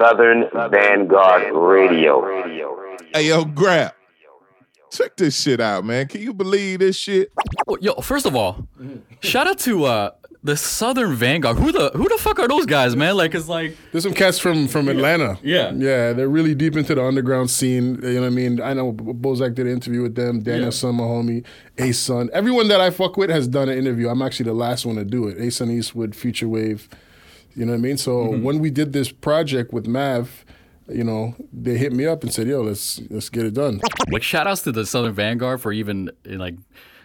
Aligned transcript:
Southern 0.00 0.44
Vanguard 0.70 1.52
Radio. 1.54 2.96
Hey, 3.14 3.28
yo, 3.28 3.44
Grab. 3.44 3.92
Check 4.90 5.16
this 5.16 5.40
shit 5.40 5.60
out, 5.60 5.84
man. 5.84 6.08
Can 6.08 6.20
you 6.22 6.32
believe 6.34 6.80
this 6.80 6.96
shit? 6.96 7.30
Oh, 7.68 7.76
Yo, 7.80 7.94
first 7.96 8.26
of 8.26 8.34
all, 8.34 8.66
shout 9.20 9.46
out 9.46 9.58
to 9.60 9.84
uh, 9.84 10.10
the 10.42 10.56
Southern 10.56 11.14
Vanguard. 11.14 11.58
Who 11.58 11.70
the 11.70 11.90
who 11.94 12.08
the 12.08 12.16
fuck 12.18 12.40
are 12.40 12.48
those 12.48 12.66
guys, 12.66 12.96
man? 12.96 13.16
Like, 13.16 13.34
it's 13.36 13.46
like 13.46 13.76
There's 13.92 14.02
some 14.02 14.14
cats 14.14 14.40
from 14.40 14.66
from 14.66 14.88
Atlanta. 14.88 15.38
Yeah. 15.42 15.70
yeah, 15.74 16.12
they're 16.12 16.28
really 16.28 16.56
deep 16.56 16.76
into 16.76 16.94
the 16.96 17.04
underground 17.04 17.50
scene. 17.50 17.96
You 18.02 18.14
know 18.14 18.20
what 18.22 18.26
I 18.26 18.30
mean? 18.30 18.60
I 18.60 18.72
know 18.72 18.92
Bozak 18.92 19.54
did 19.54 19.66
an 19.66 19.72
interview 19.74 20.02
with 20.02 20.16
them. 20.16 20.40
Daniel 20.42 20.64
Yeah. 20.64 20.70
Son, 20.70 20.94
my 20.96 21.04
homie, 21.04 21.44
Ace 21.78 21.98
Son. 21.98 22.28
Everyone 22.32 22.66
that 22.68 22.80
I 22.80 22.90
fuck 22.90 23.16
with 23.16 23.30
has 23.30 23.46
done 23.46 23.68
an 23.68 23.78
interview. 23.78 24.08
I'm 24.08 24.22
actually 24.22 24.46
the 24.46 24.54
last 24.54 24.84
one 24.86 24.96
to 24.96 25.04
do 25.04 25.28
it. 25.28 25.38
Ace 25.38 25.56
Son 25.56 25.70
Eastwood, 25.70 26.16
Future 26.16 26.48
Wave. 26.48 26.88
You 27.56 27.66
know 27.66 27.72
what 27.72 27.78
I 27.78 27.80
mean? 27.80 27.96
So 27.96 28.10
Mm-hmm. 28.26 28.42
when 28.42 28.58
we 28.60 28.70
did 28.70 28.92
this 28.92 29.10
project 29.10 29.72
with 29.72 29.86
Mav, 29.86 30.44
you 30.88 31.04
know, 31.04 31.34
they 31.52 31.76
hit 31.78 31.92
me 31.92 32.06
up 32.06 32.22
and 32.22 32.32
said, 32.32 32.46
"Yo, 32.48 32.62
let's 32.62 33.00
let's 33.10 33.28
get 33.28 33.44
it 33.46 33.54
done." 33.54 33.80
like 34.10 34.22
shout 34.22 34.46
outs 34.46 34.62
to 34.62 34.72
the 34.72 34.84
Southern 34.86 35.12
Vanguard 35.14 35.60
for 35.60 35.72
even 35.72 36.10
like. 36.24 36.54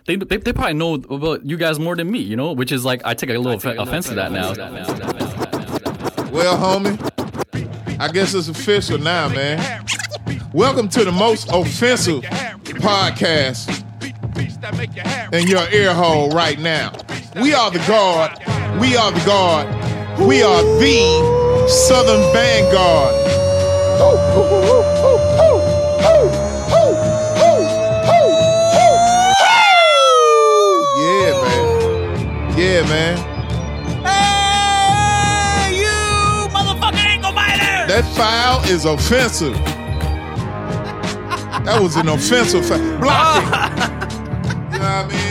They, 0.07 0.17
they, 0.17 0.37
they 0.37 0.53
probably 0.53 0.75
know 0.75 0.93
about 0.93 1.43
you 1.47 1.57
guys 1.57 1.79
more 1.79 1.95
than 1.95 2.11
me, 2.11 2.19
you 2.19 2.35
know, 2.35 2.53
which 2.53 2.71
is 2.71 2.85
like 2.85 3.01
I 3.05 3.15
take 3.15 3.31
a 3.31 3.39
little 3.39 3.53
off- 3.53 3.65
offense 3.87 4.07
to 4.09 4.13
that 4.15 4.31
now. 4.31 4.53
Well, 6.31 6.55
homie, 6.57 7.99
I 7.99 8.09
guess 8.11 8.35
it's 8.35 8.47
official 8.47 8.99
now, 8.99 9.29
man. 9.29 9.83
Welcome 10.53 10.89
to 10.89 11.03
the 11.03 11.11
most 11.11 11.49
offensive 11.51 12.21
podcast 12.81 13.83
in 15.33 15.47
your 15.47 15.67
ear 15.71 15.91
hole 15.91 16.29
right 16.29 16.59
now. 16.59 16.91
We 17.41 17.55
are 17.55 17.71
the 17.71 17.79
guard. 17.87 18.31
We 18.79 18.95
are 18.95 19.11
the 19.11 19.25
guard. 19.25 19.84
We 20.19 20.41
are 20.43 20.63
the 20.79 21.67
Southern 21.67 22.21
Vanguard. 22.33 23.15
Yeah, 30.97 31.31
man. 31.43 32.57
Yeah, 32.57 32.81
man. 32.83 33.17
Hey, 34.05 35.75
you 35.79 36.47
motherfucking 36.49 36.95
ankle 36.95 37.33
biter! 37.33 37.87
That 37.87 38.05
foul 38.15 38.63
is 38.71 38.85
offensive. 38.85 39.55
That 41.65 41.79
was 41.81 41.95
an 41.97 42.07
offensive 42.07 42.65
foul. 42.65 42.97
Block 42.99 43.43
it. 43.43 44.05
You 44.75 44.81
know 44.81 44.87
what 44.87 45.05
I 45.05 45.07
mean? 45.07 45.24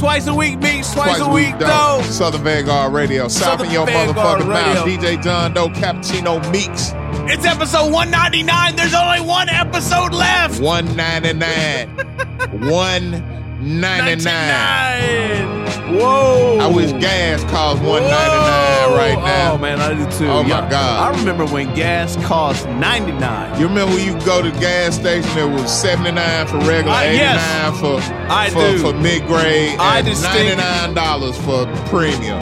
Twice 0.00 0.26
a 0.28 0.34
week, 0.34 0.58
meets 0.60 0.94
twice, 0.94 1.18
Twice 1.18 1.20
a 1.20 1.28
week, 1.28 1.58
though. 1.58 2.00
Southern 2.04 2.42
Vanguard 2.42 2.94
Radio. 2.94 3.28
South 3.28 3.62
in 3.62 3.70
your 3.70 3.86
motherfucking 3.86 4.48
mouth. 4.48 4.86
DJ 4.88 5.22
John 5.22 5.52
Doe, 5.52 5.68
Cappuccino 5.68 6.40
Meeks. 6.50 6.94
It's 7.30 7.44
episode 7.44 7.92
199. 7.92 8.76
There's 8.76 8.94
only 8.94 9.20
one 9.20 9.50
episode 9.50 10.14
left. 10.14 10.58
199. 10.58 11.88
199. 12.70 13.49
99. 13.60 15.98
Whoa! 15.98 16.58
I 16.60 16.66
wish 16.68 16.92
gas 16.92 17.42
cost 17.44 17.82
199 17.82 18.90
Whoa. 18.90 18.96
right 18.96 19.18
now. 19.24 19.52
Oh 19.54 19.58
man, 19.58 19.80
I 19.80 19.94
do 19.94 20.04
too. 20.18 20.28
Oh, 20.28 20.42
my 20.42 20.68
God. 20.70 21.14
I 21.14 21.18
remember 21.18 21.44
when 21.46 21.74
gas 21.74 22.16
cost 22.24 22.66
99. 22.68 23.60
You 23.60 23.66
remember 23.68 23.94
when 23.94 24.06
you 24.06 24.12
go 24.24 24.42
to 24.42 24.50
the 24.50 24.60
gas 24.60 24.94
station, 24.96 25.36
it 25.38 25.48
was 25.50 25.70
79 25.80 26.46
for 26.46 26.58
regular, 26.58 26.96
Uh, 26.96 27.00
89 27.02 27.18
yes. 27.18 27.80
for, 27.80 28.00
I 28.32 28.50
for, 28.50 28.60
do. 28.60 28.78
for 28.78 28.92
mid-grade, 28.94 29.78
I 29.78 29.98
and 29.98 30.06
distinct- 30.06 30.60
$99 30.60 31.36
for 31.38 31.66
premium. 31.88 32.40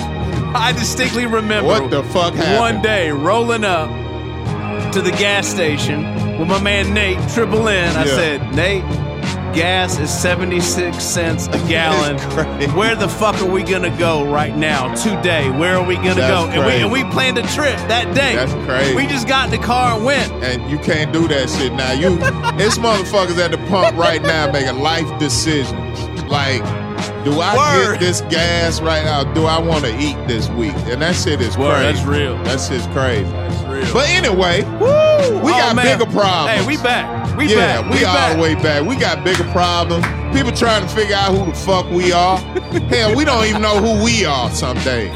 I 0.54 0.72
distinctly 0.72 1.26
remember 1.26 1.68
What 1.68 1.90
the 1.90 2.02
fuck 2.04 2.34
happened? 2.34 2.58
one 2.58 2.82
day 2.82 3.10
rolling 3.10 3.64
up 3.64 3.88
to 4.92 5.00
the 5.02 5.10
gas 5.12 5.46
station 5.46 6.04
with 6.38 6.48
my 6.48 6.60
man 6.62 6.94
Nate, 6.94 7.18
Triple 7.30 7.68
N. 7.68 7.96
I 7.96 8.04
Yeah. 8.04 8.14
said, 8.14 8.54
Nate, 8.54 8.84
gas 9.54 9.98
is 9.98 10.10
76 10.12 11.02
cents 11.02 11.46
a 11.48 11.58
gallon. 11.68 12.18
Where 12.76 12.94
the 12.94 13.08
fuck 13.08 13.40
are 13.40 13.50
we 13.50 13.62
gonna 13.62 13.96
go 13.98 14.30
right 14.30 14.54
now, 14.56 14.94
today? 14.94 15.50
Where 15.50 15.76
are 15.76 15.86
we 15.86 15.96
gonna 15.96 16.14
That's 16.16 16.30
go? 16.46 16.48
And 16.50 16.66
we, 16.66 16.72
and 16.82 16.92
we 16.92 17.04
planned 17.12 17.38
a 17.38 17.42
trip 17.42 17.76
that 17.88 18.14
day. 18.14 18.36
That's 18.36 18.52
crazy. 18.66 18.94
We 18.94 19.06
just 19.06 19.26
got 19.28 19.52
in 19.52 19.60
the 19.60 19.66
car 19.66 19.96
and 19.96 20.04
went. 20.04 20.30
and 20.44 20.70
you 20.70 20.78
can't 20.78 21.12
do 21.12 21.26
that 21.28 21.48
shit 21.50 21.72
now. 21.72 21.92
You, 21.92 22.18
it's 22.62 22.78
motherfuckers 22.78 23.38
at 23.38 23.50
the 23.50 23.58
pump 23.68 23.96
right 23.96 24.22
now 24.22 24.50
making 24.50 24.80
life 24.80 25.06
decisions. 25.18 25.98
Like, 26.28 26.62
do 27.24 27.32
I 27.40 27.56
Word. 27.56 27.92
get 27.94 28.00
this 28.00 28.20
gas 28.22 28.80
right 28.80 29.04
now? 29.04 29.24
Do 29.34 29.44
I 29.46 29.58
want 29.58 29.84
to 29.84 29.98
eat 29.98 30.16
this 30.28 30.48
week? 30.50 30.74
And 30.86 31.00
that 31.02 31.14
shit 31.14 31.40
is 31.40 31.56
Word, 31.56 31.74
crazy. 31.76 31.92
that's 31.92 32.06
real. 32.06 32.36
That 32.44 32.60
shit's 32.60 32.86
crazy. 32.88 33.30
That's 33.30 33.62
real. 33.64 33.92
But 33.94 34.08
anyway, 34.10 34.62
Woo! 34.78 35.38
we 35.40 35.52
oh, 35.52 35.56
got 35.56 35.72
Oh, 35.72 35.74
man. 35.74 35.98
bigger 35.98 36.10
problems. 36.10 36.60
Hey, 36.60 36.66
we 36.66 36.76
back. 36.82 37.17
We 37.38 37.54
yeah, 37.54 37.80
back. 37.82 37.92
we, 37.92 38.04
all 38.04 38.14
back. 38.14 38.36
the 38.36 38.42
way 38.42 38.54
back. 38.56 38.84
We 38.86 38.96
got 38.96 39.24
bigger 39.24 39.44
problems. 39.52 40.04
People 40.36 40.52
trying 40.52 40.82
to 40.86 40.88
figure 40.94 41.14
out 41.16 41.34
who 41.34 41.46
the 41.50 41.56
fuck 41.56 41.88
we 41.90 42.12
are. 42.12 42.36
Hell, 42.88 43.14
we 43.16 43.24
don't 43.24 43.44
even 43.46 43.62
know 43.62 43.80
who 43.80 44.02
we 44.04 44.24
are 44.24 44.50
some 44.50 44.76
days. 44.78 45.12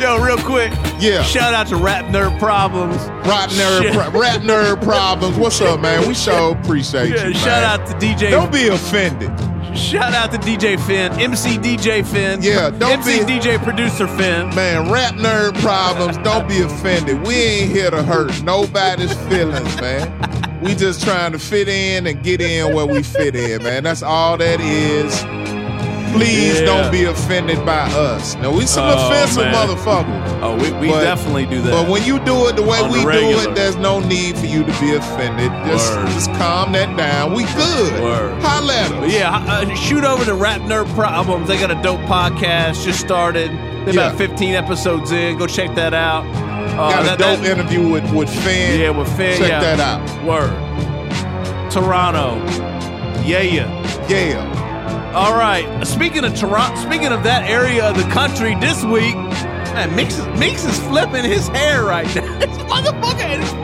Yo, 0.00 0.18
real 0.22 0.36
quick. 0.38 0.72
Yeah. 0.98 1.22
Shout 1.22 1.54
out 1.54 1.66
to 1.68 1.76
Rap 1.76 2.06
Nerd 2.06 2.38
Problems. 2.38 2.96
Rap 3.26 3.48
nerd, 3.50 3.92
pro- 3.94 4.20
rap 4.20 4.40
nerd 4.42 4.82
problems. 4.82 5.36
What's 5.38 5.60
up, 5.60 5.80
man? 5.80 6.06
We 6.06 6.14
sure 6.14 6.52
appreciate 6.58 7.10
Yeah, 7.10 7.28
you. 7.28 7.34
shout 7.34 7.46
man. 7.46 7.80
out 7.80 7.86
to 7.86 7.94
DJ. 8.06 8.30
Don't 8.30 8.52
be 8.52 8.68
offended. 8.68 9.30
Shout 9.76 10.14
out 10.14 10.32
to 10.32 10.38
DJ 10.38 10.80
Finn, 10.86 11.12
MC 11.20 11.58
DJ 11.58 12.04
Finn. 12.06 12.42
Yeah, 12.42 12.70
don't 12.70 12.98
MC 13.06 13.24
be- 13.24 13.32
DJ 13.32 13.62
producer 13.62 14.06
Finn. 14.08 14.48
Man, 14.54 14.90
rap 14.90 15.14
nerd 15.14 15.54
problems, 15.60 16.16
don't 16.18 16.48
be 16.48 16.60
offended. 16.62 17.26
We 17.26 17.34
ain't 17.34 17.70
here 17.70 17.90
to 17.90 18.02
hurt 18.02 18.42
nobody's 18.42 19.12
feelings, 19.28 19.80
man. 19.80 20.60
We 20.62 20.74
just 20.74 21.02
trying 21.02 21.32
to 21.32 21.38
fit 21.38 21.68
in 21.68 22.06
and 22.06 22.22
get 22.22 22.40
in 22.40 22.74
where 22.74 22.86
we 22.86 23.02
fit 23.02 23.36
in, 23.36 23.62
man. 23.62 23.84
That's 23.84 24.02
all 24.02 24.38
that 24.38 24.60
is. 24.60 25.22
Please 26.18 26.60
Yeah. 26.60 26.66
don't 26.66 26.90
be 26.92 27.04
offended 27.04 27.64
by 27.66 27.82
us. 27.92 28.34
Now, 28.36 28.50
we 28.50 28.66
some 28.66 28.84
Oh, 28.88 29.08
offensive 29.08 29.44
man. 29.44 29.54
motherfuckers. 29.54 30.38
Oh, 30.42 30.54
we, 30.56 30.70
we 30.72 30.88
But- 30.88 31.02
definitely 31.04 31.46
do 31.46 31.60
that. 31.62 31.70
But 31.72 31.88
when 31.88 32.04
you 32.04 32.18
do 32.20 32.46
it 32.48 32.56
the 32.56 32.62
way 32.62 32.78
On 32.80 32.90
we 32.90 33.04
the 33.04 33.10
do 33.12 33.40
it, 33.40 33.54
there's 33.54 33.76
no 33.76 34.00
need 34.00 34.36
for 34.38 34.46
you 34.46 34.64
to 34.64 34.72
be 34.80 34.94
offended. 34.94 35.50
Just, 35.66 35.92
Word. 35.94 36.06
just 36.08 36.32
calm 36.34 36.72
that 36.72 36.96
down. 36.96 37.34
We 37.34 37.44
good. 37.44 38.02
Word. 38.02 38.40
Holla 38.42 38.72
at 38.74 38.92
us. 38.92 39.12
Yeah, 39.12 39.36
uh, 39.48 39.74
shoot 39.74 40.04
over 40.04 40.24
to 40.24 40.34
Rap 40.34 40.60
Nerd 40.62 40.92
Problems. 40.94 41.48
They 41.48 41.58
got 41.58 41.70
a 41.70 41.80
dope 41.82 42.00
podcast 42.02 42.84
just 42.84 43.00
started. 43.00 43.50
They're 43.84 43.94
Yeah. 43.94 44.06
about 44.08 44.18
15 44.18 44.54
episodes 44.54 45.12
in. 45.12 45.36
Go 45.38 45.46
check 45.46 45.74
that 45.76 45.94
out. 45.94 46.24
Uh, 46.24 46.90
Got 46.90 47.02
a 47.02 47.04
that- 47.06 47.18
dope 47.18 47.40
that- 47.42 47.50
interview 47.58 47.88
with, 47.88 48.10
with 48.12 48.28
Finn. 48.28 48.80
Yeah, 48.80 48.90
with 48.90 49.08
Finn. 49.16 49.38
Check 49.38 49.48
yeah. 49.48 49.60
that 49.76 49.80
out. 49.80 50.00
Word. 50.24 50.52
Toronto. 51.70 52.40
Yeah, 53.24 53.40
yeah. 53.40 53.66
Yeah. 54.08 54.44
All 55.16 55.32
right. 55.34 55.82
Speaking 55.86 56.24
of 56.26 56.34
Toronto, 56.34 56.76
speaking 56.78 57.06
of 57.10 57.22
that 57.22 57.48
area 57.48 57.88
of 57.88 57.96
the 57.96 58.02
country 58.12 58.54
this 58.56 58.84
week, 58.84 59.14
man, 59.14 59.96
Mix 59.96 60.18
is, 60.18 60.26
Mix 60.38 60.62
is 60.66 60.78
flipping 60.80 61.24
his 61.24 61.48
hair 61.48 61.84
right 61.84 62.04
now. 62.14 62.38
This 62.38 62.58
motherfucker. 62.58 63.42
is- 63.42 63.54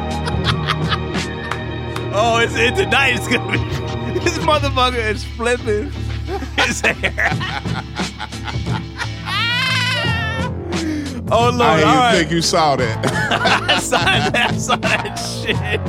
oh, 2.15 2.39
it's, 2.39 2.55
it 2.57 2.75
tonight. 2.75 3.17
It's 3.17 3.29
gonna 3.29 3.53
be. 3.53 3.59
This 4.23 4.39
motherfucker 4.39 4.95
is 5.11 5.25
flipping 5.25 5.91
his 6.57 6.81
hair. 6.81 7.29
oh 11.31 11.51
lord! 11.51 11.61
I 11.61 11.77
didn't 11.77 11.89
all 11.89 11.97
right. 11.97 12.17
think 12.17 12.31
you 12.31 12.41
saw 12.41 12.77
that. 12.77 13.07
I 13.71 13.79
saw 13.79 13.99
that. 14.05 14.37
I 14.37 14.57
saw 14.57 14.77
that 14.77 15.17
shit. 15.17 15.81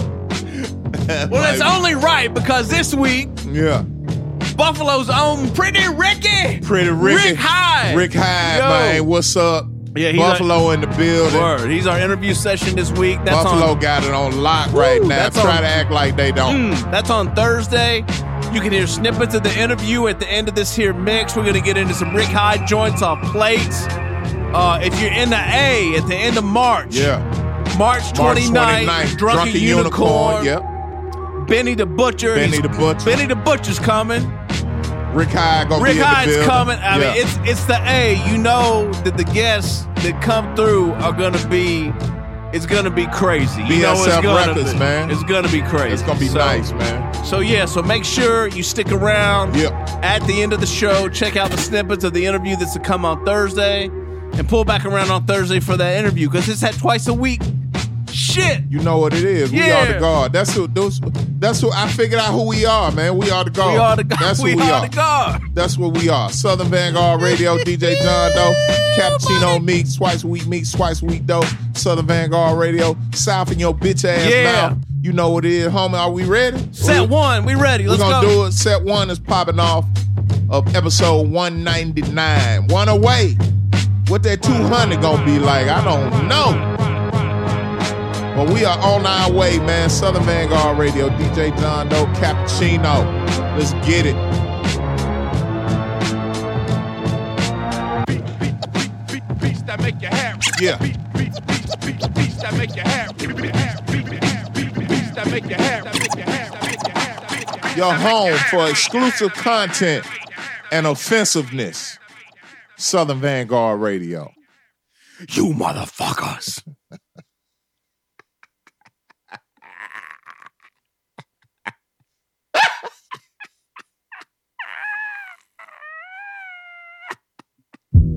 Well, 1.30 1.54
it's 1.54 1.62
only 1.62 1.96
right 1.96 2.34
because 2.34 2.70
this 2.70 2.94
week 2.94 3.30
yeah. 3.48 3.84
Buffalo's 4.56 5.10
own 5.10 5.50
Pretty 5.54 5.88
Ricky. 5.88 6.60
Pretty 6.62 6.90
Ricky. 6.90 7.30
Rick 7.32 7.38
Hyde. 7.40 7.96
Rick 7.98 8.14
Hyde, 8.14 8.60
Yo. 8.60 8.70
man. 8.70 9.06
What's 9.06 9.36
up? 9.36 9.66
Yeah, 9.96 10.10
he's 10.10 10.20
Buffalo 10.20 10.72
in 10.72 10.82
the 10.82 10.88
building. 10.88 11.40
Word. 11.40 11.70
He's 11.70 11.86
our 11.86 12.00
interview 12.00 12.34
session 12.34 12.76
this 12.76 12.92
week. 12.92 13.20
That's 13.26 13.44
Buffalo 13.44 13.72
on. 13.74 13.80
got 13.80 14.04
it 14.04 14.12
on 14.12 14.42
lock 14.42 14.72
right 14.74 15.00
Woo, 15.02 15.08
now. 15.08 15.18
that's 15.18 15.40
Try 15.40 15.58
on- 15.58 15.62
to 15.62 15.68
act 15.68 15.92
like 15.92 16.16
they 16.16 16.32
don't. 16.32 16.72
Mm, 16.74 16.92
that's 16.92 17.10
on 17.12 17.34
Thursday. 17.36 18.00
You 18.52 18.62
can 18.62 18.72
hear 18.72 18.88
snippets 18.88 19.36
of 19.36 19.44
the 19.44 19.56
interview 19.60 20.08
at 20.08 20.20
the 20.20 20.28
end 20.28 20.48
of 20.48 20.56
this 20.56 20.76
here 20.76 20.94
mix. 20.94 21.36
We're 21.36 21.46
gonna 21.46 21.62
get 21.62 21.78
into 21.78 21.94
some 21.94 22.16
Rick 22.16 22.28
Hyde 22.30 22.66
joints 22.68 23.02
off 23.02 23.22
plates. 23.32 23.86
Uh, 24.54 24.80
if 24.84 25.00
you're 25.02 25.12
in 25.12 25.30
the 25.32 25.36
A 25.38 25.96
at 25.98 26.08
the 26.08 26.16
end 26.16 26.38
of 26.38 26.44
March, 26.44 26.96
Yeah. 26.96 27.18
March 27.78 28.14
29th, 28.14 28.86
March 28.86 29.08
29th, 29.10 29.18
Drunken, 29.18 29.62
Unicorn, 29.62 30.46
Yep. 30.46 30.64
Benny 31.48 31.76
the 31.76 31.86
Butcher. 31.86 32.36
Benny 32.36 32.60
the 32.62 32.70
Butcher. 32.70 33.06
Benny 33.06 33.26
the 33.26 33.36
Butcher's 33.36 33.80
coming. 33.80 34.22
Rick 35.14 35.30
Hyde 35.30 35.70
gonna 35.70 35.84
Rick 35.84 35.94
be 35.94 35.98
in 35.98 36.02
the 36.02 36.06
Hyde's 36.08 36.46
coming. 36.46 36.80
I 36.80 36.98
Yeah. 36.98 37.14
mean, 37.14 37.24
it's 37.24 37.40
it's 37.50 37.64
the 37.66 37.80
A. 37.90 38.22
You 38.30 38.38
know 38.38 38.92
that 39.04 39.18
the 39.18 39.24
guests 39.26 39.86
that 39.98 40.22
come 40.22 40.56
through 40.56 40.94
are 40.94 41.14
gonna 41.14 41.46
be. 41.48 41.94
It's 42.52 42.68
gonna 42.68 42.92
be 42.92 43.08
crazy. 43.08 43.64
You 43.64 43.82
know 43.82 43.94
it's 43.94 44.02
BSF 44.06 44.22
gonna 44.24 44.48
Records, 44.52 44.74
be, 44.74 44.80
man. 44.80 45.10
It's 45.10 45.24
gonna 45.24 45.48
be 45.50 45.62
crazy. 45.62 45.94
It's 45.94 46.04
gonna 46.04 46.20
be 46.20 46.28
So- 46.28 46.38
nice, 46.38 46.72
man. 46.74 47.14
So 47.26 47.40
yeah, 47.40 47.66
so 47.66 47.82
make 47.82 48.06
sure 48.06 48.48
you 48.48 48.62
stick 48.62 48.92
around. 48.92 49.56
Yep. 49.56 49.74
At 50.04 50.22
the 50.28 50.44
end 50.44 50.54
of 50.54 50.60
the 50.60 50.68
show, 50.68 51.10
check 51.10 51.36
out 51.36 51.50
the 51.50 51.58
snippets 51.58 52.04
of 52.04 52.14
the 52.14 52.26
interview 52.28 52.56
that's 52.56 52.74
to 52.74 52.80
come 52.80 53.06
on 53.06 53.26
Thursday, 53.26 53.90
and 54.38 54.48
pull 54.48 54.66
back 54.66 54.86
around 54.86 55.10
on 55.10 55.24
Thursday 55.26 55.60
for 55.60 55.76
that 55.78 55.98
interview 55.98 56.30
because 56.30 56.48
it's 56.48 56.62
at 56.64 56.78
twice 56.78 57.08
a 57.08 57.14
week. 57.14 57.42
Shit. 58.14 58.62
You 58.70 58.80
know 58.80 58.98
what 58.98 59.14
it 59.14 59.24
is. 59.24 59.52
We 59.52 59.72
are 59.72 59.86
the 59.92 60.00
God. 60.00 60.34
That's 60.34 60.54
who. 60.54 60.68
Those. 60.68 61.00
That's 61.40 61.60
who. 61.62 61.72
I 61.72 61.88
figured 61.90 62.20
out 62.20 62.32
who 62.32 62.48
we 62.48 62.66
are, 62.66 62.92
man. 62.92 63.18
We 63.18 63.30
are 63.32 63.44
the 63.44 63.50
God. 63.50 63.74
We 63.74 63.78
are 63.80 63.96
the 63.96 64.04
God. 64.04 64.20
That's 64.20 64.40
who 64.42 64.46
we, 64.46 64.62
are, 64.62 64.88
the 64.88 64.96
God. 64.96 65.42
That's 65.54 65.78
what 65.78 65.98
we 65.98 66.10
are. 66.10 66.30
Southern 66.30 66.68
Vanguard 66.68 67.22
Radio, 67.22 67.58
DJ 67.64 68.02
John 68.02 68.32
Doe, 68.32 68.54
Cappuccino 68.98 69.64
Meat, 69.64 69.88
twice 69.96 70.24
a 70.24 70.28
week 70.28 70.46
meat, 70.48 70.68
twice 70.72 71.02
a 71.02 71.06
week 71.06 71.26
dough. 71.26 71.44
Southern 71.74 72.08
Vanguard 72.08 72.58
Radio, 72.60 72.96
South 73.14 73.52
in 73.52 73.60
your 73.60 73.74
bitch 73.74 74.06
ass 74.06 74.30
Yeah. 74.30 74.70
mouth. 74.70 74.78
You 75.02 75.12
know 75.12 75.32
what 75.32 75.44
it 75.44 75.52
is, 75.52 75.68
homie. 75.68 76.00
Are 76.00 76.10
we 76.12 76.24
ready? 76.24 76.66
Set 76.72 77.10
one. 77.10 77.44
We 77.46 77.56
ready. 77.56 77.84
We're 77.86 77.92
Let's 77.92 78.04
gonna 78.04 78.26
go. 78.26 78.34
do 78.34 78.46
it. 78.46 78.54
Set 78.54 78.84
one 78.84 79.10
is 79.10 79.20
popping 79.20 79.60
off 79.60 79.86
of 80.50 80.74
episode 80.76 81.30
199. 81.30 82.68
One 82.68 82.88
away. 82.88 83.36
What 84.08 84.24
that 84.24 84.42
200 84.44 85.02
gonna 85.02 85.26
be 85.26 85.40
like? 85.40 85.68
I 85.68 85.84
don't 85.84 86.28
know. 86.28 86.78
But 88.36 88.50
we 88.52 88.66
are 88.66 88.80
on 88.80 89.06
our 89.06 89.32
way, 89.32 89.60
man. 89.60 89.92
Southern 89.92 90.24
Vanguard 90.24 90.80
Radio, 90.80 91.08
DJ 91.10 91.56
John 91.60 91.88
Doe, 91.88 92.06
Cappuccino. 92.16 93.06
Let's 93.58 93.74
get 93.88 94.08
it. 94.08 94.16
Yeah. 100.60 100.82
Your 107.76 107.94
home 107.94 108.38
for 108.50 108.70
exclusive 108.70 109.34
content 109.34 110.06
and 110.72 110.88
offensiveness. 110.88 112.00
Southern 112.78 113.20
Vanguard 113.20 113.80
Radio. 113.80 114.32
You 115.30 115.54
motherfuckers. 115.54 116.64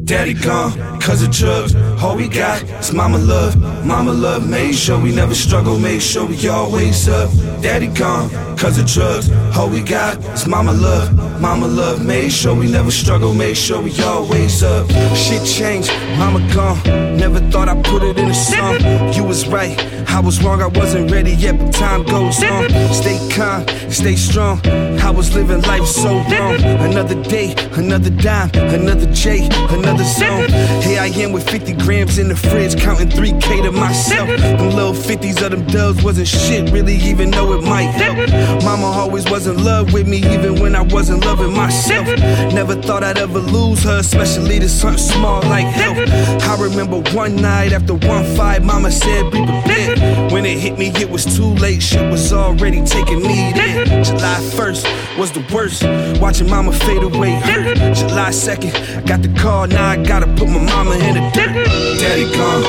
Daddy 0.07 0.35
gone, 0.35 1.01
cause 1.01 1.21
of 1.25 1.33
drugs. 1.33 1.75
All 2.01 2.17
we 2.17 2.29
got 2.29 2.63
is 2.63 2.93
mama 2.93 3.19
love. 3.19 3.57
Mama 3.85 4.13
love 4.13 4.49
made 4.49 4.77
sure 4.77 5.01
we 5.01 5.13
never 5.13 5.35
struggle, 5.35 5.81
made 5.81 6.01
sure 6.01 6.25
we 6.25 6.49
always 6.49 7.09
up. 7.09 7.29
Daddy 7.61 7.89
gone, 7.89 8.31
cause 8.57 8.79
of 8.79 8.87
drugs. 8.87 9.29
All 9.57 9.69
we 9.69 9.83
got 9.83 10.19
is 10.33 10.47
mama 10.47 10.73
love. 10.73 11.13
Mama 11.41 11.67
love 11.67 12.07
made 12.07 12.31
sure 12.31 12.55
we 12.55 12.71
never 12.71 12.93
struggle, 12.93 13.35
made 13.35 13.57
sure 13.57 13.83
we 13.83 13.93
always 14.05 14.63
up. 14.63 14.89
Shit 15.17 15.45
changed, 15.45 15.91
mama 16.17 16.39
gone. 16.55 16.81
Never 17.17 17.41
thought 17.51 17.69
I'd 17.69 17.85
put 17.85 18.05
it 18.05 18.17
in 18.17 18.31
a 18.31 18.35
song. 18.35 18.79
You 19.13 19.25
was 19.25 19.49
right, 19.49 19.77
I 20.09 20.21
was 20.21 20.41
wrong, 20.41 20.63
I 20.63 20.69
wasn't 20.69 21.11
ready 21.11 21.33
yet, 21.33 21.59
but 21.59 21.73
time 21.73 22.05
goes 22.05 22.41
on. 22.45 22.69
Stay 22.95 23.19
calm, 23.35 23.67
stay 23.91 24.15
strong. 24.15 24.61
I 25.01 25.11
was 25.11 25.35
living 25.35 25.63
life 25.63 25.87
so 25.87 26.15
wrong. 26.31 26.55
Another 26.63 27.21
day, 27.25 27.57
another 27.73 28.11
dime, 28.11 28.51
another 28.55 29.13
J, 29.13 29.49
another 29.71 29.96
zone. 30.05 30.49
Here 30.83 31.01
I 31.01 31.09
am 31.17 31.33
with 31.33 31.49
50 31.49 31.75
grams 31.75 32.19
in 32.19 32.29
the 32.29 32.37
fridge, 32.37 32.81
counting 32.81 33.09
3K 33.09 33.63
to 33.63 33.73
myself. 33.73 34.29
Them 34.29 34.71
little 34.71 34.93
50s 34.93 35.43
of 35.43 35.51
them 35.51 35.67
dubs 35.67 36.03
wasn't 36.03 36.29
shit, 36.29 36.71
really, 36.71 36.97
even 36.97 37.31
though 37.31 37.53
it 37.55 37.63
might 37.63 37.91
help. 37.91 38.17
Mama 38.63 38.87
always 38.87 39.29
was 39.31 39.47
in 39.47 39.63
love 39.63 39.93
with 39.93 40.07
me, 40.07 40.19
even 40.19 40.61
when 40.61 40.75
I 40.75 40.83
wasn't 40.83 41.25
loving 41.25 41.55
myself. 41.55 42.07
Never 42.53 42.75
thought 42.75 43.03
I'd 43.03 43.19
ever 43.19 43.39
lose 43.39 43.83
her, 43.85 43.99
especially 43.99 44.59
to 44.61 44.69
something 44.69 44.99
small 44.99 45.43
like 45.43 45.67
health. 45.67 45.99
I 46.43 46.57
remember 46.63 47.01
one 47.15 47.37
night 47.37 47.73
after 47.73 47.95
one 47.95 48.25
fight, 48.37 48.63
mama 48.63 48.91
said, 48.91 49.31
Be 49.31 49.39
prepared. 49.39 50.33
When 50.33 50.45
it 50.45 50.59
hit 50.59 50.79
me, 50.79 50.89
it 50.97 51.09
was 51.09 51.25
too 51.25 51.55
late, 51.55 51.83
shit 51.83 52.11
was 52.11 52.33
already 52.33 52.83
taking 52.85 53.23
me 53.23 53.53
there. 53.55 53.85
July 54.05 54.41
1st 54.57 55.19
was 55.19 55.33
the 55.33 55.45
worst, 55.53 55.83
watching 56.21 56.49
mama 56.49 56.73
fade 56.73 57.03
away 57.03 57.33
hurt. 57.33 57.77
July 57.95 58.31
2nd, 58.31 58.99
I 58.99 59.01
got 59.03 59.23
the 59.23 59.33
call, 59.41 59.67
now 59.67 59.86
I 59.87 59.97
gotta 60.03 60.27
put 60.27 60.49
my 60.49 60.59
mama 60.59 60.97
in 60.97 61.15
the 61.15 61.31
dirt. 61.31 61.55
Daddy 62.01 62.27
gone, 62.35 62.65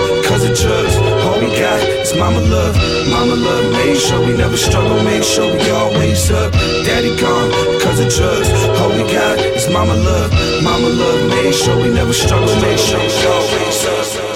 of 0.45 0.53
drugs. 0.53 0.95
All 1.25 1.39
we 1.41 1.49
got 1.57 1.81
is 1.81 2.13
mama 2.13 2.39
love. 2.41 2.75
Mama 3.09 3.33
love 3.33 3.71
made 3.73 3.97
sure 3.97 4.19
we 4.19 4.37
never 4.37 4.55
struggle, 4.55 5.03
made 5.03 5.25
sure 5.25 5.51
we 5.51 5.69
always 5.71 6.29
up. 6.29 6.53
Daddy 6.85 7.19
gone, 7.19 7.49
of 7.99 8.13
drugs. 8.13 8.49
All 8.79 8.89
we 8.89 9.01
got 9.11 9.39
is 9.39 9.67
mama 9.73 9.95
love. 9.95 10.31
Mama 10.61 10.89
love 10.89 11.29
made 11.31 11.55
sure 11.55 11.75
we 11.81 11.89
never 11.89 12.13
struggle, 12.13 12.53
made 12.61 12.79
sure 12.79 12.99
we 12.99 13.25
always 13.25 13.85
up. 14.19 14.26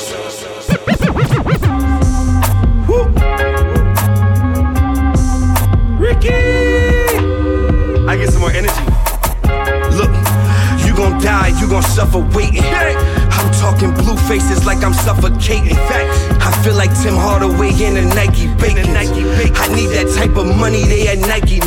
Die, 11.81 11.89
you 11.89 11.89
gon' 11.89 11.89
suffer 11.89 12.19
waiting. 12.35 12.63
I'm 12.63 13.51
talking 13.53 13.93
blue 13.93 14.17
faces 14.27 14.65
like 14.65 14.83
I'm 14.83 14.93
suffocating. 14.93 15.77
I 15.77 16.61
feel 16.63 16.75
like 16.75 16.91
Tim 17.01 17.15
Hardaway 17.15 17.71
in 17.83 17.97
a 17.97 18.05
Nike 18.15 18.47
bacon. 18.55 18.95
I 18.95 19.05
need 19.75 19.89
that 19.89 20.13
type 20.15 20.37
of 20.37 20.45
money 20.45 20.83
they 20.83 21.07
at 21.07 21.19
Nike 21.19 21.59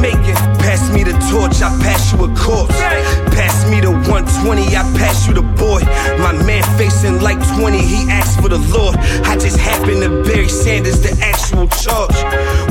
making. 0.00 0.34
Pass 0.58 0.90
me 0.92 1.04
the 1.04 1.12
torch, 1.30 1.62
I 1.62 1.70
pass 1.82 2.12
you 2.12 2.24
a 2.24 2.34
corpse. 2.34 3.25
Pass 3.36 3.68
me 3.68 3.80
the 3.80 3.92
120, 3.92 4.74
I 4.74 4.82
pass 4.96 5.28
you 5.28 5.34
the 5.34 5.42
boy. 5.42 5.84
My 6.24 6.32
man 6.48 6.64
facing 6.78 7.20
like 7.20 7.36
20, 7.60 7.76
he 7.76 8.08
asked 8.08 8.40
for 8.40 8.48
the 8.48 8.58
Lord. 8.72 8.96
I 9.28 9.36
just 9.36 9.58
happen 9.58 10.00
to 10.00 10.24
bury 10.24 10.48
Sanders, 10.48 11.00
the 11.02 11.12
actual 11.20 11.68
charge. 11.68 12.16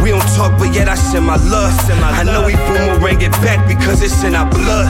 We 0.02 0.10
don't 0.10 0.26
talk, 0.34 0.58
but 0.58 0.74
yet 0.74 0.90
I 0.90 0.96
send 0.96 1.26
my 1.26 1.38
love. 1.38 1.72
Send 1.86 2.02
my 2.02 2.10
I 2.10 2.24
know 2.24 2.46
we 2.46 2.56
boomerang 2.66 3.22
it 3.22 3.32
back 3.46 3.62
because 3.68 4.02
it's 4.02 4.24
in 4.24 4.34
our 4.34 4.50
blood. 4.50 4.90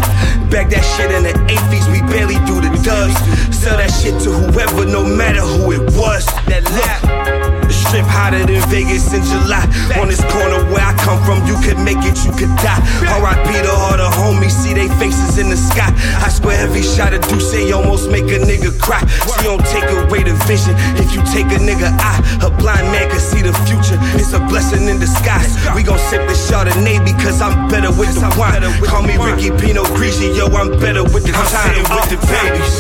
Back 0.50 0.69
that 0.72 0.83
shit 0.95 1.12
in 1.12 1.24
the 1.24 1.36
80s, 1.51 1.92
we 1.92 2.00
barely 2.07 2.39
do 2.48 2.63
the 2.63 2.72
dubs. 2.80 3.16
Sell 3.51 3.75
that 3.75 3.92
shit 3.92 4.16
to 4.24 4.31
whoever, 4.31 4.86
no 4.86 5.04
matter 5.04 5.42
who 5.42 5.74
it 5.74 5.83
was. 6.00 6.25
That 6.48 6.63
look. 6.72 7.64
Strip 7.89 8.05
hotter 8.09 8.41
than 8.45 8.61
Vegas 8.69 9.13
in 9.13 9.21
July. 9.21 9.61
On 10.01 10.09
this 10.09 10.21
corner 10.33 10.63
where 10.73 10.81
I 10.81 10.93
come 10.97 11.21
from, 11.21 11.45
you 11.45 11.55
could 11.61 11.77
make 11.77 12.01
it, 12.01 12.17
you 12.25 12.33
could 12.33 12.51
die. 12.59 12.81
R.I.P. 13.05 13.47
to 13.61 13.71
all 13.71 13.97
the 13.97 14.09
homies, 14.09 14.57
see 14.57 14.73
they 14.73 14.89
faces 14.97 15.37
in 15.37 15.49
the 15.49 15.57
sky. 15.57 15.93
I 16.23 16.29
swear 16.29 16.57
every 16.57 16.81
shot 16.81 17.13
of 17.13 17.21
Duce 17.29 17.53
almost 17.71 18.09
make 18.09 18.25
a 18.33 18.41
nigga 18.41 18.73
cry. 18.81 19.01
You 19.37 19.55
don't 19.55 19.65
take 19.69 19.85
away 19.85 20.23
the 20.23 20.33
vision 20.49 20.73
if 20.97 21.13
you 21.13 21.21
take 21.29 21.47
a 21.53 21.59
nigga 21.61 21.93
eye. 22.01 22.21
A 22.41 22.49
blind 22.49 22.89
man 22.89 23.09
can 23.09 23.19
see 23.19 23.41
the 23.41 23.53
future, 23.69 23.99
it's 24.17 24.33
a 24.33 24.39
blessing 24.39 24.89
in 24.89 25.00
disguise. 25.00 25.53
We 25.75 25.83
gon' 25.83 26.00
sip 26.10 26.25
the 26.27 26.33
Chardonnay 26.33 27.05
because 27.05 27.41
I'm 27.41 27.69
better 27.69 27.91
with 27.93 28.13
the 28.15 28.25
wine. 28.39 28.65
Call 28.88 29.03
me 29.03 29.15
Ricky 29.17 29.53
Pinot 29.62 29.86
Grigio, 29.93 30.36
yo. 30.36 30.48
I'm 30.55 30.71
better 30.79 31.03
with 31.03 31.25
the 31.25 31.33
time. 31.33 31.86
I'm 31.86 32.01
sitting 32.01 32.10
with 32.10 32.10
the 32.10 32.19
babies. 32.33 32.75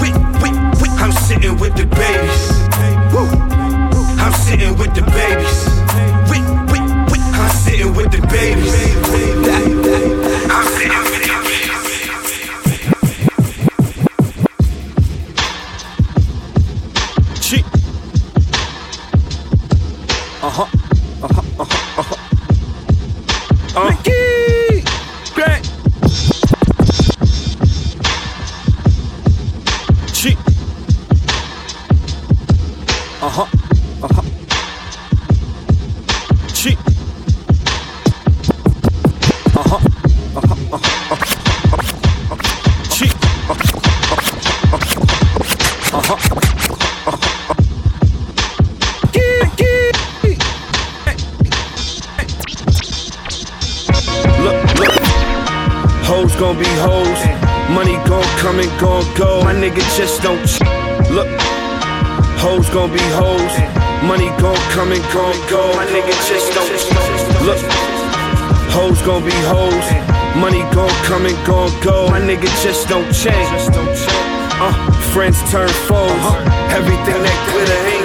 With, 0.00 0.16
with, 0.42 0.56
with, 0.82 0.94
I'm 1.00 1.12
sitting 1.12 1.56
with 1.56 1.74
the 1.76 1.86
babies. 1.86 2.42
Woo. 3.14 3.45
Sitting 4.44 4.76
with 4.78 4.94
the 4.94 5.02
babies. 5.02 5.60
With, 6.30 6.46
with, 6.70 7.10
with, 7.10 7.24
I'm 7.34 7.50
sitting 7.50 7.94
with 7.94 8.10
the 8.12 8.20
babies. 8.28 8.74
I'm 10.50 10.66
sitting 10.78 11.05
come 58.56 58.78
gon' 58.80 59.14
go. 59.14 59.42
My 59.44 59.52
nigga 59.52 59.82
just 59.96 60.22
don't 60.22 60.40
look. 61.10 61.28
Hoes 62.40 62.68
gon' 62.70 62.90
be 62.92 63.00
hoes. 63.12 63.54
Money 64.02 64.28
gon' 64.40 64.56
come 64.72 64.92
and 64.92 65.02
gon' 65.12 65.36
go. 65.48 65.72
My 65.76 65.84
nigga 65.86 66.14
just 66.28 66.52
don't 66.56 66.72
look. 67.46 67.60
Hoes 68.72 69.02
gon' 69.02 69.24
be 69.24 69.36
hoes. 69.52 69.88
Money 70.40 70.62
gon' 70.74 70.88
come 71.04 71.26
and 71.26 71.46
gon' 71.46 71.70
go. 71.82 72.08
My 72.08 72.20
nigga 72.20 72.48
just 72.62 72.88
don't 72.88 73.12
change. 73.12 73.60
Uh, 74.58 74.72
friends 75.12 75.38
turn 75.50 75.68
foes. 75.68 76.24
Everything 76.72 77.22
that 77.22 77.38
glitter 77.52 77.95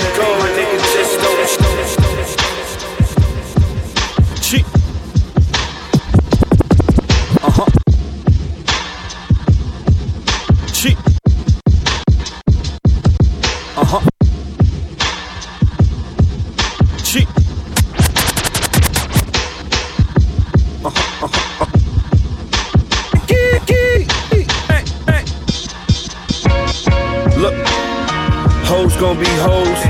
be 29.21 29.29
hoes. 29.37 29.81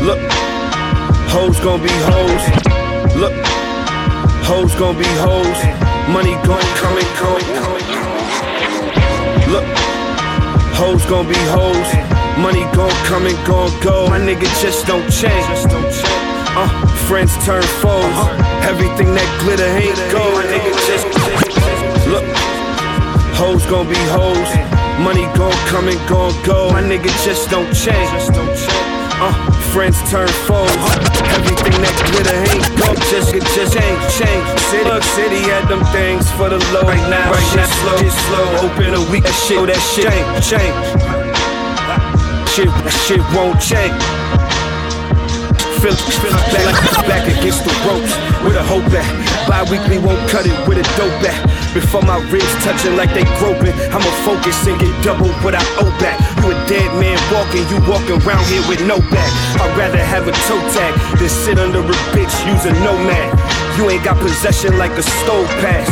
Look, 0.00 0.20
hoes 1.34 1.58
gon' 1.58 1.82
be 1.82 1.90
hoes. 2.06 2.44
Look, 3.18 3.34
hoes 4.46 4.74
gon' 4.76 4.96
be 4.96 5.10
hoes. 5.26 5.60
Money 6.14 6.34
gon' 6.46 6.66
come 6.78 6.96
and 7.02 7.10
go. 7.18 7.32
Look, 9.50 9.66
hoes 10.78 11.04
gon' 11.06 11.26
be 11.26 11.40
hoes. 11.50 11.90
Money 12.38 12.64
gon' 12.76 12.94
come 13.10 13.26
and 13.26 13.38
gon' 13.44 13.72
go. 13.80 14.08
My 14.08 14.20
nigga 14.20 14.46
just 14.62 14.86
don't 14.86 15.10
change. 15.10 15.66
Uh, 16.54 16.68
friends 17.08 17.34
turn 17.44 17.62
foes. 17.82 18.18
Everything 18.70 19.14
that 19.18 19.28
glitter 19.42 19.70
ain't 19.82 19.98
gold. 20.14 20.34
My 20.34 20.46
nigga 20.46 20.72
just 20.86 21.06
look. 22.06 22.26
Hoes 23.34 23.66
gon' 23.66 23.88
be 23.88 23.98
hoes. 24.14 24.79
Money 25.00 25.24
gon' 25.32 25.52
come 25.64 25.88
and 25.88 25.96
gon' 26.08 26.30
go. 26.44 26.68
My 26.70 26.82
nigga 26.82 27.08
just 27.24 27.48
don't 27.48 27.72
change. 27.72 28.28
Uh, 29.16 29.32
friends 29.72 29.96
turn 30.10 30.28
foes. 30.44 30.68
Everything 31.40 31.72
that 31.80 31.96
glitter 32.12 32.36
ain't 32.52 32.68
gold. 32.76 33.00
Just 33.08 33.32
it 33.32 33.40
just 33.56 33.80
ain't 33.80 34.00
change. 34.20 34.44
City, 34.68 34.84
look, 34.84 35.02
city 35.02 35.40
had 35.48 35.64
them 35.72 35.80
things 35.88 36.30
for 36.36 36.50
the 36.50 36.60
low. 36.76 36.84
Right 36.84 37.00
now, 37.08 37.32
right 37.32 37.56
now, 37.56 37.64
slow, 37.80 37.96
it's 38.04 38.14
slow. 38.28 38.44
Open 38.68 38.92
a 38.92 39.00
week, 39.10 39.24
that 39.24 39.36
shit, 39.48 39.56
oh, 39.56 39.64
that 39.64 39.80
shit 39.80 40.04
ain't 40.04 40.28
change. 40.44 40.84
Shit, 42.52 42.68
that 42.68 42.96
shit 43.08 43.24
won't 43.32 43.56
change. 43.56 44.59
Feel, 45.80 45.96
feel 45.96 46.36
back, 46.52 46.76
back 47.08 47.24
against 47.24 47.64
the 47.64 47.72
ropes 47.88 48.12
with 48.44 48.54
a 48.54 48.62
hope 48.62 48.84
at. 48.92 49.08
Bi-weekly 49.48 49.96
won't 49.96 50.20
cut 50.28 50.44
it 50.44 50.52
with 50.68 50.76
a 50.76 50.84
dope 51.00 51.24
at. 51.24 51.40
Before 51.72 52.02
my 52.02 52.20
ribs 52.28 52.52
touching 52.60 52.96
like 52.96 53.14
they 53.16 53.24
groping, 53.40 53.72
I'ma 53.88 54.12
focus 54.28 54.66
and 54.66 54.78
get 54.78 54.92
double 55.02 55.32
what 55.40 55.54
I 55.54 55.64
owe 55.80 55.88
back. 55.96 56.20
You 56.44 56.52
a 56.52 56.54
dead 56.68 56.92
man 57.00 57.16
walking, 57.32 57.64
you 57.72 57.80
walking 57.88 58.20
around 58.28 58.44
here 58.52 58.60
with 58.68 58.84
no 58.84 59.00
back. 59.08 59.32
I'd 59.56 59.72
rather 59.72 60.04
have 60.04 60.28
a 60.28 60.32
toe 60.44 60.60
tag 60.68 60.92
than 61.16 61.30
sit 61.30 61.58
under 61.58 61.80
a 61.80 61.96
bitch 62.12 62.34
using 62.44 62.76
nomad. 62.84 63.59
You 63.80 63.88
ain't 63.88 64.04
got 64.04 64.18
possession 64.18 64.76
like 64.76 64.92
a 64.92 65.02
stove 65.02 65.48
pass. 65.64 65.88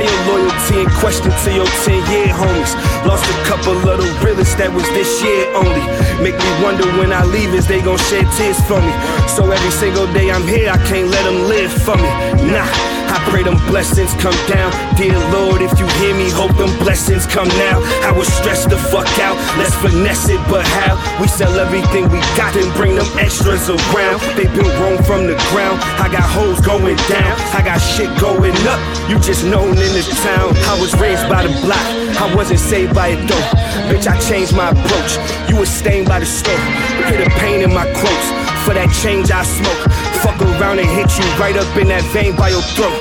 Your 0.00 0.08
loyalty 0.32 0.80
in 0.80 0.88
question 0.96 1.30
to 1.30 1.52
your 1.52 1.66
10 1.66 2.10
year 2.10 2.32
homies? 2.32 2.72
Lost 3.04 3.28
a 3.28 3.36
couple 3.44 3.76
of 3.76 4.00
the 4.00 4.24
realest 4.24 4.56
that 4.56 4.72
was 4.72 4.88
this 4.96 5.22
year 5.22 5.44
only. 5.54 5.84
Make 6.24 6.38
me 6.40 6.64
wonder 6.64 6.86
when 6.96 7.12
I 7.12 7.22
leave, 7.26 7.52
is 7.52 7.66
they 7.66 7.82
gon' 7.82 7.98
shed 7.98 8.24
tears 8.38 8.56
for 8.64 8.80
me? 8.80 8.92
So 9.28 9.50
every 9.50 9.70
single 9.72 10.10
day 10.14 10.30
I'm 10.30 10.48
here, 10.48 10.70
I 10.70 10.78
can't 10.88 11.10
let 11.10 11.24
them 11.24 11.44
live 11.46 11.70
for 11.70 11.96
me. 11.96 12.08
Nah. 12.50 12.99
I 13.10 13.18
pray 13.28 13.42
them 13.42 13.58
blessings 13.66 14.14
come 14.22 14.36
down. 14.46 14.70
Dear 14.94 15.18
Lord, 15.34 15.60
if 15.62 15.74
you 15.78 15.86
hear 15.98 16.14
me, 16.14 16.30
hope 16.30 16.54
them 16.56 16.70
blessings 16.78 17.26
come 17.26 17.48
now. 17.58 17.82
I 18.06 18.12
was 18.14 18.30
stressed 18.32 18.70
the 18.70 18.78
fuck 18.78 19.10
out. 19.18 19.36
Let's 19.58 19.74
finesse 19.82 20.28
it, 20.30 20.40
but 20.46 20.64
how? 20.78 20.94
We 21.20 21.26
sell 21.26 21.58
everything 21.58 22.08
we 22.08 22.20
got 22.38 22.54
and 22.54 22.70
bring 22.78 22.94
them 22.94 23.06
extras 23.18 23.68
around. 23.68 24.22
They 24.38 24.46
been 24.54 24.70
grown 24.78 25.02
from 25.02 25.26
the 25.26 25.34
ground. 25.50 25.82
I 25.98 26.06
got 26.06 26.22
hoes 26.22 26.60
going 26.60 26.96
down. 27.10 27.34
I 27.50 27.62
got 27.64 27.78
shit 27.78 28.10
going 28.20 28.54
up. 28.70 28.80
You 29.10 29.18
just 29.18 29.44
known 29.44 29.74
in 29.74 29.90
this 29.98 30.08
town. 30.22 30.54
I 30.70 30.78
was 30.80 30.94
raised 31.02 31.28
by 31.28 31.42
the 31.42 31.52
block. 31.66 31.82
I 32.22 32.32
wasn't 32.34 32.60
saved 32.60 32.94
by 32.94 33.08
it 33.08 33.26
though. 33.26 33.46
Bitch, 33.90 34.06
I 34.06 34.18
changed 34.30 34.54
my 34.54 34.70
approach. 34.70 35.18
You 35.50 35.56
was 35.56 35.68
stained 35.68 36.06
by 36.06 36.20
the 36.20 36.26
stove. 36.26 36.62
Hear 37.10 37.24
the 37.24 37.30
pain 37.42 37.62
in 37.62 37.74
my 37.74 37.90
quotes. 37.90 38.28
For 38.64 38.74
that 38.74 38.92
change 39.02 39.30
I 39.32 39.42
smoke. 39.42 39.82
Fuck 40.22 40.40
around 40.42 40.78
and 40.78 40.88
hit 40.88 41.08
you 41.16 41.24
right 41.40 41.56
up 41.56 41.76
in 41.76 41.88
that 41.88 42.04
vein 42.12 42.36
by 42.36 42.50
your 42.50 42.60
throat. 42.76 42.92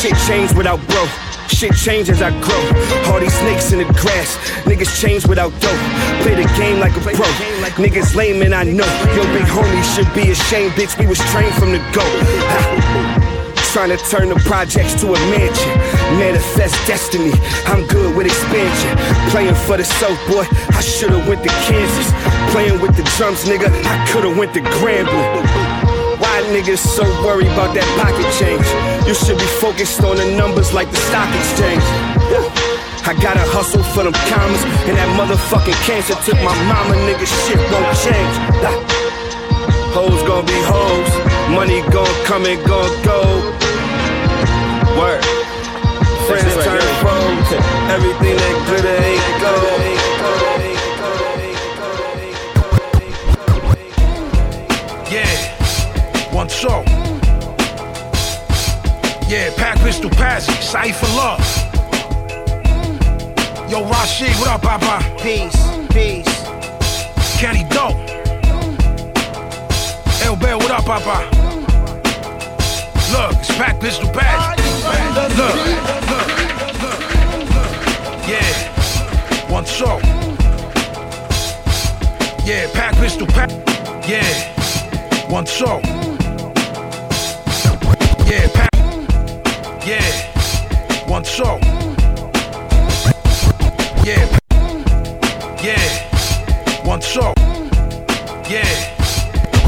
Shit 0.00 0.16
changed 0.26 0.56
without 0.56 0.80
bro. 0.88 1.04
Shit 1.48 1.76
change 1.76 2.08
as 2.08 2.22
I 2.22 2.30
grow. 2.40 2.62
All 3.12 3.20
these 3.20 3.34
snakes 3.44 3.72
in 3.72 3.78
the 3.78 3.88
grass. 4.00 4.40
Niggas 4.64 4.88
change 5.00 5.26
without 5.26 5.52
dope. 5.60 5.82
Play 6.24 6.34
the 6.34 6.48
game 6.56 6.80
like 6.80 6.96
a 6.96 7.00
pro. 7.00 7.28
Niggas 7.76 8.16
lame 8.16 8.40
and 8.40 8.54
I 8.54 8.64
know. 8.64 8.88
Your 9.12 9.28
big 9.36 9.44
homie 9.52 9.84
should 9.94 10.08
be 10.14 10.30
ashamed, 10.30 10.72
bitch. 10.72 10.98
We 10.98 11.06
was 11.06 11.18
trained 11.30 11.54
from 11.54 11.72
the 11.72 11.82
go. 11.92 12.04
Trying 13.72 13.96
to 13.96 14.00
turn 14.08 14.28
the 14.28 14.36
projects 14.44 15.00
to 15.00 15.12
a 15.12 15.18
mansion. 15.28 15.72
Manifest 16.16 16.74
destiny. 16.86 17.32
I'm 17.66 17.86
good 17.86 18.16
with 18.16 18.26
expansion. 18.26 18.96
Playing 19.30 19.54
for 19.54 19.76
the 19.76 19.84
soap, 19.84 20.18
boy. 20.28 20.44
I 20.72 20.80
should've 20.80 21.28
went 21.28 21.42
to 21.42 21.52
Kansas. 21.68 22.08
Playing 22.52 22.80
with 22.80 22.96
the 22.96 23.04
drums, 23.16 23.44
nigga. 23.44 23.68
I 23.68 24.06
could've 24.10 24.36
went 24.36 24.52
to 24.54 24.60
Grambling. 24.60 25.61
Niggas 26.52 26.84
so 26.84 27.02
worried 27.24 27.48
about 27.48 27.72
that 27.72 27.88
pocket 27.96 28.28
change? 28.36 28.60
You 29.08 29.16
should 29.16 29.40
be 29.40 29.48
focused 29.56 30.04
on 30.04 30.20
the 30.20 30.36
numbers 30.36 30.68
like 30.76 30.90
the 30.92 31.00
stock 31.08 31.32
exchange. 31.32 31.80
I 33.08 33.16
gotta 33.16 33.40
hustle 33.40 33.80
for 33.96 34.04
them 34.04 34.12
commas, 34.28 34.60
and 34.84 35.00
that 35.00 35.08
motherfucking 35.16 35.80
cancer 35.88 36.12
took 36.28 36.36
my 36.44 36.52
mama, 36.68 36.92
nigga. 37.08 37.24
Shit 37.24 37.56
won't 37.72 37.88
change. 38.04 38.34
Hoes 39.96 40.20
gon' 40.28 40.44
be 40.44 40.60
hoes, 40.68 41.12
money 41.56 41.80
gon' 41.88 42.12
come 42.28 42.44
and 42.44 42.60
gon' 42.68 42.92
go. 43.00 43.20
Word. 45.00 45.24
Friends 46.28 46.52
turn 46.52 46.84
foes, 47.00 47.48
everything 47.88 48.36
that 48.36 48.56
glitter 48.68 48.98
ain't 49.08 49.24
one 56.42 56.48
show. 56.48 56.82
Yeah, 59.28 59.54
pack 59.56 59.78
pistol 59.78 60.10
sight 60.10 60.96
for 60.96 61.06
love. 61.14 61.38
Yo, 63.70 63.88
Rashid, 63.88 64.34
what 64.40 64.48
up, 64.48 64.62
Papa? 64.62 65.04
Peace, 65.22 65.54
peace. 65.92 66.26
Kenny 67.38 67.62
Dope. 67.70 67.96
El 70.24 70.34
Bell, 70.34 70.58
what 70.58 70.72
up, 70.72 70.84
Papa? 70.84 71.28
Look, 73.12 73.38
it's 73.38 73.56
pack 73.56 73.78
pistol 73.80 74.08
passy. 74.10 74.62
Look, 75.14 75.36
look, 75.38 75.38
look. 75.38 75.56
Yeah, 78.26 79.48
one 79.48 79.64
show. 79.64 80.00
Yeah, 82.44 82.68
pack 82.72 82.96
pistol 82.96 83.28
pack. 83.28 83.50
Yeah, 84.08 84.26
one 85.30 85.46
show. 85.46 86.01
Yeah, 89.84 89.98
one 91.08 91.24
show. 91.24 91.58
Yeah, 94.04 94.28
yeah, 95.60 96.84
one 96.84 97.00
show. 97.00 97.32
Yeah, 98.48 98.64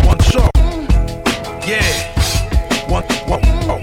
one 0.07 0.19
show. 0.21 0.49
Yeah, 1.67 1.83
one, 2.89 3.03
one, 3.27 3.41
oh. 3.69 3.81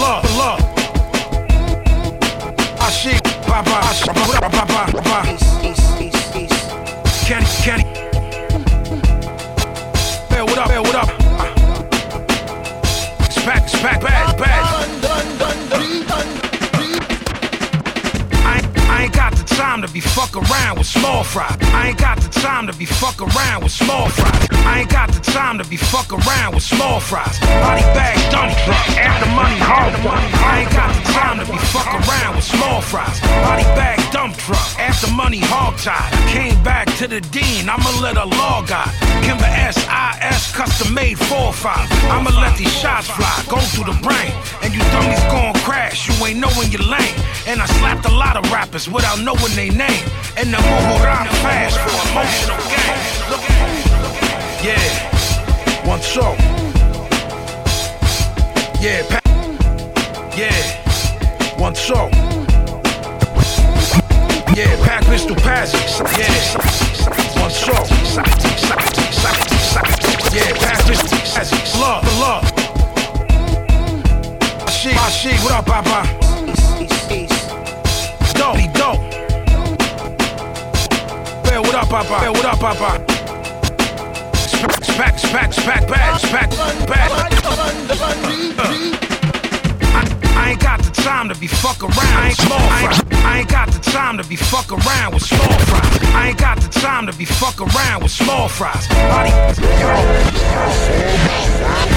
Love, 0.00 0.24
love. 0.36 0.60
I 2.80 2.90
see, 2.90 3.20
bye 3.46 3.62
bye, 3.62 3.80
I 3.80 3.92
see, 3.94 4.12
bye 4.12 4.50
bye, 7.92 8.01
time 19.72 19.80
to 19.80 19.91
fuck 20.02 20.36
around 20.36 20.78
with 20.78 20.86
small 20.86 21.24
fry. 21.24 21.56
I 21.74 21.88
ain't 21.88 21.98
got 21.98 22.20
the 22.20 22.28
time 22.28 22.66
to 22.66 22.72
be 22.72 22.86
fuck 22.86 23.20
around 23.20 23.62
with 23.62 23.72
small 23.72 24.08
fries. 24.08 24.48
I 24.66 24.80
ain't 24.80 24.90
got 24.90 25.12
the 25.12 25.20
time 25.20 25.58
to 25.58 25.64
be 25.64 25.76
fuck 25.76 26.12
around 26.12 26.54
with 26.54 26.62
small 26.62 27.00
fries. 27.00 27.38
Body 27.40 27.82
bag 27.96 28.18
dump 28.30 28.52
truck, 28.64 28.88
after 28.98 29.28
money 29.34 29.58
home. 29.58 29.94
I 30.42 30.60
ain't 30.62 30.72
got 30.72 30.90
the 30.94 31.04
time 31.12 31.38
to 31.40 31.46
be 31.50 31.58
fuck 31.72 31.88
around 31.88 32.36
with 32.36 32.44
small 32.44 32.80
fries. 32.80 33.20
Body 33.20 33.64
bag 33.78 33.98
dump 34.12 34.36
truck, 34.36 34.68
after 34.78 35.10
money 35.12 35.40
hog 35.40 35.76
tie. 35.78 36.10
Came 36.32 36.62
back 36.62 36.86
to 36.96 37.06
the 37.06 37.20
dean, 37.20 37.68
I'ma 37.68 37.90
let 38.00 38.16
a 38.16 38.24
law 38.24 38.62
guy. 38.62 38.88
Kimber 39.22 39.44
S.I.S. 39.46 40.54
custom 40.54 40.94
made 40.94 41.16
4-5. 41.16 41.88
I'ma 42.10 42.30
let 42.40 42.56
these 42.58 42.72
shots 42.72 43.08
fly, 43.08 43.32
go 43.48 43.58
through 43.72 43.92
the 43.92 43.98
brain. 44.02 44.32
And 44.62 44.72
you 44.74 44.80
dummies 44.92 45.22
gon' 45.30 45.54
crash, 45.62 46.08
you 46.08 46.14
ain't 46.26 46.38
knowing 46.38 46.70
your 46.70 46.82
lane. 46.82 47.16
And 47.46 47.60
I 47.60 47.66
slapped 47.66 48.06
a 48.06 48.14
lot 48.14 48.36
of 48.36 48.50
rappers 48.52 48.88
without 48.88 49.18
knowing 49.20 49.54
their 49.54 49.72
name 49.72 49.91
game, 49.92 50.08
and 50.36 50.54
I'm 50.54 50.62
gonna 50.62 51.30
fast 51.42 51.78
for 51.82 51.92
emotional 52.10 52.58
gain. 52.72 52.98
Yeah, 54.62 55.86
one 55.86 56.00
show. 56.00 56.36
Yeah, 58.80 59.02
pa- 59.10 59.20
yeah, 60.36 60.62
one 61.58 61.74
show. 61.74 62.08
Yeah, 64.54 64.76
pack 64.84 65.04
pistol 65.04 65.36
passage. 65.36 65.92
Yeah, 66.18 66.34
one 67.40 67.50
show. 67.50 67.82
Yeah, 70.36 70.52
pack 70.58 70.78
pistol 70.86 71.18
passage. 71.18 71.74
Love, 71.80 72.04
love. 72.20 72.44
My 74.64 74.70
shit, 74.70 74.94
my 74.94 75.08
shit, 75.10 75.40
what 75.42 75.52
up, 75.52 75.66
Papa? 75.66 76.08
Don't 78.34 78.56
what 81.62 81.74
up, 81.74 81.88
Papa? 81.88 82.30
What 82.32 82.44
up, 82.44 82.58
Papa? 82.58 83.04
Spack, 84.82 85.18
spack, 85.18 85.52
spack, 85.52 85.88
back, 85.88 86.20
spack, 86.20 86.50
back. 86.88 87.10
I, 90.42 90.46
I 90.46 90.50
ain't 90.50 90.60
got 90.60 90.82
the 90.82 90.90
time 90.90 91.28
to 91.28 91.34
be 91.38 91.46
fuck 91.46 91.82
around. 91.82 91.96
I 91.98 92.28
ain't 92.28 92.36
small 92.36 92.58
fry. 92.58 92.92
I 93.24 93.38
ain't 93.40 93.48
got 93.48 93.68
the 93.70 93.78
time 93.78 94.18
to 94.18 94.24
be 94.24 94.36
fuck 94.36 94.70
around 94.72 95.14
with 95.14 95.22
small 95.22 95.58
fries. 95.70 95.98
I 96.14 96.28
ain't 96.28 96.38
got 96.38 96.60
the 96.60 96.68
time 96.68 97.06
to 97.06 97.12
be 97.16 97.24
fuck 97.24 97.60
around 97.60 98.02
with 98.02 98.12
small 98.12 98.48
fries. 98.48 98.86
Body, 98.88 99.30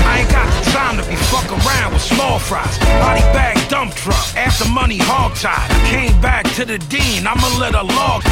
I 0.05 0.19
ain't 0.19 0.29
got 0.29 0.47
the 0.53 0.71
time 0.71 0.97
to 0.97 1.03
be 1.09 1.15
fuck 1.15 1.49
around 1.51 1.93
with 1.93 2.01
small 2.01 2.39
fries. 2.39 2.77
Body 2.99 3.21
bag 3.33 3.55
dump 3.69 3.93
truck. 3.95 4.25
After 4.35 4.67
money 4.69 4.97
hog 4.99 5.35
tied. 5.35 5.71
I 5.71 5.79
came 5.89 6.21
back 6.21 6.45
to 6.55 6.65
the 6.65 6.77
dean. 6.77 7.27
I'ma 7.27 7.47
let 7.59 7.73
a 7.75 7.83
log. 7.83 8.23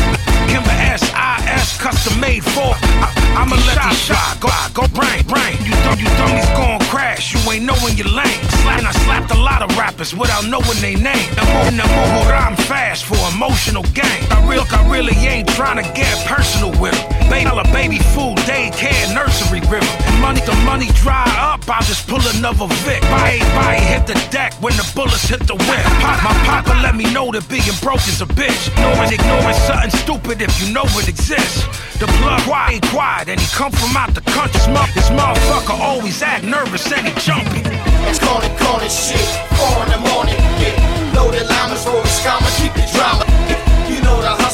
Kimber 0.49 0.75
S.I.S. 0.93 1.77
custom 1.81 2.19
made 2.19 2.43
for. 2.43 2.73
I, 3.01 3.09
I'ma 3.39 3.55
let 3.67 3.77
these 3.89 3.99
shot 3.99 4.39
go, 4.39 4.49
go 4.73 4.87
brain, 4.93 5.23
brain. 5.25 5.57
You 5.65 5.73
dumb, 5.83 5.99
you 5.99 6.09
dummies 6.19 6.49
gon' 6.53 6.79
crash. 6.91 7.33
You 7.33 7.39
ain't 7.51 7.65
knowing 7.65 7.97
your 7.97 8.11
lane. 8.11 8.41
Slap, 8.61 8.79
and 8.79 8.87
I 8.87 8.93
slapped 9.05 9.31
a 9.31 9.39
lot 9.39 9.61
of 9.61 9.75
rappers 9.77 10.02
without 10.11 10.45
knowing 10.49 10.79
their 10.81 10.97
name. 10.97 11.29
And 11.37 11.47
more 11.47 11.63
and 11.71 12.13
more 12.13 12.33
I'm 12.33 12.57
fast 12.57 13.05
for 13.05 13.15
emotional 13.33 13.83
gain. 13.93 14.23
I 14.31 14.45
real, 14.49 14.65
I 14.69 14.91
really 14.91 15.15
ain't 15.15 15.47
trying 15.49 15.77
to 15.77 15.89
get 15.93 16.13
personal 16.27 16.71
with 16.81 16.91
them. 16.91 17.22
Baby, 17.33 17.49
a 17.49 17.63
baby 17.73 17.97
food, 18.13 18.37
daycare, 18.45 19.09
nursery 19.09 19.61
river. 19.61 19.89
And 20.05 20.21
money, 20.21 20.39
the 20.41 20.53
money 20.69 20.89
dry 21.01 21.25
up, 21.41 21.67
I'll 21.67 21.81
just 21.81 22.07
pull 22.07 22.21
another 22.37 22.67
Vic. 22.85 23.01
Buy, 23.09 23.41
buy, 23.57 23.81
hit 23.81 24.05
the 24.05 24.13
deck 24.29 24.53
when 24.61 24.77
the 24.77 24.85
bullets 24.93 25.25
hit 25.25 25.41
the 25.49 25.57
whip. 25.57 25.83
Pop, 25.97 26.21
my 26.21 26.61
papa 26.61 26.77
let 26.85 26.95
me 26.95 27.11
know 27.11 27.31
that 27.31 27.49
being 27.49 27.73
broke 27.81 28.05
is 28.05 28.21
a 28.21 28.29
bitch. 28.29 28.69
Ignoring, 28.69 29.17
ignoring 29.17 29.57
something 29.65 29.89
stupid 29.89 30.45
if 30.45 30.53
you 30.61 30.71
know 30.71 30.85
it 31.01 31.09
exists. 31.09 31.65
The 31.97 32.05
blood 32.21 32.45
quiet, 32.45 32.85
quiet, 32.93 33.27
and 33.29 33.41
he 33.41 33.47
come 33.49 33.71
from 33.71 33.97
out 33.97 34.13
the 34.13 34.21
country. 34.29 34.53
This, 34.53 34.69
mo- 34.69 34.85
motherfucker 35.17 35.79
always 35.81 36.21
act 36.21 36.45
nervous 36.45 36.85
and 36.93 37.01
he 37.01 37.13
jumping. 37.17 37.65
It's 38.05 38.21
corny, 38.21 38.53
corny 38.61 38.89
shit. 38.93 39.25
Four 39.57 39.81
in 39.81 39.89
the 39.89 40.01
morning, 40.13 40.37
yeah. 40.61 41.17
Loaded 41.17 41.49
llamas, 41.49 41.81
roll 41.89 41.97
the 41.97 42.13
scammer, 42.13 42.53
keep 42.61 42.77
the 42.77 42.85
drama. 42.93 43.25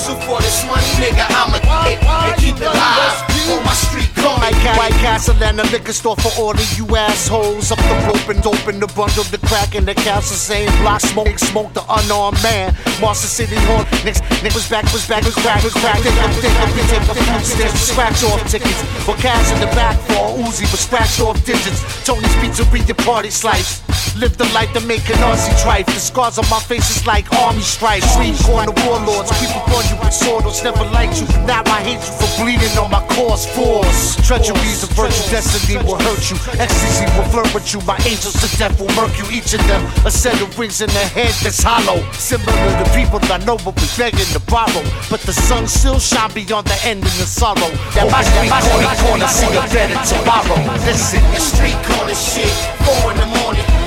Hustle 0.09 0.25
for 0.25 0.41
this 0.41 0.65
money, 0.65 0.89
nigga. 0.97 1.25
I'm 1.29 1.53
a 1.53 1.59
and 1.61 2.41
keep 2.41 2.55
it 2.57 2.65
live 2.65 3.29
on 3.53 3.63
my 3.65 3.73
street 3.73 4.09
corner. 4.15 4.49
White, 4.77 4.97
Castle 5.01 5.37
and 5.43 5.59
a 5.59 5.63
liquor 5.69 5.93
store 5.93 6.15
for 6.17 6.31
all 6.41 6.51
of 6.51 6.69
you 6.77 6.85
assholes. 6.95 7.71
Up 7.71 7.77
the 7.77 7.95
rope 8.09 8.29
and 8.29 8.45
open 8.45 8.79
the 8.79 8.87
bundle, 8.97 9.23
the 9.29 9.37
crack 9.45 9.75
in 9.75 9.85
the 9.85 9.93
castle. 9.93 10.37
Same 10.37 10.69
block, 10.81 11.01
smoke, 11.01 11.37
smoke 11.39 11.73
the 11.73 11.83
unarmed 11.89 12.41
man. 12.41 12.73
Master 13.01 13.27
City 13.27 13.55
Hall, 13.69 13.85
next, 14.05 14.21
next 14.41 14.55
was 14.55 14.69
back, 14.69 14.85
was 14.93 15.05
back, 15.07 15.23
was 15.23 15.35
crack, 15.35 15.63
was 15.63 15.73
crack. 15.73 15.99
Think 16.01 16.17
I'm 16.17 16.33
think 16.41 16.89
take 16.89 17.05
a 17.05 17.13
few 17.13 17.45
steps 17.45 17.79
scratch 17.89 18.23
off 18.23 18.41
tickets. 18.49 18.81
For 19.05 19.15
cash 19.15 19.51
in 19.53 19.59
the 19.59 19.71
back 19.77 19.97
for 20.09 20.37
Uzi, 20.41 20.65
but 20.69 20.81
scratch 20.81 21.19
off 21.21 21.37
digits. 21.45 21.81
Tony's 22.03 22.33
Pizzeria 22.41 22.98
party 23.05 23.29
slice. 23.29 23.81
Live 24.20 24.36
the 24.36 24.51
life 24.51 24.68
to 24.75 24.84
make 24.84 25.08
an 25.08 25.16
Aussie 25.24 25.55
trife. 25.64 25.86
The 25.86 25.96
scars 25.96 26.38
on 26.38 26.44
my 26.51 26.60
face 26.60 26.92
is 26.92 27.08
like 27.08 27.32
army 27.40 27.62
stripes. 27.64 28.03
Street 28.12 28.36
corner 28.44 28.75
warlords, 28.84 29.32
people 29.40 29.64
upon 29.64 29.88
you 29.88 29.96
with 29.96 30.12
swords. 30.12 30.60
Never 30.60 30.84
liked 30.92 31.24
you, 31.24 31.27
now 31.48 31.64
I 31.72 31.79
hate 31.79 32.03
you 32.03 32.14
for 32.20 32.27
bleeding 32.36 32.75
on 32.75 32.92
my 32.92 33.00
course 33.16 33.48
force. 33.55 34.20
Treacheries 34.27 34.84
of 34.84 34.92
virtue, 34.92 35.24
destiny 35.32 35.79
will 35.88 35.96
hurt 36.03 36.20
you. 36.27 36.36
Ecstasy 36.60 37.08
will 37.16 37.32
flirt 37.32 37.48
with 37.55 37.72
you. 37.72 37.79
My 37.88 37.96
angels 38.03 38.36
to 38.44 38.51
death 38.60 38.75
will 38.75 38.92
murk 39.00 39.16
you. 39.16 39.24
Each 39.32 39.55
of 39.55 39.64
them 39.72 39.88
a 40.03 40.12
set 40.12 40.36
of 40.44 40.51
rings 40.60 40.82
in 40.84 40.92
the 40.92 41.05
head 41.16 41.32
that's 41.40 41.64
hollow. 41.64 42.03
Similar 42.12 42.51
to 42.51 42.72
the 42.84 42.92
people 42.92 43.24
I 43.32 43.40
know, 43.48 43.55
but 43.64 43.72
we 43.79 43.88
begging 43.96 44.27
to 44.36 44.44
borrow. 44.51 44.84
But 45.08 45.24
the 45.24 45.32
sun 45.32 45.64
still 45.64 46.00
shine 46.00 46.36
beyond 46.36 46.68
the 46.68 46.75
end 46.84 47.08
of 47.08 47.16
the 47.16 47.24
sorrow. 47.24 47.72
That 47.96 48.12
my 48.12 48.20
street 48.27 48.51
corner, 48.51 48.96
corner, 49.00 49.32
see 49.32 49.48
a 49.55 49.64
better 49.72 49.96
tomorrow. 50.03 50.60
Listen, 50.84 51.24
The 51.32 51.40
street 51.40 51.79
corner 51.88 52.20
shit. 52.20 52.51
Four 52.84 53.16
in 53.16 53.18
the 53.24 53.29
morning. 53.40 53.78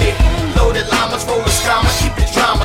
Loaded 0.73 0.89
llamas, 0.89 1.23
roll 1.29 1.45
the 1.45 1.53
scammer, 1.53 1.93
keep 2.01 2.17
the 2.17 2.25
drama. 2.33 2.65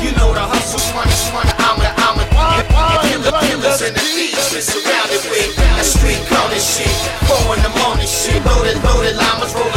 You 0.00 0.16
know 0.16 0.32
the 0.32 0.40
hustle, 0.40 0.80
money, 0.96 1.12
money. 1.28 1.52
I'm 1.60 1.76
a, 1.76 1.92
I'm 2.00 2.16
a, 2.16 2.24
and 2.24 3.20
killer, 3.20 3.36
killers 3.44 3.84
and 3.84 3.92
the 3.92 4.00
thieves 4.00 4.48
we're 4.48 4.64
surrounded 4.64 5.20
with. 5.28 5.52
That 5.76 5.84
street 5.84 6.24
corner 6.24 6.56
shit. 6.56 6.88
Four 7.28 7.52
in 7.52 7.60
the 7.60 7.68
morning 7.84 8.08
shit. 8.08 8.40
Loaded, 8.48 8.80
loaded 8.80 9.20
llamas, 9.20 9.52
rollers, 9.52 9.73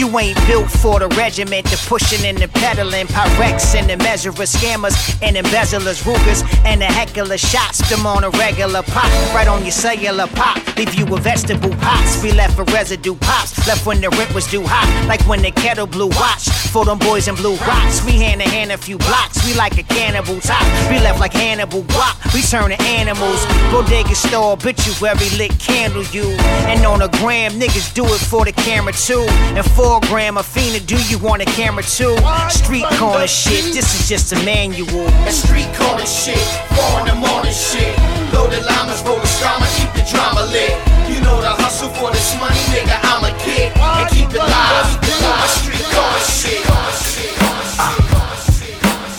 You 0.00 0.08
ain't 0.18 0.38
built 0.46 0.70
for 0.70 0.98
the 0.98 1.08
regiment, 1.08 1.66
the 1.66 1.76
pushing 1.86 2.26
and 2.26 2.38
the 2.38 2.48
peddling, 2.48 3.06
Pyrex 3.08 3.74
and 3.74 3.90
the 3.90 3.98
measurer 3.98 4.32
scammers 4.48 4.96
and 5.20 5.36
embezzlers, 5.36 6.06
Rugers 6.06 6.42
and 6.64 6.80
the 6.80 6.86
heckler 6.86 7.36
shots. 7.36 7.86
Them 7.90 8.06
on 8.06 8.24
a 8.24 8.30
regular 8.30 8.80
pop, 8.80 9.12
right 9.34 9.46
on 9.46 9.60
your 9.60 9.72
cellular 9.72 10.26
pop. 10.28 10.56
Leave 10.78 10.94
you 10.94 11.04
with 11.04 11.22
vegetable 11.22 11.76
pots. 11.84 12.22
We 12.22 12.32
left 12.32 12.56
for 12.56 12.64
residue 12.72 13.14
pops, 13.14 13.68
left 13.68 13.84
when 13.84 14.00
the 14.00 14.08
rent 14.08 14.34
was 14.34 14.46
due 14.46 14.64
hot, 14.64 14.88
like 15.06 15.20
when 15.28 15.42
the 15.42 15.50
kettle 15.50 15.86
blew. 15.86 16.08
Watch 16.08 16.48
for 16.72 16.86
them 16.86 16.98
boys 16.98 17.28
in 17.28 17.34
blue 17.34 17.56
rocks. 17.56 18.02
We 18.02 18.12
hand 18.12 18.40
to 18.40 18.48
hand 18.48 18.72
a 18.72 18.78
few 18.78 18.96
blocks. 18.96 19.44
We 19.44 19.52
like 19.52 19.76
a 19.76 19.82
cannibal 19.82 20.40
top. 20.40 20.64
We 20.88 20.98
left 21.00 21.20
like 21.20 21.34
Hannibal 21.34 21.82
Guap. 21.82 22.32
We 22.32 22.40
turn 22.40 22.70
to 22.70 22.80
animals. 22.84 23.44
Bodega 23.70 24.14
store, 24.14 24.52
obituary 24.52 25.28
lit 25.36 25.58
candle 25.58 26.04
you. 26.04 26.24
And 26.70 26.86
on 26.86 27.02
a 27.02 27.08
gram, 27.18 27.52
niggas 27.60 27.92
do 27.92 28.06
it 28.06 28.20
for 28.30 28.46
the 28.46 28.52
camera 28.52 28.94
too. 28.94 29.26
And 29.58 29.66
four 29.72 29.89
gram 29.98 30.38
of 30.38 30.46
Fina, 30.46 30.78
do 30.78 30.94
you 31.10 31.18
want 31.18 31.42
a 31.42 31.46
camera 31.46 31.82
too? 31.82 32.14
Street 32.48 32.86
corner 32.94 33.26
shit, 33.26 33.74
this 33.74 33.98
is 33.98 34.08
just 34.08 34.32
a 34.32 34.36
manual. 34.44 35.10
That 35.26 35.34
street 35.34 35.66
corner 35.74 36.06
shit, 36.06 36.38
four 36.78 37.00
in 37.00 37.06
the 37.10 37.18
morning 37.18 37.50
shit. 37.50 37.90
Loaded 38.30 38.62
llamas, 38.62 39.02
roll 39.02 39.18
the 39.18 39.26
scammer, 39.26 39.66
keep 39.74 39.90
the 39.98 40.06
drama 40.06 40.46
lit. 40.54 40.70
You 41.10 41.18
know 41.26 41.40
the 41.42 41.50
hustle 41.50 41.90
for 41.98 42.12
this 42.12 42.38
money, 42.38 42.62
nigga. 42.70 42.94
I'm 43.02 43.26
a 43.26 43.34
kid 43.42 43.74
and 43.74 44.06
keep 44.14 44.30
it 44.30 44.38
live. 44.38 44.86
On 44.94 45.34
my 45.34 45.50
street 45.50 45.82
corner 45.90 46.22
shit. 46.22 46.62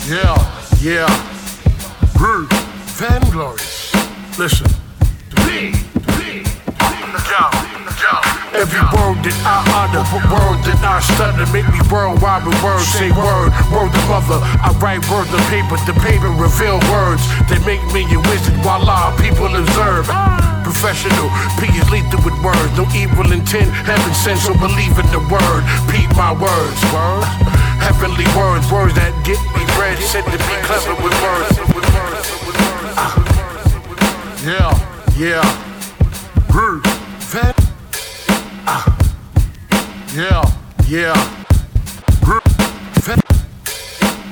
Yeah, 0.07 0.39
yeah. 0.79 1.12
Rude. 2.19 2.51
Vainglory. 3.01 3.57
Listen. 4.38 4.67
Me, 5.47 5.71
me, 6.19 6.43
Yo, 6.77 7.49
yo. 7.65 7.70
Every 8.52 8.84
word 8.91 9.24
that 9.24 9.38
I 9.47 9.63
utter, 9.80 10.04
but 10.12 10.24
word 10.28 10.60
that 10.67 10.84
I 10.84 11.00
stutter, 11.00 11.47
make 11.56 11.65
me 11.71 11.80
worldwide 11.88 12.43
with 12.43 12.60
words. 12.60 12.84
Say 12.91 13.10
word, 13.10 13.50
word 13.71 13.89
the 13.95 14.04
mother. 14.12 14.43
I 14.43 14.76
write 14.84 15.02
words 15.08 15.32
on 15.32 15.39
paper, 15.47 15.80
the 15.88 15.95
paper 16.04 16.28
reveal 16.36 16.78
words. 16.91 17.24
They 17.47 17.58
make 17.63 17.82
me 17.95 18.04
a 18.12 18.19
wizard 18.28 18.60
Voila, 18.60 19.15
people 19.17 19.50
observe. 19.50 20.12
Professional, 20.67 21.32
P 21.58 21.71
is 21.74 21.88
lethal 21.88 22.19
with 22.28 22.36
words. 22.43 22.71
No 22.76 22.84
evil 22.91 23.32
intent, 23.32 23.71
heaven 23.88 24.13
sent, 24.13 24.43
so 24.43 24.54
believe 24.60 25.00
in 25.00 25.08
the 25.15 25.24
word. 25.32 25.62
Peep 25.88 26.12
my 26.19 26.36
words, 26.36 26.80
words. 26.91 27.32
Heavenly 27.80 28.28
words, 28.36 28.67
words 28.67 28.93
that 29.00 29.15
get 29.24 29.39
me 29.56 29.63
read, 29.80 29.97
said 30.04 30.28
to 30.28 30.38
be 30.38 30.58
clever 30.67 30.95
with 31.00 31.15
words. 31.24 31.56
Ah. 33.00 33.15
Yeah, 34.43 34.76
yeah. 35.15 35.47
Rude. 36.54 36.86
Ah. 40.13 40.17
Yeah, 40.17 40.41
yeah. 40.89 41.13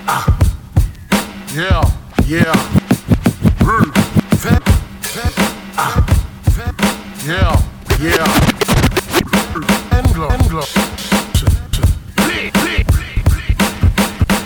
Ah. 0.07 0.25
Yeah, 1.55 1.81
yeah. 2.27 2.53
Ah. 5.77 6.05
Yeah, 7.25 7.55
yeah. 8.01 8.27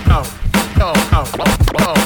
Oh, 0.09 0.23
oh, 0.79 0.93
oh, 1.13 1.31
oh, 1.39 1.57
oh. 1.79 2.02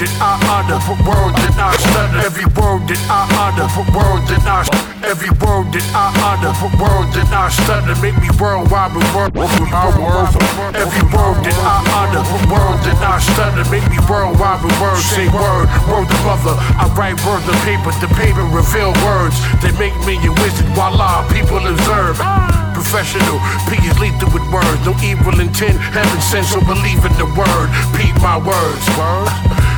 That 0.00 0.12
I 0.16 0.32
utter, 0.56 0.80
but 0.88 0.98
word 1.04 1.34
that 1.36 1.56
I 1.60 1.76
stutter. 1.76 2.24
Every 2.24 2.48
word 2.56 2.88
that 2.88 3.02
I 3.12 3.28
utter, 3.44 3.68
but 3.76 3.88
word 3.92 4.24
that 4.32 4.46
I 4.48 4.64
stutter 4.64 4.90
Every 5.10 5.30
word 5.42 5.72
that 5.72 5.86
I 5.96 6.12
utter, 6.28 6.52
but 6.60 6.72
word 6.76 7.08
that 7.16 7.32
I 7.32 7.48
stutter. 7.48 7.96
Make 8.04 8.20
me 8.20 8.28
worldwide 8.36 8.94
with 8.94 9.08
word. 9.10 9.34
My 9.34 9.90
words. 9.96 10.36
Every 10.76 11.04
word 11.08 11.40
that 11.40 11.58
I 11.66 11.76
utter, 12.04 12.22
but 12.22 12.44
word 12.52 12.78
that 12.84 13.00
I 13.00 13.16
stutter. 13.18 13.64
Make 13.72 13.84
me 13.88 13.98
worldwide 14.06 14.62
with 14.62 14.76
words. 14.78 15.02
Say 15.08 15.26
word, 15.32 15.66
word 15.88 16.06
the 16.06 16.20
mother. 16.22 16.54
I 16.76 16.86
write 16.94 17.18
words 17.24 17.48
on 17.48 17.58
paper, 17.64 17.92
the 17.98 18.12
paper 18.14 18.44
reveal 18.54 18.92
words. 19.02 19.34
They 19.64 19.72
make 19.80 19.96
me 20.04 20.20
a 20.20 20.32
wizard 20.38 20.68
our 20.78 21.24
people 21.32 21.58
observe. 21.58 22.69
Professional. 22.80 23.36
P 23.68 23.76
is 23.84 23.96
lethal 24.00 24.32
with 24.32 24.44
words, 24.48 24.80
no 24.88 24.96
evil 25.04 25.36
intent. 25.36 25.76
Heaven 25.92 26.20
sent, 26.24 26.48
so 26.48 26.64
believe 26.64 27.04
in 27.04 27.12
the 27.20 27.28
word. 27.36 27.68
Peep 27.92 28.16
my 28.24 28.40
words, 28.40 28.84
words. 28.96 29.28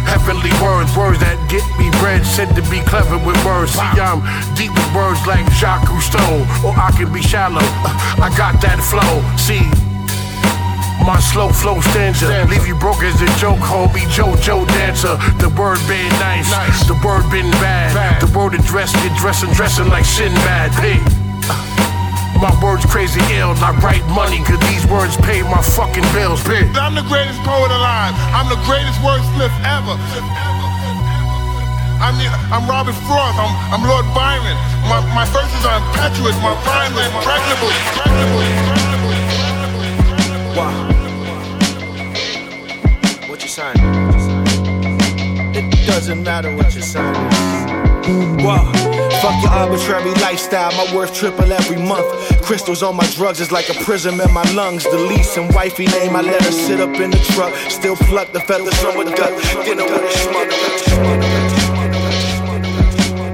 Heavenly 0.07 0.55
words, 0.63 0.95
words 0.95 1.19
that 1.19 1.35
get 1.51 1.67
me 1.83 1.91
bread, 1.99 2.23
said 2.23 2.55
to 2.55 2.63
be 2.71 2.79
clever 2.87 3.19
with 3.19 3.39
words. 3.43 3.75
See, 3.75 3.99
I'm 3.99 4.23
deep 4.55 4.71
with 4.71 4.91
words 4.95 5.19
like 5.27 5.43
Jacques 5.59 5.91
Cousteau, 5.91 6.47
or 6.63 6.71
I 6.79 6.95
can 6.95 7.11
be 7.11 7.23
shallow. 7.23 7.67
I 8.23 8.31
got 8.39 8.63
that 8.63 8.79
flow. 8.79 9.19
See, 9.35 9.67
my 11.03 11.19
slow 11.19 11.51
flow 11.51 11.83
stanza, 11.91 12.47
leave 12.47 12.67
you 12.71 12.79
broke 12.79 13.03
as 13.03 13.19
a 13.19 13.31
joke, 13.43 13.59
homie. 13.59 14.07
JoJo 14.15 14.63
dancer. 14.79 15.19
The 15.43 15.51
word 15.59 15.83
been 15.91 16.13
nice, 16.23 16.47
the 16.87 16.95
word 17.03 17.27
been 17.35 17.51
bad. 17.59 18.23
The 18.23 18.31
word 18.31 18.55
addressed, 18.55 18.95
get 19.03 19.11
dressing, 19.19 19.51
dressing 19.59 19.91
like 19.91 20.07
Sinbad. 20.07 20.71
Hey. 20.79 21.03
My 22.41 22.53
words 22.63 22.85
crazy 22.87 23.21
ill, 23.37 23.55
I 23.63 23.71
write 23.83 24.05
money, 24.11 24.43
cause 24.45 24.59
these 24.71 24.87
words 24.87 25.17
pay 25.19 25.43
my 25.43 25.63
fucking 25.63 26.07
bills, 26.13 26.43
bitch. 26.43 26.75
I'm 26.75 26.95
the 26.95 27.07
greatest 27.07 27.39
poet 27.43 27.71
alive. 27.71 28.15
I'm 28.35 28.49
the 28.49 28.59
greatest 28.67 28.99
wordsmith 29.01 29.53
ever. 29.63 29.95
I'm, 32.03 32.19
the, 32.19 32.27
I'm 32.51 32.67
Robert 32.69 32.99
Frost. 33.07 33.39
I'm, 33.39 33.55
I'm 33.71 33.83
Lord 33.87 34.05
Byron. 34.13 34.57
My, 34.91 34.99
my 35.15 35.25
verses 35.31 35.65
are 35.65 35.79
impetuous. 35.79 36.35
My 36.43 36.51
rhymes 36.67 36.97
are 36.99 37.07
impregnable. 37.07 37.71
impregnable, 37.71 38.43
impregnable. 38.43 39.23
Wow. 40.57 40.89
What 43.29 43.43
you 43.43 43.49
sign? 43.49 43.77
It 45.55 45.87
doesn't 45.87 46.25
matter 46.25 46.55
what 46.57 46.75
you 46.75 46.83
sign. 46.83 47.15
Wow. 48.43 48.92
Fuck 49.23 49.41
your 49.41 49.53
arbitrary 49.53 50.13
lifestyle, 50.15 50.73
my 50.73 50.93
worth 50.97 51.15
triple 51.15 51.53
every 51.53 51.77
month. 51.77 52.43
Crystals 52.43 52.83
on 52.83 52.97
my 52.97 53.07
drugs 53.13 53.41
is 53.41 53.53
like 53.53 53.69
a 53.69 53.75
prism 53.85 54.21
in 54.21 54.33
my 54.33 54.43
lungs. 54.51 54.83
The 54.83 54.99
lease 54.99 55.37
and 55.37 55.55
wifey 55.55 55.87
name, 55.87 56.17
I 56.17 56.23
let 56.23 56.43
her 56.43 56.51
sit 56.51 56.81
up 56.81 56.99
in 56.99 57.13
the 57.13 57.19
truck. 57.33 57.55
Still 57.71 57.95
pluck 57.95 58.33
the 58.33 58.41
feathers 58.41 58.77
from 58.81 58.99
a 58.99 59.05
duck. 59.05 59.31
Dinner 59.65 59.85
with 59.85 60.03
a. 60.03 60.23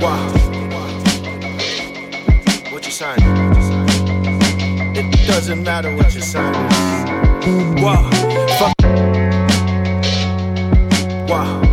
Wow. 0.04 0.28
What 2.70 2.84
you 2.84 2.92
sign? 2.92 3.18
It 4.94 5.26
doesn't 5.26 5.62
matter 5.62 5.96
what 5.96 6.14
you 6.14 6.20
sign. 6.20 6.52
Wow. 7.82 8.10
Fuck. 8.58 8.74
Wow. 11.30 11.67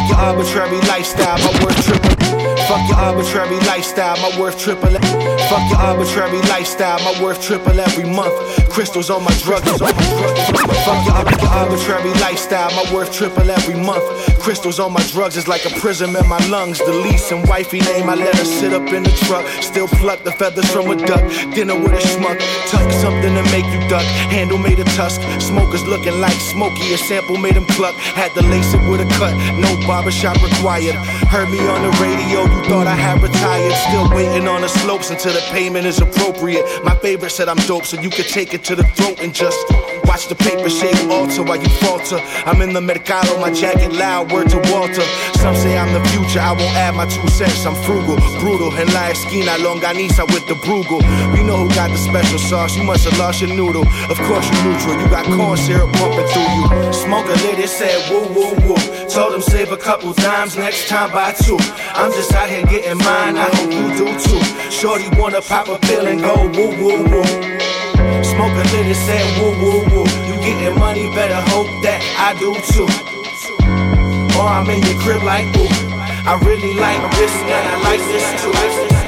Fuck 0.00 0.08
your 0.08 0.18
arbitrary 0.18 0.80
lifestyle, 0.88 1.36
my 1.38 1.52
worth 1.62 1.84
triple. 1.84 2.16
Fuck 2.64 2.88
your 2.88 2.96
arbitrary 2.96 3.60
lifestyle, 3.66 4.16
my 4.16 4.40
worth 4.40 4.58
triple. 4.58 4.88
Fuck 4.88 5.70
your 5.70 5.78
arbitrary 5.78 6.40
lifestyle, 6.48 6.98
my 7.04 7.22
worth 7.22 7.42
triple 7.42 7.78
every 7.78 8.08
month. 8.08 8.32
Crystals 8.70 9.10
on 9.10 9.22
my 9.22 9.32
drugs. 9.42 9.68
Fuck 9.68 11.04
your 11.04 11.50
arbitrary 11.50 12.14
lifestyle, 12.14 12.70
my 12.70 12.94
worth 12.94 13.12
triple 13.12 13.50
every 13.50 13.74
month. 13.74 14.04
Crystals 14.40 14.80
on 14.80 14.92
my 14.92 15.02
drugs 15.08 15.36
is 15.36 15.46
like 15.46 15.66
a 15.66 15.70
prism 15.80 16.16
in 16.16 16.26
my 16.26 16.38
lungs. 16.48 16.78
The 16.78 16.92
lease 16.92 17.30
and 17.30 17.46
wifey 17.46 17.80
name, 17.80 18.08
I 18.08 18.14
let 18.14 18.34
her 18.34 18.44
sit 18.44 18.72
up 18.72 18.88
in 18.88 19.02
the 19.02 19.12
truck. 19.28 19.46
Still 19.62 19.86
pluck 19.86 20.24
the 20.24 20.32
feathers 20.32 20.68
from 20.72 20.90
a 20.90 20.96
duck. 20.96 21.20
Dinner 21.54 21.78
with 21.78 21.92
a 21.92 22.00
schmuck. 22.00 22.40
Tuck 22.66 22.90
something 22.90 23.34
to 23.34 23.42
make 23.52 23.66
you 23.66 23.80
duck. 23.88 24.02
Handle 24.32 24.56
made 24.56 24.80
of 24.80 24.86
tusk. 24.96 25.20
Smokers 25.40 25.84
looking 25.86 26.18
like 26.20 26.32
Smokey. 26.52 26.94
A 26.94 26.98
sample 26.98 27.36
made 27.36 27.54
him 27.54 27.66
cluck. 27.76 27.94
Had 27.94 28.32
to 28.32 28.42
lace 28.48 28.72
it 28.72 28.80
with 28.88 29.00
a 29.00 29.08
cut. 29.20 29.34
No 29.60 29.68
barbershop 29.86 30.42
required. 30.42 30.96
Heard 31.28 31.50
me 31.50 31.60
on 31.68 31.82
the 31.82 31.92
radio, 32.00 32.42
you 32.42 32.64
thought 32.64 32.86
I 32.86 32.96
had 32.96 33.22
retired. 33.22 33.74
Still 33.88 34.08
waiting 34.10 34.48
on 34.48 34.62
the 34.62 34.68
slopes 34.68 35.10
until 35.10 35.34
the 35.34 35.44
payment 35.52 35.86
is 35.86 36.00
appropriate. 36.00 36.64
My 36.82 36.96
favorite 36.96 37.30
said 37.30 37.48
I'm 37.48 37.60
dope, 37.68 37.84
so 37.84 38.00
you 38.00 38.10
could 38.10 38.26
take 38.26 38.54
it 38.54 38.64
to 38.64 38.74
the 38.74 38.84
throat 38.84 39.20
and 39.20 39.34
just 39.34 39.58
watch 40.04 40.28
the 40.28 40.34
paper 40.34 40.68
shade 40.68 40.96
alter 41.10 41.42
while 41.42 41.60
you 41.60 41.68
falter. 41.80 42.18
I'm 42.46 42.60
in 42.62 42.72
the 42.72 42.80
mercado, 42.80 43.40
my 43.40 43.52
jacket 43.52 43.92
loud, 43.92 44.32
word 44.32 44.50
to 44.50 44.58
Walter. 44.72 45.02
Some 45.40 45.56
say 45.56 45.78
I'm 45.78 45.92
the 45.92 46.02
future, 46.10 46.40
I 46.40 46.52
won't 46.52 46.76
add 46.76 46.94
my 46.94 47.06
two 47.06 47.26
cents. 47.28 47.64
I'm 47.66 47.74
frugal, 47.82 48.16
brutal, 48.40 48.72
and 48.74 48.92
la 48.92 49.10
esquina 49.10 49.56
longaniza 49.58 50.26
with 50.32 50.46
the 50.46 50.54
brugal. 50.66 51.00
We 51.32 51.42
know 51.42 51.56
who 51.64 51.68
got 51.74 51.90
the 51.90 51.98
special 51.98 52.38
sauce, 52.38 52.76
you 52.76 52.84
must 52.84 53.04
have 53.04 53.18
lost 53.18 53.40
your 53.40 53.50
noodle. 53.50 53.86
Of 54.08 54.18
course 54.28 54.46
you 54.50 54.58
neutral, 54.64 55.00
you 55.00 55.08
got 55.08 55.24
corn 55.26 55.56
syrup 55.56 55.92
pumping 55.94 56.26
through 56.28 56.50
you. 56.56 56.92
Smoke 56.92 57.26
a 57.26 57.36
lady 57.46 57.66
said 57.66 57.98
woo 58.10 58.28
woo 58.34 58.54
woo. 58.66 59.08
Told 59.08 59.34
him 59.34 59.42
save 59.42 59.72
a 59.72 59.76
couple 59.76 60.12
dimes, 60.12 60.56
next 60.56 60.88
time 60.88 61.10
buy 61.10 61.32
two. 61.32 61.58
I'm 61.94 62.12
just 62.12 62.32
out 62.32 62.48
here 62.48 62.64
getting 62.66 62.98
mine, 62.98 63.36
I 63.36 63.48
hope 63.56 63.72
you 63.72 63.88
do 63.96 64.06
too. 64.18 64.70
Shorty 64.70 65.08
wanna 65.18 65.42
pop 65.42 65.68
a 65.68 65.78
pill 65.78 66.06
and 66.06 66.20
go 66.20 66.34
woo 66.54 66.70
woo 66.80 67.04
woo. 67.10 67.79
Smoke 68.40 68.56
a 68.56 68.68
little, 68.74 68.94
say 68.94 69.38
woo 69.38 69.50
woo 69.60 69.84
woo. 69.90 70.06
You 70.24 70.34
getting 70.40 70.78
money, 70.78 71.10
better 71.10 71.42
hope 71.50 71.66
that 71.82 72.00
I 72.16 72.32
do 72.40 72.54
too. 72.72 72.88
Or 74.38 74.46
I'm 74.48 74.70
in 74.70 74.80
your 74.80 74.98
crib 74.98 75.22
like 75.22 75.44
ooh. 75.58 75.68
I 76.24 76.40
really 76.42 76.72
like 76.72 77.02
this 77.16 77.34
and 77.34 77.68
I 77.68 77.82
like 77.82 78.00
this 78.00 78.42
too. 78.42 78.99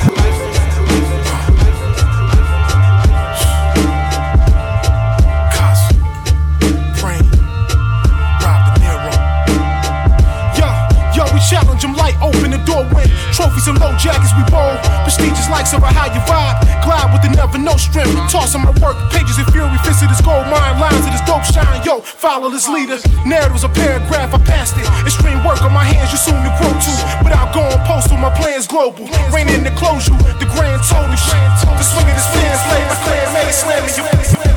Trophies 13.42 13.66
and 13.66 13.78
low 13.82 13.90
jackets 13.98 14.30
we 14.38 14.46
bowl. 14.46 14.78
Prestigious 15.02 15.50
like 15.50 15.66
so 15.66 15.82
how 15.82 16.06
you 16.14 16.22
vibe. 16.30 16.62
Glide 16.86 17.10
with 17.10 17.22
the 17.26 17.30
never 17.34 17.58
no 17.58 17.74
strength. 17.74 18.14
Tossing 18.30 18.62
my 18.62 18.70
work 18.78 18.94
pages 19.10 19.38
in 19.38 19.46
fury, 19.50 19.74
fist 19.82 20.06
of 20.06 20.08
this 20.08 20.22
gold 20.22 20.46
mine 20.46 20.78
lines 20.78 21.02
of 21.02 21.10
this 21.10 21.24
dope 21.26 21.42
shine. 21.42 21.82
Yo, 21.82 21.98
follow 22.00 22.48
this 22.50 22.68
leader. 22.70 23.02
Narratives 23.26 23.64
a 23.64 23.68
paragraph, 23.68 24.30
I 24.30 24.38
passed 24.46 24.78
it. 24.78 24.86
Extreme 25.02 25.42
work 25.42 25.60
on 25.62 25.74
my 25.74 25.82
hands, 25.82 26.14
you 26.14 26.18
soon 26.18 26.38
to 26.38 26.52
grow 26.62 26.70
to. 26.70 26.92
Without 27.26 27.50
going 27.50 27.78
postal, 27.82 28.16
my 28.16 28.30
plans 28.30 28.70
global. 28.70 29.10
Rain 29.34 29.50
in 29.50 29.66
the 29.66 29.74
close 29.74 30.06
you, 30.06 30.14
the 30.38 30.46
grand 30.54 30.78
total. 30.86 31.10
The 31.10 31.82
swing 31.82 32.06
of 32.06 32.14
this 32.14 32.28
fan 32.30 32.54
slay, 32.62 32.82
my 32.86 32.96
clan 33.02 33.26
made 33.34 33.50
slamming 33.50 33.94
you. 33.98 34.51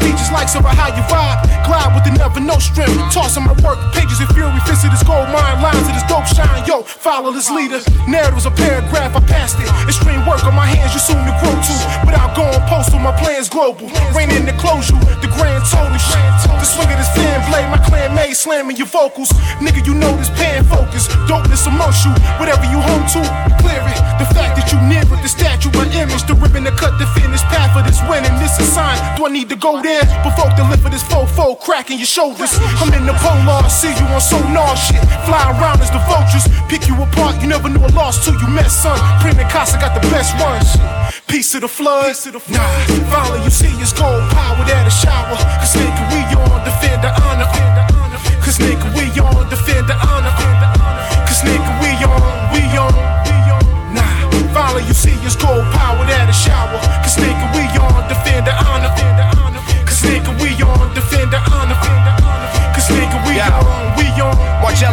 Prestigious 0.00 0.32
like 0.32 0.48
over 0.56 0.72
how 0.72 0.88
you 0.88 1.04
vibe. 1.12 1.44
Glide 1.68 1.92
with 1.92 2.04
the 2.08 2.16
never 2.16 2.40
no 2.40 2.56
strength. 2.58 2.96
Tossing 3.12 3.44
my 3.44 3.52
work 3.60 3.78
pages 3.92 4.20
in 4.20 4.26
fury, 4.32 4.56
fist 4.64 4.84
of 4.84 4.90
this 4.90 5.04
gold 5.04 5.28
mine 5.28 5.60
lines 5.60 5.84
of 5.84 5.92
this 5.92 6.06
dope 6.08 6.24
shine. 6.24 6.64
Yo, 6.64 6.82
follow 6.82 7.30
this 7.32 7.50
leader. 7.50 7.80
Narratives 8.08 8.46
a 8.46 8.50
paragraph, 8.50 9.14
I 9.14 9.20
passed 9.28 9.60
it. 9.60 9.68
Extreme 9.84 10.24
work 10.24 10.42
on 10.44 10.56
my 10.56 10.66
hands, 10.66 10.96
you 10.96 11.00
soon 11.00 11.20
to 11.20 11.34
grow 11.44 11.52
to. 11.52 11.74
Without 12.08 12.32
going 12.34 12.60
postal, 12.66 12.98
my 12.98 13.12
plans 13.20 13.48
global. 13.48 13.92
Rain 14.16 14.32
in 14.32 14.46
the 14.48 14.56
close 14.56 14.88
you, 14.88 14.98
the 15.20 15.28
grand 15.36 15.62
total. 15.68 15.92
The 16.60 16.68
swing 16.68 16.92
of 16.92 16.98
this 17.00 17.08
fan 17.16 17.40
blade, 17.48 17.68
my 17.72 17.80
clan 17.80 18.14
made 18.14 18.34
slamming 18.34 18.76
your 18.76 18.86
vocals. 18.86 19.32
Nigga, 19.64 19.84
you 19.86 19.94
know 19.94 20.12
this 20.16 20.28
pan 20.30 20.64
focus. 20.64 21.08
Dopeness 21.28 21.66
amongst 21.66 22.04
you, 22.04 22.12
whatever 22.36 22.64
you 22.68 22.80
home 22.80 23.04
to, 23.16 23.22
clear 23.60 23.80
it. 23.80 24.00
The 24.20 24.28
fact 24.36 24.60
that 24.60 24.68
you 24.68 24.76
near 24.84 25.00
it, 25.00 25.20
the 25.24 25.28
statue, 25.28 25.72
my 25.72 25.88
image, 25.96 26.24
the 26.28 26.34
ribbon 26.34 26.64
to 26.64 26.72
cut 26.72 26.98
the 26.98 27.06
finish 27.16 27.40
path 27.48 27.72
of 27.76 27.88
this 27.88 28.00
winning. 28.08 28.32
This 28.40 28.60
is 28.60 28.68
sign. 28.68 28.96
Do 29.16 29.24
I 29.26 29.30
need 29.32 29.48
to 29.48 29.56
go 29.56 29.80
there? 29.80 29.89
Provoke 30.22 30.54
the 30.56 30.64
lip 30.70 30.84
of 30.84 30.92
this 30.92 31.02
fofo, 31.02 31.58
cracking 31.58 31.98
your 31.98 32.06
shoulders. 32.06 32.54
I'm 32.78 32.92
in 32.94 33.06
the 33.06 33.16
polar, 33.18 33.66
see 33.68 33.90
you 33.90 34.06
on 34.14 34.20
sonar 34.20 34.76
shit. 34.76 35.02
Fly 35.26 35.42
around 35.56 35.80
as 35.80 35.90
the 35.90 35.98
vultures, 36.06 36.46
pick 36.68 36.86
you 36.86 36.94
apart. 37.02 37.40
You 37.42 37.48
never 37.48 37.68
knew 37.68 37.82
a 37.82 37.90
loss 37.92 38.24
till 38.24 38.34
you 38.38 38.48
met, 38.48 38.70
son. 38.70 38.98
Prima 39.20 39.48
Casa 39.50 39.78
got 39.78 39.94
the 39.94 40.04
best 40.08 40.36
ones. 40.38 40.76
Piece 41.26 41.54
of 41.54 41.62
the 41.62 41.68
flood. 41.68 42.14
Nah, 42.50 42.66
finally 43.10 43.42
you 43.44 43.50
see 43.50 43.70
it's 43.82 43.92
gold 43.92 44.22
power 44.30 44.62
at 44.62 44.86
a 44.86 44.90
shower. 44.90 45.36
Cause 45.58 45.74
nigga, 45.74 46.02
we 46.12 46.20
on 46.38 46.64
defend 46.64 47.02
the 47.02 47.10
honor. 47.26 47.46
Cause 48.42 48.58
nigga, 48.58 48.86
we 48.94 49.06
on 49.20 49.48
defend 49.48 49.88
the 49.88 49.96
honor. 50.06 50.32
Cause 51.26 51.42
nigga, 51.42 51.70
we 51.82 51.90
on, 52.02 52.30
we 52.52 52.62
on, 52.78 52.94
we 53.26 53.34
on. 53.50 53.94
Nah, 53.94 54.30
finally 54.54 54.84
you 54.86 54.94
see 54.94 55.14
it's 55.26 55.36
gold 55.36 55.66
power 55.72 55.99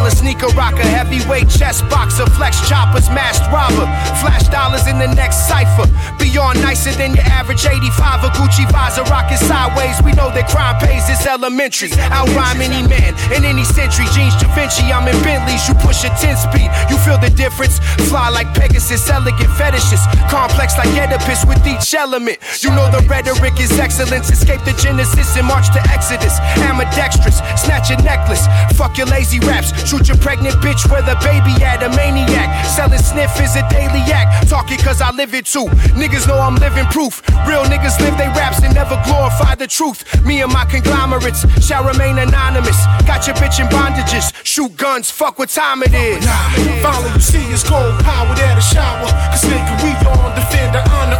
Margiela 0.08 0.16
sneaker 0.16 0.48
rocker, 0.56 0.82
heavyweight 0.82 1.48
chess 1.48 1.82
boxer, 1.82 2.26
flex 2.30 2.66
choppers, 2.68 3.08
masked 3.10 3.50
robber, 3.52 3.86
flash 4.20 4.48
dollars 4.48 4.86
in 4.86 4.98
the 4.98 5.06
next 5.14 5.48
cipher. 5.48 5.86
Beyond 6.18 6.60
nicer 6.60 6.92
than 6.92 7.14
your 7.14 7.24
average 7.24 7.64
85 7.66 8.24
a 8.24 8.28
Gucci 8.28 8.70
visor 8.70 9.02
rocking 9.04 9.36
sideways. 9.36 10.00
We 10.02 10.12
know 10.12 10.30
that 10.30 10.48
crime 10.48 10.78
pays, 10.80 11.08
it's 11.08 11.26
elementary. 11.26 11.90
Out 12.12 12.28
rhyme 12.34 12.60
any 12.60 12.86
man 12.86 13.14
in 13.32 13.44
any 13.44 13.64
century. 13.64 14.06
Jeans 14.14 14.34
Da 14.36 14.48
Vinci, 14.54 14.92
I'm 14.92 15.08
in 15.08 15.16
Bentleys, 15.22 15.66
you 15.68 15.74
push 15.74 16.04
a 16.04 16.10
10 16.16 16.36
speed. 16.36 16.68
You 16.90 16.96
feel 16.98 17.18
the 17.18 17.30
difference? 17.30 17.78
Fly 18.08 18.28
like 18.30 18.52
Pegasus, 18.54 19.08
elegant 19.10 19.50
fetishes. 19.56 20.00
Complex 20.30 20.76
like 20.76 20.90
Oedipus 20.96 21.44
with 21.44 21.64
each 21.66 21.94
element. 21.94 22.38
You 22.60 22.70
know 22.70 22.90
the 22.90 23.04
rhetoric 23.08 23.60
is 23.60 23.78
excellence. 23.78 24.30
Escape 24.30 24.62
the 24.64 24.72
Genesis 24.80 25.36
and 25.36 25.46
march 25.46 25.68
to 25.72 25.80
Exodus. 25.90 26.38
Ambidextrous, 26.64 27.38
snatch 27.56 27.90
a 27.90 27.96
necklace. 28.02 28.46
Fuck 28.76 28.98
your 28.98 29.06
lazy 29.06 29.40
raps. 29.40 29.72
Shoot 29.98 30.14
your 30.14 30.16
pregnant 30.18 30.54
bitch 30.62 30.88
where 30.88 31.02
the 31.02 31.18
baby 31.26 31.58
at. 31.64 31.82
A 31.82 31.90
maniac. 31.90 32.46
Selling 32.66 33.02
sniff 33.02 33.34
is 33.42 33.56
a 33.56 33.66
daily 33.68 34.06
act. 34.14 34.48
Talking 34.48 34.78
cause 34.78 35.00
I 35.00 35.10
live 35.10 35.34
it 35.34 35.46
too. 35.46 35.66
Niggas 35.98 36.28
know 36.28 36.38
I'm 36.38 36.54
living 36.54 36.86
proof. 36.86 37.18
Real 37.48 37.64
niggas 37.64 37.98
live 37.98 38.16
they 38.16 38.28
raps 38.38 38.62
and 38.62 38.72
never 38.74 38.94
glorify 39.04 39.56
the 39.56 39.66
truth. 39.66 40.06
Me 40.24 40.40
and 40.40 40.52
my 40.52 40.64
conglomerates 40.66 41.42
shall 41.58 41.82
remain 41.82 42.18
anonymous. 42.18 42.78
Got 43.10 43.26
your 43.26 43.34
bitch 43.42 43.58
in 43.58 43.66
bondages. 43.74 44.30
Shoot 44.44 44.76
guns, 44.76 45.10
fuck 45.10 45.36
what 45.36 45.48
time 45.48 45.82
it 45.82 45.92
is. 45.92 46.24
Nah, 46.24 46.46
finally 46.78 47.10
you 47.14 47.20
see 47.20 47.42
it's 47.50 47.68
gold 47.68 47.98
power 48.04 48.30
at 48.38 48.54
a 48.54 48.62
shower. 48.62 49.10
Cause 49.34 49.42
nigga, 49.50 49.82
we 49.82 49.90
on 50.06 50.30
defend 50.38 50.78
the 50.78 50.82
honor. 50.94 51.18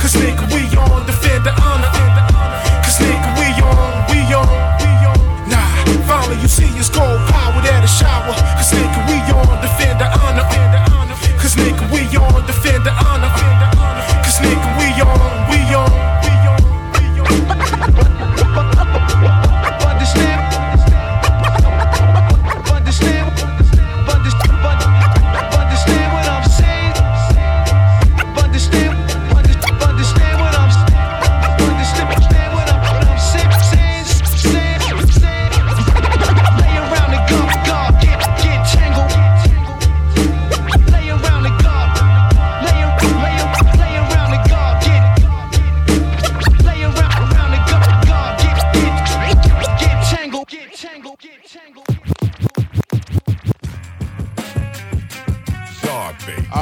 Cause 0.00 0.16
nigga, 0.16 0.48
we 0.56 0.64
on 0.72 1.04
defend 1.04 1.44
the 1.44 1.52
honor. 1.60 1.92
Cause 2.80 2.96
nigga, 2.96 3.28
we 3.36 3.52
on, 3.60 4.08
we 4.08 4.20
on. 4.32 4.48
Nah, 5.52 5.68
finally 6.08 6.40
you 6.40 6.48
see 6.48 6.64
it's 6.80 6.88
gold 6.88 7.20
power 7.28 7.43
shower. 7.94 8.34
Cause 8.58 8.72
nigga, 8.74 9.00
we 9.06 9.16
on 9.30 9.60
defend 9.62 10.00
the 10.02 10.08
honor. 10.18 10.46
Cause 11.38 11.54
nigga, 11.54 11.84
we 11.92 12.00
on 12.16 12.46
defend 12.46 12.84
the 12.84 12.90
honor. 12.90 13.13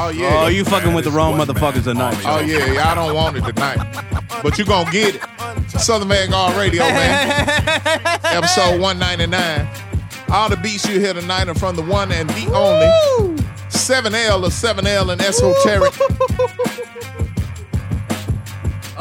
Oh 0.05 0.09
yeah. 0.09 0.43
Oh, 0.43 0.49
you 0.49 0.65
fucking 0.65 0.95
with 0.95 1.05
the 1.05 1.13
wrong 1.13 1.39
motherfuckers 1.39 1.85
tonight. 1.85 2.21
Oh 2.27 2.41
yeah, 2.41 2.73
y'all 2.73 2.97
don't 2.97 3.15
want 3.15 3.37
it 3.37 3.45
tonight, 3.45 3.79
but 4.43 4.59
you 4.59 4.65
gonna 4.65 4.91
get 4.91 5.15
it. 5.15 5.71
Southern 5.71 6.09
Vanguard 6.09 6.57
Radio, 6.57 6.83
man. 6.83 7.31
Episode 8.25 8.81
199. 8.81 9.69
All 10.31 10.49
the 10.49 10.57
beats 10.57 10.89
you 10.89 10.99
hear 10.99 11.15
tonight 11.15 11.47
are 11.47 11.55
from 11.55 11.77
the 11.77 11.83
one 11.83 12.11
and 12.11 12.29
the 12.31 12.53
only 12.53 13.39
7L 13.69 14.45
of 14.45 14.53
7L 14.53 15.13
and 15.13 15.23
Esoteric. 15.23 15.95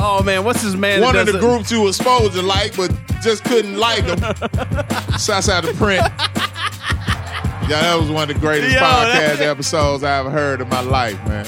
Oh 0.03 0.23
man, 0.23 0.43
what's 0.43 0.63
his 0.63 0.75
man? 0.75 0.99
One 1.01 1.15
of 1.15 1.27
the 1.27 1.37
groups 1.37 1.71
you 1.71 1.81
was 1.81 1.95
supposed 1.95 2.33
to 2.33 2.41
like, 2.41 2.75
but 2.75 2.91
just 3.21 3.43
couldn't 3.43 3.77
like 3.77 4.03
them. 4.03 4.17
Shouts 5.19 5.47
out 5.47 5.63
to 5.63 5.73
Print. 5.75 6.01
Yeah, 7.71 7.81
that 7.81 7.99
was 7.99 8.09
one 8.09 8.23
of 8.29 8.35
the 8.35 8.39
greatest 8.41 8.73
Yo, 8.73 8.79
podcast 8.79 9.37
that- 9.37 9.41
episodes 9.41 10.03
I 10.03 10.19
ever 10.19 10.29
heard 10.29 10.61
in 10.61 10.69
my 10.69 10.81
life, 10.81 11.17
man. 11.27 11.45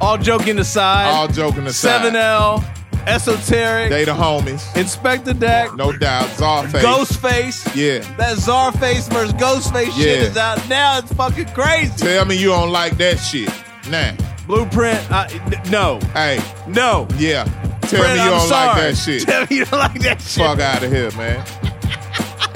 All 0.00 0.16
joking 0.16 0.58
aside. 0.58 1.10
All 1.10 1.28
joking 1.28 1.66
aside. 1.66 2.12
7L, 2.12 2.64
Esoteric, 3.06 3.90
They 3.90 4.04
the 4.04 4.12
homies. 4.12 4.62
Inspectah 4.74 5.38
Deck, 5.38 5.74
No 5.76 5.92
doubt. 5.92 6.26
Czarface. 6.36 6.82
Ghostface. 6.82 7.74
Yeah. 7.74 7.98
That 8.16 8.36
Czarface 8.38 9.10
versus 9.12 9.32
Ghostface 9.34 9.92
shit 9.96 10.20
Yeah. 10.20 10.28
is 10.28 10.36
out 10.36 10.68
now. 10.68 10.98
It's 10.98 11.12
fucking 11.12 11.46
crazy. 11.48 11.92
Tell 11.96 12.24
me 12.26 12.36
you 12.36 12.48
don't 12.48 12.70
like 12.70 12.96
that 12.98 13.16
shit. 13.18 13.50
Nah. 13.90 14.12
Blueprint. 14.46 15.00
I, 15.10 15.26
n- 15.52 15.60
no. 15.70 15.98
Hey. 16.14 16.40
No. 16.66 17.08
Yeah. 17.18 17.44
Tell 17.82 18.00
Brent, 18.00 18.16
me 18.18 18.22
you 18.24 18.30
I'm 18.30 18.38
don't 18.38 18.48
sorry. 18.48 18.66
like 18.68 18.76
that 18.76 18.96
shit. 18.96 19.22
Tell 19.26 19.40
me 19.42 19.56
you 19.56 19.64
don't 19.64 19.78
like 19.80 20.00
that 20.00 20.20
shit. 20.22 20.44
Fuck 20.44 20.60
out 20.60 20.82
of 20.82 20.92
here, 20.92 21.10
man. 21.12 21.44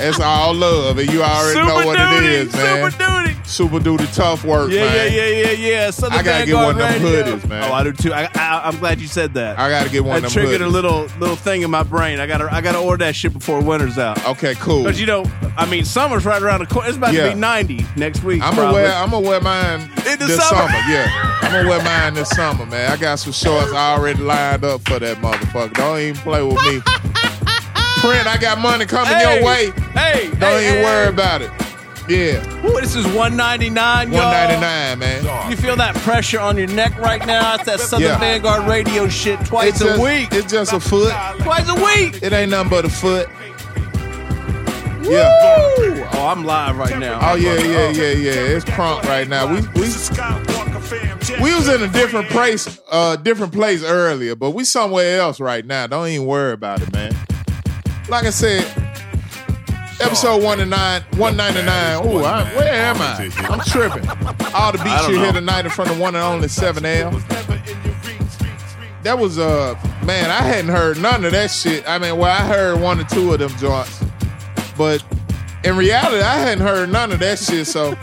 It's 0.02 0.20
all 0.20 0.54
love, 0.54 0.98
and 0.98 1.10
you 1.12 1.22
already 1.22 1.54
Super 1.54 1.66
know 1.66 1.86
what 1.86 1.96
duty, 1.96 2.26
it 2.26 2.32
is, 2.32 2.52
man. 2.54 2.90
Super 2.90 3.04
duty. 3.24 3.38
Super 3.44 3.78
duty 3.80 4.06
tough 4.12 4.44
work, 4.44 4.70
Yeah, 4.70 4.80
man. 4.86 5.12
yeah, 5.12 5.26
yeah, 5.26 5.42
yeah, 5.42 5.50
yeah. 5.68 5.90
Southern 5.90 6.18
I 6.18 6.22
gotta 6.22 6.46
get 6.46 6.54
one 6.54 6.70
of 6.70 6.76
them 6.78 7.02
hoodies, 7.02 7.48
man. 7.48 7.70
Oh, 7.70 7.74
I 7.74 7.82
do 7.84 7.92
too. 7.92 8.12
I, 8.12 8.24
I, 8.34 8.62
I'm 8.64 8.78
glad 8.78 9.00
you 9.00 9.06
said 9.06 9.34
that. 9.34 9.58
I 9.58 9.68
gotta 9.68 9.90
get 9.90 10.04
one 10.04 10.22
that 10.22 10.28
of 10.28 10.34
them 10.34 10.42
triggered 10.44 10.62
a 10.62 10.68
little 10.68 11.06
little 11.18 11.36
thing 11.36 11.62
in 11.62 11.70
my 11.70 11.82
brain. 11.82 12.18
I 12.18 12.26
gotta 12.26 12.52
I 12.52 12.60
gotta 12.60 12.78
order 12.78 13.04
that 13.04 13.14
shit 13.14 13.32
before 13.32 13.60
winter's 13.62 13.98
out. 13.98 14.24
Okay, 14.26 14.54
cool. 14.56 14.84
But 14.84 14.98
you 14.98 15.06
know, 15.06 15.24
I 15.56 15.66
mean, 15.66 15.84
summer's 15.84 16.24
right 16.24 16.40
around 16.42 16.60
the 16.60 16.66
corner. 16.66 16.88
It's 16.88 16.96
about 16.96 17.12
Yeah. 17.14 17.28
to 17.28 17.34
be 17.34 17.40
90 17.40 17.86
next 17.96 18.22
week. 18.24 18.42
I'm 18.42 18.54
probably. 18.54 18.82
gonna 18.82 18.88
wear 18.88 18.92
I'm 18.94 19.10
gonna 19.10 19.28
wear 19.28 19.40
mine 19.40 19.80
In 20.06 20.18
the 20.18 20.26
this 20.26 20.48
summer. 20.48 20.72
Yeah, 20.88 21.06
I'm 21.42 21.52
gonna 21.52 21.68
wear 21.68 21.82
mine 21.84 22.14
this 22.14 22.30
summer, 22.30 22.64
man. 22.66 22.90
I 22.90 22.96
got 22.96 23.16
some 23.18 23.32
shorts 23.32 23.72
already 23.72 24.22
lined 24.22 24.64
up 24.64 24.80
for 24.88 24.98
that 24.98 25.18
motherfucker. 25.18 25.74
Don't 25.74 25.98
even 25.98 26.16
play 26.22 26.42
with 26.42 26.54
me. 26.64 26.80
Print, 28.02 28.26
I 28.26 28.36
got 28.36 28.58
money 28.58 28.84
coming 28.84 29.12
Hey, 29.14 29.36
your 29.36 29.46
way. 29.46 29.70
Hey, 29.94 30.28
Don't 30.30 30.40
hey, 30.40 30.64
even 30.68 30.74
hey, 30.78 30.82
worry 30.84 31.08
about 31.08 31.40
it. 31.40 31.50
Yeah, 32.08 32.66
Ooh, 32.66 32.80
this 32.80 32.96
is 32.96 33.06
199. 33.06 34.10
y'all. 34.10 34.18
199, 34.24 34.98
man. 34.98 35.48
You 35.48 35.56
feel 35.56 35.76
that 35.76 35.94
pressure 35.98 36.40
on 36.40 36.56
your 36.58 36.66
neck 36.66 36.98
right 36.98 37.24
now? 37.24 37.54
It's 37.54 37.64
that 37.66 37.78
Southern 37.78 38.08
Yeah. 38.08 38.18
Vanguard 38.18 38.66
radio 38.68 39.06
shit 39.08 39.38
twice 39.46 39.80
It's 39.80 39.82
a 39.82 40.00
week. 40.00 40.30
It's 40.32 40.50
just 40.50 40.72
a 40.72 40.80
foot. 40.80 41.12
Twice 41.42 41.68
a 41.68 41.76
week. 41.76 42.20
It 42.20 42.32
ain't 42.32 42.50
nothing 42.50 42.70
but 42.70 42.84
a 42.84 42.88
foot. 42.88 43.28
Yeah. 45.02 45.28
Woo! 45.78 46.04
Oh, 46.12 46.26
I'm 46.28 46.44
live 46.44 46.76
right 46.78 46.98
now. 46.98 47.20
Oh 47.22 47.34
yeah, 47.36 47.54
yeah, 47.54 47.90
yeah, 47.90 48.12
yeah. 48.12 48.32
It's 48.56 48.64
prompt 48.64 49.06
right 49.06 49.28
now. 49.28 49.46
We 49.46 49.60
we 49.74 49.82
we 51.40 51.54
was 51.54 51.68
in 51.68 51.82
a 51.82 51.88
different 51.92 52.28
place, 52.30 52.80
uh, 52.90 53.14
different 53.16 53.52
place 53.52 53.84
earlier, 53.84 54.34
but 54.34 54.50
we 54.50 54.64
somewhere 54.64 55.20
else 55.20 55.38
right 55.38 55.64
now. 55.64 55.86
Don't 55.86 56.08
even 56.08 56.26
worry 56.26 56.52
about 56.52 56.82
it, 56.82 56.92
man. 56.92 57.14
Like 58.12 58.26
I 58.26 58.30
said, 58.30 58.62
episode 59.98 60.42
one 60.42 60.60
and 60.60 60.68
nine, 60.68 61.00
one 61.16 61.34
ninety 61.34 61.62
nine. 61.62 62.06
Ooh, 62.06 62.18
I, 62.18 62.44
where 62.54 62.70
am 62.70 62.96
I? 63.00 63.30
I'm 63.48 63.60
tripping. 63.60 64.06
All 64.54 64.70
the 64.70 64.78
I 64.80 64.84
beats 64.84 65.08
you 65.08 65.18
hear 65.18 65.32
tonight 65.32 65.64
in 65.64 65.70
front 65.70 65.90
of 65.90 65.98
one 65.98 66.14
and 66.14 66.22
only 66.22 66.48
Seven 66.48 66.84
L. 66.84 67.10
That 69.02 69.18
was 69.18 69.38
uh, 69.38 69.78
man, 70.04 70.28
I 70.30 70.42
hadn't 70.42 70.70
heard 70.70 71.00
none 71.00 71.24
of 71.24 71.32
that 71.32 71.50
shit. 71.50 71.88
I 71.88 71.96
mean, 71.98 72.18
well, 72.18 72.30
I 72.30 72.46
heard 72.46 72.82
one 72.82 73.00
or 73.00 73.04
two 73.04 73.32
of 73.32 73.38
them 73.38 73.48
joints, 73.56 74.04
but 74.76 75.02
in 75.64 75.74
reality, 75.78 76.20
I 76.22 76.34
hadn't 76.36 76.66
heard 76.66 76.90
none 76.92 77.12
of 77.12 77.18
that 77.20 77.38
shit. 77.38 77.66
So 77.66 77.92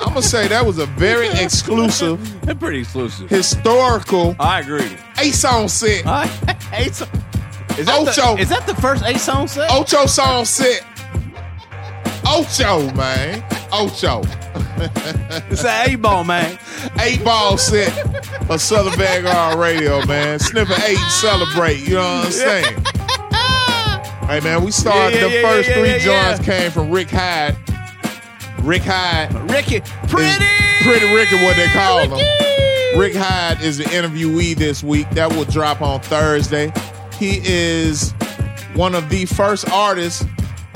I'm 0.00 0.08
gonna 0.08 0.22
say 0.22 0.48
that 0.48 0.66
was 0.66 0.78
a 0.78 0.86
very 0.86 1.28
exclusive, 1.34 2.18
They're 2.42 2.56
pretty 2.56 2.80
exclusive. 2.80 3.30
historical 3.30 4.34
I 4.40 4.58
agree. 4.58 4.90
eight 5.20 5.34
song 5.34 5.68
set. 5.68 6.04
Eight 6.72 6.96
so- 6.96 7.06
is, 7.78 7.86
that 7.86 8.00
Ocho. 8.00 8.36
the, 8.36 8.42
is 8.42 8.48
that 8.48 8.66
the 8.66 8.74
first 8.76 9.04
eight 9.04 9.18
song 9.18 9.48
set? 9.48 9.70
Ocho 9.70 10.06
song 10.06 10.44
set. 10.44 10.84
Ocho, 12.26 12.92
man. 12.94 13.44
Ocho. 13.72 14.22
It's 15.50 15.64
an 15.64 15.90
eight 15.90 16.02
ball, 16.02 16.24
man. 16.24 16.58
Eight 17.00 17.24
ball 17.24 17.56
set 17.56 17.96
of 18.50 18.60
Southern 18.60 18.98
Vanguard 18.98 19.58
Radio, 19.58 20.04
man. 20.06 20.38
Snipper 20.38 20.74
eight, 20.84 20.98
celebrate. 20.98 21.80
You 21.80 21.94
know 21.94 22.00
what 22.00 22.26
I'm 22.26 22.32
saying? 22.32 22.84
Hey 24.26 24.40
man, 24.40 24.64
we 24.64 24.70
started 24.70 25.16
Yeah, 25.16 25.26
yeah, 25.26 25.28
the 25.28 25.34
yeah, 25.34 25.42
first 25.42 25.70
three 25.70 25.98
joints 25.98 26.40
came 26.44 26.70
from 26.70 26.90
Rick 26.90 27.10
Hyde. 27.10 27.56
Rick 28.62 28.82
Hyde. 28.82 29.32
Ricky, 29.50 29.80
pretty, 30.08 30.44
pretty 30.82 31.14
Ricky, 31.14 31.36
what 31.44 31.56
they 31.56 31.68
call 31.68 32.00
him. 32.00 32.12
Rick 32.98 33.14
Hyde 33.14 33.60
is 33.62 33.78
the 33.78 33.84
interviewee 33.84 34.54
this 34.54 34.82
week. 34.82 35.08
That 35.10 35.30
will 35.30 35.44
drop 35.44 35.82
on 35.82 36.00
Thursday. 36.00 36.72
He 37.22 37.40
is 37.44 38.10
one 38.74 38.96
of 38.96 39.08
the 39.08 39.26
first 39.26 39.70
artists 39.70 40.24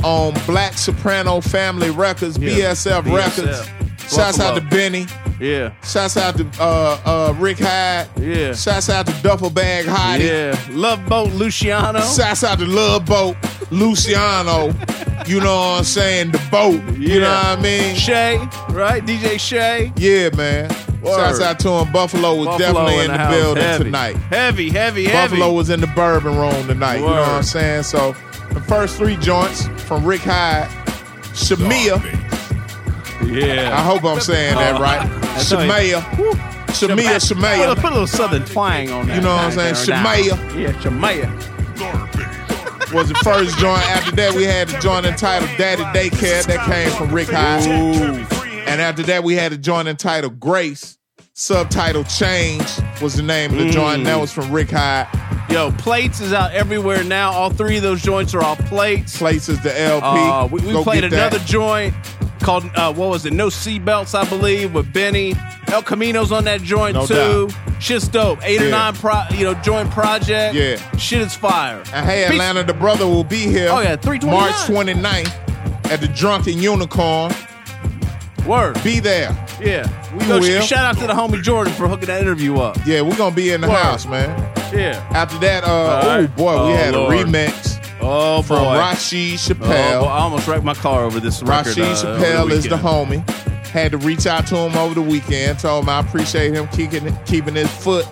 on 0.04 0.32
Black 0.46 0.74
Soprano 0.74 1.40
Family 1.40 1.90
Records, 1.90 2.38
Yeah, 2.38 2.70
BSF, 2.70 3.02
BSF. 3.02 3.16
Records. 3.16 3.68
Shouts 4.08 4.40
out 4.40 4.54
to 4.54 4.60
Benny. 4.60 5.06
Yeah. 5.40 5.74
Shouts 5.82 6.16
out 6.16 6.36
to 6.38 6.48
uh, 6.60 7.00
uh, 7.04 7.34
Rick 7.38 7.58
Hyde. 7.58 8.08
Yeah. 8.18 8.54
Shouts 8.54 8.88
out 8.88 9.06
to 9.06 9.12
Duffel 9.22 9.50
Bag 9.50 9.86
Hottie. 9.86 10.26
Yeah. 10.26 10.58
Love 10.70 11.04
Boat 11.06 11.32
Luciano. 11.32 12.00
Shouts 12.00 12.44
out 12.44 12.58
to 12.58 12.66
Love 12.66 13.04
Boat, 13.06 13.36
Luciano. 13.70 14.66
you 15.26 15.40
know 15.40 15.56
what 15.56 15.78
I'm 15.78 15.84
saying? 15.84 16.30
The 16.32 16.48
boat. 16.50 16.82
You 16.96 17.20
know 17.20 17.28
what 17.30 17.58
I 17.58 17.60
mean? 17.60 17.96
Shay, 17.96 18.38
right? 18.70 19.04
DJ 19.04 19.38
Shay. 19.38 19.92
Yeah, 19.96 20.30
man. 20.36 20.70
Word. 21.02 21.16
Shouts 21.16 21.40
out 21.40 21.58
to 21.60 21.70
him. 21.70 21.92
Buffalo 21.92 22.34
was 22.36 22.46
Buffalo 22.46 22.58
definitely 22.58 23.04
in, 23.04 23.10
in 23.10 23.16
the, 23.16 23.24
the 23.24 23.30
building 23.30 23.62
Heavy. 23.62 23.84
tonight. 23.84 24.16
Heavy, 24.16 24.70
heavy, 24.70 25.04
heavy. 25.04 25.36
Buffalo 25.36 25.52
was 25.52 25.70
in 25.70 25.80
the 25.80 25.86
bourbon 25.88 26.36
room 26.36 26.66
tonight. 26.66 26.96
You 26.96 27.06
know 27.06 27.12
what 27.12 27.28
I'm 27.28 27.42
saying? 27.42 27.82
So 27.84 28.12
the 28.52 28.60
first 28.60 28.96
three 28.96 29.16
joints 29.16 29.66
from 29.84 30.04
Rick 30.04 30.22
Hyde, 30.22 30.68
Shamia. 31.34 32.00
Yeah. 33.26 33.76
I 33.76 33.80
hope 33.82 34.04
I'm 34.04 34.20
saying 34.20 34.54
that 34.56 34.80
right. 34.80 35.06
That's 35.20 35.50
how 35.50 35.60
he- 35.60 35.68
Shamia. 35.68 36.00
Shamia, 36.68 36.88
Put 36.88 37.00
a, 37.00 37.34
Shamia. 37.34 37.74
put 37.76 37.84
a 37.84 37.90
little 37.90 38.06
southern 38.06 38.44
twang 38.44 38.90
on 38.90 39.06
that. 39.08 39.16
You 39.16 39.22
know 39.22 39.34
what 39.34 39.44
I'm 39.44 39.52
saying? 39.52 39.74
there, 39.74 39.96
Shemaya. 39.96 40.54
now. 40.54 40.58
Yeah, 40.58 40.72
Shemaya. 40.72 41.32
was 42.92 43.08
the 43.08 43.14
first 43.16 43.56
joint. 43.58 43.82
After 43.90 44.14
that, 44.16 44.34
we 44.34 44.44
had 44.44 44.68
the 44.68 44.78
joint 44.78 45.06
entitled 45.06 45.50
Daddy 45.58 45.82
Daycare. 45.98 46.44
That 46.46 46.64
came 46.66 46.90
from 46.96 47.14
Rick 47.14 47.28
Hyde. 47.30 47.66
And 48.68 48.80
after 48.80 49.02
that, 49.04 49.24
we 49.24 49.34
had 49.34 49.52
a 49.52 49.56
joint 49.56 49.88
entitled 49.88 50.38
Grace. 50.40 50.98
Subtitle 51.34 52.04
Change 52.04 52.62
was 53.02 53.14
the 53.14 53.22
name 53.22 53.52
of 53.52 53.58
the 53.58 53.70
joint. 53.70 54.02
Mm. 54.02 54.06
That 54.06 54.20
was 54.20 54.32
from 54.32 54.50
Rick 54.52 54.70
Hyde. 54.70 55.06
Yo, 55.50 55.70
Plates 55.72 56.20
is 56.20 56.32
out 56.32 56.52
everywhere 56.52 57.04
now. 57.04 57.30
All 57.30 57.50
three 57.50 57.76
of 57.76 57.82
those 57.82 58.02
joints 58.02 58.34
are 58.34 58.42
off 58.42 58.58
Plates. 58.66 59.16
Plates 59.18 59.48
is 59.48 59.60
the 59.62 59.78
LP. 59.78 60.06
Uh, 60.06 60.46
we 60.46 60.60
we 60.66 60.72
Go 60.72 60.82
played 60.82 61.02
get 61.02 61.10
that. 61.12 61.32
another 61.32 61.44
joint 61.44 61.94
called, 62.46 62.64
uh, 62.76 62.92
what 62.94 63.10
was 63.10 63.26
it? 63.26 63.32
No 63.32 63.48
Seatbelts, 63.48 64.14
I 64.14 64.26
believe, 64.28 64.72
with 64.72 64.90
Benny. 64.92 65.34
El 65.66 65.82
Camino's 65.82 66.30
on 66.32 66.44
that 66.44 66.62
joint 66.62 66.94
No 66.94 67.04
too. 67.06 67.48
Shit's 67.80 68.06
dope. 68.08 68.38
Eight 68.42 68.62
or 68.62 68.70
nine, 68.70 68.94
pro, 68.94 69.20
you 69.34 69.44
know, 69.44 69.54
joint 69.54 69.90
project. 69.90 70.54
Yeah. 70.54 70.76
Shit 70.96 71.20
is 71.20 71.34
fire. 71.34 71.82
And 71.92 72.06
hey, 72.06 72.22
Peace- 72.24 72.32
Atlanta, 72.40 72.62
the 72.64 72.72
brother 72.72 73.06
will 73.06 73.24
be 73.24 73.40
here. 73.48 73.68
Oh, 73.70 73.80
yeah, 73.80 73.96
329. 73.96 74.30
March 74.30 74.54
29th 75.26 75.90
at 75.90 76.00
the 76.00 76.08
Drunken 76.08 76.58
Unicorn. 76.62 77.32
Word. 78.46 78.80
Be 78.84 79.00
there. 79.00 79.36
Yeah. 79.60 79.88
We 80.12 80.24
will. 80.28 80.60
Shout 80.62 80.84
out 80.84 80.98
to 81.00 81.06
the 81.08 81.12
homie 81.14 81.42
Jordan 81.42 81.72
for 81.74 81.88
hooking 81.88 82.06
that 82.06 82.20
interview 82.22 82.58
up. 82.60 82.76
Yeah, 82.86 83.00
we're 83.00 83.16
gonna 83.16 83.34
be 83.34 83.50
in 83.50 83.60
the 83.60 83.66
Word. 83.68 83.74
house, 83.76 84.06
man. 84.06 84.28
Yeah. 84.72 85.04
After 85.12 85.36
that, 85.38 85.64
uh, 85.64 85.66
All 85.66 86.04
oh 86.04 86.20
right. 86.20 86.36
boy, 86.36 86.52
we 86.66 86.72
Oh, 86.72 86.76
had 86.76 86.94
Lord. 86.94 87.12
a 87.12 87.24
remix 87.24 87.75
Oh, 88.08 88.42
from 88.42 88.64
boy. 88.64 88.76
Rasheed 88.76 89.34
Oh, 89.34 89.54
Chappelle. 89.54 90.00
boy, 90.00 90.06
I 90.06 90.18
almost 90.20 90.46
wrecked 90.46 90.64
my 90.64 90.74
car 90.74 91.04
over 91.04 91.18
this 91.20 91.42
record. 91.42 91.74
Rasheed 91.76 92.04
uh, 92.04 92.18
Chappelle 92.18 92.44
over 92.44 92.52
is 92.54 92.64
the 92.64 92.76
homie. 92.76 93.28
Had 93.66 93.92
to 93.92 93.98
reach 93.98 94.26
out 94.26 94.46
to 94.48 94.56
him 94.56 94.76
over 94.76 94.94
the 94.94 95.02
weekend. 95.02 95.58
Told 95.58 95.84
him 95.84 95.90
I 95.90 96.00
appreciate 96.00 96.54
him 96.54 96.66
keeping 96.68 97.14
keeping 97.26 97.54
his 97.54 97.70
foot 97.82 98.06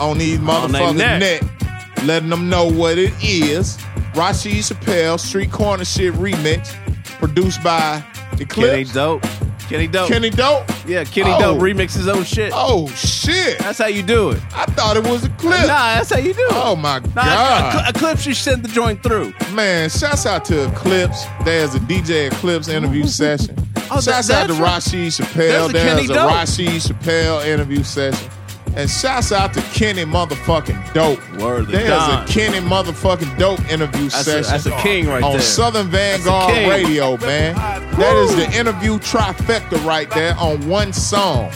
on 0.00 0.18
these 0.18 0.38
motherfuckers' 0.38 0.96
neck. 0.96 1.20
neck. 1.42 2.04
letting 2.04 2.28
them 2.28 2.48
know 2.48 2.70
what 2.70 2.98
it 2.98 3.12
is. 3.22 3.76
Rasheed 4.12 4.68
Chappell 4.68 5.18
Street 5.18 5.50
Corner 5.50 5.84
Shit 5.84 6.12
remix, 6.14 6.72
produced 7.18 7.62
by 7.64 8.04
Eclipse. 8.38 8.92
Dope. 8.92 9.24
Kenny 9.68 9.86
Dope. 9.86 10.08
Kenny 10.08 10.30
Dope. 10.30 10.64
Yeah, 10.86 11.04
Kenny 11.04 11.30
Oh. 11.32 11.38
Dope 11.38 11.58
remix 11.60 11.92
his 11.94 12.08
own 12.08 12.24
shit. 12.24 12.52
Oh 12.54 12.88
shit! 12.90 13.58
That's 13.58 13.78
how 13.78 13.86
you 13.86 14.02
do 14.02 14.30
it. 14.30 14.40
I 14.54 14.64
thought 14.66 14.96
it 14.96 15.04
was 15.06 15.24
Eclipse. 15.24 15.66
Nah, 15.68 15.94
that's 15.96 16.10
how 16.10 16.18
you 16.18 16.32
do 16.32 16.40
it. 16.46 16.52
Oh 16.52 16.74
my 16.74 16.98
Nah, 17.00 17.12
god! 17.14 17.74
Ecl- 17.84 17.90
Eclipse, 17.96 18.26
you 18.26 18.34
sent 18.34 18.62
the 18.62 18.68
joint 18.70 19.02
through. 19.02 19.34
Man, 19.52 19.90
shouts 19.90 20.24
out 20.26 20.44
to 20.46 20.68
Eclipse. 20.72 21.24
There's 21.44 21.74
a 21.74 21.80
DJ 21.80 22.28
Eclipse 22.32 22.68
interview 22.68 23.04
session. 23.06 23.54
Oh, 23.90 23.96
that- 24.00 24.04
shouts 24.04 24.30
out 24.30 24.46
to. 24.48 24.54
Rasheed 24.54 25.16
Chappell. 25.16 25.68
There's 25.68 25.68
a 25.68 25.72
There's 25.72 26.10
a. 26.10 26.14
Rasheed 26.14 26.88
Chappell 26.88 27.40
interview 27.40 27.82
session. 27.82 28.30
And 28.76 28.88
shouts 28.88 29.32
out 29.32 29.52
to 29.54 29.60
Kenny 29.62 30.04
motherfucking 30.04 30.92
Dope. 30.94 31.18
Word 31.40 31.66
to 31.66 31.72
There's 31.72 31.90
a 31.90 32.24
Kenny 32.28 32.58
motherfucking 32.58 33.36
Dope 33.38 33.60
interview 33.70 34.08
That's 34.08 34.26
a, 34.26 34.44
session. 34.44 34.50
that's 34.52 34.66
a 34.66 34.82
king 34.82 35.08
right 35.08 35.22
on 35.22 35.32
there. 35.32 35.40
Southern 35.40 35.88
Vanguard 35.88 36.52
king. 36.54 36.68
Radio, 36.68 37.16
man. 37.18 37.54
That 37.96 38.14
is 38.16 38.36
the 38.36 38.50
interview 38.56 38.98
trifecta 38.98 39.84
right 39.84 40.08
there 40.10 40.36
on 40.38 40.66
one 40.68 40.92
song. 40.92 41.50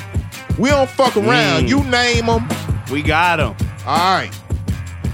We 0.59 0.71
don't 0.71 0.91
fuck 0.91 1.17
around. 1.17 1.65
Mm. 1.65 1.69
You 1.69 1.85
name 1.85 2.27
them. 2.27 2.49
We 2.91 3.03
got 3.03 3.37
them. 3.37 3.55
All 3.87 4.17
right. 4.17 4.31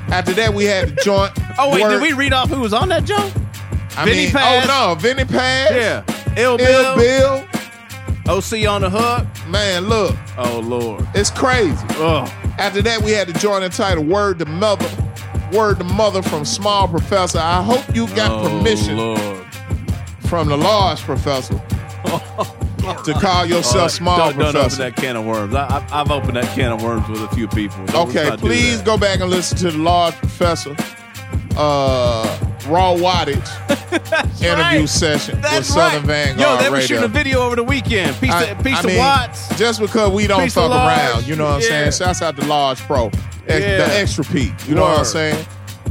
After 0.08 0.32
that, 0.34 0.54
we 0.54 0.64
had 0.64 0.88
the 0.90 1.02
joint. 1.02 1.32
Oh 1.60 1.72
wait, 1.74 1.82
Word- 1.82 1.90
did 1.98 2.02
we 2.02 2.12
read 2.12 2.32
off 2.32 2.48
who 2.50 2.60
was 2.60 2.72
on 2.72 2.88
that 2.90 3.04
joint? 3.04 3.34
I 3.96 4.04
Vinnie 4.04 4.26
mean, 4.26 4.30
Paz? 4.30 4.64
oh 4.70 4.88
no, 4.90 4.94
Vinnie 4.94 5.24
Paz. 5.24 5.70
Yeah, 5.72 6.04
Ill 6.36 6.52
Ill 6.52 6.56
Bill, 6.58 6.96
Bill. 6.96 7.48
OC 8.28 8.66
on 8.68 8.82
the 8.82 8.90
hook. 8.90 9.26
Man, 9.48 9.88
look, 9.88 10.14
Oh 10.36 10.60
lord. 10.60 11.06
it's 11.14 11.30
crazy. 11.30 11.76
Oh, 11.92 12.24
After 12.58 12.82
that, 12.82 13.02
we 13.02 13.12
had 13.12 13.26
to 13.28 13.34
join 13.34 13.62
entitled 13.62 14.06
"Word 14.06 14.38
to 14.40 14.44
Mother." 14.46 14.88
Word 15.52 15.78
to 15.78 15.84
Mother 15.84 16.20
from 16.20 16.44
Small 16.44 16.86
Professor. 16.88 17.38
I 17.38 17.62
hope 17.62 17.82
you 17.96 18.06
got 18.08 18.30
oh, 18.30 18.48
permission 18.58 18.98
Lord. 18.98 19.46
from 20.26 20.48
the 20.48 20.58
large 20.58 21.00
professor 21.00 21.54
to 22.04 23.14
call 23.18 23.46
yourself 23.46 23.86
Uh, 23.86 23.88
Small 23.88 24.18
don't, 24.18 24.38
don't 24.38 24.56
open 24.56 24.78
that 24.78 24.94
can 24.96 25.16
of 25.16 25.24
worms. 25.24 25.54
I, 25.54 25.86
I've 25.90 26.10
opened 26.10 26.36
that 26.36 26.54
can 26.54 26.72
of 26.72 26.82
worms 26.82 27.08
with 27.08 27.22
a 27.22 27.28
few 27.34 27.48
people. 27.48 27.82
Don't- 27.86 28.10
Okay, 28.10 28.28
let's 28.28 28.30
not 28.30 28.40
do 28.40 28.46
please 28.46 28.82
go 28.82 28.98
back 28.98 29.20
and 29.20 29.30
listen 29.30 29.56
to 29.58 29.70
the 29.70 29.78
large 29.78 30.14
professor 30.16 30.76
uh, 31.56 32.38
raw 32.68 32.94
wattage 32.94 33.48
interview 33.92 34.80
right. 34.80 34.88
session 34.88 35.36
with 35.36 35.42
That's 35.42 35.68
Southern 35.68 36.00
right. 36.00 36.06
Vanguard 36.36 36.40
Yo, 36.40 36.62
they 36.62 36.68
were 36.70 36.76
Radio. 36.76 36.86
shooting 36.86 37.04
a 37.04 37.08
video 37.08 37.40
over 37.40 37.56
the 37.56 37.64
weekend. 37.64 38.16
Piece 38.20 38.30
I- 38.32 38.54
to, 38.54 38.62
piece 38.62 38.78
I 38.84 38.86
mean, 38.86 38.98
Watts. 38.98 39.58
Just 39.58 39.80
because 39.80 40.12
we 40.12 40.26
don't 40.26 40.42
Piece 40.44 40.54
fuck 40.54 40.70
around, 40.70 41.26
you 41.26 41.36
know 41.36 41.44
what 41.44 41.54
I'm 41.54 41.62
saying? 41.62 41.92
Shouts 41.92 42.22
out 42.22 42.36
to 42.36 42.44
Large 42.46 42.78
Pro, 42.80 43.06
Ex- 43.06 43.20
Yeah. 43.48 43.76
the 43.78 43.94
extra 43.98 44.24
P. 44.24 44.52
You 44.66 44.74
know 44.74 44.82
what 44.82 44.98
I'm 45.00 45.04
saying? 45.04 45.46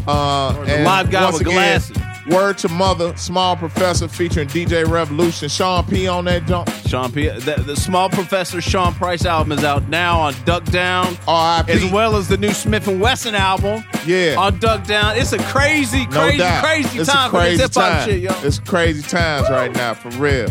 Uh, 0.08 0.54
the 0.64 0.76
and 0.76 0.84
live 0.86 1.10
guy 1.12 1.30
with 1.32 1.42
again, 1.42 1.54
glasses. 1.54 1.98
Word 2.30 2.58
to 2.60 2.70
Mother, 2.70 3.16
Small 3.16 3.56
Professor 3.56 4.08
featuring 4.08 4.48
DJ 4.50 4.86
Revolution, 4.86 5.48
Sean 5.50 5.86
P 5.86 6.08
on 6.08 6.26
that 6.26 6.46
jump. 6.46 6.70
Sean 6.88 7.12
P. 7.12 7.28
The, 7.30 7.64
the 7.66 7.76
Small 7.76 8.10
Professor 8.10 8.60
Sean 8.62 8.94
Price 8.94 9.26
album 9.26 9.54
is 9.58 9.64
out 9.64 9.88
now 9.90 10.20
on 10.20 10.34
Duck 10.46 10.64
Down, 10.66 11.18
R.I.P. 11.28 11.72
as 11.72 11.92
well 11.92 12.16
as 12.16 12.28
the 12.28 12.38
new 12.38 12.50
Smif-N-Wessun 12.50 13.34
album 13.34 13.84
Yeah. 14.06 14.36
on 14.38 14.60
Duck 14.60 14.86
Down. 14.86 15.16
It's 15.18 15.32
a 15.34 15.38
crazy, 15.40 16.06
No 16.08 16.22
crazy, 16.26 16.38
doubt. 16.40 16.64
crazy 16.64 17.00
it's 17.00 17.10
time 17.10 17.30
crazy 17.30 17.58
for 17.64 17.68
this 17.68 17.76
hip 17.76 17.84
hop 17.84 18.06
shit, 18.10 18.20
yo. 18.22 18.32
It's 18.48 18.60
crazy 18.60 19.02
times 19.04 19.50
right 19.50 19.74
now, 19.74 19.94
for 19.94 20.10
real. 20.22 20.50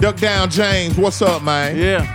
Duck 0.00 0.16
Down 0.16 0.48
James, 0.48 0.96
what's 0.96 1.20
up, 1.22 1.42
man? 1.42 1.76
Yeah. 1.76 2.14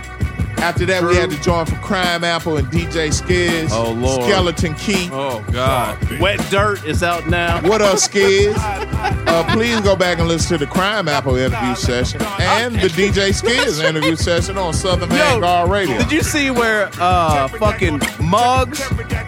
After 0.64 0.86
that, 0.86 1.02
we 1.02 1.14
had 1.16 1.28
to 1.28 1.38
join 1.42 1.66
for 1.66 1.74
Crimeapple 1.74 2.58
and 2.58 2.66
DJ 2.68 3.08
Skizz. 3.08 3.68
Oh, 3.70 3.92
Lord. 3.92 4.22
Skeleton 4.22 4.72
Key. 4.76 5.10
Oh 5.12 5.44
God. 5.52 5.98
Wet 6.18 6.40
Dirt 6.50 6.82
is 6.86 7.02
out 7.02 7.28
now. 7.28 7.60
What 7.68 7.82
up, 7.82 7.96
Skizz? 7.96 8.54
Uh, 8.56 9.44
please 9.52 9.78
go 9.82 9.94
back 9.94 10.18
and 10.18 10.26
listen 10.26 10.58
to 10.58 10.64
the 10.64 10.70
Crimeapple 10.70 11.38
interview 11.38 11.74
session 11.74 12.22
and 12.40 12.76
the 12.76 12.88
DJ 12.88 13.38
Skizz 13.38 13.84
interview 13.84 14.16
session 14.16 14.56
on 14.56 14.72
Southern 14.72 15.10
Vanguard 15.10 15.70
Radio. 15.70 15.98
Did 15.98 16.10
you 16.10 16.22
see 16.22 16.50
where 16.50 16.88
uh 16.98 17.46
fucking 17.48 18.00
Mugs 18.22 18.80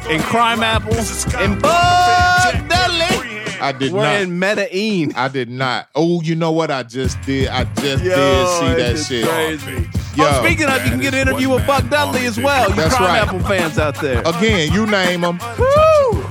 and 0.09 0.23
Crimeapple 0.23 0.97
and 1.39 1.61
Bud 1.61 2.67
Dudley 2.67 3.26
I 3.61 3.73
did 3.73 3.93
were 3.93 4.03
not. 4.03 4.21
in 4.23 4.39
Medellin? 4.39 5.13
I 5.17 5.29
did 5.29 5.49
not. 5.51 5.89
Oh, 5.95 6.21
you 6.23 6.35
know 6.35 6.53
what? 6.53 6.71
I 6.71 6.83
just 6.83 7.21
did. 7.23 7.49
I 7.49 7.65
just 7.75 8.05
Yo, 8.05 8.15
did 8.17 8.49
see 8.49 8.83
that 8.83 9.05
shit. 9.07 9.29
crazy. 9.29 9.89
Yo. 10.17 10.25
Oh, 10.27 10.43
speaking 10.45 10.67
of, 10.67 10.83
you 10.85 10.91
can 10.91 11.01
get 11.01 11.15
an 11.15 11.21
interview 11.29 11.51
with 11.51 11.67
Buck 11.67 11.89
Dudley 11.89 12.27
as 12.27 12.39
well. 12.39 12.71
You 12.71 12.77
That's 12.77 12.95
Crime 12.95 13.09
right. 13.09 13.23
Apple 13.29 13.41
fans 13.41 13.79
out 13.79 14.01
there. 14.01 14.21
Again, 14.25 14.73
you 14.73 14.87
name 14.87 15.21
them. 15.23 15.39
Woo! 15.59 16.25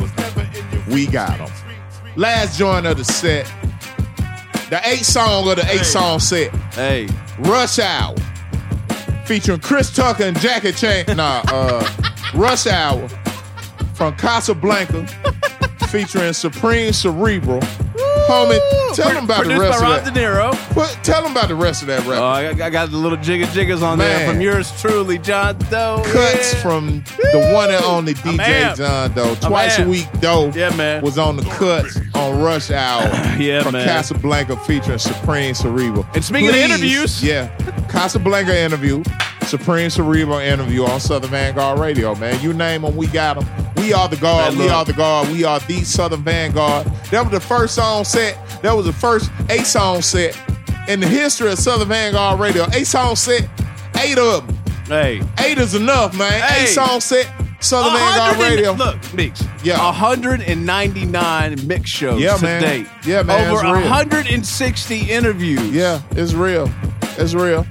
We 0.94 1.06
got 1.08 1.38
them. 1.38 1.52
Last 2.16 2.58
joint 2.58 2.86
of 2.86 2.98
the 2.98 3.04
set. 3.06 3.46
The 4.70 4.82
eight 4.86 5.06
song 5.06 5.48
of 5.50 5.58
the 5.58 5.66
eight 5.72 5.84
song 5.86 6.20
set. 6.20 6.54
Hey, 6.74 7.08
Rush 7.40 7.78
Hour. 7.80 8.16
Featuring 9.26 9.60
Chris 9.60 9.94
Tucker 9.96 10.24
and 10.24 10.40
Jackie 10.40 10.72
Chan. 10.72 11.16
Nah, 11.18 11.42
uh, 11.52 11.88
Rush 12.34 12.66
Hour 12.68 13.08
from 13.96 14.16
Casablanca. 14.18 15.08
Featuring 15.96 16.34
Supreme 16.34 16.92
Cerebral. 16.92 17.60
Homie, 18.28 18.60
tell 18.96 19.14
them 19.14 19.26
about 19.26 19.44
the 19.46 19.52
Produced 19.54 19.62
rest 19.62 19.80
by 19.82 19.98
of 19.98 20.04
Rob 20.04 20.04
that. 20.04 20.14
De 20.14 20.20
Niro. 20.20 20.76
What, 20.76 21.00
tell 21.04 21.22
them 21.22 21.32
about 21.32 21.48
the 21.48 21.56
rest 21.56 21.82
of 21.84 21.88
that 21.90 22.00
record. 22.00 22.16
Oh, 22.22 22.26
I 22.26 22.54
got, 22.54 22.62
I 22.66 22.70
got 22.72 22.90
the 22.92 22.98
little 22.98 23.18
jigger 23.20 23.46
jiggers 23.48 23.82
on 23.84 24.00
there 24.00 24.28
from 24.28 24.42
yours 24.42 24.72
truly, 24.82 25.20
John 25.20 25.58
Doe. 25.70 26.02
Cuts 26.06 26.54
Yeah. 26.54 26.62
from 26.62 27.04
the 27.18 27.52
one 27.54 27.70
and 27.72 27.84
only 27.86 28.14
I'm 28.26 28.38
DJ 28.38 28.44
amped. 28.46 28.78
John 28.78 29.14
Doe. 29.14 29.36
Twice 29.36 29.78
a 29.78 29.82
amped. 29.84 29.90
week, 29.90 30.08
Doe 30.22 30.52
Yeah, 30.56 30.76
man. 30.76 31.04
was 31.04 31.18
on 31.20 31.38
the 31.38 31.44
cuts 31.44 31.98
on 32.16 32.42
Rush 32.42 32.72
Hour 32.72 33.04
Yeah, 33.40 33.62
from 33.64 33.74
man. 33.74 33.86
Casablanca 33.88 34.58
featuring 34.58 34.98
Supreme 34.98 35.54
Cerebral. 35.54 36.06
And 36.16 36.24
speaking 36.26 36.48
of 36.50 36.56
Please, 36.56 36.64
interviews- 36.72 37.24
yeah, 37.24 37.56
Casablanca 37.90 38.58
interview, 38.60 39.04
Supreme 39.44 39.92
Cerebral 39.92 40.40
interview 40.40 40.84
on 40.86 41.00
Southern 41.00 41.30
Vanguard 41.30 41.80
Radio, 41.80 42.16
man. 42.16 42.42
You 42.42 42.54
name 42.54 42.82
them, 42.82 42.96
we 42.96 43.06
got 43.08 43.40
them. 43.40 43.48
We 43.78 43.94
are 43.94 44.08
the 44.08 44.16
guard. 44.18 44.56
We 44.56 44.70
are 44.70 44.86
the 44.86 44.94
guard. 44.94 45.30
We 45.30 45.44
are 45.44 45.60
the 45.60 45.84
Southern 45.84 46.24
Vanguard. 46.24 46.86
That 47.12 47.22
was 47.24 47.32
the 47.32 47.40
first 47.40 47.76
song 47.76 48.04
set. 48.04 48.38
That 48.62 48.74
was 48.74 48.86
the 48.86 48.94
first 48.94 49.32
eight 49.50 49.66
song 49.66 50.02
set 50.02 50.38
in 50.88 51.00
the 51.00 51.08
history 51.08 51.52
of 51.52 51.60
Southern 51.60 51.88
Vanguard 51.90 52.40
Radio. 52.40 52.66
Eight 52.74 52.88
song 52.88 53.16
set, 53.16 53.48
eight 54.00 54.18
of 54.18 54.48
them. 54.48 54.58
Hey. 54.88 55.22
Eight 55.40 55.58
is 55.58 55.76
enough, 55.76 56.18
man. 56.18 56.42
Hey. 56.42 56.64
Eight 56.64 56.68
song 56.68 57.00
set, 57.02 57.28
Southern 57.60 57.94
Vanguard 57.94 58.38
Radio. 58.38 58.72
Look, 58.74 59.14
Mix. 59.14 59.44
Yeah. 59.64 59.78
199 59.84 61.68
mix 61.68 61.90
shows 61.90 62.20
Yeah, 62.22 62.38
to 62.38 62.44
man. 62.44 62.62
date. 62.62 62.88
Yeah, 63.06 63.24
man, 63.24 63.48
Over 63.48 63.56
it's 63.56 63.64
real. 63.64 63.74
160 63.90 65.00
interviews. 65.12 65.72
Yeah, 65.72 66.02
it's 66.12 66.34
real. 66.34 66.70
It's 67.18 67.34
real. 67.34 67.66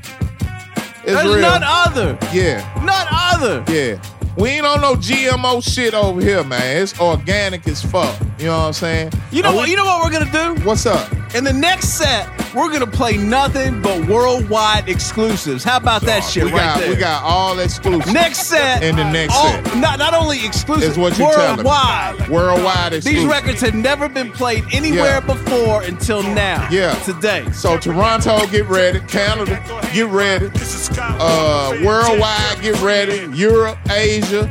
It's 1.06 1.12
There's 1.12 1.26
real. 1.26 1.40
none 1.40 1.62
other. 1.64 2.18
Yeah, 2.32 2.64
None 2.82 3.06
other. 3.10 3.64
yeah. 3.72 4.00
We 4.36 4.48
ain't 4.48 4.66
on 4.66 4.80
no 4.80 4.94
GMO 4.94 5.62
shit 5.62 5.94
over 5.94 6.20
here, 6.20 6.42
man. 6.42 6.82
It's 6.82 6.98
organic 6.98 7.68
as 7.68 7.80
fuck. 7.82 8.18
You 8.38 8.46
know 8.46 8.58
what 8.58 8.64
I'm 8.64 8.72
saying? 8.72 9.12
You 9.30 9.42
know 9.42 9.54
what? 9.54 9.68
You 9.68 9.76
know 9.76 9.84
what 9.84 10.04
we're 10.04 10.18
gonna 10.18 10.56
do? 10.56 10.64
What's 10.64 10.86
up? 10.86 11.08
In 11.36 11.44
the 11.44 11.52
next 11.52 11.90
set, 11.90 12.28
we're 12.54 12.70
gonna 12.72 12.86
play 12.86 13.16
nothing 13.16 13.80
but 13.82 14.06
worldwide 14.06 14.88
exclusives. 14.88 15.64
How 15.64 15.76
about 15.78 16.02
that 16.02 16.20
shit 16.20 16.44
we 16.44 16.52
right 16.52 16.58
got 16.60 16.78
there? 16.80 16.90
we 16.90 16.96
got 16.96 17.22
all 17.22 17.58
exclusive. 17.58 18.12
next 18.12 18.44
set. 18.46 18.82
In 18.82 18.96
the 18.96 19.04
next 19.10 19.34
all- 19.34 19.50
set. 19.50 19.76
Not 19.76 19.98
not 19.98 20.14
only 20.14 20.44
exclusive, 20.44 20.92
Is 20.92 20.98
what 20.98 21.18
you 21.18 21.24
telling 21.30 21.56
me. 21.58 21.64
worldwide. 21.64 22.28
Worldwide 22.28 22.92
exclusive. 22.94 23.20
These 23.20 23.24
records 23.30 23.60
have 23.60 23.74
never 23.74 24.08
been 24.08 24.30
played 24.32 24.64
anywhere 24.72 25.20
Yeah. 25.26 25.34
before 25.34 25.82
until 25.82 26.22
now. 26.22 26.66
Yeah. 26.70 26.94
Today. 27.04 27.44
So 27.52 27.76
Toronto, 27.78 28.46
get 28.46 28.66
ready. 28.68 29.00
Canada, 29.08 29.60
get 29.92 30.06
ready. 30.08 30.50
Uh, 30.98 31.74
worldwide, 31.84 32.60
get 32.62 32.80
ready. 32.80 33.28
Europe, 33.34 33.78
Asia, 33.90 34.50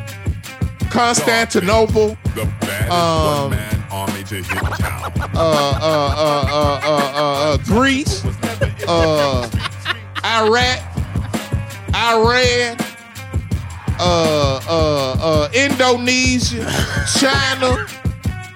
Constantinople. 0.90 2.18
Um, 2.90 3.56
army 3.94 4.24
to 4.24 4.36
hit 4.36 4.48
town. 4.80 5.12
uh, 5.36 5.38
uh, 5.38 5.80
uh, 5.86 6.46
uh, 6.50 6.80
uh, 6.84 7.12
uh, 7.14 7.54
uh, 7.54 7.58
Greece, 7.66 8.26
uh, 8.88 9.48
Iraq, 10.26 10.82
Iran, 11.94 12.76
uh, 14.00 14.60
uh, 14.68 15.16
uh, 15.22 15.50
Indonesia, 15.54 16.66
China, 17.20 17.86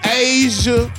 Asia, 0.03 0.91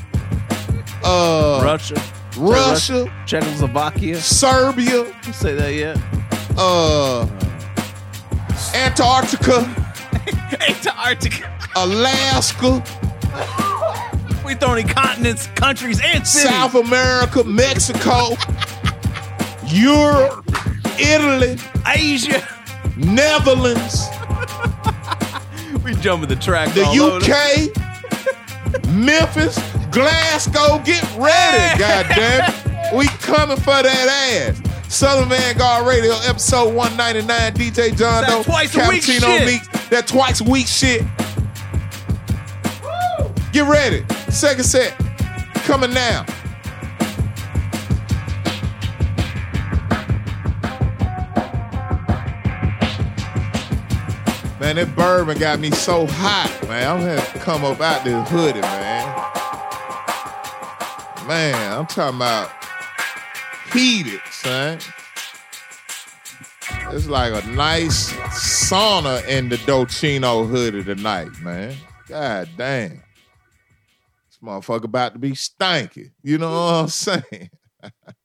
uh, 1.02 1.60
Russia. 1.64 1.96
Russia, 2.36 3.06
Czechoslovakia. 3.26 4.20
Serbia, 4.20 5.04
You 5.26 5.32
say 5.32 5.54
that 5.54 5.74
yet? 5.74 5.98
uh, 6.56 7.26
Antarctica, 8.74 9.66
Antarctica. 10.68 11.50
Alaska, 11.74 12.80
We 14.48 14.54
throwing 14.54 14.88
in 14.88 14.94
continents, 14.94 15.46
countries, 15.48 16.00
and 16.02 16.26
cities. 16.26 16.48
South 16.48 16.74
America, 16.74 17.44
Mexico, 17.44 18.30
Europe, 19.66 20.42
Italy, 20.98 21.58
Asia. 21.86 22.42
Netherlands, 22.96 24.06
We 25.84 25.94
jumping 25.96 26.30
the 26.30 26.36
track. 26.36 26.72
the. 26.74 26.84
UK, 26.86 27.68
Memphis, 28.94 29.58
Glasgow. 29.92 30.78
Get 30.82 31.04
ready, 31.16 31.78
goddamn. 31.78 32.54
We 32.96 33.06
coming 33.08 33.58
for 33.58 33.82
that 33.82 34.08
ass. 34.48 34.62
Southern 34.88 35.28
Vanguard 35.28 35.86
Radio, 35.86 36.14
episode 36.26 36.74
199. 36.74 37.52
DJ 37.52 37.94
John 37.94 38.22
That 38.22 38.30
Doe, 38.30 38.42
twice 38.44 38.74
a 38.74 38.88
week 38.88 39.02
Cappuccino. 39.02 39.44
Meeks, 39.44 39.68
that 39.90 40.06
twice 40.06 40.40
a 40.40 40.44
week 40.44 40.66
shit. 40.66 41.02
Get 43.52 43.66
ready. 43.68 44.06
Second 44.30 44.64
set 44.64 44.96
coming 45.64 45.92
now. 45.92 46.24
Man, 54.60 54.76
that 54.76 54.94
bourbon 54.94 55.38
got 55.38 55.60
me 55.60 55.70
so 55.70 56.06
hot, 56.06 56.54
man. 56.68 56.90
I'm 56.90 57.00
gonna 57.00 57.22
come 57.40 57.64
up 57.64 57.80
out 57.80 58.04
this 58.04 58.28
hoodie, 58.28 58.60
man. 58.60 59.06
Man, 61.26 61.72
I'm 61.72 61.86
talking 61.86 62.16
about 62.16 62.50
heated, 63.72 64.20
son. 64.30 64.78
It's 66.90 67.06
like 67.06 67.32
a 67.32 67.46
nice 67.48 68.12
sauna 68.12 69.26
in 69.26 69.48
the 69.48 69.56
Dolcino 69.56 70.48
hoodie 70.48 70.84
tonight, 70.84 71.28
man. 71.40 71.74
God 72.06 72.48
damn. 72.56 73.02
Motherfucker 74.42 74.84
about 74.84 75.14
to 75.14 75.18
be 75.18 75.32
stanky. 75.32 76.12
You 76.22 76.38
know 76.38 76.50
what 76.50 76.74
I'm 76.74 76.88
saying? 76.88 77.50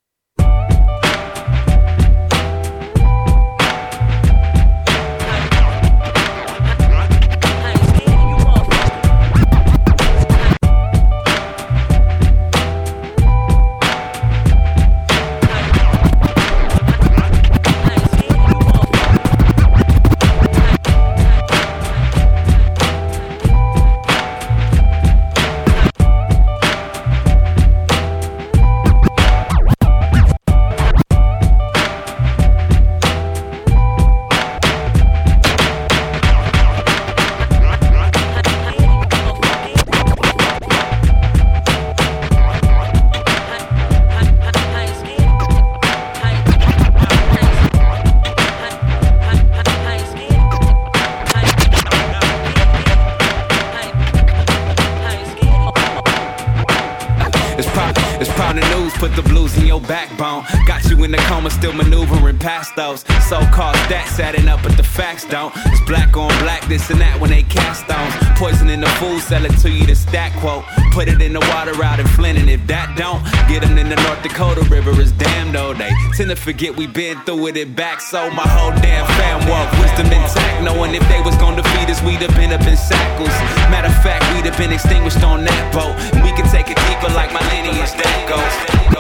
put 59.04 59.16
the 59.18 59.30
blues 59.30 59.58
in 59.58 59.68
your 59.68 59.82
backbone. 59.82 60.46
Got 60.66 60.90
you 60.90 61.04
in 61.04 61.12
the 61.12 61.18
coma, 61.28 61.50
still 61.50 61.74
maneuvering 61.74 62.40
past 62.40 62.74
those 62.78 63.02
so-called 63.28 63.76
stats 63.84 64.18
adding 64.18 64.48
up, 64.48 64.64
but 64.64 64.78
the 64.78 64.84
facts 64.84 65.26
don't. 65.26 65.52
It's 65.68 65.82
black 65.82 66.16
on 66.16 66.30
black, 66.40 66.64
this 66.70 66.90
and 66.90 67.02
that 67.02 67.20
when 67.20 67.32
they 67.32 67.44
cast 67.44 67.84
stones. 67.84 68.14
Poison 68.40 68.70
in 68.70 68.80
the 68.80 68.88
food, 69.04 69.20
sell 69.20 69.44
it 69.44 69.52
to 69.60 69.70
you 69.70 69.86
to 69.88 69.96
stack 69.96 70.32
quote. 70.40 70.64
Put 70.94 71.10
it 71.10 71.22
in 71.22 71.34
the 71.34 71.42
water 71.52 71.76
out 71.84 72.00
in 72.00 72.08
Flint, 72.16 72.40
and 72.40 72.50
if 72.50 72.66
that 72.68 72.96
don't, 72.96 73.20
get 73.52 73.62
them 73.64 73.78
in 73.78 73.90
the 73.90 73.98
North 74.08 74.24
Dakota 74.24 74.64
River 74.72 74.96
is 75.02 75.12
damn 75.12 75.52
though. 75.52 75.74
They 75.74 75.92
tend 76.16 76.30
to 76.30 76.38
forget 76.38 76.74
we 76.74 76.88
been 76.88 77.20
through 77.26 77.48
it, 77.48 77.58
it 77.58 77.76
back, 77.76 78.00
so 78.00 78.32
my 78.32 78.48
whole 78.48 78.72
damn 78.80 79.06
fam 79.20 79.44
walk. 79.50 79.68
Wisdom 79.84 80.08
intact, 80.16 80.64
knowing 80.64 80.96
if 80.96 81.04
they 81.10 81.20
was 81.20 81.36
gonna 81.44 81.62
defeat 81.62 81.90
us, 81.90 82.02
we'd 82.04 82.24
have 82.24 82.36
been 82.40 82.54
up 82.54 82.64
in 82.64 82.78
shackles. 82.78 83.36
Matter 83.68 83.92
of 83.92 84.00
fact, 84.00 84.24
we'd 84.32 84.48
have 84.48 84.58
been 84.58 84.72
extinguished 84.72 85.24
on 85.24 85.44
that 85.44 85.64
boat. 85.76 85.92
And 86.16 86.24
we 86.24 86.32
can 86.32 86.48
take 86.48 86.72
it 86.72 86.80
deeper 86.88 87.12
like 87.12 87.34
my 87.34 87.44
lineage 87.52 87.92
that 88.00 88.16
goes. 88.32 88.93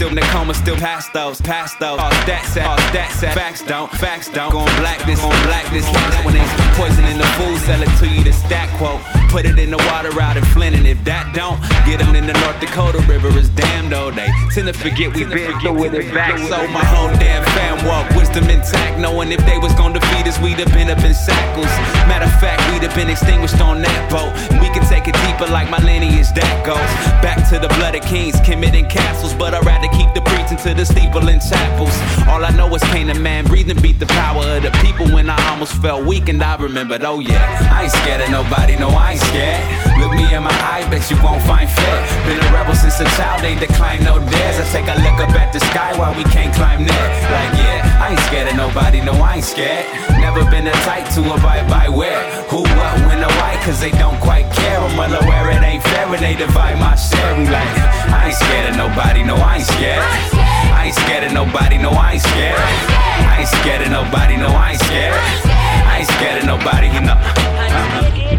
Still 0.00 0.08
in 0.08 0.14
the 0.14 0.22
coma, 0.32 0.54
still 0.54 0.76
past 0.76 1.12
those, 1.12 1.42
past 1.42 1.78
those. 1.78 1.98
All 1.98 2.10
stats 2.24 2.56
at, 2.56 2.66
all 2.66 2.78
stats 2.88 3.22
at, 3.22 3.34
facts 3.34 3.62
don't, 3.62 3.92
facts 3.92 4.30
don't. 4.30 4.50
Going 4.50 4.64
black 4.76 5.04
this, 5.04 5.22
on 5.22 5.28
black 5.44 5.70
this. 5.70 5.84
When 6.24 6.36
it's 6.36 6.78
poison 6.78 7.04
in 7.04 7.18
the 7.18 7.26
food, 7.36 7.58
sell 7.68 7.82
it 7.82 7.98
to 7.98 8.08
you 8.08 8.24
the 8.24 8.32
stack 8.32 8.70
quote. 8.78 9.19
Put 9.30 9.46
it 9.46 9.58
in 9.60 9.70
the 9.70 9.78
water 9.94 10.10
out 10.20 10.36
in 10.36 10.44
Flint, 10.50 10.74
and 10.74 10.86
if 10.86 10.98
that 11.04 11.30
don't, 11.34 11.62
get 11.86 12.02
them 12.02 12.18
in 12.18 12.26
the 12.26 12.34
North 12.42 12.58
Dakota 12.58 12.98
River 13.06 13.30
is 13.38 13.48
damned 13.50 13.92
though. 13.92 14.10
They 14.10 14.26
tend 14.50 14.66
to 14.66 14.74
forget 14.74 15.14
we 15.14 15.22
been 15.22 15.54
through 15.60 15.78
with 15.78 15.94
it 15.94 16.12
back. 16.12 16.36
So 16.36 16.58
my 16.74 16.82
whole 16.82 17.14
damn 17.14 17.46
fam 17.54 17.86
walk, 17.86 18.10
wisdom 18.18 18.50
intact, 18.50 18.98
knowing 18.98 19.30
if 19.30 19.38
they 19.46 19.56
was 19.58 19.72
gonna 19.74 20.00
defeat 20.00 20.26
us, 20.26 20.34
we'd 20.42 20.58
have 20.58 20.72
been 20.74 20.90
up 20.90 20.98
in 21.06 21.14
shackles. 21.14 21.70
Matter 22.10 22.26
of 22.26 22.34
fact, 22.42 22.58
we'd 22.72 22.82
have 22.82 22.94
been 22.98 23.08
extinguished 23.08 23.60
on 23.60 23.80
that 23.82 24.02
boat. 24.10 24.34
And 24.50 24.58
we 24.58 24.66
can 24.74 24.82
take 24.90 25.06
it 25.06 25.14
deeper 25.22 25.46
like 25.46 25.70
my 25.70 25.78
lineage 25.78 26.34
that 26.34 26.66
goes. 26.66 26.90
Back 27.22 27.38
to 27.54 27.62
the 27.62 27.70
blood 27.78 27.94
of 27.94 28.02
kings, 28.02 28.34
committing 28.42 28.90
castles, 28.90 29.32
but 29.34 29.54
I'd 29.54 29.64
rather 29.64 29.86
keep 29.94 30.10
the 30.10 30.26
preaching 30.26 30.58
to 30.66 30.74
the 30.74 30.84
steeple 30.84 31.30
and 31.30 31.38
chapels. 31.38 31.94
All 32.26 32.44
I 32.44 32.50
know 32.50 32.66
is 32.74 32.82
pain 32.90 33.08
a 33.10 33.14
man 33.14 33.46
breathing 33.46 33.80
beat 33.80 34.00
the 34.00 34.10
power 34.10 34.42
of 34.58 34.62
the 34.66 34.74
people 34.82 35.06
when 35.14 35.30
I 35.30 35.38
almost 35.50 35.74
felt 35.78 36.04
weak 36.04 36.28
and 36.28 36.42
I 36.42 36.56
remembered, 36.56 37.04
oh 37.04 37.20
yeah, 37.20 37.70
I 37.70 37.84
ain't 37.84 37.92
scared 37.92 38.20
of 38.22 38.30
nobody, 38.30 38.74
no, 38.74 38.90
I 38.90 39.12
ain't 39.12 39.19
scared. 39.28 39.60
Look 40.00 40.12
me 40.16 40.24
in 40.32 40.42
my 40.42 40.56
eye, 40.64 40.88
bet 40.88 41.10
you 41.10 41.16
won't 41.20 41.42
find 41.44 41.68
fear. 41.68 41.98
Been 42.24 42.40
a 42.40 42.48
rebel 42.52 42.74
since 42.74 43.00
a 43.00 43.08
child, 43.16 43.44
ain't 43.44 43.60
declined 43.60 44.04
no 44.04 44.18
dares. 44.18 44.56
I 44.60 44.64
take 44.72 44.88
a 44.88 44.96
look 45.04 45.20
up 45.20 45.34
at 45.36 45.52
the 45.52 45.60
sky 45.60 45.92
while 45.98 46.14
we 46.16 46.24
can't 46.24 46.54
climb 46.54 46.84
there. 46.86 47.08
Like, 47.28 47.52
yeah, 47.60 48.00
I 48.00 48.16
ain't 48.16 48.24
scared 48.28 48.48
of 48.48 48.56
nobody, 48.56 49.00
no, 49.00 49.12
I 49.12 49.36
ain't 49.36 49.44
scared. 49.44 49.84
Never 50.18 50.44
been 50.50 50.66
a 50.66 50.76
type 50.88 51.06
to 51.14 51.20
abide 51.20 51.68
by 51.68 51.88
where, 51.88 52.20
who, 52.48 52.64
what, 52.64 52.94
when, 53.06 53.20
or 53.20 53.32
why, 53.40 53.60
cause 53.64 53.80
they 53.80 53.92
don't 53.92 54.18
quite 54.20 54.48
care. 54.52 54.78
I'm 54.80 54.96
well 54.96 55.12
aware 55.22 55.50
it 55.50 55.62
ain't 55.62 55.82
fair 55.82 56.08
when 56.08 56.20
they 56.20 56.34
divide 56.34 56.78
my 56.78 56.96
share. 56.96 57.36
We 57.36 57.44
like, 57.44 57.68
I 58.08 58.32
ain't 58.32 58.36
scared 58.36 58.70
of 58.70 58.76
nobody, 58.76 59.22
no, 59.22 59.36
I 59.36 59.56
ain't 59.56 59.66
scared. 59.66 60.00
I 60.00 60.86
ain't 60.86 60.94
scared 60.96 61.24
of 61.24 61.32
nobody, 61.32 61.76
no, 61.78 61.90
I 61.90 62.12
ain't 62.12 62.22
scared. 62.22 62.56
I 62.56 63.36
ain't 63.40 63.48
scared 63.48 63.82
of 63.82 63.90
nobody, 63.92 64.36
no, 64.36 64.48
I 64.48 64.72
ain't 64.72 64.80
scared. 64.80 65.14
I 65.14 65.98
ain't 65.98 66.08
scared 66.08 66.38
of 66.40 66.46
nobody, 66.46 66.88
you 66.88 67.00
know. 67.00 67.18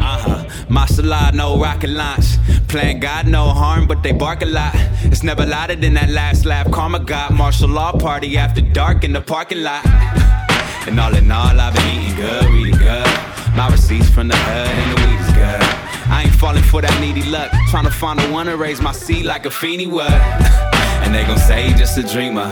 Uh-huh. 0.01 0.40
Law, 0.71 1.31
no 1.31 1.57
rocket 1.59 1.89
launch. 1.89 2.37
Playing 2.69 3.01
God, 3.01 3.27
no 3.27 3.49
harm, 3.49 3.87
but 3.87 4.01
they 4.03 4.13
bark 4.13 4.41
a 4.41 4.45
lot. 4.45 4.71
It's 5.03 5.21
never 5.21 5.45
louder 5.45 5.75
than 5.75 5.93
that 5.95 6.09
last 6.09 6.45
laugh. 6.45 6.71
Karma 6.71 6.99
got 6.99 7.33
martial 7.33 7.67
law 7.67 7.91
party 7.91 8.37
after 8.37 8.61
dark 8.61 9.03
in 9.03 9.11
the 9.11 9.19
parking 9.19 9.63
lot. 9.63 9.85
And 10.87 10.97
all 10.97 11.13
in 11.13 11.29
all, 11.29 11.59
I've 11.59 11.75
been 11.75 12.01
eating 12.01 12.15
good, 12.15 12.45
reading 12.45 12.77
good. 12.77 13.05
My 13.57 13.67
receipts 13.69 14.09
from 14.09 14.29
the 14.29 14.35
hood 14.37 14.67
and 14.67 14.91
the 14.91 15.01
weed 15.01 15.19
is 15.19 15.33
good. 15.33 15.61
I 16.09 16.23
ain't 16.25 16.35
falling 16.35 16.63
for 16.63 16.81
that 16.81 17.01
needy 17.01 17.23
luck. 17.29 17.51
Trying 17.69 17.85
to 17.85 17.91
find 17.91 18.19
a 18.21 18.31
one 18.31 18.45
to 18.45 18.55
raise 18.55 18.81
my 18.81 18.93
seed 18.93 19.25
like 19.25 19.45
a 19.45 19.51
Feeny 19.51 19.87
would. 19.87 20.09
and 21.03 21.13
they 21.13 21.23
gon' 21.25 21.37
say 21.37 21.67
he 21.67 21.73
just 21.73 21.97
a 21.97 22.03
dreamer. 22.03 22.47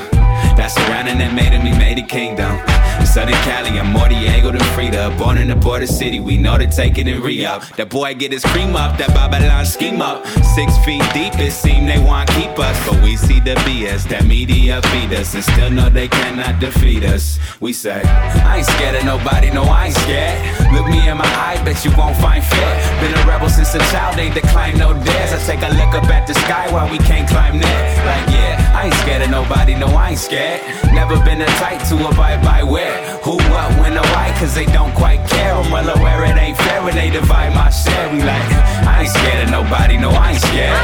That's 0.57 0.73
surrounding 0.73 1.19
that 1.19 1.33
made 1.33 1.53
him, 1.53 1.61
he 1.61 1.71
made 1.71 1.97
a 1.97 2.05
kingdom. 2.05 2.59
In 2.99 3.05
Southern 3.05 3.33
Cali, 3.45 3.79
I'm 3.79 3.91
more 3.93 4.09
Diego 4.09 4.51
than 4.51 4.63
Frida. 4.75 5.15
Born 5.17 5.37
in 5.37 5.47
the 5.47 5.55
border 5.55 5.87
city, 5.87 6.19
we 6.19 6.37
know 6.37 6.57
to 6.57 6.67
take 6.67 6.97
it 6.97 7.07
and 7.07 7.23
re 7.23 7.45
up. 7.45 7.63
That 7.77 7.89
boy 7.89 8.13
get 8.13 8.31
his 8.31 8.43
cream 8.43 8.75
up, 8.75 8.97
that 8.97 9.09
Babylon 9.09 9.65
scheme 9.65 10.01
up. 10.01 10.25
Six 10.55 10.77
feet 10.85 11.03
deep, 11.13 11.33
it 11.39 11.51
seem 11.51 11.85
they 11.85 11.99
want 11.99 12.29
to 12.29 12.35
keep 12.35 12.57
us. 12.59 12.77
But 12.87 13.01
we 13.03 13.15
see 13.15 13.39
the 13.39 13.55
BS, 13.65 14.07
that 14.09 14.25
media 14.25 14.81
feed 14.91 15.13
us, 15.13 15.33
and 15.33 15.43
still 15.43 15.69
know 15.71 15.89
they 15.89 16.07
cannot 16.07 16.59
defeat 16.59 17.03
us. 17.03 17.39
We 17.59 17.73
say, 17.73 18.01
I 18.03 18.57
ain't 18.57 18.65
scared 18.65 18.95
of 18.95 19.05
nobody, 19.05 19.49
no, 19.51 19.63
I 19.63 19.87
ain't 19.87 19.95
scared. 19.95 20.73
Look 20.73 20.87
me 20.87 21.07
in 21.07 21.17
my 21.17 21.25
eye, 21.25 21.61
bet 21.63 21.83
you 21.85 21.91
won't 21.97 22.17
find 22.17 22.43
fear. 22.43 22.71
Been 23.01 23.13
a 23.17 23.23
rebel 23.27 23.49
since 23.49 23.73
a 23.75 23.79
child, 23.91 24.19
ain't 24.19 24.35
declined 24.35 24.77
no 24.77 24.93
dares. 24.93 25.33
I 25.33 25.39
take 25.45 25.61
a 25.63 25.71
look 25.73 25.95
up 25.95 26.09
at 26.09 26.27
the 26.27 26.33
sky 26.33 26.71
while 26.71 26.89
we 26.91 26.97
can't 26.99 27.27
climb 27.27 27.59
there. 27.59 27.83
Like, 28.05 28.27
yeah, 28.29 28.75
I 28.75 28.85
ain't 28.85 28.93
scared 28.95 29.21
of 29.23 29.29
nobody, 29.29 29.75
no, 29.75 29.87
I 29.87 30.11
ain't 30.11 30.19
scared. 30.19 30.61
Never 30.93 31.17
been 31.23 31.41
a 31.41 31.49
type 31.57 31.81
to 31.89 31.95
abide 32.07 32.43
by 32.43 32.63
where, 32.63 32.88
who, 33.23 33.37
what, 33.51 33.69
when, 33.79 33.97
or 33.97 34.07
why, 34.13 34.33
cause 34.39 34.53
they 34.55 34.65
don't 34.65 34.93
quite 34.93 35.21
care. 35.29 35.53
I'm 35.53 35.71
well 35.71 35.89
aware 35.97 36.25
it 36.25 36.37
ain't 36.37 36.57
fair 36.57 36.83
when 36.83 36.95
they 36.95 37.09
divide 37.09 37.53
my 37.53 37.69
share. 37.69 38.09
We 38.11 38.19
like, 38.19 38.47
I 38.85 39.01
ain't 39.01 39.09
scared 39.09 39.43
of 39.45 39.49
nobody, 39.51 39.97
no, 39.97 40.09
I 40.11 40.31
ain't 40.31 40.41
scared. 40.41 40.79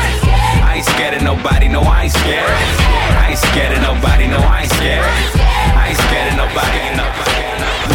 I 0.64 0.76
ain't 0.78 0.86
scared 0.86 1.14
of 1.16 1.24
nobody, 1.24 1.68
no, 1.68 1.82
I 1.82 2.04
ain't 2.04 2.14
scared. 2.14 2.52
I 3.22 3.30
ain't 3.30 3.40
scared 3.40 3.78
of 3.78 3.82
nobody, 3.82 4.28
no, 4.28 4.38
I 4.38 4.62
ain't 4.62 4.72
scared. 4.72 5.06
I 5.06 5.90
ain't 5.90 5.98
scared 5.98 6.28
of 6.32 6.38
nobody, 6.38 6.80
nobody. 6.96 7.06
Represent, 7.06 7.95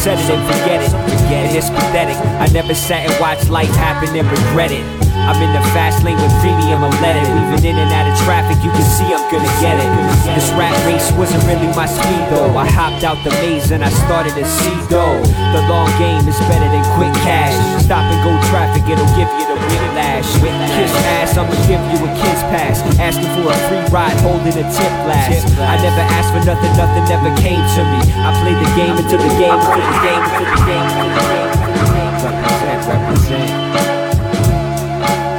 Said 0.00 0.18
it 0.18 0.30
and 0.30 0.42
forget 0.46 0.80
it. 0.82 0.88
Forget 0.88 1.50
it. 1.50 1.58
It's 1.58 1.68
pathetic. 1.68 2.16
I 2.16 2.46
never 2.54 2.74
sat 2.74 3.04
and 3.04 3.20
watched 3.20 3.50
life 3.50 3.68
happen 3.68 4.16
and 4.16 4.26
regret 4.30 4.72
it. 4.72 5.09
I'm 5.30 5.38
in 5.46 5.54
the 5.54 5.62
fast 5.70 6.02
lane 6.02 6.18
with 6.18 6.34
premium, 6.42 6.82
I'm 6.82 6.90
let 6.98 7.14
it. 7.14 7.22
Weaving 7.22 7.62
in 7.62 7.78
and 7.78 7.94
out 7.94 8.10
of 8.10 8.18
traffic, 8.26 8.58
you 8.66 8.70
can 8.74 8.82
see 8.82 9.06
I'm 9.14 9.22
gonna 9.30 9.46
get 9.62 9.78
it. 9.78 9.86
This 10.34 10.50
rat 10.58 10.74
race 10.82 11.06
wasn't 11.14 11.46
really 11.46 11.70
my 11.78 11.86
speed 11.86 12.26
though. 12.34 12.50
I 12.58 12.66
hopped 12.66 13.06
out 13.06 13.14
the 13.22 13.30
maze 13.38 13.70
and 13.70 13.86
I 13.86 13.94
started 14.10 14.34
to 14.34 14.42
see 14.42 14.74
though. 14.90 15.22
The 15.54 15.62
long 15.70 15.86
game 16.02 16.26
is 16.26 16.34
better 16.50 16.66
than 16.66 16.82
quick 16.98 17.14
cash. 17.22 17.54
Stop 17.78 18.02
and 18.10 18.18
go 18.26 18.34
traffic, 18.50 18.82
it'll 18.90 19.06
give 19.14 19.30
you 19.38 19.46
the 19.46 19.58
whiplash. 19.70 20.26
Kiss 20.74 20.90
ass, 21.14 21.38
I'ma 21.38 21.54
give 21.70 21.78
you 21.94 21.98
a 22.02 22.10
kiss 22.26 22.42
pass. 22.50 22.82
Asking 22.98 23.30
for 23.38 23.54
a 23.54 23.58
free 23.70 23.86
ride, 23.94 24.18
holding 24.26 24.58
a 24.58 24.66
tip 24.66 24.94
glass. 25.06 25.46
I 25.62 25.78
never 25.78 26.02
asked 26.10 26.34
for 26.34 26.42
nothing, 26.42 26.74
nothing 26.74 27.06
never 27.06 27.30
came 27.38 27.62
to 27.78 27.82
me. 27.86 28.02
I 28.18 28.34
played 28.42 28.58
the 28.58 28.70
game 28.74 28.98
until 28.98 29.22
the 29.22 29.30
game, 29.38 29.54
until 29.54 29.78
the 29.78 29.94
game, 30.02 30.22
until 30.26 30.42
the 30.42 30.58
game, 30.66 30.84
until 30.90 31.06
the 31.06 31.22
game, 31.22 31.46
until 31.46 31.70
the 31.70 31.86
game. 31.86 32.18
Represent, 32.18 32.82
represent. 32.90 33.99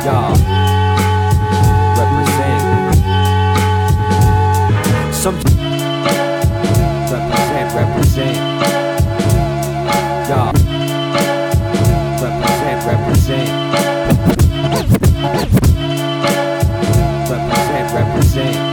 Y'all 0.04 0.34
represent. 1.96 2.64
Some 5.14 5.36
represent, 7.12 7.68
represent. 7.76 8.38
Y'all 10.28 10.54
represent, 12.18 12.80
represent. 12.88 13.50
Represent, 17.30 17.94
represent. 17.94 18.71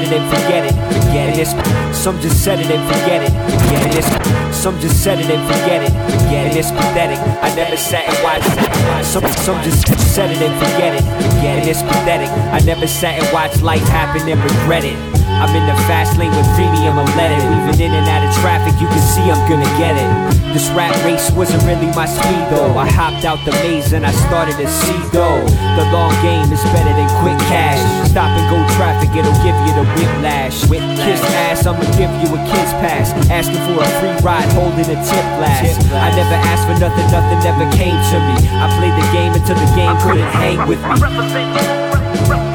It, 0.00 0.12
and 0.12 0.24
forget 0.30 0.64
it. 0.64 0.74
Forget 0.94 1.38
it. 1.38 1.94
Some 1.94 2.18
just 2.20 2.42
said 2.42 2.60
it 2.60 2.70
and 2.70 2.82
forget 2.88 3.22
it. 3.22 3.32
Forget 3.50 3.96
it. 3.98 4.54
Some 4.54 4.78
just 4.80 5.02
said 5.02 5.20
it 5.20 5.28
and 5.28 5.42
forget 5.46 5.82
it. 5.82 5.92
Forget 6.10 6.46
it. 6.46 6.56
It's 6.56 6.70
pathetic. 6.70 7.18
I 7.42 7.54
never 7.54 7.76
sat 7.76 8.08
and 8.08 8.18
watched. 8.24 9.04
Some, 9.04 9.26
some 9.44 9.62
just 9.62 9.86
said 10.14 10.30
it 10.30 10.40
and 10.40 10.54
forget 10.58 10.94
it. 10.94 11.02
Forget 11.02 11.58
it. 11.58 11.68
It's 11.68 11.82
pathetic. 11.82 12.28
I 12.52 12.60
never 12.64 12.86
sat 12.86 13.22
and 13.22 13.32
watched 13.32 13.62
life 13.62 13.82
happen 13.82 14.28
and 14.28 14.40
regret 14.42 14.84
it. 14.84 15.21
I'm 15.42 15.50
in 15.58 15.66
the 15.66 15.74
fast 15.90 16.14
lane 16.22 16.30
with 16.30 16.46
premium, 16.54 17.02
I'm 17.02 17.10
let. 17.18 17.34
Weaving 17.34 17.90
in 17.90 17.92
and 17.98 18.06
out 18.06 18.22
of 18.22 18.30
traffic, 18.38 18.78
you 18.78 18.86
can 18.86 19.02
see 19.02 19.26
I'm 19.26 19.42
gonna 19.50 19.66
get 19.74 19.98
it. 19.98 20.06
This 20.54 20.70
rat 20.70 20.94
race 21.02 21.34
wasn't 21.34 21.66
really 21.66 21.90
my 21.98 22.06
speed 22.06 22.46
though. 22.46 22.78
I 22.78 22.86
hopped 22.86 23.26
out 23.26 23.42
the 23.42 23.50
maze 23.66 23.90
and 23.90 24.06
I 24.06 24.14
started 24.30 24.54
to 24.62 24.70
see 24.70 25.02
though. 25.10 25.42
The 25.74 25.82
long 25.90 26.14
game 26.22 26.46
is 26.54 26.62
better 26.70 26.94
than 26.94 27.10
quick 27.26 27.34
cash. 27.50 27.82
Stop 28.06 28.30
and 28.38 28.46
go 28.54 28.62
traffic, 28.78 29.10
it'll 29.18 29.34
give 29.42 29.58
you 29.66 29.74
the 29.74 29.82
whiplash. 29.98 30.62
With 30.70 30.86
kiss 31.02 31.18
ass, 31.50 31.66
I'ma 31.66 31.90
give 31.98 32.14
you 32.22 32.30
a 32.38 32.40
kiss 32.46 32.70
pass. 32.78 33.10
Asking 33.26 33.58
for 33.66 33.82
a 33.82 33.88
free 33.98 34.14
ride, 34.22 34.46
holding 34.54 34.94
a 34.94 34.98
tip 35.02 35.26
glass. 35.42 35.74
I 35.90 36.14
never 36.14 36.38
asked 36.54 36.70
for 36.70 36.78
nothing, 36.78 37.10
nothing 37.10 37.42
never 37.42 37.66
came 37.74 37.98
to 37.98 38.16
me. 38.30 38.46
I 38.62 38.70
played 38.78 38.94
the 38.94 39.06
game 39.10 39.34
until 39.34 39.58
the 39.58 39.70
game 39.74 39.98
couldn't 40.06 40.30
hang 40.38 40.62
with 40.70 40.78
me. 40.86 41.02
Represent, 41.02 41.50
represent, 41.90 42.46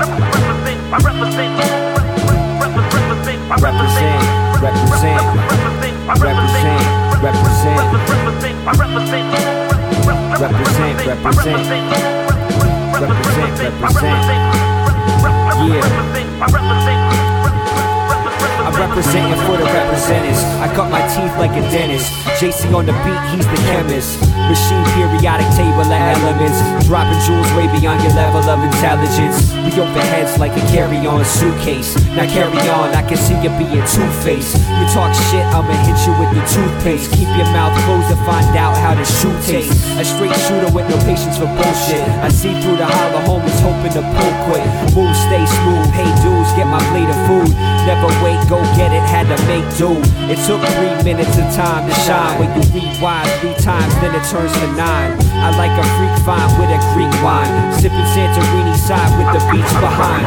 represent, 1.03 1.86
represent, 3.55 4.23
represent, 4.61 5.23
represent, 6.19 6.77
represent, 7.23 7.77
represent. 8.33 8.57
I 8.67 8.71
represent 8.75 9.27
Yeah. 15.67 17.26
Representing 18.77 19.33
for 19.49 19.57
the 19.57 19.65
representatives. 19.65 20.45
I 20.61 20.69
cut 20.69 20.93
my 20.93 21.01
teeth 21.09 21.33
like 21.41 21.49
a 21.57 21.65
dentist. 21.73 22.13
JC 22.37 22.69
on 22.77 22.85
the 22.85 22.93
beat, 23.01 23.17
he's 23.33 23.49
the 23.49 23.57
chemist. 23.73 24.21
Machine 24.45 24.85
periodic 24.93 25.49
table 25.57 25.81
of 25.81 25.89
elements. 25.89 26.61
Dropping 26.85 27.17
jewels 27.25 27.49
way 27.57 27.65
beyond 27.73 28.05
your 28.05 28.13
level 28.13 28.45
of 28.45 28.61
intelligence. 28.61 29.49
We 29.65 29.73
open 29.81 30.05
heads 30.13 30.37
like 30.37 30.53
a 30.53 30.61
carry-on 30.69 31.25
suitcase. 31.25 31.97
Now 32.13 32.29
carry 32.29 32.53
on, 32.69 32.93
I 32.93 33.01
can 33.01 33.17
see 33.17 33.33
you 33.41 33.49
being 33.57 33.81
two-faced. 33.81 34.61
You 34.61 34.85
talk 34.93 35.09
shit, 35.33 35.45
I'ma 35.57 35.73
hit 35.81 35.97
you 36.05 36.13
with 36.21 36.29
the 36.37 36.45
toothpaste. 36.45 37.17
Keep 37.17 37.33
your 37.33 37.49
mouth 37.57 37.73
closed 37.89 38.13
to 38.13 38.17
find 38.29 38.53
out 38.53 38.77
how 38.77 38.93
the 38.93 39.03
shoe 39.03 39.33
tastes. 39.41 39.73
A 39.97 40.05
straight 40.05 40.37
shooter 40.45 40.69
with 40.69 40.85
no 40.85 41.01
patience 41.01 41.41
for 41.41 41.49
bullshit. 41.49 42.05
I 42.21 42.29
see 42.29 42.53
through 42.61 42.77
the 42.77 42.85
hollow 42.85 43.25
homies 43.25 43.57
hoping 43.65 43.93
to 43.97 44.05
pull 44.05 44.33
quick. 44.45 44.65
Move, 44.93 45.17
stay 45.17 45.43
smooth. 45.49 45.89
Hey 45.97 46.09
dudes, 46.21 46.53
get 46.53 46.69
my 46.69 46.81
plate 46.93 47.09
of 47.09 47.17
food. 47.25 47.76
Never 47.85 48.07
wait, 48.23 48.39
go 48.49 48.57
get 48.79 48.91
it, 48.91 49.03
had 49.05 49.27
to 49.29 49.37
make 49.45 49.67
do. 49.77 49.99
It 50.31 50.39
took 50.47 50.61
three 50.75 50.95
minutes 51.03 51.37
of 51.37 51.47
time 51.53 51.87
to 51.87 51.95
shine. 52.07 52.39
When 52.39 52.49
you 52.55 52.63
rewind 52.73 53.29
three 53.39 53.55
times, 53.61 53.93
then 54.01 54.15
it 54.15 54.23
turns 54.25 54.51
to 54.51 54.67
nine. 54.73 55.13
I 55.43 55.51
like 55.55 55.75
a 55.75 55.85
freak 55.95 56.15
fine 56.25 56.49
with 56.59 56.71
a 56.73 56.79
Greek 56.95 57.13
wine. 57.23 57.51
Sipping 57.79 58.07
Santorini 58.15 58.75
side 58.75 59.11
with 59.19 59.29
the 59.35 59.41
beach 59.51 59.71
behind. 59.79 60.25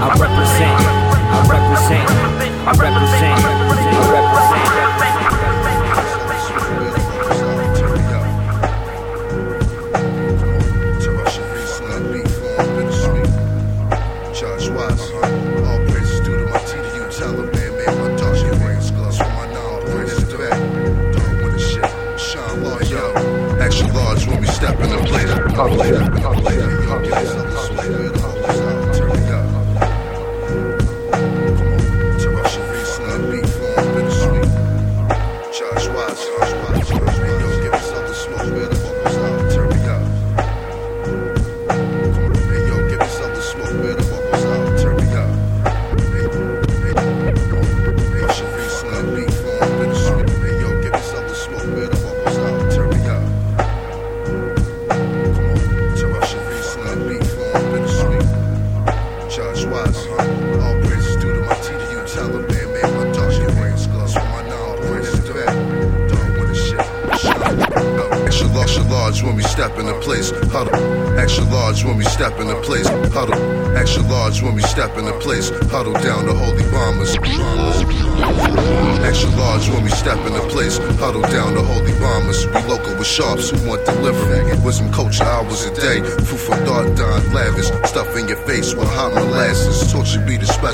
I 0.00 0.08
represent, 0.16 0.80
I 1.20 1.44
represent, 1.46 2.08
I 2.66 2.72
represent, 2.72 3.40
I 3.40 3.50
represent. 3.50 3.70
Judge 4.70 4.89
place. 25.68 25.96
Step 25.96 26.14
in 26.14 26.22
the 26.22 26.40
place, 26.40 26.58
step 26.58 26.70
in 26.70 26.76
the 26.76 26.79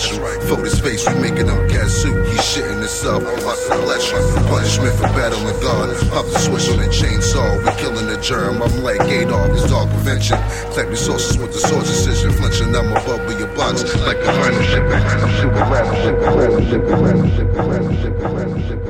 special. 0.07 0.41
Fold 0.49 0.65
his 0.65 0.79
face, 0.79 1.07
we 1.09 1.15
making 1.21 1.49
him 1.49 1.69
gas 1.69 1.91
suit. 1.91 2.27
He 2.27 2.37
shitting 2.37 2.79
himself. 2.79 3.23
To 3.23 3.75
bless 3.83 4.11
you. 4.11 4.19
Punishment 4.49 4.95
for 4.97 5.09
battling 5.15 5.61
God. 5.61 5.97
Pop 6.11 6.27
the 6.27 6.39
switch 6.39 6.69
on 6.71 6.79
the 6.79 6.87
chainsaw. 6.87 7.59
We 7.65 7.71
killing 7.81 8.07
the 8.07 8.21
germ. 8.21 8.63
I'm 8.63 8.83
like 8.83 9.01
Adolf. 9.01 9.51
It's 9.53 9.69
dog 9.71 9.89
prevention. 9.91 10.39
Collect 10.73 10.91
resources 10.91 11.39
with 11.39 11.53
the 11.53 11.59
sword 11.59 11.85
decision. 11.85 12.33
Flinching, 12.33 12.75
I'm 12.75 12.91
above 12.93 13.27
with 13.27 13.39
your 13.39 13.55
box. 13.57 13.83
Like 14.07 14.19
a 14.19 14.63
shipping. 14.65 14.93
I'm 14.93 15.31
super 15.41 15.65
random, 15.71 15.97
super 16.05 16.31
random, 16.37 17.03
random, 17.03 17.71
random, 17.71 18.37
random, 18.37 18.86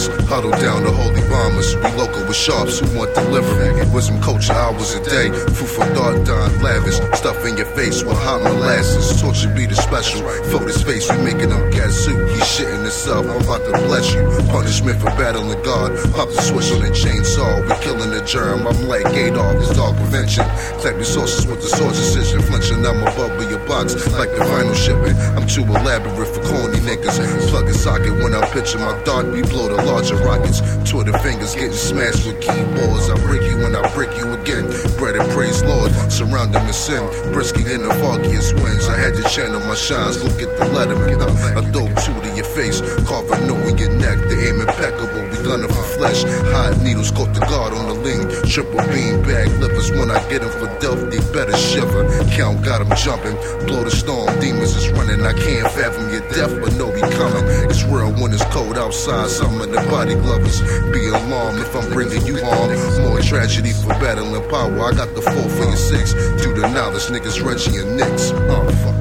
step 0.00 0.18
in. 0.20 0.26
Huddle 0.26 0.50
down 0.52 0.82
the 0.82 0.90
holy 0.90 1.19
We 1.40 1.88
local 1.96 2.26
with 2.26 2.36
sharps 2.36 2.80
who 2.80 2.98
want 2.98 3.14
delivery. 3.14 3.72
Wisdom 3.94 4.20
culture 4.20 4.52
hours 4.52 4.92
a 4.92 5.02
day. 5.02 5.30
Food 5.56 5.68
for 5.68 5.86
thought, 5.96 6.26
done 6.26 6.62
lavish. 6.62 7.00
Stuff 7.16 7.44
in 7.46 7.56
your 7.56 7.66
face 7.72 8.04
with 8.04 8.18
hot 8.18 8.42
molasses. 8.42 9.20
Torture 9.20 9.48
be 9.54 9.64
the 9.64 9.74
special. 9.74 10.20
Fold 10.50 10.68
his 10.68 10.82
face, 10.82 11.10
we 11.10 11.16
making 11.24 11.48
gas 11.70 11.94
suit. 11.94 12.28
He 12.28 12.40
shitting 12.40 12.82
himself. 12.82 13.24
I'm 13.24 13.40
about 13.40 13.64
to 13.64 13.72
bless 13.88 14.12
you. 14.12 14.20
Punishment 14.52 15.00
for 15.00 15.10
battling 15.16 15.62
God. 15.62 15.96
Pop 16.12 16.28
the 16.28 16.42
switch 16.42 16.72
on 16.72 16.82
the 16.82 16.92
chainsaw. 16.92 17.64
We 17.64 17.72
killing 17.84 18.10
the 18.10 18.22
germ. 18.26 18.66
I'm 18.66 18.86
like 18.86 19.06
Adolf. 19.06 19.56
It's 19.64 19.74
dog 19.74 19.96
prevention. 19.96 20.44
Collect 20.80 20.98
resources 20.98 21.46
with 21.46 21.62
the 21.62 21.68
sword 21.68 21.94
decision. 21.94 22.42
Flinching, 22.42 22.84
I'm 22.84 23.00
above 23.00 23.40
your 23.50 23.64
box. 23.66 23.94
Like 24.12 24.30
the 24.36 24.44
vinyl 24.44 24.76
shipping. 24.76 25.16
I'm 25.36 25.48
too 25.48 25.64
elaborate 25.64 26.28
for 26.28 26.42
corny 26.44 26.80
niggas. 26.84 27.16
Plug 27.48 27.64
a 27.64 27.74
socket 27.74 28.12
when 28.20 28.34
I 28.34 28.44
picture 28.52 28.78
my 28.78 28.92
dart. 29.04 29.26
We 29.32 29.40
blow 29.42 29.68
the 29.68 29.82
larger 29.82 30.16
rockets. 30.16 30.60
Twitter 30.84 31.16
fingers 31.30 31.54
getting 31.54 31.72
smashed 31.72 32.26
with 32.26 32.40
keyboards. 32.40 33.08
I 33.08 33.14
break 33.26 33.42
you 33.42 33.64
and 33.64 33.76
I 33.76 33.82
break 33.94 34.10
you 34.18 34.32
again. 34.32 34.66
Bread 34.98 35.14
and 35.14 35.30
praise 35.30 35.62
Lord. 35.62 35.92
Surround 36.10 36.52
them 36.52 36.66
in 36.66 36.72
sin. 36.72 37.02
Brisky 37.32 37.62
in 37.70 37.86
the 37.86 37.94
foggiest 38.02 38.54
winds. 38.54 38.88
I 38.88 38.96
had 38.98 39.14
to 39.14 39.22
channel 39.28 39.60
my 39.60 39.76
shines. 39.76 40.22
Look 40.24 40.42
at 40.42 40.50
the 40.58 40.64
letterman. 40.74 41.22
I 41.56 41.62
throw 41.70 41.86
two 42.02 42.18
to 42.20 42.34
your 42.34 42.44
face. 42.44 42.80
Carve 43.06 43.30
a 43.30 43.38
note 43.46 43.64
in 43.68 43.78
your 43.78 43.94
neck. 43.94 44.18
The 44.28 44.36
aim 44.48 44.60
impeccable. 44.60 45.29
We 45.40 45.46
gunning 45.46 45.68
for 45.68 45.84
flesh. 45.96 46.24
Hot 46.52 46.76
needles 46.82 47.10
caught 47.10 47.32
the 47.34 47.40
guard 47.40 47.72
on 47.72 47.88
the 47.88 47.94
lean. 47.94 48.28
Triple 48.48 48.80
beam 48.92 49.22
bag 49.22 49.48
livers. 49.60 49.90
When 49.90 50.10
I 50.10 50.20
get 50.28 50.42
them 50.42 50.50
for 50.50 50.68
Delph, 50.80 51.10
they 51.10 51.20
better 51.32 51.56
shiver. 51.56 52.04
Count 52.36 52.62
got 52.64 52.80
them 52.80 52.92
jumping. 52.96 53.36
Blow 53.66 53.84
the 53.84 53.90
storm. 53.90 54.28
Demons 54.40 54.76
is 54.76 54.88
running. 54.90 55.24
I 55.24 55.32
can't 55.32 55.70
fathom 55.72 56.10
your 56.10 56.20
death, 56.30 56.52
but 56.60 56.74
no 56.74 56.90
we 56.90 57.00
coming. 57.00 57.44
It's 57.70 57.82
real 57.84 58.12
when 58.20 58.32
it's 58.32 58.44
cold 58.46 58.76
outside. 58.76 59.28
Some 59.28 59.60
of 59.60 59.70
the 59.70 59.80
body 59.88 60.14
glovers 60.14 60.60
be 60.92 61.08
alarmed 61.08 61.60
if 61.60 61.74
I'm 61.74 61.88
bringing 61.92 62.26
you 62.26 62.42
harm. 62.44 62.70
More 63.02 63.20
tragedy 63.20 63.72
for 63.72 63.88
battling 64.00 64.42
power. 64.50 64.80
I 64.80 64.92
got 64.92 65.14
the 65.14 65.22
four 65.22 65.48
for 65.56 65.64
your 65.64 65.76
six. 65.76 66.12
Due 66.42 66.54
to 66.54 66.62
knowledge, 66.72 67.06
niggas 67.08 67.40
Reggie 67.44 67.78
and 67.80 67.96
Knicks. 67.96 68.32
Oh, 68.32 68.66
uh, 68.66 68.72
fuck. 68.82 68.96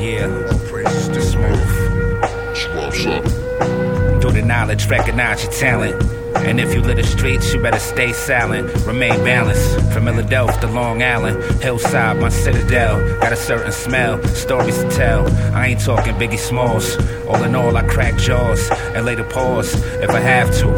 Yeah. 0.00 0.28
All 0.52 0.58
praises 0.68 1.08
to 1.08 1.20
Smooth. 1.22 3.39
Through 4.30 4.42
the 4.42 4.46
knowledge, 4.46 4.86
recognize 4.86 5.42
your 5.42 5.50
talent. 5.50 6.00
And 6.36 6.60
if 6.60 6.72
you 6.72 6.80
live 6.82 6.98
the 6.98 7.02
streets, 7.02 7.52
you 7.52 7.60
better 7.60 7.80
stay 7.80 8.12
silent. 8.12 8.72
Remain 8.86 9.24
balanced. 9.24 9.92
From 9.92 10.04
Philadelphia 10.04 10.60
to 10.60 10.68
Long 10.68 11.02
Island, 11.02 11.42
hillside, 11.60 12.20
my 12.20 12.28
citadel. 12.28 13.00
Got 13.18 13.32
a 13.32 13.36
certain 13.36 13.72
smell, 13.72 14.22
stories 14.28 14.78
to 14.78 14.88
tell. 14.90 15.28
I 15.52 15.66
ain't 15.66 15.80
talking 15.80 16.14
Biggie 16.14 16.38
Smalls. 16.38 16.96
All 17.26 17.42
in 17.42 17.56
all, 17.56 17.76
I 17.76 17.82
crack 17.82 18.16
jaws 18.18 18.70
and 18.94 19.04
lay 19.04 19.16
the 19.16 19.24
pause 19.24 19.74
if 20.00 20.10
I 20.10 20.20
have 20.20 20.56
to. 20.58 20.68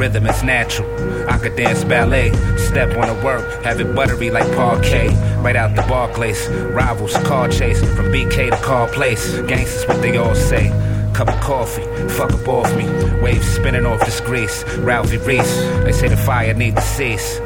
Rhythm 0.00 0.26
is 0.26 0.42
natural. 0.42 0.88
I 1.28 1.36
could 1.36 1.54
dance 1.54 1.84
ballet, 1.84 2.32
step 2.56 2.96
on 2.96 3.14
the 3.14 3.22
work, 3.22 3.62
have 3.62 3.78
it 3.78 3.94
buttery 3.94 4.30
like 4.30 4.50
parquet. 4.56 5.08
Right 5.42 5.54
out 5.54 5.76
the 5.76 5.82
Barclays, 5.82 6.48
rivals, 6.48 7.12
car 7.28 7.48
chase, 7.48 7.80
from 7.94 8.06
BK 8.06 8.48
to 8.48 8.56
car 8.64 8.88
place. 8.88 9.38
Gangsters, 9.42 9.86
what 9.86 10.00
they 10.00 10.16
all 10.16 10.34
say. 10.34 10.70
Cup 11.12 11.28
of 11.28 11.40
coffee, 11.40 11.84
fuck 12.08 12.32
up 12.32 12.48
off 12.48 12.74
me. 12.74 12.88
Waves 13.20 13.46
spinning 13.46 13.84
off 13.84 14.00
this 14.00 14.20
grease. 14.20 14.64
Ralphie 14.78 15.18
Reese, 15.18 15.56
they 15.84 15.92
say 15.92 16.08
the 16.08 16.16
fire 16.16 16.54
need 16.54 16.74
to 16.74 16.82
cease. 16.82 17.38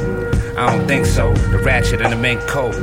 I 0.57 0.71
don't 0.71 0.87
think 0.87 1.05
so. 1.05 1.35
The 1.35 1.59
ratchet 1.59 2.01
and 2.01 2.13
the 2.13 2.17
mink 2.17 2.41
coat. 2.43 2.75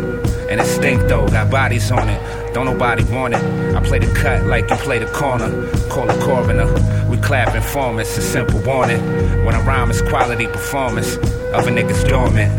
And 0.49 0.59
it 0.59 0.65
stink 0.65 1.03
though, 1.03 1.27
got 1.27 1.49
bodies 1.49 1.89
on 1.91 2.09
it. 2.09 2.53
Don't 2.53 2.65
nobody 2.65 3.03
want 3.05 3.34
it. 3.34 3.41
I 3.75 3.81
play 3.81 3.99
the 3.99 4.13
cut 4.13 4.45
like 4.45 4.69
you 4.69 4.75
play 4.75 4.99
the 4.99 5.07
corner. 5.07 5.49
Call 5.89 6.05
the 6.05 6.19
coroner. 6.23 6.67
We 7.09 7.17
clap 7.17 7.55
informants, 7.55 8.17
a 8.17 8.21
simple 8.21 8.59
warning. 8.59 9.01
When 9.45 9.55
I 9.55 9.65
rhyme, 9.65 9.89
it's 9.89 10.01
quality 10.01 10.47
performance. 10.47 11.17
Other 11.53 11.71
niggas 11.71 12.07
dormant. 12.07 12.51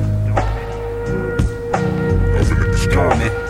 Other 1.75 2.55
niggas 2.57 2.93
dormant. 2.93 3.44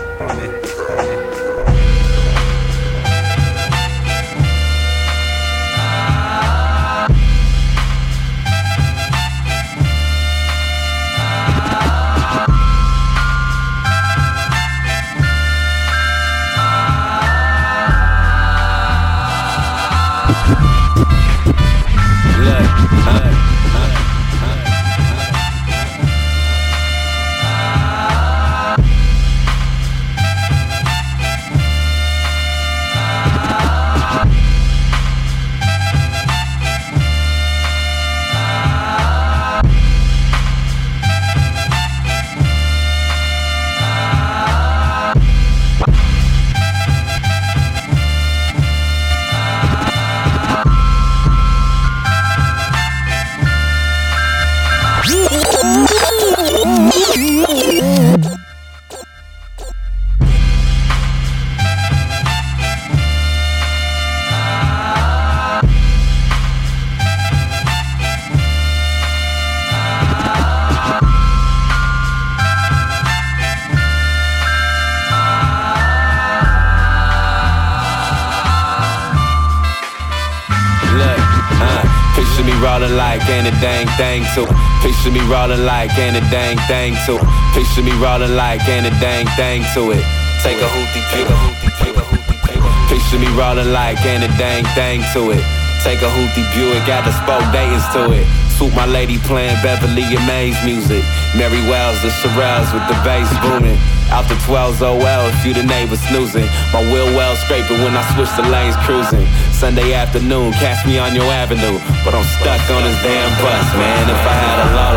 Dang 83.96 84.24
thing. 84.34 84.46
Picture 84.82 85.12
me 85.12 85.20
rolling 85.30 85.64
like 85.64 85.96
ain't 85.98 86.16
a 86.16 86.20
dang 86.30 86.58
thing 86.66 86.94
to 87.06 87.14
it. 87.14 87.26
Picture 87.54 87.82
me 87.82 87.92
rolling 88.02 88.34
like 88.34 88.66
ain't 88.68 88.86
a 88.86 88.90
dang 88.98 89.26
thing 89.38 89.62
to 89.74 89.92
it. 89.92 90.02
Take 90.42 90.58
a 90.58 90.66
hootie, 90.66 91.04
take 91.14 91.28
a 91.30 91.32
hootie, 91.32 91.72
take 91.78 91.96
a 91.96 92.02
hootie, 92.02 92.38
take 92.42 92.58
a 92.58 92.88
Picture 92.90 93.18
me 93.18 93.28
rolling 93.38 93.72
like 93.72 94.04
ain't 94.04 94.24
a 94.24 94.28
dang 94.36 94.64
thing 94.74 95.00
to 95.14 95.30
it. 95.30 95.44
Take 95.84 96.02
a 96.02 96.10
hootie 96.10 96.42
Buick, 96.54 96.86
got 96.86 97.04
the 97.04 97.12
spoke 97.22 97.46
Dayton's 97.52 97.86
to 97.94 98.10
it. 98.10 98.26
Swoop 98.58 98.74
my 98.74 98.86
lady 98.86 99.18
playing 99.18 99.56
Beverly 99.62 100.02
and 100.02 100.26
Maze 100.26 100.58
music. 100.64 101.04
Mary 101.36 101.62
Wells, 101.70 102.00
the 102.02 102.08
Shirelles 102.08 102.72
with 102.74 102.86
the 102.90 102.98
bass 103.04 103.30
booming. 103.42 103.78
Out 104.10 104.28
the 104.28 104.34
12s 104.46 104.82
OL, 104.82 105.28
if 105.28 105.44
you 105.46 105.54
the 105.54 105.62
neighbor 105.62 105.96
snoozing. 105.96 106.46
My 106.72 106.82
wheel 106.92 107.06
well 107.16 107.36
scraping 107.36 107.78
when 107.82 107.96
I 107.96 108.02
switch 108.14 108.30
the 108.36 108.42
lanes 108.48 108.76
cruising. 108.84 109.26
Sunday 109.52 109.94
afternoon, 109.94 110.52
catch 110.52 110.86
me 110.86 110.98
on 110.98 111.14
your 111.14 111.30
avenue. 111.30 111.78
But 112.04 112.14
I'm 112.14 112.24
stuck 112.40 112.60
on 112.70 112.82
this 112.84 113.00
damn 113.02 113.30
bus, 113.42 113.74
man. 113.74 114.10
If 114.10 114.20
I 114.26 114.34
had 114.34 114.58
a 114.64 114.74
law 114.74 114.94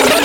Look, 0.00 0.16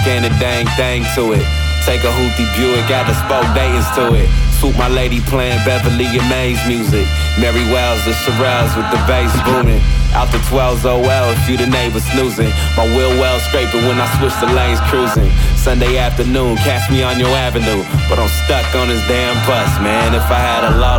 like 0.00 0.08
ain't 0.08 0.24
a 0.24 0.32
dang 0.40 0.66
thing 0.76 1.04
to 1.14 1.32
it. 1.32 1.44
Take 1.84 2.04
a 2.04 2.12
hootie 2.12 2.48
Buick, 2.56 2.88
got 2.88 3.08
the 3.08 3.14
spoke 3.16 3.44
Dayton's 3.54 3.88
to 3.96 4.12
it. 4.16 4.28
Suit 4.60 4.76
my 4.76 4.88
lady 4.88 5.20
playing 5.20 5.58
Beverly 5.64 6.06
and 6.06 6.28
Maze 6.28 6.60
music. 6.68 7.06
Mary 7.40 7.64
Wells, 7.72 8.04
the 8.04 8.12
Shirelles 8.12 8.76
with 8.76 8.88
the 8.92 9.00
bass 9.08 9.32
booming. 9.44 9.80
Out 10.12 10.28
the 10.32 10.38
12s 10.48 10.84
OL, 10.84 11.30
if 11.32 11.48
you 11.48 11.56
the 11.56 11.66
neighbor 11.66 12.00
snoozing. 12.00 12.52
My 12.76 12.84
wheel 12.96 13.12
well 13.20 13.40
scraping 13.40 13.84
when 13.88 14.00
I 14.00 14.08
switch 14.18 14.36
the 14.40 14.52
lanes 14.52 14.80
cruising. 14.88 15.30
Sunday 15.56 15.98
afternoon, 15.98 16.56
catch 16.56 16.90
me 16.90 17.02
on 17.02 17.18
your 17.18 17.32
avenue. 17.36 17.84
But 18.08 18.18
I'm 18.18 18.28
stuck 18.44 18.68
on 18.76 18.88
this 18.88 19.00
damn 19.08 19.36
bus, 19.46 19.80
man. 19.80 20.14
If 20.14 20.24
I 20.28 20.40
had 20.40 20.64
a 20.64 20.76
law 20.76 20.96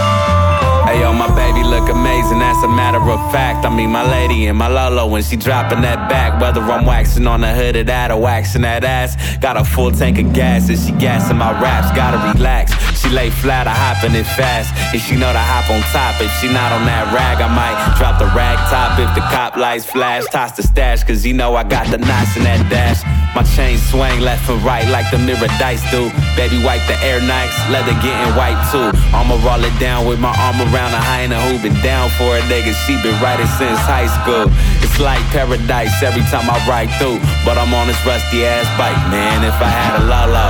oh. 0.90 1.00
Yo, 1.00 1.14
my 1.14 1.28
baby 1.36 1.64
look 1.64 1.90
amazing, 1.90 2.40
that's 2.40 2.64
a 2.64 2.68
matter 2.68 3.00
of 3.00 3.20
fact. 3.32 3.66
I 3.66 3.70
mean, 3.76 3.90
my 3.92 4.10
lady 4.10 4.48
and 4.48 4.58
my 4.58 4.68
Lolo 4.68 5.08
when 5.08 5.22
she 5.24 5.36
dropping 5.36 5.82
that 5.82 6.10
back. 6.10 6.40
Whether 6.42 6.62
I'm 6.62 6.86
waxing 6.86 7.28
on 7.28 7.42
the 7.42 7.54
hood 7.54 7.76
of 7.76 7.86
that 7.88 8.12
or 8.12 8.20
waxing 8.20 8.62
that 8.64 8.84
ass. 8.84 9.16
Got 9.38 9.58
a 9.58 9.66
full 9.66 9.92
tank 9.92 10.18
of 10.20 10.34
gas 10.34 10.70
and 10.70 10.80
she 10.80 10.92
gassing 10.94 11.38
my 11.38 11.52
raps. 11.62 11.92
Gotta 11.96 12.18
relax. 12.38 12.72
She 13.06 13.14
lay 13.14 13.30
flat, 13.30 13.70
I 13.70 13.78
hopping 13.78 14.18
it 14.18 14.26
fast. 14.34 14.74
And 14.90 14.98
she 14.98 15.14
know 15.14 15.30
to 15.30 15.38
hop 15.38 15.70
on 15.70 15.78
top. 15.94 16.18
If 16.18 16.34
she 16.42 16.50
not 16.50 16.74
on 16.74 16.90
that 16.90 17.14
rag, 17.14 17.38
I 17.38 17.46
might 17.46 17.78
drop 18.02 18.18
the 18.18 18.26
rag 18.34 18.58
top. 18.74 18.98
If 18.98 19.14
the 19.14 19.22
cop 19.30 19.54
lights 19.62 19.86
flash, 19.86 20.26
toss 20.34 20.58
the 20.58 20.66
stash. 20.66 21.06
Cause 21.06 21.22
you 21.22 21.38
know 21.38 21.54
I 21.54 21.62
got 21.70 21.86
the 21.94 22.02
knots 22.02 22.34
in 22.34 22.50
that 22.50 22.66
dash. 22.66 23.06
My 23.38 23.46
chain 23.54 23.78
swing 23.78 24.26
left 24.26 24.50
and 24.50 24.58
right 24.66 24.90
like 24.90 25.06
the 25.14 25.22
mirror 25.22 25.46
dice 25.62 25.86
do. 25.94 26.10
Baby, 26.34 26.58
wipe 26.66 26.82
the 26.90 26.98
air 27.06 27.22
nights, 27.22 27.54
leather 27.70 27.94
getting 28.02 28.34
white 28.34 28.58
too. 28.74 28.90
I'ma 29.14 29.38
roll 29.46 29.62
it 29.62 29.78
down 29.78 30.10
with 30.10 30.18
my 30.18 30.34
arm 30.42 30.58
around 30.74 30.98
a 30.98 31.02
hyena 31.02 31.38
who 31.46 31.62
been 31.62 31.78
down 31.86 32.10
for 32.18 32.34
a 32.34 32.42
nigga. 32.50 32.74
She 32.90 32.98
been 33.06 33.22
riding 33.22 33.46
since 33.62 33.78
high 33.86 34.10
school. 34.10 34.50
It's 34.82 34.98
like 34.98 35.22
paradise 35.30 35.94
every 36.02 36.26
time 36.34 36.50
I 36.50 36.58
ride 36.66 36.90
through. 36.98 37.22
But 37.46 37.62
I'm 37.62 37.70
on 37.70 37.86
this 37.86 38.02
rusty 38.02 38.50
ass 38.50 38.66
bike, 38.82 38.98
man. 39.14 39.46
If 39.46 39.62
I 39.62 39.70
had 39.70 39.94
a 40.02 40.04
la 40.10 40.26
la. 40.26 40.50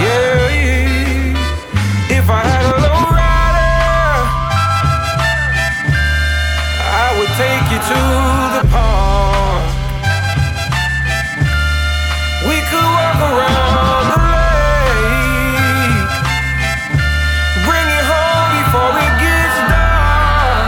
Yeah. 0.00 0.43
If 2.24 2.30
I 2.30 2.40
had 2.40 2.64
a 2.64 2.80
low 2.80 3.04
rider, 3.12 4.16
I 6.80 7.12
would 7.20 7.32
take 7.36 7.68
you 7.68 7.76
to 7.76 8.00
the 8.56 8.64
park. 8.72 9.68
We 12.48 12.56
could 12.64 12.88
walk 12.96 13.20
around 13.28 14.08
the 14.08 14.18
lake, 14.32 16.00
bring 17.68 17.86
you 17.92 18.02
home 18.08 18.48
before 18.56 18.96
it 19.04 19.12
gets 19.20 19.56
dark. 19.68 20.64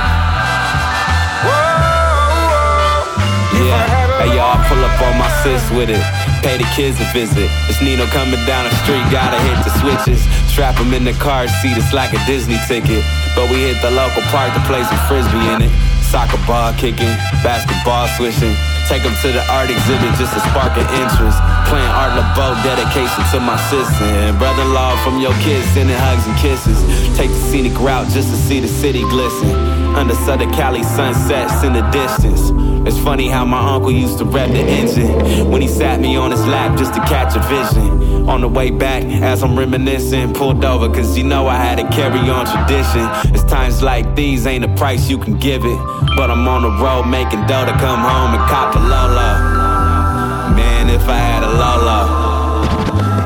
Yeah, 3.65 4.21
hey 4.21 4.31
y'all, 4.37 4.61
pull 4.69 4.85
up 4.85 5.01
on 5.01 5.17
my 5.17 5.31
sis 5.41 5.65
with 5.73 5.89
it. 5.89 6.05
Pay 6.47 6.63
the 6.63 6.71
kids 6.79 7.03
a 7.03 7.07
visit. 7.11 7.51
It's 7.67 7.83
Nino 7.83 8.07
coming 8.15 8.39
down 8.47 8.71
the 8.71 8.75
street, 8.87 9.03
gotta 9.11 9.35
hit 9.35 9.59
the 9.67 9.75
switches. 9.83 10.23
Strap 10.47 10.79
him 10.79 10.95
in 10.95 11.03
the 11.03 11.11
car 11.19 11.51
seat, 11.51 11.75
it's 11.75 11.91
like 11.91 12.15
a 12.15 12.23
Disney 12.23 12.55
ticket. 12.71 13.03
But 13.35 13.51
we 13.51 13.67
hit 13.67 13.83
the 13.83 13.91
local 13.91 14.23
park 14.31 14.55
to 14.55 14.63
play 14.63 14.87
some 14.87 14.95
frisbee 15.11 15.43
in 15.43 15.67
it. 15.67 15.73
Soccer 16.07 16.39
ball 16.47 16.71
kicking, 16.79 17.11
basketball 17.43 18.07
swishing. 18.15 18.55
Take 18.87 19.03
them 19.03 19.19
to 19.27 19.35
the 19.35 19.43
art 19.51 19.75
exhibit 19.75 20.15
just 20.23 20.39
to 20.39 20.41
spark 20.55 20.79
an 20.79 20.87
interest. 21.03 21.35
Playing 21.67 21.91
Art 21.99 22.15
Laboe, 22.15 22.55
dedication 22.63 23.27
to 23.35 23.43
my 23.43 23.59
sister. 23.67 24.07
And 24.07 24.39
brother-in-law 24.39 25.03
from 25.03 25.19
your 25.19 25.35
kids, 25.43 25.67
sending 25.75 25.99
hugs 25.99 26.31
and 26.31 26.39
kisses. 26.39 26.79
Take 27.19 27.35
the 27.35 27.43
scenic 27.51 27.75
route 27.83 28.07
just 28.15 28.31
to 28.31 28.39
see 28.39 28.63
the 28.63 28.71
city 28.71 29.03
glisten. 29.11 29.66
Under 29.97 30.15
Southern 30.15 30.53
Cali 30.53 30.83
sunsets 30.83 31.63
in 31.65 31.73
the 31.73 31.81
distance. 31.91 32.53
It's 32.87 32.99
funny 32.99 33.29
how 33.29 33.45
my 33.47 33.75
uncle 33.75 33.91
used 33.91 34.19
to 34.19 34.25
rev 34.25 34.53
the 34.53 34.61
engine 34.61 35.51
when 35.51 35.63
he 35.63 35.69
sat 35.69 35.99
me 36.01 36.17
on 36.17 36.31
his 36.31 36.47
lap 36.47 36.79
just 36.79 36.93
to 36.95 37.01
catch 37.01 37.35
a 37.35 37.41
vision. 37.49 38.29
On 38.29 38.41
the 38.43 38.49
way 38.49 38.71
back, 38.71 39.05
as 39.05 39.43
I'm 39.43 39.59
reminiscing, 39.59 40.35
pulled 40.35 40.65
over 40.65 40.89
cause 40.89 41.17
you 41.17 41.25
know 41.25 41.47
I 41.49 41.57
had 41.57 41.79
to 41.79 41.89
carry 41.97 42.19
on 42.29 42.45
tradition. 42.45 43.09
It's 43.35 43.45
times 43.45 43.83
like 43.83 44.15
these 44.15 44.47
ain't 44.47 44.65
a 44.65 44.75
price 44.77 45.09
you 45.09 45.17
can 45.19 45.39
give 45.39 45.65
it. 45.65 45.79
But 46.17 46.31
I'm 46.31 46.47
on 46.47 46.63
the 46.63 46.71
road 46.71 47.05
making 47.05 47.47
dough 47.47 47.65
to 47.65 47.73
come 47.73 48.01
home 48.01 48.35
and 48.35 48.45
cop 48.51 48.77
a 48.77 48.79
Lola. 48.79 50.53
Man, 50.55 50.91
if 50.91 51.09
I 51.09 51.17
had 51.17 51.43
a 51.43 51.51
Lola. 51.51 51.99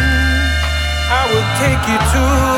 I 1.10 1.22
would 1.30 1.48
take 1.60 1.82
you 1.88 1.98
to 2.12 2.51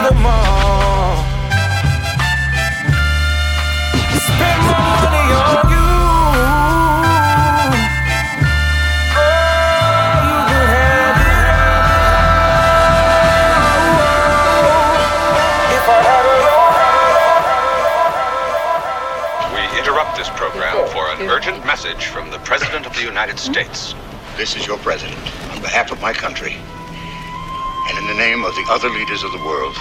message 21.84 22.06
from 22.06 22.30
the 22.30 22.38
President 22.38 22.86
of 22.86 22.94
the 22.94 23.02
United 23.02 23.38
States. 23.38 23.94
This 24.38 24.56
is 24.56 24.66
your 24.66 24.78
president. 24.78 25.20
On 25.52 25.60
behalf 25.60 25.92
of 25.92 26.00
my 26.00 26.14
country, 26.14 26.54
and 26.54 27.98
in 27.98 28.06
the 28.06 28.14
name 28.14 28.42
of 28.42 28.54
the 28.54 28.64
other 28.70 28.88
leaders 28.88 29.22
of 29.22 29.30
the 29.32 29.38
world 29.44 29.76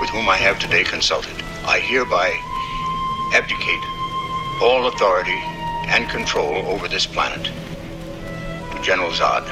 with 0.00 0.08
whom 0.08 0.30
I 0.30 0.36
have 0.36 0.58
today 0.58 0.82
consulted, 0.82 1.36
I 1.66 1.78
hereby 1.78 2.32
abdicate 3.34 3.84
all 4.62 4.86
authority 4.86 5.38
and 5.92 6.08
control 6.08 6.64
over 6.64 6.88
this 6.88 7.04
planet 7.04 7.44
to 7.44 8.82
General 8.82 9.10
Zod. 9.10 9.44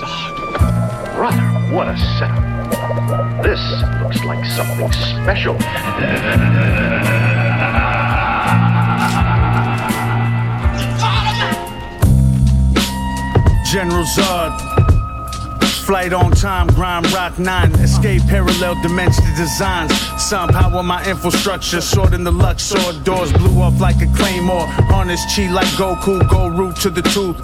Zod? 0.00 1.14
Brother, 1.14 1.42
what 1.72 1.86
a 1.86 1.96
setup. 2.18 3.44
This 3.44 3.60
looks 4.02 4.24
like 4.24 4.44
something 4.46 4.90
special. 4.90 5.56
General 13.70 14.04
Zod. 14.04 14.58
Flight 15.84 16.14
on 16.14 16.30
time, 16.30 16.68
grind 16.68 17.10
rock 17.12 17.38
nine. 17.38 17.70
Escape 17.80 18.22
parallel 18.22 18.80
dimension 18.80 19.24
designs. 19.36 19.92
Power 20.30 20.82
my 20.82 21.04
infrastructure. 21.06 21.82
Sword 21.82 22.14
in 22.14 22.24
the 22.24 22.32
Luxor. 22.32 22.78
Doors 23.04 23.30
blew 23.34 23.60
off 23.60 23.78
like 23.78 23.96
a 24.00 24.06
claymore. 24.16 24.66
Harness 24.88 25.22
chi 25.34 25.50
like 25.52 25.66
Goku. 25.76 26.26
Go 26.30 26.48
root 26.48 26.76
to 26.76 26.88
the 26.88 27.02
tooth. 27.02 27.36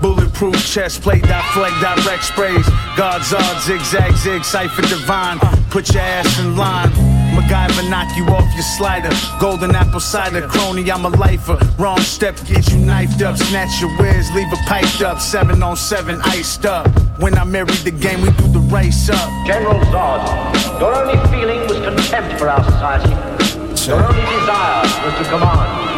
Bulletproof 0.00 0.64
chest 0.64 1.02
plate, 1.02 1.24
dot 1.24 1.44
fleck, 1.52 1.72
direct 1.80 2.22
sprays. 2.22 2.66
God's 2.96 3.32
odd, 3.32 3.60
zigzag, 3.62 4.12
zig, 4.16 4.44
cipher 4.44 4.82
divine. 4.82 5.40
Put 5.70 5.92
your 5.92 6.02
ass 6.02 6.38
in 6.38 6.56
line. 6.56 7.13
MacGyver 7.34 7.90
knock 7.90 8.16
you 8.16 8.24
off 8.26 8.52
your 8.54 8.62
slider. 8.62 9.10
Golden 9.40 9.74
apple 9.74 10.00
cider, 10.00 10.46
crony, 10.48 10.90
I'm 10.90 11.04
a 11.04 11.08
lifer. 11.08 11.58
Wrong 11.78 11.98
step, 12.00 12.36
get 12.46 12.70
you 12.70 12.78
knifed 12.78 13.22
up. 13.22 13.36
Snatch 13.36 13.80
your 13.80 13.90
whiz, 13.98 14.30
leave 14.32 14.52
a 14.52 14.56
piped 14.66 15.02
up. 15.02 15.20
Seven 15.20 15.62
on 15.62 15.76
seven, 15.76 16.20
iced 16.22 16.64
up. 16.64 16.88
When 17.18 17.36
I 17.36 17.44
married 17.44 17.82
the 17.84 17.90
game, 17.90 18.22
we 18.22 18.30
do 18.32 18.48
the 18.52 18.60
race 18.72 19.08
up. 19.10 19.46
General 19.46 19.80
Zod, 19.86 20.80
your 20.80 20.94
only 20.94 21.18
feeling 21.30 21.60
was 21.68 21.78
contempt 21.78 22.38
for 22.38 22.48
our 22.48 22.62
society. 22.64 23.10
Your 23.86 24.02
only 24.02 24.22
desire 24.22 24.82
was 25.04 25.14
to 25.18 25.24
command. 25.30 25.94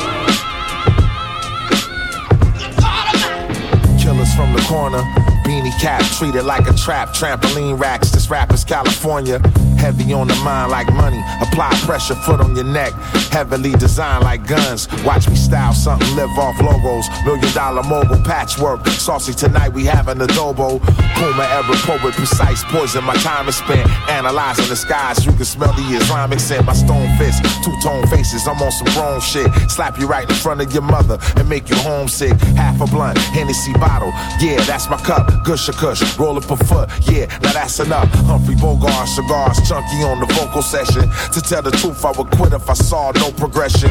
Killers 4.00 4.34
from 4.34 4.52
the 4.52 4.64
corner. 4.68 5.02
Beanie 5.44 5.78
cap 5.80 6.02
treated 6.18 6.44
like 6.44 6.68
a 6.68 6.74
trap. 6.74 7.10
Trampoline 7.10 7.78
racks. 7.78 8.10
This 8.10 8.28
rap 8.30 8.52
is 8.52 8.64
California. 8.64 9.40
Heavy 9.78 10.12
on 10.12 10.28
the 10.28 10.34
mind 10.36 10.70
like 10.70 10.92
money. 10.92 11.22
Apply 11.40 11.70
pressure, 11.84 12.14
foot 12.14 12.40
on 12.40 12.54
your 12.56 12.64
neck. 12.64 12.92
Heavily 13.30 13.72
designed 13.72 14.24
like 14.24 14.46
guns. 14.46 14.88
Watch 15.04 15.28
me 15.28 15.36
style 15.36 15.72
something, 15.72 16.16
live 16.16 16.30
off 16.38 16.60
logos. 16.60 17.06
Million 17.24 17.52
dollar 17.54 17.82
mogul 17.82 18.22
patchwork. 18.24 18.86
Saucy 18.88 19.32
tonight, 19.32 19.70
we 19.70 19.84
have 19.84 20.08
an 20.08 20.18
adobo. 20.18 20.80
Puma 21.14 21.44
era 21.44 21.76
poet, 21.86 22.14
precise 22.14 22.62
poison. 22.64 23.04
My 23.04 23.14
time 23.16 23.48
is 23.48 23.56
spent 23.56 23.88
analyzing 24.08 24.68
the 24.68 24.76
skies. 24.76 25.24
You 25.24 25.32
can 25.32 25.44
smell 25.44 25.72
the 25.72 25.82
Islamic 25.96 26.40
scent. 26.40 26.66
My 26.66 26.74
stone 26.74 27.08
fist, 27.18 27.42
two 27.64 27.74
tone 27.82 28.06
faces. 28.06 28.46
I'm 28.46 28.60
on 28.62 28.72
some 28.72 28.88
wrong 28.96 29.20
shit. 29.20 29.50
Slap 29.70 29.98
you 29.98 30.06
right 30.06 30.28
in 30.28 30.34
front 30.34 30.60
of 30.60 30.72
your 30.72 30.82
mother 30.82 31.18
and 31.36 31.48
make 31.48 31.68
you 31.68 31.76
homesick. 31.76 32.32
Half 32.56 32.80
a 32.80 32.86
blunt, 32.86 33.18
Hennessy 33.18 33.72
bottle. 33.74 34.12
Yeah, 34.40 34.60
that's 34.64 34.88
my 34.88 34.98
cup. 34.98 35.44
Gush 35.44 35.68
a 35.68 35.72
roll 36.18 36.36
up 36.36 36.50
a 36.50 36.56
foot. 36.56 36.90
Yeah, 37.10 37.26
now 37.42 37.52
that's 37.52 37.78
enough. 37.80 38.08
Humphrey 38.26 38.56
Bogart 38.56 39.08
cigars, 39.08 39.58
chunky 39.66 40.02
on 40.06 40.20
the 40.20 40.26
vocal 40.26 40.62
session. 40.62 41.10
To 41.34 41.40
tell 41.40 41.62
the 41.62 41.72
truth, 41.72 42.04
I 42.04 42.12
would 42.12 42.30
quit 42.38 42.52
if 42.52 42.70
I 42.70 42.74
saw 42.74 43.10
no 43.12 43.32
progression. 43.32 43.90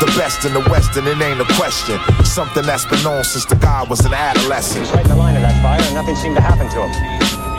The 0.00 0.06
best 0.18 0.44
in 0.44 0.52
the 0.52 0.60
West, 0.70 0.96
and 0.96 1.06
it 1.06 1.20
ain't 1.22 1.40
a 1.40 1.46
question. 1.54 1.98
Something 2.24 2.66
that's 2.66 2.84
been 2.84 3.02
known 3.04 3.22
since 3.22 3.44
the 3.46 3.54
guy 3.54 3.84
was 3.84 4.00
an 4.04 4.12
adolescent. 4.12 4.90
Right 4.92 5.04
in 5.04 5.10
the 5.10 5.16
line 5.16 5.36
of 5.36 5.42
that 5.42 5.62
fire, 5.62 5.80
and 5.80 5.94
nothing 5.94 6.16
seemed 6.16 6.36
to 6.36 6.42
happen 6.42 6.68
to 6.70 6.82
him. 6.82 6.90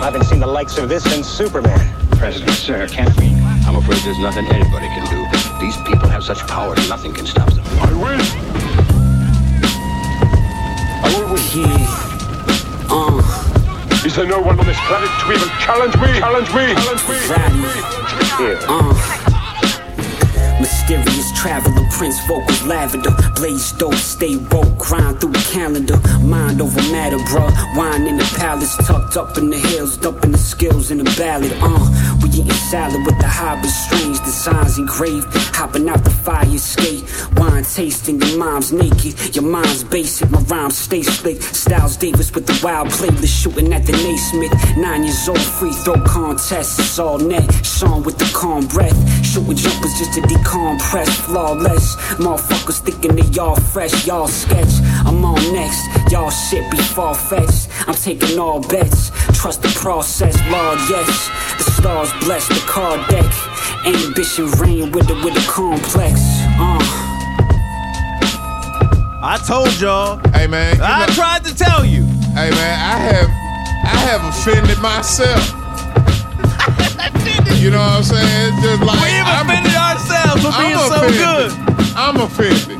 I 0.02 0.12
haven't 0.12 0.26
seen 0.26 0.40
the 0.40 0.48
likes 0.48 0.78
of 0.78 0.90
this 0.90 1.04
since 1.04 1.28
Superman. 1.28 1.80
President, 2.18 2.52
sir, 2.52 2.88
can't 2.88 3.16
we? 3.18 3.28
I'm 3.66 3.78
afraid 3.78 4.00
there's 4.04 4.20
nothing 4.20 4.46
anybody 4.48 4.88
can 4.88 5.06
do. 5.08 5.24
These 5.60 5.78
people 5.88 6.10
have 6.10 6.24
such 6.24 6.46
power, 6.48 6.76
nothing 6.90 7.14
can 7.14 7.26
stop 7.26 7.50
them. 7.54 7.64
I 7.80 7.94
win. 7.94 8.20
I 11.04 11.08
will 11.18 11.34
win. 11.34 11.70
Yeah. 11.70 12.05
Is 14.06 14.16
there 14.16 14.28
no 14.28 14.40
one 14.40 14.60
on 14.60 14.66
this 14.68 14.78
planet 14.82 15.10
to 15.22 15.32
even 15.34 15.50
challenge 15.58 15.96
me? 15.96 16.20
Challenge 16.20 16.54
me! 16.54 16.76
Challenge 16.76 17.08
me! 17.58 17.70
Here. 18.38 18.60
Uh. 18.68 18.94
Mysterious 20.88 21.32
traveler, 21.32 21.84
Prince 21.90 22.24
vocals, 22.28 22.62
lavender, 22.64 23.10
blaze 23.36 23.72
dope, 23.72 23.96
stay 23.96 24.36
woke, 24.52 24.78
grind 24.78 25.20
through 25.20 25.32
the 25.32 25.50
calendar, 25.52 25.98
mind 26.20 26.62
over 26.62 26.82
matter, 26.92 27.18
bruh. 27.18 27.76
Wine 27.76 28.06
in 28.06 28.18
the 28.18 28.36
palace, 28.38 28.78
tucked 28.86 29.18
up 29.18 29.36
in 29.40 29.50
the 29.50 29.58
hills, 29.58 29.98
dumping 29.98 30.32
the 30.32 30.38
skills 30.38 30.92
in 30.92 31.00
the 31.00 31.16
ballad. 31.18 31.52
Uh, 31.60 32.18
we 32.22 32.30
eating 32.30 32.52
salad 32.70 33.04
with 33.04 33.18
the 33.18 33.28
hybrid 33.28 33.72
strange 33.72 34.20
designs 34.24 34.78
engraved, 34.78 35.26
hopping 35.56 35.90
out 35.90 36.04
the 36.04 36.12
fire 36.12 36.46
escape. 36.54 37.04
Wine 37.36 37.64
tasting, 37.64 38.22
your 38.22 38.38
mom's 38.38 38.72
naked, 38.72 39.36
your 39.36 39.46
mind's 39.46 39.84
basic, 39.84 40.30
my 40.30 40.40
rhymes 40.42 40.78
stay 40.78 41.02
slick. 41.02 41.42
Styles 41.42 41.98
Davis 41.98 42.32
with 42.36 42.46
the 42.46 42.60
wild 42.64 42.90
playlist, 42.90 43.42
shooting 43.42 43.74
at 43.74 43.88
the 43.88 43.92
Naismith. 43.92 44.78
Nine 44.78 45.04
years 45.04 45.28
old, 45.28 45.42
free 45.42 45.74
throw 45.74 46.00
contest, 46.04 46.80
it's 46.80 47.00
all 47.00 47.18
net. 47.18 47.66
Sean 47.66 48.04
with 48.04 48.20
the 48.20 48.32
calm 48.36 48.68
breath, 48.68 48.96
shooting 49.26 49.56
jumpers 49.56 49.98
just 49.98 50.14
to 50.14 50.22
decompress, 50.76 51.10
flawless. 51.26 51.96
Motherfuckers 52.18 52.80
thinking 52.80 53.16
they 53.16 53.24
y'all 53.30 53.56
fresh, 53.56 54.06
y'all 54.06 54.28
sketch. 54.28 54.82
I'm 55.06 55.24
on 55.24 55.36
next, 55.54 56.12
y'all 56.12 56.30
shit 56.30 56.70
be 56.72 56.78
far 56.78 57.16
fetched. 57.16 57.70
I'm 57.88 57.96
taking 57.96 58.40
all 58.40 58.62
bets, 58.62 59.12
trust 59.40 59.62
the 59.62 59.70
process, 59.70 60.36
Lord, 60.50 60.80
yes. 60.90 61.30
The 61.58 61.72
stars 61.72 62.12
bless 62.24 62.48
the 62.48 62.62
card 62.68 63.08
deck. 63.10 63.32
Ambition 63.86 64.48
reign 64.60 64.92
with 64.92 65.10
it 65.10 65.24
with 65.24 65.36
a 65.38 65.52
complex. 65.52 66.20
Uh. 66.60 67.02
I 69.28 69.40
told 69.48 69.80
y'all. 69.80 70.20
Hey 70.34 70.48
man, 70.48 70.80
I 70.82 71.08
tried 71.08 71.44
to 71.46 71.56
tell 71.56 71.84
you. 71.84 72.04
Hey 72.34 72.50
man, 72.52 72.80
I 72.80 72.98
have 72.98 73.30
I 73.84 73.98
have 74.08 74.24
offended 74.26 74.80
myself. 74.82 75.62
you 77.66 77.72
know 77.72 77.80
what 77.82 77.98
I'm 77.98 78.04
saying? 78.04 78.54
It's 78.54 78.62
just 78.62 78.82
like 78.86 79.02
We've 79.02 79.26
I'm- 79.26 79.50
offended 79.50 79.74
ourselves 79.74 80.42
for 80.46 80.54
being 80.54 80.78
I'm 80.78 80.86
so 80.86 81.02
offended. 81.02 81.18
good. 81.18 81.50
I'm 81.98 82.18
offended. 82.22 82.78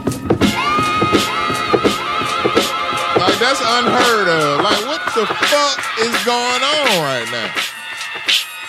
Like 3.18 3.40
that's 3.40 3.62
unheard 3.66 4.28
of. 4.28 4.62
Like 4.62 4.86
what 4.86 5.02
the 5.16 5.26
fuck 5.26 5.80
is 6.00 6.14
going 6.26 6.62
on 6.62 7.02
right 7.02 7.28
now? 7.32 7.52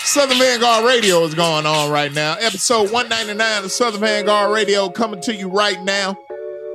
Southern 0.00 0.38
Vanguard 0.38 0.84
Radio 0.86 1.22
is 1.24 1.34
going 1.34 1.66
on 1.66 1.90
right 1.90 2.12
now. 2.14 2.34
Episode 2.40 2.90
199 2.90 3.64
of 3.64 3.70
Southern 3.72 4.00
Vanguard 4.00 4.52
Radio 4.54 4.88
coming 4.88 5.20
to 5.22 5.34
you 5.34 5.48
right 5.50 5.82
now. 5.82 6.16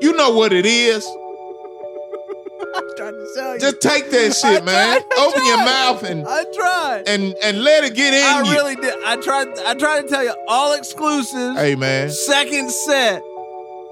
You 0.01 0.13
know 0.13 0.31
what 0.31 0.53
it 0.53 0.65
is. 0.65 1.03
Tell 3.35 3.53
you. 3.53 3.59
Just 3.59 3.81
take 3.81 4.09
that 4.11 4.33
shit, 4.41 4.63
man. 4.63 5.01
tried, 5.01 5.03
I 5.17 5.25
Open 5.25 5.45
your 5.45 5.57
mouth 5.57 6.03
and 6.03 6.25
I 6.27 6.43
tried. 6.53 7.03
and 7.07 7.35
and 7.43 7.63
let 7.63 7.83
it 7.83 7.93
get 7.95 8.13
in 8.13 8.23
I 8.23 8.41
you. 8.43 8.51
really 8.51 8.75
did. 8.75 8.93
I 9.05 9.15
tried. 9.17 9.47
I 9.59 9.73
tried 9.75 10.01
to 10.03 10.07
tell 10.07 10.23
you 10.23 10.33
all 10.47 10.73
exclusives. 10.73 11.57
Hey, 11.59 11.75
man. 11.75 12.09
Second 12.09 12.71
set. 12.71 13.21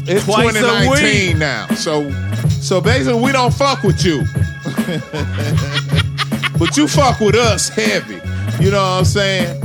It's 0.04 0.24
Twice 0.24 0.56
a 0.56 0.60
2019 0.60 1.28
week. 1.28 1.36
now. 1.38 1.66
So 1.68 2.10
so 2.48 2.80
basically 2.80 3.20
we 3.20 3.32
don't 3.32 3.54
fuck 3.54 3.82
with 3.82 4.04
you. 4.04 4.22
but 6.58 6.76
you 6.76 6.88
fuck 6.88 7.20
with 7.20 7.34
us 7.34 7.68
heavy. 7.68 8.20
You 8.62 8.70
know 8.70 8.82
what 8.82 8.98
I'm 8.98 9.04
saying? 9.04 9.62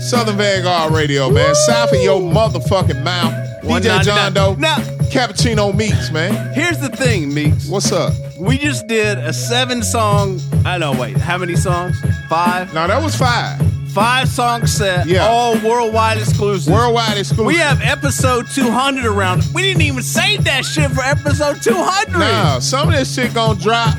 Southern 0.00 0.36
Vanguard 0.36 0.92
Radio, 0.92 1.30
man. 1.30 1.54
South 1.54 1.92
of 1.92 2.00
your 2.00 2.20
motherfucking 2.20 3.02
mouth. 3.02 3.43
DJ 3.64 4.02
John 4.04 4.32
Doe. 4.32 4.54
Now- 4.58 4.78
Cappuccino 5.10 5.72
Meeks, 5.74 6.10
man. 6.10 6.52
Here's 6.54 6.78
the 6.78 6.88
thing, 6.88 7.32
Meeks. 7.32 7.66
What's 7.68 7.92
up? 7.92 8.12
We 8.38 8.58
just 8.58 8.86
did 8.88 9.16
a 9.18 9.32
seven 9.32 9.82
song. 9.82 10.40
I 10.64 10.76
know. 10.78 10.92
Wait, 10.92 11.16
how 11.16 11.38
many 11.38 11.54
songs? 11.54 11.96
Five. 12.28 12.74
No, 12.74 12.86
that 12.88 13.00
was 13.00 13.14
five. 13.14 13.60
Five 13.92 14.28
song 14.28 14.66
set. 14.66 15.06
Yeah. 15.06 15.24
All 15.24 15.54
worldwide 15.60 16.18
exclusive. 16.18 16.72
Worldwide 16.72 17.16
exclusive. 17.16 17.46
We 17.46 17.56
have 17.58 17.80
episode 17.80 18.46
200 18.52 19.04
around. 19.06 19.44
We 19.54 19.62
didn't 19.62 19.82
even 19.82 20.02
save 20.02 20.42
that 20.44 20.64
shit 20.64 20.90
for 20.90 21.02
episode 21.02 21.62
200. 21.62 22.18
Nah, 22.18 22.58
some 22.58 22.88
of 22.88 22.94
this 22.96 23.14
shit 23.14 23.32
gonna 23.34 23.58
drop 23.60 23.96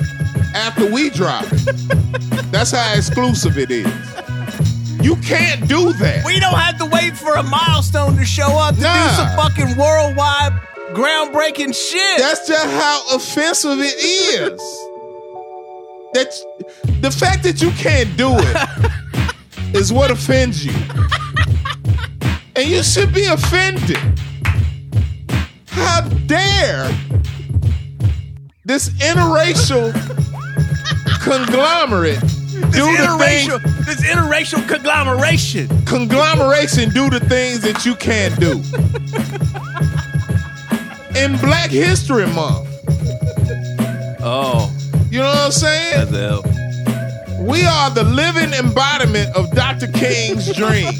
after 0.53 0.91
we 0.91 1.09
drop 1.11 1.45
it. 1.49 2.51
That's 2.51 2.71
how 2.71 2.93
exclusive 2.93 3.57
it 3.57 3.71
is. 3.71 3.87
You 5.05 5.15
can't 5.17 5.67
do 5.67 5.93
that. 5.93 6.25
We 6.25 6.39
don't 6.39 6.55
have 6.55 6.79
to 6.79 6.85
wait 6.85 7.15
for 7.15 7.35
a 7.35 7.43
milestone 7.43 8.17
to 8.17 8.25
show 8.25 8.57
up 8.57 8.73
to 8.73 8.81
Nah. 8.81 9.07
do 9.07 9.15
some 9.15 9.35
fucking 9.37 9.77
worldwide 9.77 10.53
groundbreaking 10.93 11.75
shit. 11.75 12.17
That's 12.17 12.47
just 12.47 12.65
how 12.65 13.03
offensive 13.15 13.77
it 13.81 13.93
is. 13.99 14.59
That's 16.15 16.43
the 17.01 17.11
fact 17.11 17.43
that 17.43 17.61
you 17.61 17.69
can't 17.73 18.17
do 18.17 18.31
it 18.33 19.75
is 19.75 19.93
what 19.93 20.09
offends 20.09 20.65
you. 20.65 20.73
And 22.55 22.67
you 22.67 22.81
should 22.81 23.13
be 23.13 23.25
offended. 23.25 23.99
How 25.67 26.01
dare 26.25 26.89
this 28.63 28.89
interracial 28.89 29.93
conglomerate 31.21 32.23
do 32.61 32.69
this 32.71 33.07
the 33.07 33.17
things 33.19 33.47
interracial, 33.53 33.85
this 33.85 34.01
interracial 34.01 34.67
conglomeration. 34.67 35.67
conglomeration 35.85 36.89
do 36.89 37.09
the 37.09 37.19
things 37.19 37.61
that 37.61 37.85
you 37.85 37.95
can't 37.95 38.39
do. 38.39 38.61
In 41.19 41.37
Black 41.37 41.69
History 41.69 42.27
Month. 42.27 42.67
Oh, 44.21 44.71
You 45.11 45.19
know 45.19 45.27
what 45.27 45.37
I'm 45.37 45.51
saying? 45.51 46.09
We 47.45 47.63
are 47.63 47.89
the 47.91 48.03
living 48.03 48.53
embodiment 48.53 49.35
of 49.35 49.51
Dr. 49.51 49.87
King's 49.87 50.53
dream. 50.55 50.91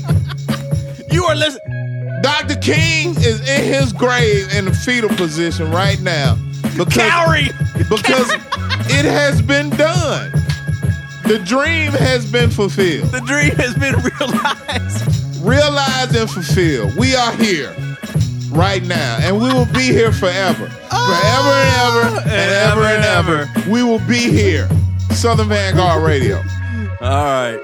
You 1.12 1.26
are 1.26 1.36
listening. 1.36 2.22
Dr. 2.22 2.56
King 2.56 3.16
is 3.18 3.39
in 3.41 3.64
his 3.64 3.93
grave 3.93 4.53
in 4.53 4.66
the 4.66 4.74
fetal 4.74 5.10
position 5.10 5.72
right 5.72 5.99
now. 6.01 6.38
Because, 6.78 6.95
Cowrie. 7.10 7.49
because 7.89 8.32
it 8.89 9.06
has 9.06 9.41
been 9.41 9.70
done. 9.72 10.32
The 11.28 11.40
dream 11.40 11.92
has 11.94 12.30
been 12.32 12.50
fulfilled. 12.52 13.10
The 13.12 13.22
dream 13.22 13.56
has 13.56 13.74
been 13.76 13.96
realized. 13.96 15.44
Realized 15.44 16.16
and 16.16 16.30
fulfilled. 16.30 16.96
We 16.96 17.16
are 17.16 17.36
here 17.38 17.76
right 18.52 18.84
now, 18.84 19.18
and 19.22 19.42
we 19.42 19.52
will 19.52 19.66
be 19.74 19.92
here 19.92 20.12
forever. 20.12 20.68
Forever 20.68 21.56
and 21.56 21.76
ever 21.82 22.30
and 22.30 22.52
ever 22.52 22.82
and 22.84 23.04
ever. 23.04 23.70
We 23.72 23.84
will 23.84 24.00
be 24.08 24.30
here. 24.30 24.70
Southern 25.12 25.50
Vanguard 25.50 26.04
Radio. 26.04 26.38
All 27.02 27.24
right. 27.24 27.60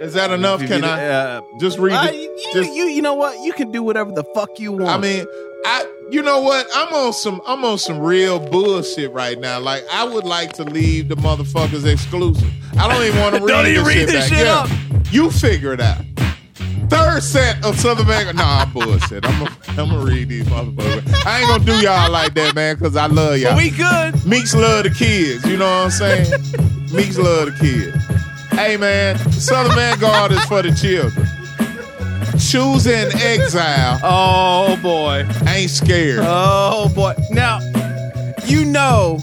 Is 0.00 0.14
that 0.14 0.30
enough? 0.30 0.60
Can 0.60 0.84
I 0.84 1.06
uh, 1.06 1.40
just 1.58 1.78
read 1.78 1.92
uh, 1.92 2.08
it? 2.10 2.14
you, 2.14 2.50
Just- 2.54 2.72
you, 2.72 2.84
you 2.84 3.02
know 3.02 3.14
what? 3.14 3.44
You 3.44 3.52
can 3.52 3.72
do 3.72 3.82
whatever 3.82 4.12
the 4.12 4.24
fuck 4.34 4.58
you 4.58 4.72
want. 4.72 4.88
I 4.88 4.96
mean, 4.96 5.26
I 5.64 5.86
you 6.10 6.22
know 6.22 6.40
what? 6.40 6.66
I'm 6.74 6.92
on 6.94 7.12
some 7.12 7.40
I'm 7.46 7.64
on 7.64 7.78
some 7.78 7.98
real 7.98 8.38
bullshit 8.38 9.12
right 9.12 9.38
now. 9.38 9.58
Like 9.58 9.84
I 9.92 10.04
would 10.04 10.24
like 10.24 10.52
to 10.54 10.64
leave 10.64 11.08
the 11.08 11.16
motherfuckers 11.16 11.90
exclusive. 11.90 12.50
I 12.78 12.88
don't 12.92 13.04
even 13.04 13.20
want 13.20 13.34
to 13.36 13.40
read 13.40 13.48
Don't 13.48 13.66
even 13.66 13.84
read 13.84 13.94
shit 13.94 14.08
this 14.08 14.28
shit 14.28 14.38
yeah. 14.38 14.60
up. 14.60 14.70
You 15.10 15.30
figure 15.30 15.72
it 15.72 15.80
out. 15.80 16.02
Third 16.88 17.22
set 17.22 17.62
of 17.64 17.78
Southern 17.78 18.06
Vanguard. 18.06 18.36
Nah, 18.36 18.62
I'm 18.62 18.72
bullshit. 18.72 19.26
I'm 19.26 19.46
gonna 19.76 19.98
read 20.04 20.30
these 20.30 20.46
motherfuckers. 20.46 21.26
I 21.26 21.40
ain't 21.40 21.48
gonna 21.48 21.64
do 21.64 21.86
y'all 21.86 22.10
like 22.10 22.32
that, 22.34 22.54
man, 22.54 22.76
because 22.76 22.96
I 22.96 23.06
love 23.06 23.38
y'all. 23.38 23.52
but 23.52 23.62
we 23.62 23.70
good. 23.70 24.24
Meeks 24.26 24.54
love 24.54 24.84
the 24.84 24.90
kids. 24.90 25.44
You 25.44 25.58
know 25.58 25.66
what 25.66 25.84
I'm 25.84 25.90
saying? 25.90 26.30
Meeks 26.92 27.18
love 27.18 27.52
the 27.52 27.56
kids. 27.60 28.04
Hey 28.58 28.76
man, 28.76 29.18
Southern 29.30 29.74
Vanguard 29.74 30.32
is 30.32 30.44
for 30.46 30.62
the 30.62 30.72
children. 30.72 31.28
Choosing 32.40 33.10
exile 33.20 33.98
Oh 34.02 34.78
boy. 34.82 35.26
ain't 35.46 35.70
scared. 35.70 36.20
Oh 36.22 36.90
boy. 36.94 37.14
Now, 37.30 37.58
you 38.46 38.64
know, 38.64 39.18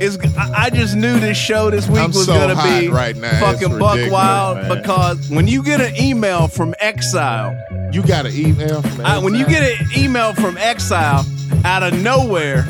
is 0.00 0.18
I 0.38 0.64
I 0.66 0.70
just 0.70 0.94
knew 0.96 1.18
this 1.20 1.36
show 1.36 1.70
this 1.70 1.88
week 1.88 1.98
I'm 2.00 2.08
was 2.08 2.24
so 2.26 2.34
gonna 2.34 2.54
hot 2.54 2.80
be 2.80 2.88
right 2.88 3.16
now. 3.16 3.28
It's 3.30 3.40
fucking 3.60 3.78
buck 3.78 3.96
ridiculous, 3.96 4.12
wild 4.12 4.56
man. 4.58 4.78
because 4.78 5.28
when 5.30 5.46
you 5.48 5.62
get 5.62 5.80
an 5.80 5.94
email 6.00 6.48
from 6.48 6.74
Exile, 6.80 7.56
You 7.92 8.02
got 8.02 8.24
an 8.26 8.34
email 8.34 8.80
from 8.82 9.04
uh, 9.04 9.20
when 9.20 9.34
you 9.34 9.44
get 9.46 9.62
an 9.80 9.86
email 9.96 10.32
from 10.34 10.56
Exile 10.56 11.24
out 11.64 11.82
of 11.82 11.92
nowhere 12.00 12.64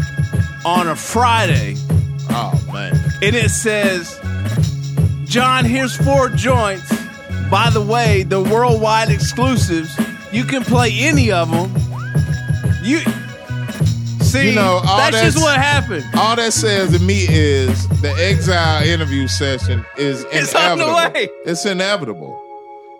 on 0.64 0.88
a 0.88 0.96
Friday, 0.96 1.76
Oh 2.30 2.58
man. 2.72 2.94
and 3.22 3.36
it 3.36 3.50
says, 3.50 4.18
"John, 5.24 5.64
here's 5.64 5.94
four 5.96 6.30
joints. 6.30 6.90
By 7.50 7.70
the 7.70 7.80
way, 7.80 8.22
the 8.22 8.40
worldwide 8.40 9.10
exclusives. 9.10 9.90
You 10.32 10.44
can 10.44 10.62
play 10.62 10.90
any 11.00 11.32
of 11.32 11.50
them. 11.50 11.72
You 12.82 13.00
see, 14.22 14.50
You 14.50 14.54
know, 14.54 14.80
all 14.86 14.96
that's 14.98 15.20
just 15.20 15.38
what 15.38 15.56
happened. 15.56 16.04
All 16.14 16.36
that 16.36 16.52
says 16.52 16.92
to 16.96 17.04
me 17.04 17.26
is 17.28 17.88
the 18.00 18.10
exile 18.12 18.84
interview 18.84 19.26
session 19.28 19.84
is 19.98 20.24
It's 20.32 20.54
on 20.54 20.78
the 20.78 20.84
inevitable. 20.84 21.12
way. 21.14 21.28
It's 21.46 21.66
inevitable. 21.66 22.42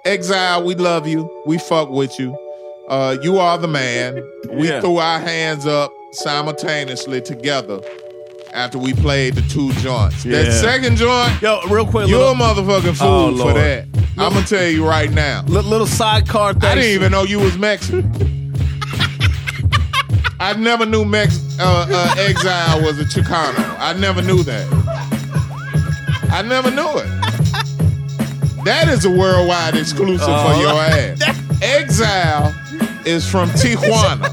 Exile, 0.04 0.64
we 0.64 0.74
love 0.74 1.06
you. 1.06 1.30
We 1.46 1.58
fuck 1.58 1.88
with 1.90 2.18
you. 2.18 2.36
Uh, 2.88 3.16
you 3.22 3.38
are 3.38 3.56
the 3.58 3.68
man. 3.68 4.20
We 4.50 4.68
Yeah. 4.68 4.80
threw 4.80 4.96
our 4.98 5.20
hands 5.20 5.66
up 5.66 5.92
simultaneously 6.12 7.20
together 7.20 7.80
after 8.52 8.78
we 8.78 8.92
played 8.94 9.34
the 9.36 9.42
two 9.42 9.72
joints. 9.74 10.24
That 10.24 10.52
second 10.60 10.96
joint, 10.96 11.40
Yo, 11.40 11.60
real 11.68 11.86
quick, 11.86 12.08
you're 12.08 12.18
little, 12.18 12.32
a 12.32 12.34
motherfucking 12.34 12.96
fool 12.96 13.08
Oh, 13.08 13.36
for 13.36 13.52
that. 13.52 13.86
I'm 14.18 14.32
gonna 14.34 14.46
tell 14.46 14.66
you 14.68 14.86
right 14.86 15.10
now. 15.10 15.42
li- 15.46 15.60
little 15.62 15.86
sidecar 15.86 16.52
thing. 16.54 16.64
I 16.70 16.74
didn't 16.74 16.90
even 16.90 17.12
know 17.12 17.22
you 17.22 17.38
was 17.40 17.56
Mexican. 17.58 18.10
I 20.40 20.54
never 20.54 20.86
knew 20.86 21.04
Mex 21.04 21.38
uh, 21.60 21.86
uh, 21.90 22.14
Exile 22.18 22.82
was 22.82 22.98
a 22.98 23.04
Chicano. 23.04 23.76
I 23.78 23.92
never 23.94 24.22
knew 24.22 24.42
that. 24.44 24.66
I 26.32 26.42
never 26.42 26.70
knew 26.70 26.88
it. 26.96 27.06
That 28.64 28.88
is 28.88 29.04
a 29.04 29.10
worldwide 29.10 29.74
exclusive 29.76 30.26
for 30.26 30.32
Oh. 30.32 30.60
your 30.60 30.72
ass. 30.80 31.20
Exile 31.62 32.54
is 33.04 33.28
from 33.30 33.48
Tijuana. 33.60 34.28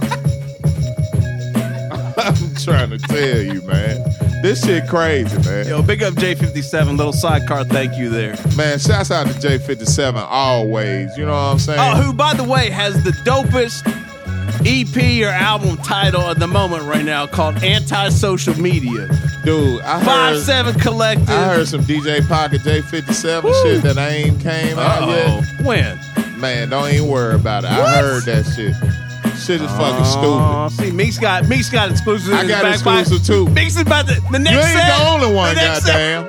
I'm 2.17 2.55
trying 2.55 2.89
to 2.91 2.97
tell 2.99 3.41
you, 3.41 3.61
man. 3.63 4.03
This 4.41 4.63
shit 4.63 4.87
crazy, 4.87 5.35
man. 5.49 5.67
Yo, 5.67 5.81
big 5.81 6.03
up 6.03 6.13
J57, 6.13 6.95
little 6.97 7.11
sidecar 7.13 7.63
thank 7.65 7.97
you 7.97 8.09
there. 8.09 8.35
Man, 8.55 8.77
shouts 8.79 9.09
out 9.11 9.27
to 9.27 9.33
J57 9.33 10.15
always. 10.15 11.17
You 11.17 11.25
know 11.25 11.31
what 11.31 11.37
I'm 11.37 11.59
saying? 11.59 11.79
Oh, 11.79 12.01
who, 12.01 12.13
by 12.13 12.33
the 12.33 12.43
way, 12.43 12.69
has 12.69 13.03
the 13.03 13.11
dopest 13.11 13.81
EP 14.65 15.23
or 15.25 15.29
album 15.31 15.77
title 15.77 16.21
at 16.21 16.39
the 16.39 16.47
moment 16.47 16.83
right 16.83 17.03
now 17.05 17.25
called 17.25 17.63
Anti-Social 17.63 18.59
Media. 18.59 19.07
Dude, 19.43 19.81
I 19.81 20.03
Five 20.03 20.35
heard 20.35 20.43
Seven 20.43 20.79
Collective. 20.79 21.29
I 21.29 21.45
heard 21.55 21.67
some 21.67 21.81
DJ 21.81 22.25
Pocket 22.27 22.61
J57 22.61 23.63
shit 23.63 23.83
that 23.83 23.97
ain't 23.97 24.39
came 24.41 24.77
out 24.77 25.03
Uh-oh. 25.03 25.41
yet. 25.57 25.65
When? 25.65 26.39
Man, 26.39 26.69
don't 26.69 26.91
even 26.93 27.09
worry 27.09 27.35
about 27.35 27.63
it. 27.63 27.71
I 27.71 27.97
heard 28.01 28.23
that 28.23 28.45
shit. 28.45 28.73
Shit 29.37 29.61
is 29.61 29.71
fucking 29.71 30.03
Oh, 30.05 30.67
stupid. 30.69 30.85
see, 30.85 30.91
Meek's 30.95 31.17
got 31.17 31.47
Meek's 31.47 31.69
got 31.69 31.91
exclusive. 31.91 32.33
I 32.33 32.47
got 32.47 32.65
exclusive 32.65 33.25
too. 33.25 33.47
Meek's 33.49 33.75
is 33.75 33.81
about 33.81 34.07
the, 34.07 34.21
the 34.31 34.39
next 34.39 34.53
You 34.55 34.59
ain't 34.59 34.69
set. 34.79 34.97
the 34.97 35.07
only 35.09 35.35
one, 35.35 35.55
the 35.55 35.61
next 35.61 35.85
goddamn. 35.85 36.25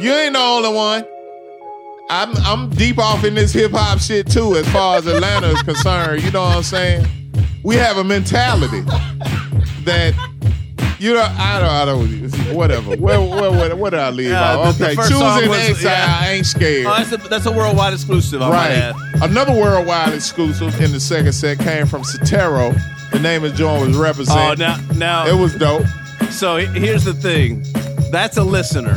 You 0.00 0.12
ain't 0.12 0.32
the 0.34 0.40
only 0.40 0.72
one. 0.72 1.04
I'm 2.10 2.36
I'm 2.38 2.70
deep 2.70 2.98
off 2.98 3.24
in 3.24 3.34
this 3.34 3.52
hip 3.52 3.72
hop 3.72 3.98
shit 3.98 4.30
too, 4.30 4.56
as 4.56 4.68
far 4.72 4.98
as 4.98 5.06
Atlanta 5.06 5.48
is 5.48 5.62
concerned. 5.62 6.22
You 6.22 6.30
know 6.30 6.42
what 6.42 6.56
I'm 6.56 6.62
saying? 6.62 7.06
We 7.62 7.76
have 7.76 7.96
a 7.96 8.04
mentality 8.04 8.80
that 9.84 10.14
you 10.98 11.14
know. 11.14 11.22
I 11.38 11.60
don't. 11.60 11.68
I 11.70 11.84
don't. 11.84 12.54
Whatever. 12.54 12.96
Where 12.96 13.20
where 13.20 13.50
where, 13.50 13.76
where 13.76 13.90
did 13.90 14.00
I 14.00 14.10
leave? 14.10 14.28
Yeah, 14.30 14.56
off? 14.56 14.76
the- 14.78 14.84
the 14.84 14.90
okay, 14.90 14.94
first 14.96 15.08
song 15.10 15.34
choosing 15.36 15.50
was- 15.50 15.58
exile. 15.70 15.92
yeah. 15.92 16.18
I 16.20 16.30
ain't 16.32 16.46
scared. 16.46 16.86
Oh, 16.86 16.94
that's 16.96 17.12
a, 17.12 17.16
that's 17.28 17.46
a 17.46 17.52
worldwide 17.52 17.92
exclusive. 17.94 18.42
I 18.42 18.48
might 18.48 18.54
Right. 18.56 18.72
add. 18.72 18.94
Another 19.22 19.52
worldwide 19.52 20.12
exclusive 20.14 20.80
in 20.80 20.92
the 20.92 21.00
second 21.00 21.32
set 21.32 21.58
came 21.58 21.86
from 21.86 22.02
Sotero. 22.02 22.74
The 23.12 23.18
name 23.20 23.44
of 23.44 23.52
the 23.52 23.56
joint 23.56 23.86
was 23.86 23.96
Represent. 23.96 24.38
Oh, 24.38 24.54
now 24.54 24.78
now 24.94 25.26
it 25.26 25.34
was 25.38 25.54
dope. 25.54 25.84
So 26.30 26.56
he- 26.56 26.66
here's 26.78 27.04
the 27.04 27.14
thing. 27.14 27.62
That's 28.10 28.36
a 28.36 28.44
listener. 28.44 28.94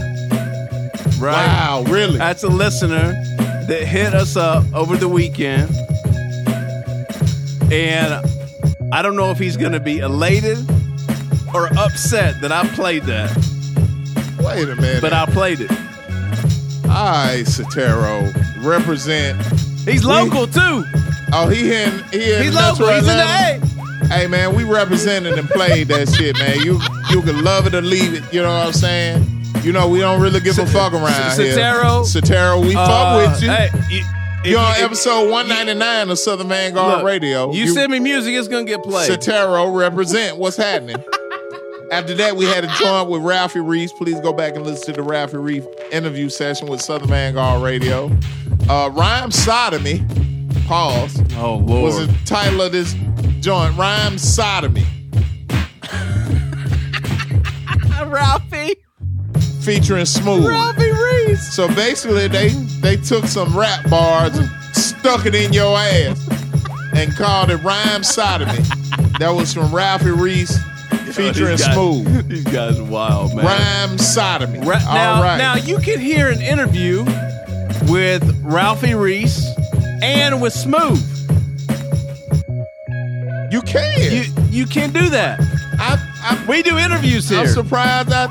Right? 1.20 1.48
Wow, 1.48 1.84
really? 1.88 2.18
That's 2.18 2.43
a 2.43 2.48
listener 2.50 3.14
that 3.68 3.84
hit 3.86 4.14
us 4.14 4.36
up 4.36 4.64
over 4.74 4.98
the 4.98 5.10
weekend. 5.10 5.70
And 7.72 8.24
I 8.93 9.02
don't 9.02 9.16
know 9.16 9.32
if 9.32 9.39
he's 9.39 9.58
going 9.58 9.74
to 9.74 9.80
be 9.80 10.00
elated 10.00 10.58
or 11.54 11.68
upset 11.78 12.41
that 12.41 12.52
I 12.52 12.68
played 12.70 13.04
that. 13.04 13.36
Wait 14.39 14.70
a 14.70 14.76
minute. 14.76 15.02
But 15.02 15.14
I 15.14 15.26
played 15.26 15.62
it. 15.62 15.72
I, 16.89 17.43
Sotero. 17.45 18.34
Represent. 18.64 19.39
He's 19.88 20.04
local 20.06 20.48
too. 20.48 20.84
Oh, 21.34 21.48
he 21.50 21.74
in 21.74 22.04
he 22.12 22.34
in 22.34 22.43
He's 22.43 22.54
Metro 22.56 22.86
local. 22.86 22.88
He's 23.00 23.08
in 23.08 23.18
the 23.18 23.24
Atlanta? 23.24 23.66
Hey 24.08 24.28
man, 24.28 24.56
we 24.56 24.64
represented 24.64 25.38
and 25.38 25.48
played 25.50 25.88
that 25.89 26.10
shit, 26.10 26.38
man. 26.39 26.60
You 26.62 26.80
you 27.10 27.22
can 27.22 27.43
love 27.43 27.68
it 27.68 27.76
or 27.76 27.82
leave 27.82 28.14
it. 28.14 28.24
You 28.34 28.41
know 28.41 28.50
what 28.50 28.68
I'm 28.68 28.74
saying? 28.74 29.26
You 29.64 29.72
know 29.74 29.88
we 29.89 30.00
don't 30.00 30.22
really 30.22 30.39
give 30.39 30.58
a 30.60 30.66
fuck 30.66 30.93
around 30.93 31.38
here. 31.39 31.56
Sotero. 31.56 32.04
Sotero, 32.06 32.62
we 32.66 32.76
Uh, 32.76 32.88
fuck 32.88 33.32
with 33.34 33.41
you. 33.43 33.50
hey, 33.50 33.70
you- 33.89 34.06
if 34.43 34.52
You're 34.52 34.60
on 34.60 34.76
if- 34.76 34.84
episode 34.84 35.30
199 35.32 36.10
of 36.10 36.20
Southern 36.20 36.48
Vanguard 36.48 36.98
Look, 37.00 37.06
Radio. 37.06 37.52
You, 37.52 37.68
send 37.68 37.91
me 37.91 38.00
music, 38.00 38.34
it's 38.36 38.48
going 38.48 38.66
to 38.66 38.72
get 38.72 38.84
played. 38.84 39.10
Sotero 39.10 39.76
represent. 39.76 40.38
What's 40.38 40.56
happening? 40.56 41.04
After 41.89 42.13
that, 42.15 42.35
we 42.35 42.45
had 42.45 42.65
a 42.65 42.67
joint 42.79 43.09
with 43.09 43.21
Ralphie 43.21 43.61
Reese. 43.61 43.93
Please 43.93 44.19
go 44.19 44.33
back 44.33 44.55
and 44.55 44.65
listen 44.65 44.93
to 44.93 45.01
the 45.01 45.07
Ralphie 45.07 45.38
Reese 45.38 45.65
interview 45.91 46.27
session 46.27 46.67
with 46.67 46.81
Southern 46.81 47.07
Vanguard 47.07 47.63
Radio. 47.63 48.11
Uh, 48.69 48.89
Rhyme 48.93 49.31
Sodomy, 49.31 50.05
pause, 50.65 51.21
oh, 51.38 51.55
Lord. 51.55 51.83
was 51.83 52.05
the 52.05 52.13
title 52.25 52.61
of 52.61 52.73
this 52.73 52.93
joint. 53.39 53.77
Rhyme 53.77 54.17
Sodomy. 54.17 54.85
Ralphie. 58.05 58.75
Featuring 59.61 60.05
Smooth. 60.05 60.47
Ralphie 60.47 60.91
Reese. 60.91 61.53
So 61.53 61.69
basically, 61.69 62.27
they, 62.27 62.49
they 62.81 62.97
took 62.97 63.25
some 63.25 63.57
rap 63.57 63.89
bars 63.89 64.38
and 64.38 64.49
stuck 64.75 65.25
it 65.25 65.35
in 65.35 65.53
your 65.53 65.77
ass 65.77 66.27
and 66.93 67.15
called 67.15 67.49
it 67.49 67.63
Rhyme 67.63 68.03
Sodomy. 68.03 68.59
That 69.19 69.31
was 69.33 69.53
from 69.53 69.73
Ralphie 69.73 70.11
Reese 70.11 70.59
featuring 71.13 71.51
These 71.57 71.65
guys- 71.65 71.73
Smooth. 71.73 72.27
These 72.29 72.43
guys 72.45 72.79
are 72.79 72.83
wild, 72.83 73.35
man. 73.35 73.45
Rhyme 73.45 73.97
sodomy. 73.97 74.59
Ra- 74.59 74.79
now, 74.79 75.15
All 75.15 75.23
right. 75.23 75.38
now 75.38 75.55
you 75.55 75.79
can 75.79 75.99
hear 75.99 76.29
an 76.29 76.41
interview 76.41 77.03
with 77.89 78.23
Ralphie 78.43 78.95
Reese 78.95 79.45
and 80.01 80.41
with 80.41 80.53
Smooth. 80.53 81.03
You 83.51 83.61
can. 83.61 84.11
You 84.11 84.23
you 84.49 84.65
can 84.65 84.91
do 84.91 85.09
that. 85.09 85.39
I, 85.79 85.97
I 86.21 86.45
we 86.49 86.61
do 86.63 86.77
interviews 86.77 87.29
here. 87.29 87.39
I'm 87.39 87.47
surprised 87.47 88.11
I 88.11 88.27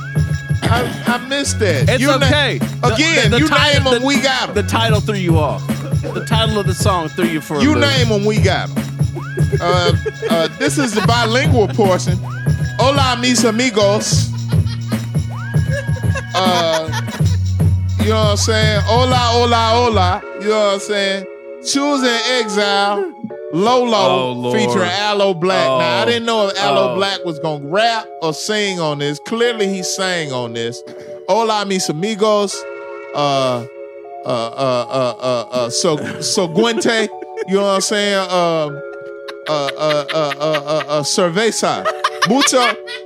I, 0.62 1.02
I 1.07 1.28
missed 1.28 1.59
that. 1.61 1.88
It's 1.88 2.00
You 2.00 2.09
na- 2.09 2.16
okay. 2.26 2.59
The- 2.59 2.94
again, 2.94 3.30
the- 3.30 3.36
the 3.38 3.42
you 3.44 3.48
title- 3.48 3.84
name 3.84 3.92
them, 3.92 4.00
the- 4.02 4.07
we 4.07 4.20
got 4.20 4.46
them. 4.54 4.54
The 4.64 4.70
title 4.70 5.00
threw 5.00 5.14
you 5.14 5.38
off. 5.38 5.66
The 6.02 6.24
title 6.28 6.59
of 6.59 6.66
the 6.66 6.74
song 6.74 7.09
threw 7.09 7.24
you 7.26 7.40
for 7.40 7.57
a 7.57 7.62
You 7.62 7.72
loop. 7.74 7.80
name 7.80 8.09
them, 8.11 8.24
we 8.24 8.38
got 8.40 8.68
them. 8.74 8.95
Uh, 9.61 9.93
uh, 10.30 10.49
this 10.59 10.78
is 10.78 10.93
the 10.93 11.05
bilingual 11.07 11.68
portion. 11.68 12.16
Hola, 12.78 13.16
mis 13.20 13.45
amigos. 13.45 14.30
Uh, 16.34 16.89
you 18.01 18.11
know 18.11 18.16
what 18.16 18.30
I'm 18.30 18.37
saying? 18.37 18.80
Hola, 18.84 19.16
hola, 19.16 19.70
hola. 19.72 20.22
You 20.41 20.49
know 20.49 20.59
what 20.66 20.74
I'm 20.74 20.80
saying? 20.80 21.26
Choosing 21.66 22.18
Exile, 22.39 23.12
Lolo, 23.53 24.47
Oh, 24.49 24.53
featuring 24.53 24.89
Aloe 24.91 25.34
Blacc. 25.34 25.78
Now, 25.78 25.78
I 25.78 26.03
Oh. 26.03 26.05
didn't 26.07 26.26
know 26.26 26.49
if 26.49 26.59
Aloe 26.59 26.93
Oh. 26.93 26.95
Black 26.97 27.24
was 27.24 27.39
going 27.39 27.62
to 27.62 27.68
rap 27.68 28.07
or 28.22 28.32
sing 28.34 28.78
on 28.80 28.99
this. 28.99 29.18
Clearly, 29.26 29.66
he 29.68 29.82
sang 29.82 30.32
on 30.32 30.53
this. 30.53 30.82
Hola, 31.28 31.64
mis 31.66 31.89
amigos. 31.89 32.55
Uh, 33.14 33.64
uh, 34.24 34.28
uh, 34.28 34.87
uh, 34.91 35.14
uh, 35.20 35.49
uh, 35.51 35.70
so, 35.70 35.97
so 36.20 36.47
Guente, 36.49 37.09
you 37.49 37.55
know 37.55 37.62
what 37.62 37.74
I'm 37.76 37.80
saying? 37.80 38.30
Um, 38.30 38.82
uh, 39.49 39.53
uh, 39.53 40.05
uh, 40.12 40.34
uh, 40.38 40.40
uh, 40.40 40.84
uh, 40.88 41.03
cerveza. 41.03 41.84
Mucho, 42.28 42.59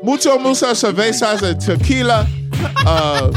mucho, 0.03 0.39
mucho 0.39 0.67
cervezas 0.75 1.43
and 1.43 1.61
tequila. 1.61 2.27
Uh, 2.87 3.31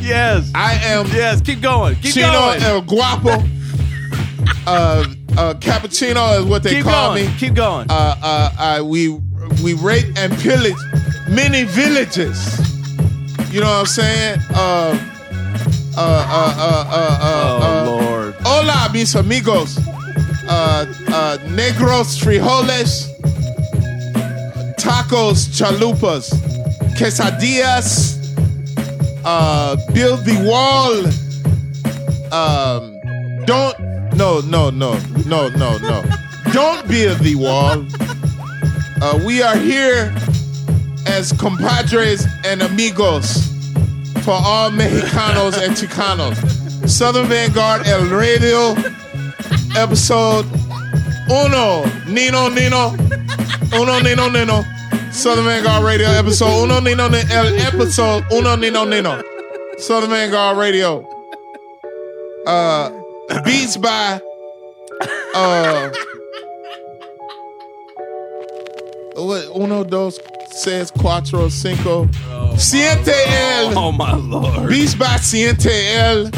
yes. 0.00 0.50
I 0.54 0.74
am. 0.84 1.06
Yes, 1.08 1.40
keep 1.40 1.60
going. 1.60 1.96
Keep 1.96 2.14
Chino 2.14 2.32
going. 2.32 2.62
El 2.62 2.80
Guapo. 2.82 3.42
uh, 4.66 5.04
uh, 5.36 5.54
cappuccino 5.54 6.38
is 6.40 6.44
what 6.46 6.62
they 6.62 6.76
Keep 6.76 6.84
call 6.84 7.14
going. 7.14 7.26
me. 7.26 7.34
Keep 7.38 7.54
going. 7.54 7.86
Uh, 7.90 8.14
uh, 8.22 8.50
uh, 8.80 8.84
we 8.84 9.08
we 9.62 9.74
rape 9.74 10.06
and 10.16 10.32
pillage 10.38 10.76
many 11.28 11.64
villages. 11.64 12.38
You 13.52 13.60
know 13.60 13.66
what 13.68 13.80
I'm 13.80 13.86
saying? 13.86 14.38
Uh, 14.50 14.98
uh, 15.96 16.00
uh, 16.00 16.54
uh, 16.58 16.84
uh, 16.88 17.18
uh, 17.20 17.58
Oh, 17.62 17.62
uh, 17.62 17.90
Lord. 17.90 18.34
Hola, 18.40 18.90
mis 18.92 19.14
amigos. 19.14 19.78
Uh, 20.46 20.84
uh, 21.08 21.38
negros, 21.48 22.18
frijoles, 22.18 23.08
tacos, 24.76 25.48
chalupas, 25.48 26.30
quesadillas, 26.96 28.18
uh, 29.24 29.76
build 29.92 30.24
the 30.24 30.36
wall. 30.44 30.92
Um, 32.32 32.98
don't, 33.46 33.78
no, 34.16 34.40
no, 34.40 34.70
no, 34.70 34.98
no, 35.26 35.48
no, 35.48 35.78
no. 35.78 36.04
Don't 36.52 36.86
build 36.88 37.18
the 37.20 37.34
wall. 37.36 37.84
Uh, 39.00 39.18
we 39.24 39.42
are 39.42 39.56
here 39.56 40.14
as 41.06 41.32
compadres 41.32 42.26
and 42.44 42.62
amigos 42.62 43.48
for 44.22 44.32
all 44.32 44.70
Mexicanos 44.70 45.58
and 45.62 45.74
Chicanos. 45.74 46.36
Southern 46.88 47.26
Vanguard 47.26 47.86
El 47.86 48.06
Radio, 48.08 48.74
episode 49.76 50.46
uno, 51.28 51.84
Nino 52.06 52.48
Nino, 52.48 52.94
uno 53.72 53.98
Nino 54.00 54.28
Nino. 54.28 54.64
Southern 55.10 55.46
Vanguard 55.46 55.84
Radio, 55.84 56.08
episode 56.10 56.62
uno 56.62 56.80
Nino 56.80 57.08
Nino, 57.08 57.44
episode 57.68 58.24
uno 58.32 58.56
Nino 58.56 58.84
Nino. 58.84 59.22
Southern 59.78 60.10
Vanguard 60.10 60.56
Radio. 60.58 61.06
Uh, 62.46 62.90
beats 63.44 63.76
by 63.76 64.20
uh, 65.34 65.90
what, 69.16 69.48
uno, 69.54 69.84
dos, 69.84 70.18
tres, 70.62 70.90
cuatro, 70.90 71.48
cinco. 71.48 72.08
Siente 72.56 73.12
El. 73.12 73.76
Oh 73.78 73.92
my 73.92 74.14
lord. 74.14 74.68
Beats 74.68 74.94
by 74.94 75.16
Siente 75.18 75.94
El. 75.96 76.30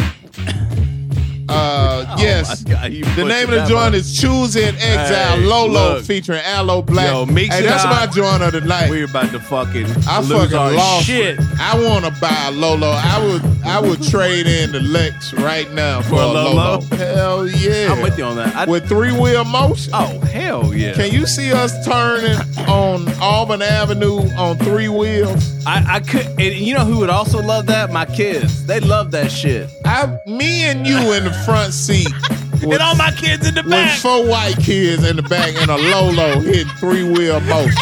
Uh, 1.48 2.16
yes. 2.18 2.64
Oh, 2.66 2.72
my 2.72 2.88
God, 2.90 3.16
the 3.16 3.24
name 3.24 3.48
of 3.50 3.54
the 3.54 3.66
joint 3.68 3.94
is 3.94 4.18
Choosing 4.20 4.74
Exile 4.76 5.36
Hey, 5.38 5.44
Lolo 5.44 5.94
look. 5.94 6.04
featuring 6.04 6.40
Aloe 6.40 6.82
Blacc. 6.82 7.10
Yo, 7.12 7.26
mix 7.26 7.54
hey, 7.54 7.62
that's 7.62 7.84
my 7.84 8.06
joint 8.06 8.42
of 8.42 8.52
the 8.52 8.60
night. 8.60 8.90
We're 8.90 9.04
about 9.04 9.30
to 9.32 9.40
fucking 9.40 9.86
I 10.08 10.20
lose 10.20 10.30
fucking 10.30 10.56
our 10.56 10.72
lost. 10.72 11.06
shit. 11.06 11.38
I 11.60 11.74
want 11.82 12.04
to 12.04 12.10
buy 12.20 12.46
a 12.46 12.50
Lolo. 12.50 12.88
I 12.88 13.24
would. 13.24 13.42
I 13.66 13.80
would 13.80 14.00
trade 14.02 14.46
in 14.46 14.70
the 14.72 14.80
Lex 14.80 15.32
right 15.34 15.70
now 15.72 16.00
for, 16.00 16.10
For 16.10 16.14
a 16.16 16.26
a 16.26 16.26
Lolo. 16.26 16.54
Lolo? 16.54 16.80
Hell 16.96 17.48
yeah! 17.48 17.92
I'm 17.92 18.00
with 18.00 18.16
you 18.16 18.24
on 18.24 18.36
that. 18.36 18.54
I- 18.54 18.64
With 18.64 18.88
three 18.88 19.10
wheel 19.12 19.44
motion. 19.44 19.92
oh 19.94 20.20
hell 20.20 20.72
yeah. 20.72 20.92
Can 20.94 21.10
you 21.12 21.26
see 21.26 21.52
us 21.52 21.72
turning 21.84 22.38
on 22.68 23.08
Auburn 23.20 23.62
Avenue 23.62 24.20
on 24.36 24.56
three 24.58 24.88
wheels? 24.88 25.52
I, 25.66 25.96
I 25.96 26.00
could, 26.00 26.26
and 26.38 26.54
you 26.54 26.74
know 26.74 26.84
who 26.84 26.98
would 26.98 27.10
also 27.10 27.42
love 27.42 27.66
that? 27.66 27.92
My 27.92 28.06
kids. 28.06 28.66
They 28.66 28.78
love 28.78 29.10
that 29.10 29.32
shit. 29.32 29.68
I, 29.84 30.16
me 30.24 30.62
and 30.62 30.86
you 30.86 30.96
in 31.12 31.24
the 31.24 31.32
front 31.44 31.72
seat. 31.74 32.06
and 32.62 32.80
all 32.80 32.94
my 32.94 33.10
kids 33.10 33.48
in 33.48 33.54
the 33.54 33.62
back. 33.62 33.64
with 33.64 33.72
back. 33.72 33.98
four 33.98 34.26
white 34.28 34.56
kids 34.58 35.02
in 35.08 35.16
the 35.16 35.22
back 35.22 35.54
and 35.56 35.70
a 35.70 35.76
Lolo 35.76 36.38
hitting 36.38 36.68
three 36.74 37.02
wheel 37.02 37.40
motion. 37.40 37.74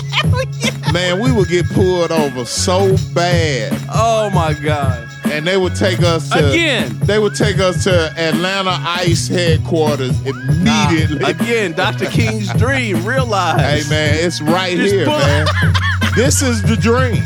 Man, 0.94 1.20
we 1.20 1.30
would 1.30 1.48
get 1.48 1.68
pulled 1.70 2.10
over 2.10 2.46
so 2.46 2.96
bad. 3.14 3.78
Oh 3.92 4.30
my 4.30 4.54
god. 4.54 5.06
And 5.26 5.46
they 5.46 5.56
would 5.56 5.74
take 5.74 6.00
us 6.00 6.30
to 6.30 6.50
Again. 6.52 6.98
They 7.00 7.18
would 7.18 7.34
take 7.34 7.58
us 7.58 7.84
to 7.84 8.12
Atlanta 8.16 8.78
ICE 8.80 9.28
headquarters 9.28 10.18
immediately. 10.24 11.24
Again, 11.24 11.72
Dr. 11.72 12.06
King's 12.06 12.52
dream 12.54 13.04
realized. 13.04 13.60
Hey 13.60 13.90
man, 13.90 14.14
it's 14.24 14.40
right 14.40 14.76
Just 14.76 14.94
here, 14.94 15.04
pull- 15.04 15.18
man. 15.18 15.46
this 16.16 16.40
is 16.40 16.62
the 16.62 16.76
dream. 16.76 17.22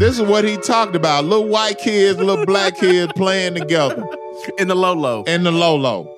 This 0.00 0.18
is 0.18 0.22
what 0.22 0.44
he 0.44 0.56
talked 0.56 0.96
about. 0.96 1.26
Little 1.26 1.46
white 1.46 1.78
kids, 1.78 2.18
little 2.18 2.46
black 2.46 2.76
kids 2.76 3.12
playing 3.12 3.54
together. 3.54 4.02
In 4.58 4.68
the 4.68 4.74
low. 4.74 5.22
In 5.24 5.42
the 5.42 5.52
low. 5.52 6.16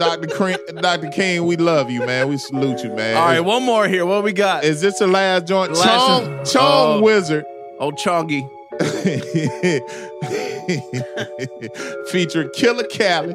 Dr. 0.00 0.26
King, 0.26 0.56
Dr. 0.80 1.08
King, 1.10 1.46
we 1.46 1.56
love 1.56 1.90
you, 1.90 2.04
man. 2.04 2.28
We 2.28 2.38
salute 2.38 2.82
you, 2.82 2.92
man. 2.92 3.16
All 3.16 3.24
right, 3.26 3.40
one 3.40 3.62
more 3.62 3.86
here. 3.86 4.04
What 4.04 4.24
we 4.24 4.32
got? 4.32 4.64
Is 4.64 4.80
this 4.80 4.98
the 4.98 5.06
last 5.06 5.46
joint? 5.46 5.72
Last 5.72 5.84
Chong. 5.84 6.44
Chong 6.44 6.98
Oh. 6.98 7.02
Wizard. 7.02 7.44
Old 7.78 7.94
Chongy. 7.96 8.48
Featuring 12.10 12.50
Killer 12.54 12.84
Cali, 12.84 13.34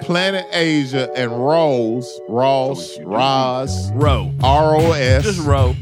Planet 0.00 0.44
Asia, 0.52 1.08
and 1.14 1.30
Rose. 1.30 2.20
Ross. 2.28 2.96
Oh, 2.98 3.02
Ross. 3.04 3.90
Row. 3.92 4.32
R 4.42 4.76
O 4.76 4.92
S. 4.92 5.24
Just 5.24 5.46
row. 5.46 5.76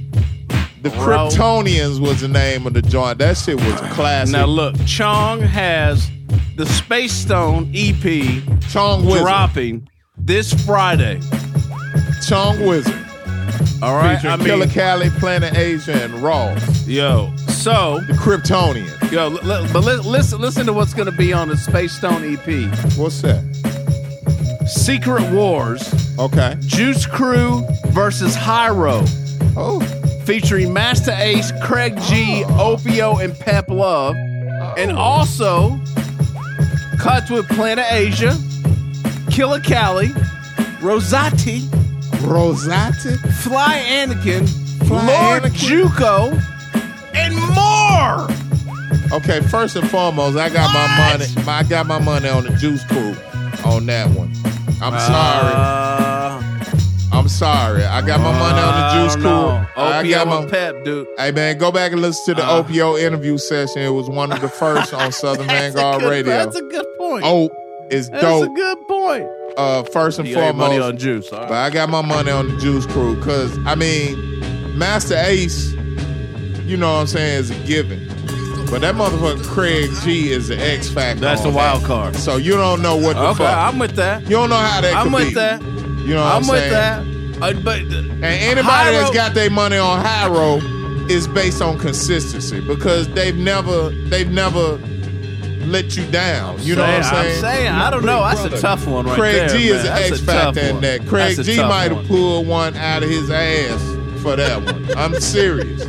The 0.82 0.90
Row. 0.90 1.28
Kryptonians 1.28 2.01
was 2.01 2.20
the 2.23 2.28
name 2.28 2.66
of 2.66 2.73
the 2.74 2.82
joint. 2.82 3.19
That 3.19 3.36
shit 3.36 3.57
was 3.57 3.81
classic. 3.93 4.32
Now 4.32 4.47
look, 4.47 4.74
Chong 4.86 5.40
has 5.40 6.11
the 6.57 6.65
Space 6.66 7.12
Stone 7.12 7.70
EP 7.74 8.43
Chong 8.70 9.05
Wizard. 9.05 9.23
dropping 9.23 9.89
this 10.16 10.52
Friday. 10.65 11.20
Chong 12.27 12.65
Wizard. 12.66 12.94
All 13.82 13.94
right, 13.97 14.16
Featuring 14.16 14.32
I 14.32 14.36
mean, 14.36 14.47
Killer 14.47 14.66
Cali, 14.66 15.11
Planet 15.11 15.57
Asia, 15.57 16.02
and 16.05 16.15
Ross. 16.23 16.86
yo. 16.86 17.31
So 17.48 18.01
The 18.07 18.12
Kryptonian. 18.15 19.11
yo, 19.11 19.28
li- 19.28 19.40
li- 19.43 19.69
but 19.73 19.85
li- 19.85 19.97
listen, 20.09 20.39
listen 20.40 20.66
to 20.66 20.73
what's 20.73 20.93
going 20.94 21.11
to 21.11 21.16
be 21.16 21.32
on 21.32 21.48
the 21.48 21.57
Space 21.57 21.93
Stone 21.93 22.24
EP. 22.24 22.70
What's 22.97 23.23
that? 23.23 23.43
Secret 24.66 25.31
Wars, 25.31 25.82
Okay. 26.19 26.57
Juice 26.61 27.07
Crew 27.07 27.66
versus 27.89 28.36
Hiero, 28.36 29.02
Oh. 29.57 29.81
Featuring 30.31 30.73
Masta 30.73 31.12
Ace, 31.20 31.51
Craig 31.61 31.97
G, 32.02 32.44
Opio, 32.51 33.20
and 33.20 33.36
Pep 33.36 33.69
Love, 33.69 34.15
and 34.78 34.93
also 34.93 35.77
cuts 37.01 37.28
with 37.31 37.48
Planet 37.48 37.85
Asia, 37.90 38.39
Killer 39.28 39.59
Cali, 39.59 40.07
Rosati, 40.78 41.62
Rosati? 42.23 43.19
Fly 43.43 43.82
Anakin, 43.89 44.48
Fly 44.86 45.05
Lord 45.05 45.43
Anakin. 45.43 45.89
Juco, 45.89 46.40
and 47.12 47.35
more. 49.11 49.19
Okay, 49.19 49.40
first 49.48 49.74
and 49.74 49.90
foremost, 49.90 50.36
I 50.39 50.48
got 50.48 50.73
my 50.73 51.11
money. 51.11 51.27
My, 51.44 51.59
I 51.59 51.62
got 51.65 51.89
my 51.89 51.98
money 51.98 52.28
on 52.28 52.44
the 52.44 52.51
Juice 52.51 52.85
Crew 52.85 53.16
on 53.65 53.86
that 53.86 54.09
one. 54.11 54.31
I'm 54.81 54.97
sorry. 55.01 55.55
Uh, 55.55 55.59
I'm 55.59 56.20
sorry. 57.31 57.85
I 57.85 58.01
got 58.02 58.20
my 58.20 58.32
money 58.32 58.61
on 58.61 58.74
the 58.81 59.05
Juice 59.15 59.23
don't. 59.23 59.66
I 59.77 60.09
got 60.09 60.27
my. 60.27 60.47
Pep, 60.51 60.85
dude. 60.85 61.07
Hey 61.19 61.31
man, 61.31 61.59
go 61.59 61.70
back 61.70 61.93
and 61.93 62.01
listen 62.02 62.35
to 62.35 62.40
the 62.40 62.47
Uh, 62.47 62.62
Opio 62.62 63.01
interview 63.01 63.39
session. 63.39 63.82
It 63.82 63.90
was 63.90 64.09
one 64.09 64.32
of 64.32 64.40
the 64.40 64.48
first 64.48 64.93
on 64.93 65.12
Southern 65.12 65.47
That's 65.48 65.74
Vanguard 65.74 66.01
good- 66.02 66.11
Radio. 66.11 66.32
That's 66.32 66.57
a 66.57 66.62
good 66.62 66.86
point. 66.98 67.24
Oh, 67.24 67.51
is 67.90 68.09
that's 68.11 68.23
dope. 68.23 68.51
a 68.51 68.55
good 68.55 68.78
point. 68.89 69.28
uh, 69.57 69.82
first 69.85 70.19
and 70.19 70.28
You 70.28 70.35
foremost, 70.35 70.57
money 70.57 70.78
on 70.78 70.97
Juice. 70.98 71.32
All 71.32 71.40
but. 71.40 71.52
I 71.52 71.70
got 71.70 71.89
my 71.89 72.02
money 72.02 72.31
on 72.31 72.48
the 72.48 72.57
Juice 72.61 72.86
Crew 72.86 73.16
because 73.16 73.57
I 73.66 73.74
mean, 73.74 74.78
Masta 74.78 75.20
Ace, 75.27 75.73
you 76.65 76.77
know 76.77 76.93
what 76.94 77.01
I'm 77.01 77.07
saying, 77.07 77.39
is 77.40 77.51
a 77.51 77.55
given. 77.66 78.07
But 78.70 78.82
that 78.82 78.94
motherfucker 78.94 79.43
Craig 79.44 79.90
G 80.05 80.31
is 80.31 80.48
an 80.51 80.61
X 80.61 80.89
factor. 80.89 81.20
That's 81.20 81.40
a 81.40 81.48
the 81.48 81.51
wild 81.51 81.82
that. 81.82 81.86
card. 81.89 82.15
So 82.16 82.36
you 82.36 82.52
don't 82.52 82.81
know 82.82 82.94
what 82.97 83.15
the 83.16 83.23
Okay, 83.31 83.39
fuck. 83.44 83.57
I'm 83.59 83.81
with 83.81 83.97
that. 83.97 84.23
you 84.23 84.31
don't 84.31 84.48
know 84.48 84.55
how 84.57 84.81
that. 84.81 84.94
I'm 84.94 85.11
with 85.11 85.28
be. 85.31 85.35
that. 85.35 85.61
You 85.61 86.15
know 86.15 86.23
what 86.23 86.32
I'm, 86.35 86.43
I'm 86.44 86.48
with 86.48 86.61
saying? 86.61 86.73
that. 86.73 87.10
Uh, 87.43 87.53
but 87.55 87.79
And 87.81 88.25
anybody 88.25 88.91
that's 88.97 89.11
got 89.11 89.35
their 89.35 89.51
money 89.51 89.77
on 89.77 90.05
Hiero 90.05 90.61
is 91.11 91.27
based 91.27 91.62
on 91.62 91.79
consistency 91.79 92.61
because 92.61 93.09
they've 93.15 93.37
never 93.37 93.91
they've 93.91 94.31
never 94.31 94.79
let 95.67 95.97
you 95.97 96.07
down. 96.11 96.61
You 96.61 96.77
know 96.77 96.83
what 96.83 96.91
I'm 96.91 97.03
saying? 97.03 97.35
I'm 97.35 97.41
saying. 97.41 97.69
I 97.69 97.91
don't 97.91 98.05
know. 98.05 98.23
That's 98.23 98.45
a 98.45 98.61
tough 98.61 98.87
one 98.87 99.07
right 99.07 99.19
Craig 99.19 99.35
there. 99.35 99.49
Craig 99.49 99.61
G 99.61 99.71
man. 99.71 99.79
is 99.79 99.85
an 99.85 99.95
That's 99.95 100.11
X 100.11 100.23
a 100.23 100.27
tough 100.27 100.55
factor 100.55 100.61
in 100.61 100.81
that. 100.81 101.01
Craig 101.07 101.37
That's 101.37 101.49
a 101.49 101.51
G 101.53 101.57
tough 101.57 101.69
might 101.69 101.93
have 101.93 102.07
pulled 102.07 102.47
one 102.47 102.77
out 102.77 103.03
of 103.03 103.09
his 103.09 103.31
ass 103.31 103.81
for 104.23 104.37
that 104.37 104.62
one. 104.62 104.97
I'm 104.97 105.19
serious. 105.21 105.87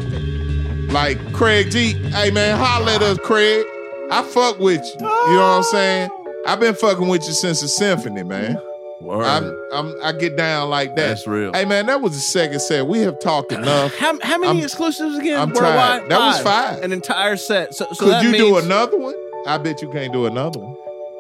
Like 0.92 1.34
Craig 1.34 1.72
G, 1.72 1.94
hey 1.94 2.32
man, 2.32 2.58
holla 2.58 2.96
at 2.96 3.02
us, 3.02 3.18
Craig. 3.20 3.66
I 4.12 4.24
fuck 4.24 4.60
with 4.60 4.82
you. 4.82 4.94
You 5.00 5.36
know 5.36 5.40
what 5.40 5.58
I'm 5.58 5.64
saying? 5.64 6.10
I've 6.46 6.60
been 6.60 6.76
fucking 6.76 7.08
with 7.08 7.26
you 7.28 7.34
since 7.34 7.62
the 7.62 7.68
symphony, 7.68 8.24
man. 8.24 8.60
Word. 9.02 9.24
I'm, 9.26 9.56
I'm 9.74 9.96
I 10.04 10.12
get 10.12 10.36
down 10.38 10.70
like 10.70 10.96
that. 10.96 11.08
That's 11.08 11.28
real. 11.28 11.52
Hey 11.54 11.66
man, 11.66 11.86
that 11.88 12.02
was 12.02 12.14
the 12.14 12.20
second 12.20 12.60
set. 12.62 12.86
We 12.88 13.00
have 13.00 13.20
talked 13.20 13.52
enough. 13.62 13.96
How, 13.98 14.18
how 14.22 14.38
many 14.38 14.58
I'm- 14.60 14.64
exclusives 14.64 15.18
again? 15.18 15.40
I'm 15.40 15.50
Worldwide? 15.50 15.76
tired. 16.02 16.10
That 16.12 16.20
was 16.20 16.42
five. 16.42 16.84
An 16.84 16.92
entire 16.92 17.38
set. 17.38 17.74
So, 17.76 17.86
so 17.94 18.06
Could 18.06 18.14
that 18.14 18.24
you 18.24 18.32
do 18.34 18.58
another 18.58 18.98
one? 18.98 19.16
I 19.46 19.58
bet 19.58 19.82
you 19.82 19.90
can't 19.90 20.14
do 20.14 20.26
another 20.28 20.60
one. 20.60 20.76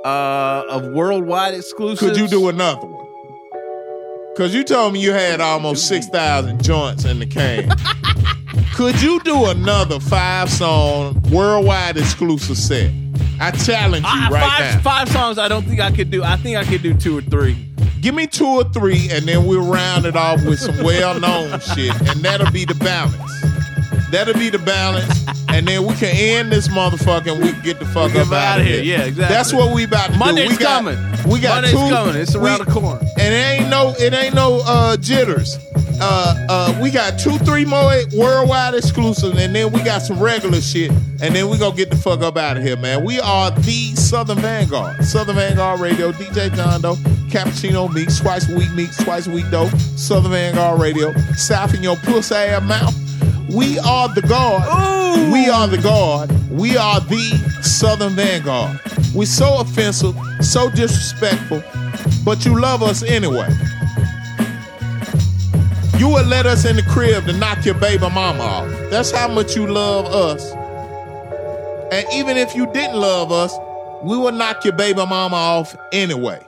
uh, 0.05 0.63
of 0.69 0.93
worldwide 0.93 1.53
exclusives? 1.55 1.99
Could 1.99 2.17
you 2.17 2.27
do 2.27 2.49
another 2.49 2.85
one? 2.87 3.01
Cause 4.37 4.53
you 4.55 4.63
told 4.63 4.93
me 4.93 4.99
you 5.01 5.11
had 5.11 5.41
almost 5.41 5.87
six 5.87 6.07
thousand 6.07 6.63
joints 6.63 7.03
in 7.05 7.19
the 7.19 7.25
can. 7.25 7.69
Could 8.75 8.99
you 9.01 9.19
do 9.21 9.45
another 9.47 9.99
five 9.99 10.49
song 10.49 11.21
worldwide 11.29 11.97
exclusive 11.97 12.57
set? 12.57 12.91
I 13.39 13.51
challenge 13.51 14.05
you 14.05 14.09
Uh, 14.11 14.29
right 14.31 14.41
five, 14.43 14.75
now. 14.75 14.81
five 14.81 15.09
songs. 15.09 15.37
I 15.37 15.47
don't 15.47 15.63
think 15.65 15.81
I 15.81 15.91
could 15.91 16.09
do. 16.11 16.23
I 16.23 16.37
think 16.37 16.57
I 16.57 16.63
could 16.63 16.81
do 16.81 16.93
two 16.93 17.17
or 17.17 17.21
three. 17.21 17.57
Give 18.01 18.15
me 18.15 18.25
two 18.27 18.47
or 18.47 18.63
three, 18.63 19.09
and 19.11 19.25
then 19.27 19.45
we'll 19.45 19.65
round 19.71 20.05
it 20.05 20.15
off 20.15 20.43
with 20.43 20.59
some 20.59 20.77
well 20.83 21.19
known 21.19 21.59
shit, 21.59 21.93
and 22.09 22.19
that'll 22.21 22.51
be 22.51 22.65
the 22.65 22.73
balance. 22.75 23.15
That'll 24.11 24.33
be 24.33 24.49
the 24.49 24.59
balance, 24.59 25.25
and 25.49 25.67
then 25.67 25.85
we 25.85 25.93
can 25.93 26.09
end 26.13 26.51
this 26.51 26.67
motherfucker 26.67 27.31
and 27.33 27.41
we 27.43 27.51
can 27.53 27.61
get 27.61 27.79
the 27.79 27.85
fuck 27.85 28.13
up 28.15 28.31
out 28.31 28.59
of 28.59 28.65
here. 28.65 28.81
Yeah, 28.83 29.03
exactly. 29.03 29.33
That's 29.35 29.53
what 29.53 29.73
we 29.73 29.83
about 29.85 30.11
to 30.11 30.17
Monday's 30.17 30.49
do. 30.49 30.55
We 30.55 30.63
got, 30.63 30.83
coming. 30.83 30.97
We 31.31 31.39
got 31.39 31.53
Monday's 31.63 31.71
two. 31.71 31.89
coming. 31.95 32.15
It's 32.15 32.35
around 32.35 32.59
we- 32.59 32.65
the 32.65 32.71
corner. 32.71 32.99
and 33.19 33.33
it 33.33 33.61
ain't 33.61 33.69
no, 33.69 33.93
it 33.97 34.13
ain't 34.13 34.35
no 34.35 34.61
uh, 34.65 34.97
jitters. 34.97 35.57
Uh, 36.03 36.45
uh, 36.49 36.79
we 36.81 36.89
got 36.89 37.19
two, 37.19 37.37
three 37.39 37.63
more 37.63 37.93
worldwide 38.17 38.73
exclusives, 38.73 39.39
and 39.39 39.55
then 39.55 39.71
we 39.71 39.83
got 39.83 40.01
some 40.01 40.19
regular 40.19 40.59
shit, 40.59 40.89
and 41.21 41.35
then 41.35 41.47
we 41.47 41.59
gonna 41.59 41.75
get 41.75 41.91
the 41.91 41.95
fuck 41.95 42.21
up 42.21 42.37
out 42.37 42.57
of 42.57 42.63
here, 42.63 42.75
man. 42.75 43.03
We 43.03 43.19
are 43.19 43.51
the 43.51 43.93
Southern 43.95 44.39
Vanguard, 44.39 45.05
Southern 45.05 45.35
Vanguard 45.35 45.79
Radio, 45.79 46.11
DJ 46.11 46.55
John 46.55 46.81
Doe, 46.81 46.95
Cappuccino 47.29 47.93
Meeks, 47.93 48.19
twice 48.19 48.49
a 48.49 48.55
week 48.55 48.71
Meeks, 48.73 48.97
twice 49.03 49.27
a 49.27 49.31
week 49.31 49.49
Doe, 49.51 49.69
Southern 49.95 50.31
Vanguard 50.31 50.81
Radio, 50.81 51.13
South 51.35 51.75
in 51.75 51.83
your 51.83 51.97
pussy 51.97 52.33
ass 52.33 52.63
mouth. 52.63 52.95
We 53.53 53.77
are 53.79 54.07
the 54.09 54.21
guard. 54.23 55.31
We 55.31 55.49
are 55.49 55.67
the 55.67 55.77
guard. 55.77 56.31
We 56.49 56.77
are 56.77 56.99
the 57.01 57.61
Southern 57.61 58.13
Vanguard. 58.13 58.79
We're 59.13 59.25
so 59.25 59.59
offensive, 59.59 60.15
so 60.39 60.71
disrespectful, 60.71 61.61
but 62.25 62.43
you 62.43 62.59
love 62.59 62.81
us 62.81 63.03
anyway. 63.03 63.49
You 66.01 66.09
would 66.09 66.25
let 66.25 66.47
us 66.47 66.65
in 66.65 66.77
the 66.77 66.81
crib 66.81 67.27
to 67.27 67.33
knock 67.33 67.63
your 67.63 67.75
baby 67.75 68.09
mama 68.09 68.41
off. 68.41 68.71
That's 68.89 69.11
how 69.11 69.27
much 69.27 69.55
you 69.55 69.67
love 69.67 70.07
us. 70.07 70.51
And 71.93 72.07
even 72.11 72.37
if 72.37 72.55
you 72.55 72.65
didn't 72.73 72.95
love 72.95 73.31
us, 73.31 73.53
we 74.01 74.17
would 74.17 74.33
knock 74.33 74.65
your 74.65 74.73
baby 74.73 75.05
mama 75.05 75.35
off 75.35 75.75
anyway. 75.91 76.39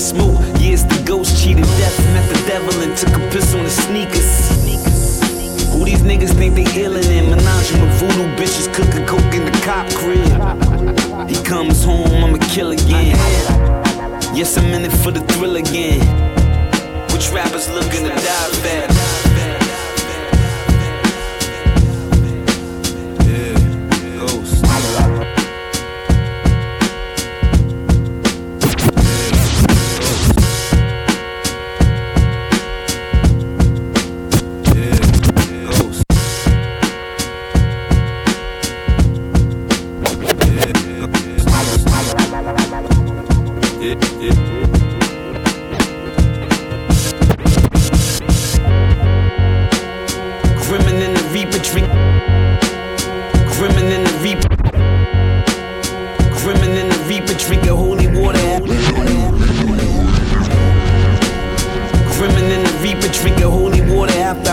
Smoke. 0.00 0.40
Years 0.58 0.84
the 0.84 1.02
ghost 1.04 1.42
cheated 1.42 1.64
death, 1.64 1.98
met 2.14 2.26
the 2.28 2.40
devil 2.48 2.74
and 2.82 2.96
took 2.96 3.14
a 3.14 3.20
piss 3.30 3.54
on 3.54 3.60
his 3.60 3.76
sneakers. 3.84 4.48
Who 5.72 5.84
these 5.84 6.02
niggas 6.02 6.32
think 6.34 6.54
they 6.54 6.64
illin' 6.64 7.04
in? 7.10 7.30
Menage 7.30 7.72
with 7.72 7.92
voodoo 8.00 8.28
bitches 8.36 8.72
cooking 8.74 9.06
coke 9.06 9.34
in 9.34 9.44
the 9.44 9.52
cop 9.62 9.86
crib. 10.00 11.28
He 11.28 11.36
comes 11.44 11.84
home, 11.84 12.24
I'ma 12.24 12.38
kill 12.50 12.70
again. 12.70 13.16
Yes, 14.34 14.56
I'm 14.56 14.72
in 14.72 14.84
it 14.84 14.92
for 15.02 15.10
the 15.10 15.20
thrill 15.32 15.56
again. 15.56 16.00
Which 17.12 17.30
rappers 17.30 17.68
looking 17.70 18.04
to 18.04 18.14
die 18.14 18.50
fast? 18.62 18.89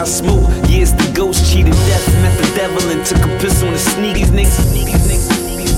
Smoke. 0.08 0.48
Years 0.70 0.94
the 0.94 1.12
ghost 1.14 1.46
cheated 1.52 1.74
death, 1.74 2.08
met 2.22 2.36
the 2.38 2.48
devil 2.56 2.82
and 2.90 3.06
took 3.06 3.20
a 3.20 3.30
piss 3.40 3.62
on 3.64 3.74
the 3.74 3.80
sneak. 3.80 4.16
These 4.16 4.32
niggas, 4.32 4.58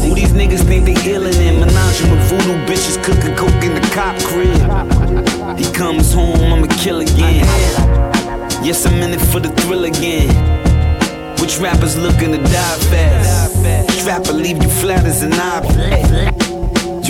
who 0.04 0.16
these 0.16 0.32
niggas 0.32 0.64
think 0.64 0.86
they 0.86 0.94
illin' 0.94 1.36
in? 1.42 1.60
Menage 1.60 2.02
with 2.10 2.22
voodoo 2.30 2.58
bitches 2.66 2.98
cooking 3.04 3.36
coke 3.36 3.64
in 3.64 3.74
the 3.76 3.86
cop 3.94 4.16
crib. 4.30 5.58
He 5.58 5.66
comes 5.74 6.14
home, 6.14 6.54
I'ma 6.54 6.68
kill 6.78 7.00
again. 7.02 7.46
Yes, 8.64 8.86
I'm 8.86 9.02
in 9.02 9.14
it 9.14 9.22
for 9.32 9.40
the 9.40 9.50
thrill 9.62 9.86
again. 9.86 10.30
Which 11.42 11.58
rappers 11.60 11.98
looking 11.98 12.32
to 12.32 12.38
die 12.38 12.80
fast? 12.92 13.56
Strapper 14.00 14.34
leave 14.34 14.62
you 14.62 14.70
flat 14.70 15.06
as 15.06 15.24
an 15.24 15.34
object. 15.34 16.59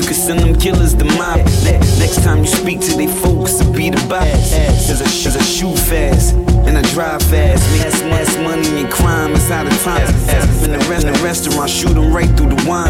Can 0.10 0.18
send 0.18 0.40
them 0.40 0.56
killers 0.56 0.96
to 0.96 1.04
net. 1.04 1.46
Next 2.00 2.24
time 2.24 2.40
you 2.40 2.48
speak 2.48 2.80
to 2.80 2.98
they 2.98 3.06
folks, 3.06 3.60
to 3.60 3.72
be 3.72 3.92
the 3.92 4.04
boss. 4.10 4.50
Cause 4.88 5.38
I, 5.38 5.42
shoot 5.44 5.78
fast 5.78 6.34
and 6.66 6.76
I 6.76 6.82
drive 6.94 7.22
fast. 7.22 7.62
Mass, 7.78 8.02
mass 8.02 8.36
money 8.38 8.82
and 8.82 8.92
crime 8.92 9.34
is 9.34 9.48
how 9.48 9.64
the 9.64 9.70
time. 9.84 10.08
In 10.64 10.72
the, 10.72 10.80
rest, 10.90 11.06
in 11.06 11.14
the 11.14 11.20
restaurant, 11.20 11.70
shoot 11.70 11.94
them 11.94 12.12
right 12.12 12.26
through 12.36 12.50
the 12.50 12.66
wine. 12.68 12.90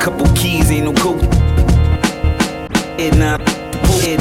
Couple 0.00 0.26
keys, 0.34 0.70
ain't 0.70 0.86
no 0.86 0.94
coke. 0.94 1.20
It 2.98 3.18
not, 3.18 3.42
it. 4.02 4.20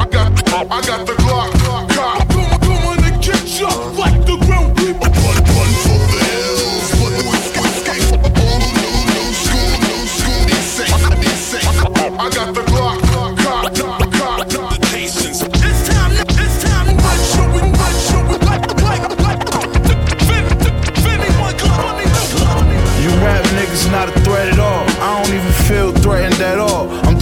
I 0.00 0.06
got, 0.10 0.70
I 0.70 0.80
got 0.82 1.06
the 1.06 1.14
Glock. 1.14 1.50
Glock. 1.88 2.28
Come 2.60 2.76
on 2.84 3.04
and 3.04 3.22
get 3.22 3.58
you 3.58 3.68
like 3.96 4.20
the 4.26 4.36
ground 4.44 4.79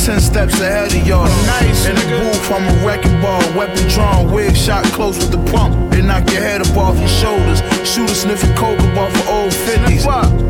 ten 0.09 0.21
steps 0.21 0.59
ahead 0.61 0.87
of 0.87 1.07
y'all. 1.07 1.29
Nice. 1.61 1.85
In 1.87 1.95
the 1.95 2.07
booth, 2.17 2.51
I'm 2.51 2.65
a 2.65 2.87
wrecking 2.87 3.21
ball. 3.21 3.43
Weapon 3.55 3.87
drawn, 3.89 4.33
wig 4.33 4.57
shot 4.57 4.83
close 4.87 5.19
with 5.19 5.31
the 5.31 5.53
pump. 5.53 5.91
They 5.91 6.01
knock 6.01 6.31
your 6.31 6.41
head 6.41 6.63
up 6.63 6.75
off 6.79 6.99
your 6.99 7.09
shoulders. 7.09 7.61
Shooter 7.87 8.15
sniffing 8.15 8.55
coke 8.57 8.81
off 8.97 9.15
of 9.15 9.29
old 9.29 9.53
50s. 9.53 10.05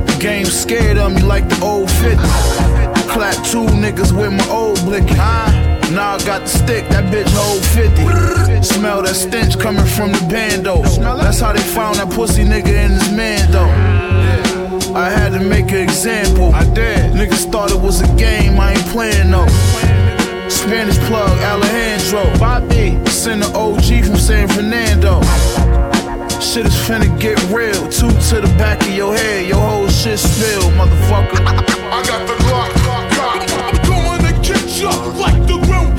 The 0.07 0.17
game 0.21 0.47
scared 0.47 0.97
of 0.97 1.13
me 1.13 1.23
like 1.23 1.49
the 1.49 1.61
old 1.61 1.89
50s. 1.89 3.11
Clap 3.11 3.35
two 3.51 3.67
niggas 3.83 4.13
with 4.17 4.33
my 4.33 4.49
old 4.49 4.79
blicky. 4.85 5.17
Now 5.17 6.15
I 6.15 6.19
got 6.25 6.43
the 6.43 6.49
stick, 6.49 6.89
that 6.91 7.13
bitch 7.13 7.33
hold 7.33 7.65
50. 7.65 8.63
Smell 8.63 9.03
that 9.03 9.17
stench 9.17 9.59
coming 9.59 9.87
from 9.87 10.13
the 10.13 10.25
bando. 10.31 10.83
That's 11.17 11.41
how 11.41 11.53
they 11.53 11.63
found 11.63 11.97
that 11.97 12.11
pussy 12.11 12.45
nigga 12.45 12.85
in 12.85 12.93
his 12.93 13.11
man 13.11 13.51
though. 13.51 13.98
I 14.95 15.11
had 15.11 15.33
to 15.33 15.41
make 15.41 15.71
an 15.71 15.79
example. 15.79 16.53
I 16.55 16.65
did. 16.75 17.13
Niggas 17.13 17.51
thought 17.53 17.71
it 17.71 17.81
was 17.81 18.01
a 18.01 18.07
game, 18.17 18.59
I 18.59 18.73
ain't 18.73 18.87
playing 18.87 19.31
no. 19.31 19.47
Spanish 20.49 20.99
plug, 21.07 21.39
Alejandro. 21.41 22.25
Bobby. 22.39 22.99
Send 23.07 23.43
the 23.43 23.51
OG 23.55 24.05
from 24.07 24.17
San 24.17 24.49
Fernando. 24.49 25.21
Shit 26.41 26.67
is 26.67 26.75
finna 26.75 27.09
get 27.21 27.39
real. 27.51 27.89
Two 27.89 28.09
to 28.09 28.41
the 28.41 28.55
back 28.57 28.81
of 28.83 28.91
your 28.91 29.15
head, 29.15 29.47
your 29.47 29.61
whole 29.61 29.89
shit 29.89 30.19
spill, 30.19 30.71
motherfucker. 30.73 31.41
I 31.45 32.03
got 32.07 32.27
the 32.27 32.35
Glock. 32.45 32.71
Glock. 32.85 33.85
Come 33.85 34.07
on 34.07 34.25
and 34.25 34.45
get 34.45 34.81
you 34.81 34.89
like 35.21 35.41
the 35.47 35.59
ground 35.67 35.98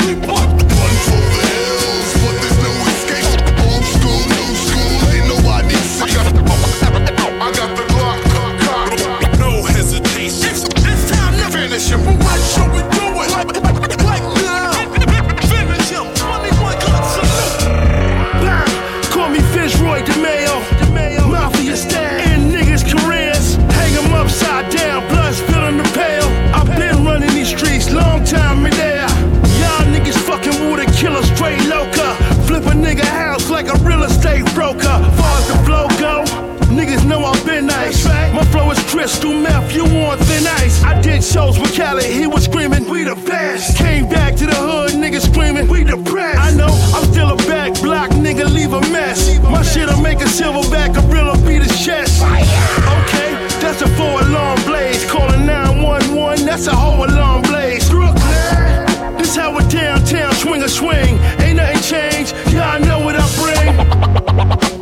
crystal 38.89 39.33
meth, 39.33 39.73
you 39.75 39.83
want 39.83 40.19
thin 40.21 40.45
ice. 40.47 40.83
I 40.83 40.99
did 41.01 41.23
shows 41.23 41.59
with 41.59 41.75
Khaled, 41.77 42.03
he 42.03 42.25
was 42.25 42.45
screaming, 42.45 42.89
we 42.89 43.03
the 43.03 43.15
best. 43.15 43.77
Came 43.77 44.09
back 44.09 44.35
to 44.37 44.45
the 44.47 44.55
hood, 44.55 44.91
niggas 44.91 45.31
screaming, 45.31 45.67
we 45.67 45.83
the 45.83 45.97
press. 46.09 46.37
I 46.37 46.51
know, 46.55 46.73
I'm 46.95 47.05
still 47.11 47.29
a 47.29 47.37
back 47.47 47.79
block, 47.81 48.09
nigga, 48.11 48.51
leave 48.51 48.73
a 48.73 48.81
mess. 48.91 49.37
My 49.43 49.61
shit'll 49.61 50.01
make 50.01 50.19
a 50.21 50.29
silverback 50.37 50.95
gorilla 50.95 51.37
beat 51.45 51.61
his 51.61 51.85
chest. 51.85 52.23
Okay, 52.23 53.31
that's 53.61 53.81
a 53.81 53.87
four 53.89 54.21
alarm 54.21 54.59
blaze. 54.65 55.05
Calling 55.09 55.45
911, 55.45 56.45
that's 56.45 56.67
a 56.67 56.75
whole 56.75 57.05
alarm 57.05 57.43
blaze. 57.43 57.87
Brooklyn, 57.89 59.17
this 59.17 59.35
how 59.35 59.55
a 59.55 59.63
downtown 59.69 60.33
swing 60.33 60.63
a 60.63 60.69
swing. 60.69 61.19
Ain't 61.45 61.57
nothing 61.57 61.81
changed, 61.81 62.33
yeah, 62.51 62.71
I 62.71 62.79
know 62.79 62.99
what 62.99 63.15
I 63.15 63.25
bring. 63.37 63.69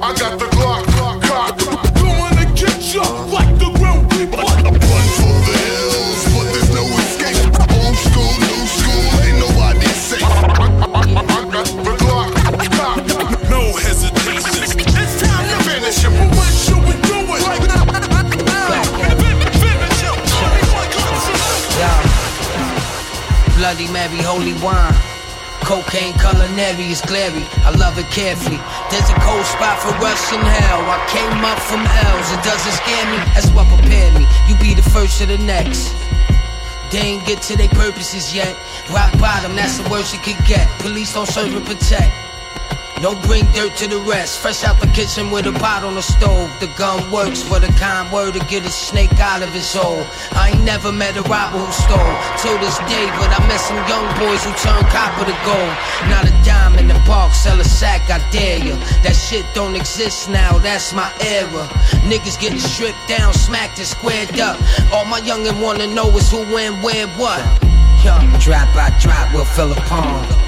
I 0.01 0.15
got 0.15 0.39
the 0.39 0.45
Glock. 0.55 0.85
Glock. 0.95 1.17
On 2.07 2.37
and 2.37 2.57
get 2.57 2.93
you 2.93 3.01
Bloody 23.77 23.93
Mary, 23.93 24.17
holy 24.25 24.53
wine. 24.65 24.91
Cocaine 25.61 26.17
culinary 26.17 26.89
is 26.89 26.99
glary. 27.01 27.45
I 27.61 27.69
love 27.77 27.95
it 27.99 28.09
carefully. 28.09 28.57
There's 28.89 29.07
a 29.07 29.13
cold 29.21 29.45
spot 29.45 29.77
for 29.77 29.93
us 30.01 30.33
in 30.33 30.41
hell. 30.41 30.81
I 30.81 30.97
came 31.13 31.45
up 31.45 31.59
from 31.61 31.85
L's. 31.85 32.31
It 32.33 32.41
doesn't 32.41 32.73
scare 32.73 33.05
me. 33.11 33.17
That's 33.35 33.51
what 33.51 33.67
prepared 33.67 34.15
me. 34.17 34.25
You 34.47 34.57
be 34.57 34.73
the 34.73 34.81
first 34.81 35.21
of 35.21 35.27
the 35.27 35.37
next. 35.37 35.93
They 36.89 37.01
ain't 37.21 37.25
get 37.27 37.43
to 37.43 37.55
their 37.55 37.69
purposes 37.69 38.33
yet. 38.33 38.57
Rock 38.89 39.13
bottom, 39.19 39.55
that's 39.55 39.77
the 39.77 39.87
worst 39.91 40.11
you 40.11 40.21
could 40.21 40.43
get. 40.47 40.67
Police 40.79 41.13
don't 41.13 41.27
serve 41.27 41.55
and 41.55 41.63
protect. 41.63 42.26
Don't 43.01 43.21
bring 43.23 43.45
dirt 43.51 43.75
to 43.77 43.87
the 43.87 43.99
rest. 43.99 44.39
Fresh 44.39 44.63
out 44.63 44.81
the 44.81 44.87
kitchen 44.87 45.29
with 45.29 45.45
a 45.45 45.51
pot 45.51 45.83
on 45.83 45.93
the 45.93 46.01
stove. 46.01 46.49
The 46.59 46.65
gun 46.77 47.11
works 47.11 47.43
for 47.43 47.59
the 47.59 47.67
kind 47.77 48.11
word 48.11 48.33
to 48.33 48.39
get 48.47 48.65
a 48.65 48.71
snake 48.71 49.19
out 49.19 49.43
of 49.43 49.49
his 49.49 49.71
hole. 49.71 50.03
I 50.31 50.49
ain't 50.49 50.63
never 50.63 50.91
met 50.91 51.15
a 51.15 51.21
robber 51.21 51.59
who 51.59 51.71
stole 51.71 52.13
till 52.41 52.57
this 52.57 52.77
day, 52.89 53.05
but 53.21 53.29
I 53.29 53.39
met 53.47 53.61
some 53.61 53.77
young 53.85 54.07
boys 54.17 54.41
who 54.43 54.51
turned 54.57 54.87
copper 54.89 55.25
to 55.29 55.37
gold. 55.45 55.73
Not 56.09 56.25
a 56.25 56.33
dime 56.43 56.79
in 56.79 56.87
the 56.87 56.99
park, 57.05 57.33
sell 57.33 57.59
a 57.59 57.63
sack, 57.63 58.09
I 58.09 58.17
dare 58.31 58.65
ya. 58.65 58.75
That 59.03 59.13
shit 59.15 59.45
don't 59.53 59.75
exist 59.75 60.27
now, 60.27 60.57
that's 60.57 60.91
my 60.91 61.13
era. 61.21 61.69
Niggas 62.09 62.39
getting 62.41 62.57
stripped 62.59 63.07
down, 63.07 63.31
smacked 63.33 63.77
and 63.77 63.87
squared 63.87 64.39
up. 64.39 64.57
All 64.91 65.05
my 65.05 65.21
youngin' 65.21 65.61
wanna 65.61 65.85
know 65.85 66.09
is 66.17 66.31
who, 66.31 66.39
when, 66.51 66.81
where, 66.81 67.07
what. 67.09 67.45
Yo, 68.03 68.17
drop 68.39 68.73
by 68.73 68.89
drop, 68.99 69.31
we'll 69.33 69.45
fill 69.45 69.71
a 69.71 69.75
pond. 69.85 70.46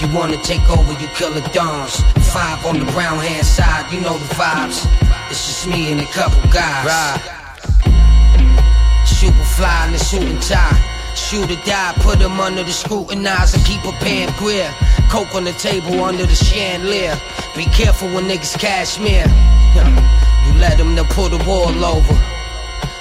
You 0.00 0.08
wanna 0.16 0.42
take 0.42 0.64
over, 0.70 0.92
you 0.92 1.08
kill 1.08 1.30
the 1.34 1.46
dons. 1.52 2.00
Five 2.32 2.64
on 2.64 2.78
the 2.78 2.86
brown 2.92 3.18
hand 3.18 3.44
side, 3.44 3.92
you 3.92 4.00
know 4.00 4.16
the 4.16 4.34
vibes. 4.34 4.88
It's 5.28 5.46
just 5.46 5.66
me 5.68 5.92
and 5.92 6.00
a 6.00 6.06
couple 6.06 6.40
guys. 6.50 6.86
Right. 6.88 7.20
Super 9.04 9.44
fly 9.44 9.86
in 9.88 9.92
the 9.92 9.98
suit 9.98 10.22
and 10.22 10.40
tie. 10.40 10.80
Shoot 11.14 11.50
or 11.50 11.62
die, 11.66 11.92
put 11.98 12.18
them 12.18 12.40
under 12.40 12.62
the 12.62 12.72
scrutinize 12.72 13.52
and 13.52 13.62
keep 13.66 13.84
a 13.84 13.92
pan 14.00 14.32
greer. 14.38 14.72
Coke 15.10 15.34
on 15.34 15.44
the 15.44 15.52
table 15.52 16.02
under 16.02 16.24
the 16.24 16.34
chandelier. 16.34 17.14
Be 17.54 17.66
careful 17.66 18.08
when 18.08 18.24
niggas 18.24 18.58
cashmere. 18.58 19.26
You 20.46 20.58
let 20.58 20.78
them, 20.78 20.94
they'll 20.94 21.04
pull 21.04 21.28
the 21.28 21.44
wall 21.44 21.84
over. 21.84 22.14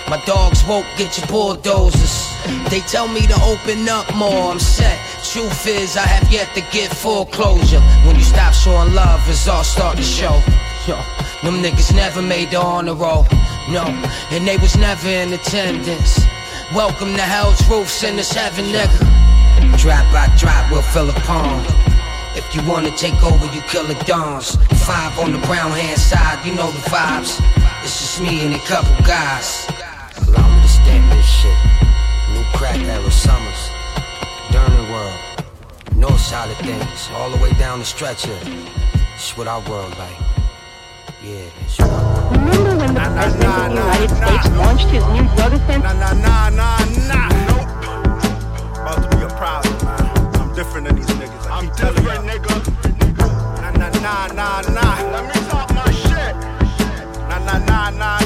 My 0.09 0.21
dogs 0.25 0.65
woke, 0.65 0.85
get 0.97 1.17
your 1.17 1.27
bulldozers. 1.27 2.27
They 2.69 2.81
tell 2.81 3.07
me 3.07 3.21
to 3.21 3.41
open 3.41 3.87
up 3.87 4.13
more, 4.13 4.51
I'm 4.51 4.59
set. 4.59 4.99
Truth 5.31 5.67
is, 5.67 5.95
I 5.95 6.07
have 6.07 6.31
yet 6.33 6.55
to 6.55 6.61
get 6.71 6.91
foreclosure. 6.91 7.81
When 8.01 8.15
you 8.15 8.23
stop 8.23 8.51
showing 8.51 8.95
love, 8.95 9.21
it's 9.29 9.47
all 9.47 9.63
start 9.63 9.97
to 9.97 10.01
show. 10.01 10.41
Yo, 10.87 10.97
them 11.43 11.61
niggas 11.61 11.93
never 11.93 12.19
made 12.19 12.49
the 12.49 12.57
honor 12.57 12.95
roll. 12.95 13.27
No, 13.69 13.85
and 14.31 14.47
they 14.47 14.57
was 14.57 14.75
never 14.75 15.07
in 15.07 15.31
attendance. 15.31 16.25
Welcome 16.73 17.13
to 17.13 17.21
hell's 17.21 17.61
roofs 17.69 18.01
in 18.01 18.15
this 18.15 18.31
heaven, 18.31 18.65
nigga. 18.73 19.77
Drop 19.77 20.11
by 20.11 20.33
drop, 20.35 20.71
we'll 20.71 20.81
fill 20.81 21.11
a 21.11 21.19
pond. 21.21 21.63
If 22.35 22.55
you 22.55 22.67
wanna 22.67 22.89
take 22.97 23.21
over, 23.21 23.45
you 23.53 23.61
kill 23.69 23.85
the 23.85 24.01
dons. 24.05 24.55
Five 24.81 25.19
on 25.19 25.31
the 25.31 25.45
brown 25.45 25.69
hand 25.69 25.99
side, 25.99 26.43
you 26.43 26.55
know 26.55 26.71
the 26.71 26.89
vibes. 26.89 27.37
It's 27.83 27.99
just 27.99 28.19
me 28.19 28.47
and 28.47 28.55
a 28.55 28.59
couple 28.65 28.97
guys. 29.05 29.67
Allow 30.25 30.55
me 30.55 30.63
to 30.63 30.67
stamp 30.67 31.13
this 31.13 31.23
shit. 31.27 31.57
New 32.33 32.43
crack 32.57 32.79
era 32.79 33.11
summers. 33.11 33.68
Derman 34.51 34.91
world. 34.91 35.19
North 35.95 36.19
side 36.19 36.49
of 36.51 36.57
things. 36.57 37.09
All 37.13 37.29
the 37.29 37.37
way 37.37 37.51
down 37.53 37.79
the 37.79 37.85
stretch 37.85 38.25
here. 38.25 38.39
It's 39.15 39.35
what 39.37 39.47
our 39.47 39.61
world 39.69 39.97
like. 39.97 40.17
Yeah, 41.23 41.49
it's 41.61 41.77
what 41.79 41.89
our 41.89 42.03
world 42.13 42.31
Remember 42.31 42.77
when 42.77 42.93
the 42.93 42.99
President 42.99 43.45
of 43.45 43.69
the 43.69 43.75
United 43.75 44.09
States 44.15 44.47
launched 44.57 44.87
his 44.87 45.05
new 45.07 45.25
drug 45.35 45.53
offensive? 45.53 45.83
Nah, 45.83 46.13
nah, 46.13 46.49
nah, 46.49 46.79
nah. 47.09 47.29
Nope. 47.49 47.69
About 48.79 48.99
to 49.03 49.17
be 49.17 49.23
a 49.23 49.29
problem, 49.37 49.75
man. 49.85 50.03
I'm 50.41 50.55
different 50.55 50.87
than 50.87 50.95
these 50.95 51.07
niggas. 51.19 51.45
I 51.49 51.61
keep 51.61 51.73
telling 51.73 52.03
you. 52.03 52.09
nigga. 52.29 52.53
Nah, 53.61 53.71
nah, 53.71 53.89
nah, 53.99 54.27
nah, 54.33 54.61
nah. 54.71 55.11
Let 55.11 55.23
me 55.27 55.37
talk 55.49 55.69
my 55.75 55.91
shit. 55.91 56.35
Nah, 57.27 57.39
nah, 57.45 57.59
nah, 57.65 57.89
nah, 57.91 58.19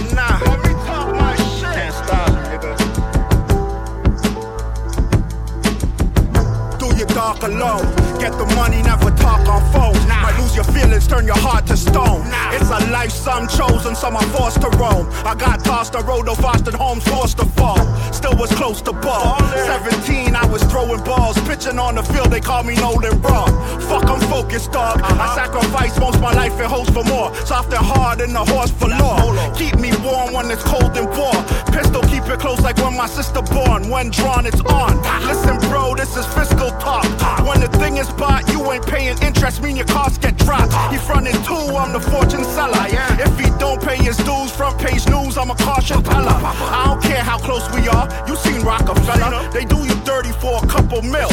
Dark 7.40 7.52
alone. 7.52 7.86
Get 8.20 8.32
the 8.38 8.46
money, 8.56 8.82
never 8.84 9.10
talk 9.18 9.48
on 9.48 9.62
phone. 9.74 10.08
Might 10.08 10.23
your 10.56 10.64
feelings, 10.66 11.08
turn 11.08 11.26
your 11.26 11.38
heart 11.38 11.66
to 11.68 11.78
stone. 11.78 12.22
It's 12.54 12.70
a 12.70 12.80
life 12.92 13.12
some 13.12 13.48
chosen, 13.48 13.96
some 13.96 14.16
are 14.16 14.30
forced 14.36 14.62
to 14.62 14.70
roam. 14.78 15.08
I 15.26 15.36
got 15.36 15.64
tossed 15.64 15.94
the 15.94 16.02
road 16.02 16.28
of 16.28 16.38
fostered 16.38 16.74
homes, 16.74 17.04
forced 17.08 17.38
to 17.40 17.46
fall. 17.46 17.82
Still 18.14 18.36
was 18.38 18.52
close 18.54 18.82
to 18.84 18.94
ball. 18.94 19.40
17, 19.40 20.36
I 20.36 20.46
was 20.48 20.64
throwing 20.64 21.04
balls. 21.04 21.38
Pitching 21.48 21.80
on 21.80 21.96
the 21.96 22.04
field, 22.04 22.32
they 22.32 22.40
call 22.40 22.64
me 22.64 22.76
Nolan 22.76 23.22
Raw. 23.22 23.46
Fuck, 23.90 24.06
I'm 24.10 24.22
focused, 24.30 24.72
dog. 24.72 25.02
I 25.02 25.10
uh-huh. 25.10 25.36
sacrifice 25.36 26.00
most 26.00 26.20
my 26.22 26.34
life 26.34 26.60
in 26.60 26.66
hopes 26.66 26.90
for 26.92 27.04
more. 27.04 27.34
Soft 27.46 27.74
and 27.74 27.86
hard 27.86 28.22
in 28.22 28.34
the 28.34 28.44
horse 28.46 28.72
for 28.72 28.90
law. 28.90 29.18
Keep 29.56 29.80
me 29.80 29.92
warm 30.04 30.34
when 30.34 30.52
it's 30.52 30.64
cold 30.64 30.96
and 30.96 31.08
war. 31.18 31.34
Pistol, 31.74 32.02
keep 32.04 32.24
it 32.30 32.40
close 32.40 32.62
like 32.62 32.78
when 32.78 32.96
my 32.96 33.08
sister 33.08 33.42
born. 33.42 33.90
When 33.90 34.12
drawn, 34.12 34.46
it's 34.46 34.62
on. 34.62 35.02
Listen, 35.26 35.58
bro, 35.70 35.96
this 35.96 36.16
is 36.16 36.26
fiscal 36.28 36.70
talk. 36.78 37.06
When 37.48 37.60
the 37.62 37.70
thing 37.80 37.98
is 37.98 38.10
bought, 38.12 38.48
you 38.52 38.72
ain't 38.72 38.86
paying 38.86 39.18
interest, 39.22 39.62
mean 39.62 39.76
your 39.76 39.88
costs 39.88 40.18
get 40.18 40.38
dropped. 40.46 40.74
He 40.92 40.98
fronted 40.98 41.36
two, 41.44 41.56
I'm 41.76 41.92
the 41.94 42.00
fortune 42.00 42.44
seller. 42.44 42.86
If 43.20 43.34
he 43.40 43.50
don't 43.60 43.82
pay 43.82 43.98
his 43.98 44.18
dues, 44.18 44.52
front 44.52 44.78
page 44.80 45.08
news, 45.08 45.38
I'm 45.38 45.50
a 45.50 45.56
caution 45.56 46.04
teller. 46.04 46.38
I 46.38 46.84
don't 46.88 47.02
care 47.02 47.24
how 47.24 47.38
close 47.38 47.66
we 47.74 47.88
are, 47.88 48.08
you 48.28 48.36
seen 48.36 48.62
Rockefeller. 48.62 49.50
They 49.52 49.66
do 49.66 49.78
you 49.78 49.96
dirty 50.04 50.32
for 50.34 50.64
a 50.64 50.68
couple 50.68 51.02
mil. 51.02 51.30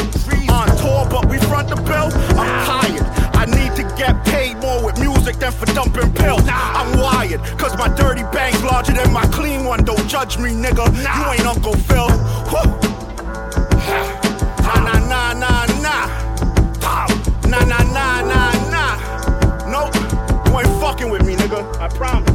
On 0.51 0.69
tour, 0.79 1.07
but 1.11 1.29
we 1.29 1.39
front 1.39 1.69
the 1.69 1.77
bill. 1.77 2.11
I'm 2.39 2.53
tired. 2.67 3.07
I 3.35 3.45
need 3.47 3.75
to 3.77 3.85
get 3.97 4.25
paid 4.25 4.57
more 4.59 4.85
with 4.85 4.99
music 4.99 5.37
than 5.37 5.53
for 5.53 5.67
dumping 5.67 6.13
pills. 6.13 6.43
I'm 6.49 6.99
wired, 7.01 7.41
cause 7.59 7.77
my 7.79 7.89
dirty 7.95 8.23
bank's 8.35 8.63
larger 8.63 8.93
than 8.93 9.13
my 9.13 9.25
clean 9.27 9.65
one. 9.65 9.85
Don't 9.85 10.07
judge 10.09 10.39
me, 10.39 10.51
nigga. 10.51 10.87
You 10.95 11.33
ain't 11.33 11.47
Uncle 11.47 11.75
Phil. 11.75 12.09
Nah, 14.63 14.81
nah, 14.85 14.99
nah, 15.09 15.33
nah, 15.35 15.67
nah. 15.81 16.07
Nah, 17.49 17.65
nah, 17.65 17.65
nah, 17.65 17.83
nah, 17.93 18.23
nah. 18.23 18.60
I 21.81 21.89
promise. 21.89 22.30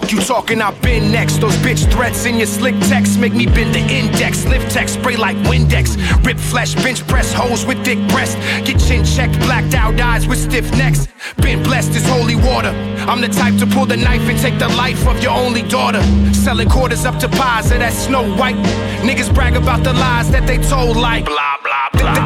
Fuck 0.00 0.12
you 0.12 0.20
talking, 0.20 0.62
I've 0.62 0.80
been 0.80 1.12
next. 1.12 1.42
Those 1.42 1.56
bitch 1.56 1.90
threats 1.92 2.24
in 2.24 2.38
your 2.38 2.46
slick 2.46 2.74
text 2.88 3.18
make 3.18 3.34
me 3.34 3.44
bend 3.44 3.74
the 3.74 3.80
index. 3.80 4.46
Lift 4.46 4.72
text, 4.72 4.94
spray 4.94 5.16
like 5.16 5.36
Windex. 5.48 5.94
Rip 6.24 6.38
flesh, 6.38 6.74
bench 6.76 7.06
press, 7.06 7.34
hoes 7.34 7.66
with 7.66 7.84
thick 7.84 7.98
breast. 8.08 8.38
Get 8.64 8.80
chin 8.80 9.04
checked, 9.04 9.38
blacked 9.40 9.74
out 9.74 10.00
eyes 10.00 10.26
with 10.26 10.38
stiff 10.38 10.70
necks. 10.72 11.06
Been 11.42 11.62
blessed 11.62 11.94
as 11.96 12.08
holy 12.08 12.34
water. 12.34 12.70
I'm 13.10 13.20
the 13.20 13.28
type 13.28 13.58
to 13.58 13.66
pull 13.66 13.84
the 13.84 13.98
knife 13.98 14.22
and 14.22 14.38
take 14.38 14.58
the 14.58 14.68
life 14.68 15.06
of 15.06 15.22
your 15.22 15.32
only 15.32 15.62
daughter. 15.62 16.02
Selling 16.32 16.70
quarters 16.70 17.04
up 17.04 17.18
to 17.18 17.28
pies 17.28 17.70
of 17.70 17.80
that 17.80 17.92
snow 17.92 18.24
white. 18.36 18.56
Niggas 19.04 19.32
brag 19.34 19.54
about 19.54 19.84
the 19.84 19.92
lies 19.92 20.30
that 20.30 20.46
they 20.46 20.56
told 20.56 20.96
like 20.96 21.26
blah 21.26 21.49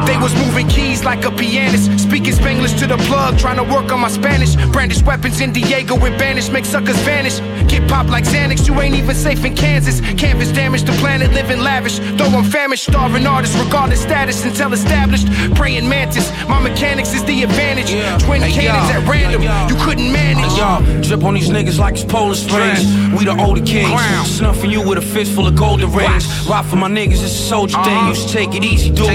they 0.05 0.17
was 0.17 0.33
moving 0.35 0.67
keys 0.67 1.03
like 1.03 1.25
a 1.25 1.31
pianist. 1.31 1.99
Speaking 1.99 2.33
Spanglish 2.33 2.77
to 2.79 2.87
the 2.87 2.97
plug, 3.09 3.37
trying 3.37 3.57
to 3.57 3.63
work 3.63 3.91
on 3.91 3.99
my 3.99 4.09
Spanish. 4.09 4.55
Brandish 4.71 5.01
weapons 5.03 5.41
in 5.41 5.51
Diego 5.51 5.95
with 5.95 6.17
banish, 6.17 6.49
make 6.49 6.65
suckers 6.65 6.97
vanish. 6.99 7.39
Get 7.69 7.87
popped 7.89 8.09
like 8.09 8.23
Xanax, 8.25 8.67
you 8.67 8.79
ain't 8.79 8.95
even 8.95 9.15
safe 9.15 9.43
in 9.43 9.55
Kansas. 9.55 10.01
Canvas 10.19 10.51
damage, 10.51 10.83
the 10.83 10.91
planet 10.93 11.31
living 11.33 11.59
lavish. 11.59 11.99
Though 12.17 12.25
I'm 12.25 12.43
famished, 12.43 12.85
starving 12.85 13.25
artist, 13.25 13.57
regardless 13.63 14.01
status 14.01 14.43
until 14.45 14.73
established. 14.73 15.27
Praying 15.55 15.87
mantis, 15.89 16.31
my 16.47 16.59
mechanics 16.59 17.13
is 17.13 17.23
the 17.25 17.43
advantage. 17.43 17.91
Twin 18.23 18.41
Hey, 18.41 18.51
cannons 18.51 18.89
yo. 18.89 19.01
at 19.01 19.07
random, 19.07 19.41
you 19.69 19.75
couldn't 19.83 20.11
manage. 20.11 20.51
Hey, 20.51 20.57
y'all, 20.57 21.01
drip 21.01 21.23
on 21.23 21.33
these 21.33 21.49
niggas 21.49 21.79
like 21.79 21.95
it's 21.95 22.03
Polar 22.03 22.35
Springs. 22.35 22.83
We 23.17 23.25
the 23.25 23.35
older 23.39 23.61
kings. 23.61 23.99
Snuffing 24.25 24.69
you 24.71 24.81
with 24.87 24.97
a 24.97 25.01
fistful 25.01 25.47
of 25.47 25.55
golden 25.55 25.91
rings. 25.91 26.25
Rock 26.47 26.65
for 26.65 26.75
my 26.75 26.89
niggas, 26.89 27.13
it's 27.13 27.23
a 27.23 27.29
soldier 27.29 27.81
thing. 27.83 27.95
Uh-huh. 27.97 28.09
Used 28.09 28.27
to 28.27 28.33
take 28.33 28.53
it 28.55 28.63
easy, 28.63 28.89
dude. 28.89 29.07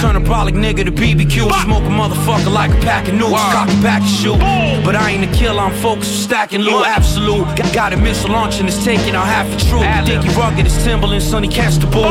Turn 0.00 0.16
a 0.16 0.20
brolic 0.30 0.54
nigga 0.54 0.84
to 0.84 0.92
BBQ. 0.92 1.50
Smoke 1.64 1.82
a 1.82 1.90
motherfucker 1.90 2.52
like 2.52 2.70
a 2.70 2.80
pack 2.86 3.08
of 3.08 3.14
noose. 3.14 3.32
Cock 3.32 3.68
a 3.68 3.82
back 3.82 4.02
and 4.02 4.10
shoot. 4.10 4.38
But 4.84 4.94
I 4.94 5.10
ain't 5.10 5.24
a 5.24 5.32
killer, 5.36 5.60
I'm 5.60 5.74
focused 5.82 6.12
on 6.12 6.22
stacking 6.28 6.60
loot. 6.60 6.86
Absolute. 6.86 7.44
Got, 7.56 7.74
got 7.74 7.92
a 7.92 7.96
missile 7.96 8.30
launching, 8.30 8.66
it's 8.68 8.84
taking 8.84 9.16
out 9.16 9.26
half 9.26 9.50
the 9.50 9.58
truth. 9.68 9.82
Think 10.06 10.22
he 10.22 10.30
rugged, 10.38 10.66
it's 10.66 10.84
Timberland, 10.84 11.22
Sonny 11.22 11.48
catch 11.48 11.76
the 11.76 11.88
bull. 11.88 12.06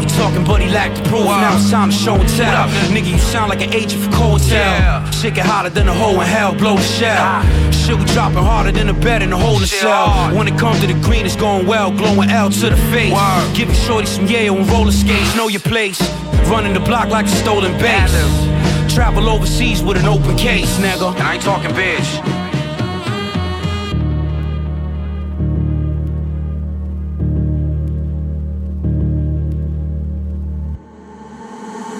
He 0.00 0.06
talking, 0.20 0.44
but 0.44 0.60
he 0.60 0.68
lacked 0.68 0.96
the 0.96 1.08
proof. 1.08 1.24
Now 1.24 1.56
it's 1.56 1.70
time 1.70 1.90
to 1.90 1.96
show 1.96 2.14
and 2.14 2.28
tell. 2.36 2.68
Nigga, 2.92 3.10
you 3.10 3.18
sound 3.18 3.48
like 3.48 3.62
an 3.62 3.72
agent 3.72 4.02
for 4.04 4.10
Coattail. 4.10 5.12
Shit 5.14 5.34
get 5.34 5.46
hotter 5.46 5.70
than 5.70 5.88
a 5.88 5.94
hole 5.94 6.20
in 6.20 6.26
hell, 6.26 6.54
blow 6.54 6.76
the 6.76 6.82
shell. 6.82 7.42
Shit, 7.72 7.96
we 7.98 8.04
dropping 8.12 8.44
harder 8.44 8.72
than 8.72 8.90
a 8.90 8.94
bed 8.94 9.22
in 9.22 9.32
a 9.32 9.38
hole 9.38 9.60
in 9.60 9.66
cell. 9.66 10.36
When 10.36 10.46
it 10.46 10.58
comes 10.58 10.80
to 10.80 10.86
the 10.86 10.98
green, 11.00 11.24
it's 11.24 11.36
going 11.36 11.66
well, 11.66 11.90
glowing 11.90 12.30
L 12.30 12.50
to 12.50 12.68
the 12.68 12.76
face. 12.92 13.16
Give 13.56 13.68
your 13.68 13.76
shorty 13.86 14.06
some 14.06 14.26
Yale 14.26 14.58
and 14.58 14.68
roller 14.68 14.92
skates, 14.92 15.34
know 15.34 15.48
your 15.48 15.60
place. 15.60 16.00
Running 16.48 16.74
the 16.74 16.80
block 16.80 17.08
like 17.08 17.26
a 17.26 17.28
stolen 17.46 17.78
base. 17.78 18.92
Travel 18.92 19.28
overseas 19.28 19.80
with 19.80 19.96
an 19.96 20.06
open 20.06 20.36
case, 20.36 20.78
nigga. 20.78 21.14
And 21.14 21.22
I 21.22 21.34
ain't 21.34 21.42
talking 21.44 21.70
bitch. 21.70 22.45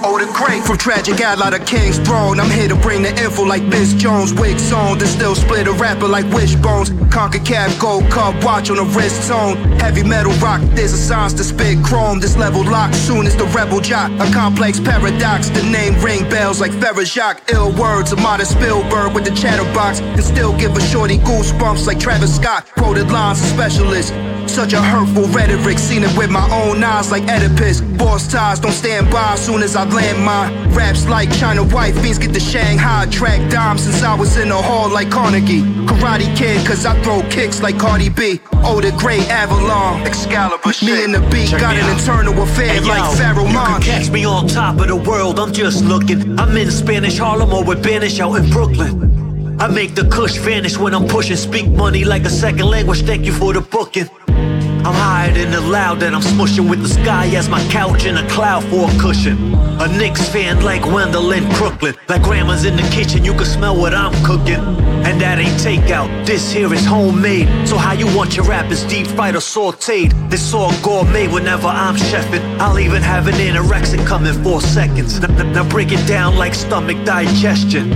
Oh, 0.09 0.17
the 0.21 0.27
great 0.33 0.63
from 0.63 0.79
tragic 0.79 1.21
ally 1.21 1.51
to 1.51 1.59
King's 1.59 1.99
throne. 1.99 2.39
I'm 2.39 2.49
here 2.49 2.69
to 2.69 2.77
bring 2.77 3.03
the 3.03 3.11
info 3.21 3.43
like 3.43 3.65
Miss 3.65 3.93
Jones. 3.93 4.33
Wigs 4.33 4.71
on, 4.73 4.99
then 4.99 5.09
still 5.09 5.35
split 5.35 5.67
a 5.67 5.73
rapper 5.73 6.07
like 6.07 6.27
Wishbones. 6.27 6.91
Conquer 7.11 7.41
cap, 7.41 7.77
gold 7.81 8.09
cup, 8.09 8.33
watch 8.45 8.71
on 8.71 8.77
the 8.77 8.85
wrist 8.85 9.25
zone. 9.25 9.57
Heavy 9.81 10.05
metal 10.05 10.31
rock, 10.35 10.61
there's 10.77 10.93
a 10.93 10.97
science 10.97 11.33
to 11.35 11.43
spit 11.43 11.85
chrome. 11.85 12.21
This 12.21 12.37
level 12.37 12.63
locked 12.63 12.95
soon 12.95 13.27
as 13.27 13.35
the 13.35 13.47
rebel 13.47 13.81
jock. 13.81 14.13
A 14.21 14.33
complex 14.33 14.79
paradox, 14.79 15.49
the 15.51 15.65
name 15.65 16.01
ring 16.01 16.23
bells 16.31 16.61
like 16.61 16.71
Ferrojac. 16.71 17.53
Ill 17.53 17.73
words, 17.73 18.13
a 18.13 18.17
modern 18.17 18.47
Spielberg 18.47 19.13
with 19.13 19.25
the 19.25 19.35
chatterbox. 19.35 19.99
And 19.99 20.23
still 20.23 20.57
give 20.57 20.77
a 20.77 20.81
shorty 20.83 21.19
goosebumps 21.19 21.85
like 21.85 21.99
Travis 21.99 22.37
Scott. 22.37 22.65
Quoted 22.77 23.11
lines 23.11 23.41
of 23.41 23.49
specialists. 23.49 24.13
Such 24.49 24.73
a 24.73 24.81
hurtful 24.81 25.25
rhetoric, 25.29 25.79
seen 25.79 26.03
it 26.03 26.17
with 26.17 26.31
my 26.31 26.45
own 26.51 26.83
eyes 26.83 27.11
like 27.11 27.25
Oedipus. 27.25 27.81
Boss 27.99 28.27
ties 28.27 28.59
don't 28.59 28.73
stand 28.73 29.11
by 29.11 29.35
as 29.35 29.45
soon 29.45 29.63
as 29.63 29.77
I 29.77 29.85
land 29.85 30.25
mine. 30.25 30.73
Raps 30.73 31.07
like 31.07 31.31
China 31.37 31.63
White, 31.65 31.95
fiends 31.95 32.19
get 32.19 32.33
the 32.33 32.41
Shanghai 32.41 33.07
track 33.11 33.51
dime 33.51 33.77
since 33.77 34.03
I 34.03 34.15
was 34.15 34.37
in 34.39 34.49
the 34.49 34.57
hall 34.57 34.89
like 34.89 35.11
Carnegie. 35.11 35.63
Karate 35.87 36.35
Kid, 36.37 36.67
cause 36.67 36.87
I 36.87 37.01
throw 37.03 37.23
kicks 37.29 37.61
like 37.61 37.79
Cardi 37.79 38.09
B. 38.09 38.41
Oh, 38.65 38.81
the 38.81 38.93
great 38.93 39.29
Avalon. 39.29 40.03
Excalibur 40.07 40.73
shit. 40.73 40.89
Me 40.89 41.05
and 41.05 41.15
the 41.15 41.21
beat 41.31 41.51
Check 41.51 41.61
got 41.61 41.77
an 41.77 41.85
out. 41.85 41.99
internal 41.99 42.43
affair 42.43 42.69
Hey, 42.69 42.81
like 42.81 42.99
yo, 42.99 43.13
Pharaoh 43.13 43.45
You 43.45 43.59
can 43.59 43.83
catch 43.83 44.11
me 44.11 44.25
on 44.25 44.49
top 44.49 44.81
of 44.81 44.89
the 44.89 44.97
world, 44.97 45.39
I'm 45.39 45.53
just 45.53 45.85
looking. 45.85 46.39
I'm 46.39 46.57
in 46.57 46.71
Spanish 46.71 47.19
Harlem 47.19 47.53
or 47.53 47.63
with 47.65 47.83
Banish 47.83 48.21
out 48.21 48.35
in 48.37 48.49
Brooklyn. 48.51 49.59
I 49.61 49.69
make 49.69 49.95
the 49.95 50.05
kush 50.09 50.37
vanish 50.37 50.77
when 50.79 50.95
I'm 50.95 51.07
pushing. 51.09 51.37
Speak 51.37 51.69
money 51.69 52.05
like 52.05 52.25
a 52.25 52.31
second 52.31 52.67
language, 52.67 53.03
thank 53.03 53.25
you 53.25 53.33
for 53.33 53.53
the 53.53 53.61
booking. 53.61 54.09
I'm 54.87 54.95
higher 54.95 55.33
than 55.33 55.51
the 55.51 55.61
loud 55.61 55.99
that 55.99 56.15
I'm 56.15 56.21
smushing 56.21 56.71
with 56.71 56.81
the 56.81 56.89
sky 56.89 57.27
as 57.35 57.49
my 57.49 57.61
couch 57.71 58.05
in 58.05 58.17
a 58.19 58.29
cloud 58.29 58.63
for 58.67 58.89
a 58.89 58.99
cushion. 59.01 59.53
A 59.81 59.89
Knicks 59.99 60.29
fan 60.29 60.63
like 60.63 60.87
Wendell 60.87 61.33
in 61.33 61.43
Brooklyn. 61.55 61.97
Like 62.09 62.23
grandma's 62.23 62.65
in 62.65 62.77
the 62.77 62.89
kitchen, 62.95 63.25
you 63.25 63.33
can 63.35 63.47
smell 63.47 63.77
what 63.77 63.93
I'm 63.93 64.15
cooking. 64.25 64.63
And 65.05 65.21
that 65.21 65.41
ain't 65.41 65.59
takeout, 65.59 66.25
this 66.25 66.53
here 66.53 66.73
is 66.73 66.87
homemade. 66.87 67.49
So 67.67 67.77
how 67.77 67.95
you 67.95 68.07
want 68.17 68.37
your 68.37 68.45
rappers 68.45 68.85
deep 68.85 69.09
fried 69.09 69.35
or 69.35 69.41
sauteed? 69.41 70.13
This 70.31 70.55
all 70.55 70.73
gourmet 70.83 71.27
whenever 71.27 71.67
I'm 71.67 71.97
chefing. 71.97 72.43
I'll 72.61 72.79
even 72.79 73.03
have 73.03 73.27
an 73.27 73.35
anorexic 73.35 74.07
come 74.07 74.25
in 74.25 74.41
four 74.45 74.61
seconds. 74.61 75.19
Now, 75.19 75.43
now- 75.43 75.69
break 75.69 75.91
it 75.91 76.07
down 76.07 76.37
like 76.37 76.55
stomach 76.55 77.05
digestion. 77.05 77.91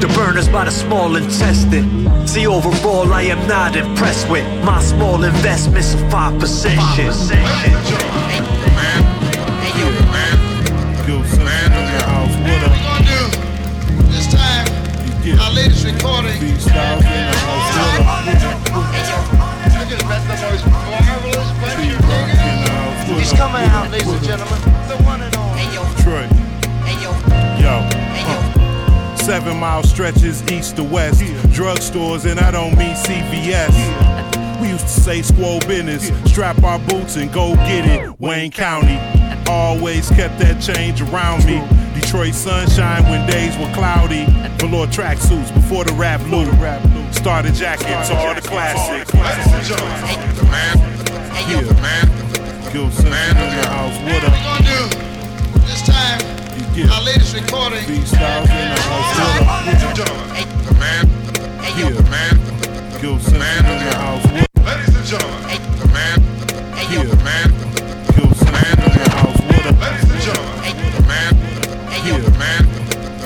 The 0.00 0.06
burners 0.14 0.48
by 0.48 0.64
the 0.66 0.70
small 0.70 1.16
intestine. 1.16 2.06
See, 2.28 2.46
overall, 2.46 3.12
I 3.12 3.22
am 3.22 3.48
not 3.48 3.74
impressed 3.74 4.30
with 4.30 4.46
my 4.62 4.80
small 4.80 5.24
investments 5.24 5.94
of 5.94 6.00
5% 6.02 6.27
shit. 6.28 7.06
This 14.10 14.26
time, 14.28 14.66
our 15.40 15.52
latest 15.52 15.84
recording. 15.86 16.38
Look 16.38 16.68
at 19.88 19.98
the 19.98 20.06
rest 20.06 20.28
of 20.28 20.36
those 20.40 20.64
marvelous 20.66 21.48
bunch 21.60 21.92
of 21.92 22.00
niggas. 22.04 23.18
He's 23.18 23.32
coming 23.32 23.64
out, 23.70 23.90
ladies 23.90 24.08
and 24.08 24.22
gentlemen. 24.22 24.60
The 24.88 24.96
one 25.04 25.22
and 25.22 25.34
only. 25.36 25.62
Detroit. 25.96 26.30
Yo. 27.58 27.88
Seven 29.16 29.56
mile 29.58 29.82
stretches 29.82 30.42
east 30.50 30.76
to 30.76 30.84
west. 30.84 31.22
Drugstores, 31.52 32.30
and 32.30 32.38
I 32.38 32.50
don't 32.50 32.76
mean 32.76 32.94
CVS. 32.94 34.07
We 34.60 34.68
used 34.68 34.86
to 34.86 35.00
say 35.00 35.22
squall 35.22 35.60
business, 35.60 36.08
strap 36.30 36.62
our 36.64 36.78
boots 36.80 37.16
and 37.16 37.32
go 37.32 37.54
get 37.54 37.86
it. 37.86 38.18
Wayne 38.18 38.50
County. 38.50 38.98
Always 39.48 40.10
kept 40.10 40.38
that 40.40 40.60
change 40.60 41.00
around 41.00 41.44
me. 41.46 41.62
Detroit 41.98 42.34
sunshine 42.34 43.02
when 43.04 43.26
days 43.30 43.56
were 43.56 43.72
cloudy. 43.72 44.24
Velour 44.58 44.86
tracksuits 44.88 45.54
before 45.54 45.84
the 45.84 45.92
rap 45.94 46.20
loop. 46.28 46.48
Starter 47.14 47.52
jackets, 47.52 48.10
all 48.10 48.34
the 48.34 48.40
classics. 48.40 49.12
Yeah, 51.48 51.62
man. 51.80 52.72
Gilson 52.72 53.06
in 53.06 53.12
the 53.12 53.66
house. 53.68 53.96
What 54.02 54.24
up? 54.24 54.32
gonna 54.42 54.64
do 54.66 55.60
this 55.66 55.82
time, 55.86 56.20
our 56.90 57.02
latest 57.02 57.34
recording. 57.34 57.84
Styles 58.04 58.50
in 58.50 58.68
the 58.68 58.80
house. 58.82 59.16
What 59.82 60.00
up? 60.00 60.78
man. 60.78 61.06
Yeah, 61.78 62.10
man. 62.10 63.00
Gilson 63.00 63.34
in 63.36 63.40
the 63.40 63.94
house. 63.96 64.24
What 64.26 64.47
And 64.98 65.06
gentlemen, 65.06 65.62
the 65.78 65.86
man. 65.94 66.18
Yeah, 66.90 67.06
man. 67.22 67.54
In 67.54 68.26
the 68.26 69.06
house. 69.14 69.38
What 69.46 69.62
up? 69.62 69.78
Ladies 69.78 70.10
and 70.10 70.22
gentlemen, 70.26 70.74
the 70.90 71.02
man. 71.06 71.38
Yeah, 72.02 72.18
man. 72.34 72.66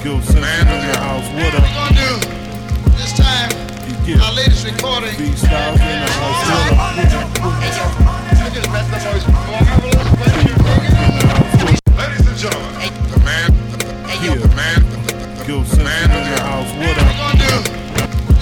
Gilson 0.05 0.37
in 0.37 0.69
the 0.69 1.01
house. 1.01 1.25
What 1.33 1.55
up? 1.57 1.65
gonna 1.73 1.97
do 1.97 2.13
this 2.93 3.17
time, 3.17 3.49
our 4.21 4.33
latest 4.37 4.67
recording. 4.67 5.17
Styles 5.35 5.81
in 5.81 5.97
the 5.97 6.13
house. 6.13 6.45
What 6.45 6.77
up? 6.77 6.93
At 6.93 7.09
the. 7.09 7.33
Ladies 11.97 12.27
and 12.29 12.37
gentlemen, 12.37 12.93
the 13.09 13.19
man. 13.25 13.49
Yeah, 14.21 14.37
man. 14.53 14.81
Gilson 15.47 15.81
in 15.81 15.87
the 15.89 16.37
house. 16.45 16.69
What 16.77 17.01
up? 17.01 17.09
gonna 17.17 17.49
do 17.49 17.65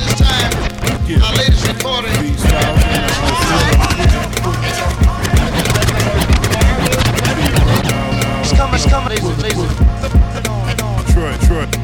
this 0.02 0.18
time, 0.18 0.50
our 1.22 1.34
latest 1.36 1.62
recording. 1.68 2.29
He's 8.80 8.90
coming, 8.90 9.10
he's 9.10 9.22
ladies. 9.42 9.56
Detroit, 11.04 11.38
Detroit. 11.38 11.74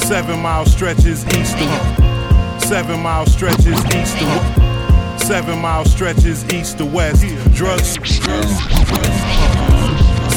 Seven 0.00 0.40
mile 0.40 0.64
stretches 0.64 1.26
east 1.36 1.58
to 1.58 2.58
Seven 2.66 2.98
mile 3.00 3.26
stretches 3.26 3.78
east 3.94 4.16
to 4.16 5.18
Seven 5.18 5.58
mile 5.58 5.84
stretches 5.84 6.50
east 6.50 6.78
to 6.78 6.86
west. 6.86 7.26
Drugs. 7.52 7.98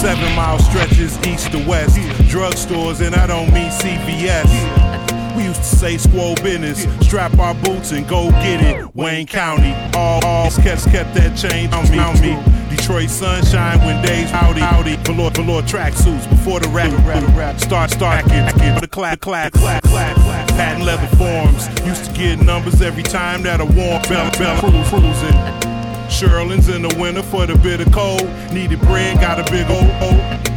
Seven 0.01 0.35
mile 0.35 0.59
stretches 0.59 1.17
east 1.25 1.53
to 1.53 1.65
west. 1.65 1.95
Drugstores, 2.27 2.99
and 2.99 3.15
I 3.15 3.27
don't 3.27 3.53
mean 3.53 3.71
CVS. 3.71 4.90
We 5.35 5.43
used 5.43 5.61
to 5.61 5.75
say 5.75 5.97
squall 5.97 6.35
business, 6.35 6.83
strap 7.05 7.37
our 7.39 7.53
boots 7.53 7.91
and 7.91 8.07
go 8.07 8.29
get 8.31 8.61
it. 8.61 8.95
Wayne 8.95 9.27
County, 9.27 9.73
all, 9.97 10.23
all 10.25 10.51
kept, 10.51 10.89
kept 10.89 11.13
that 11.13 11.37
change 11.37 11.73
on 11.73 11.89
me. 11.89 11.99
On 11.99 12.19
me. 12.21 12.61
Detroit 12.75 13.09
sunshine 13.09 13.79
when 13.79 14.03
days 14.05 14.29
howdy, 14.29 14.61
howdy. 14.61 14.95
Velour, 14.97 15.29
velour 15.31 15.61
tracksuits 15.61 16.29
before 16.29 16.59
the 16.59 16.67
rap, 16.69 16.91
rap, 17.05 17.23
rap. 17.35 17.59
Start, 17.59 17.91
start, 17.91 18.25
get 18.27 18.81
the 18.81 18.87
clap, 18.87 19.19
clap, 19.21 19.51
clap, 19.53 19.83
clap, 19.83 20.15
clap. 20.15 20.47
Patent 20.49 20.85
leather 20.85 21.07
forms. 21.15 21.67
Used 21.85 22.05
to 22.05 22.13
get 22.13 22.39
numbers 22.39 22.81
every 22.81 23.03
time 23.03 23.43
that 23.43 23.61
I 23.61 23.63
warm 23.63 24.01
bell, 24.03 24.31
bell, 24.31 24.59
cruise, 24.59 24.89
cruising. 24.89 25.71
Sherlin's 26.09 26.67
in 26.67 26.81
the 26.81 26.95
winter 26.99 27.23
for 27.23 27.45
the 27.45 27.55
bitter 27.55 27.89
cold. 27.91 28.27
Needed 28.51 28.81
bread, 28.81 29.19
got 29.21 29.39
a 29.39 29.49
big 29.51 29.69
old. 29.69 29.89
old. 30.01 30.50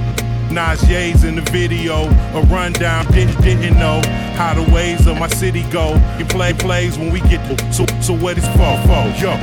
Najee's 0.51 1.25
in 1.25 1.37
the 1.37 1.43
video, 1.51 2.05
a 2.35 2.43
rundown. 2.43 3.07
Didn't 3.13 3.41
didn't 3.43 3.79
know 3.79 4.01
how 4.37 4.55
the 4.55 4.63
ways 4.73 5.07
of 5.07 5.19
my 5.19 5.29
city 5.29 5.63
go. 5.71 5.95
You 6.19 6.25
play 6.25 6.53
plays 6.53 6.99
when 6.99 7.13
we 7.13 7.21
get 7.21 7.41
to 7.49 7.73
so 7.73 7.87
so 8.01 8.15
what 8.15 8.39
is 8.39 8.47
for 8.49 8.77
for 8.87 9.05
yo. 9.21 9.35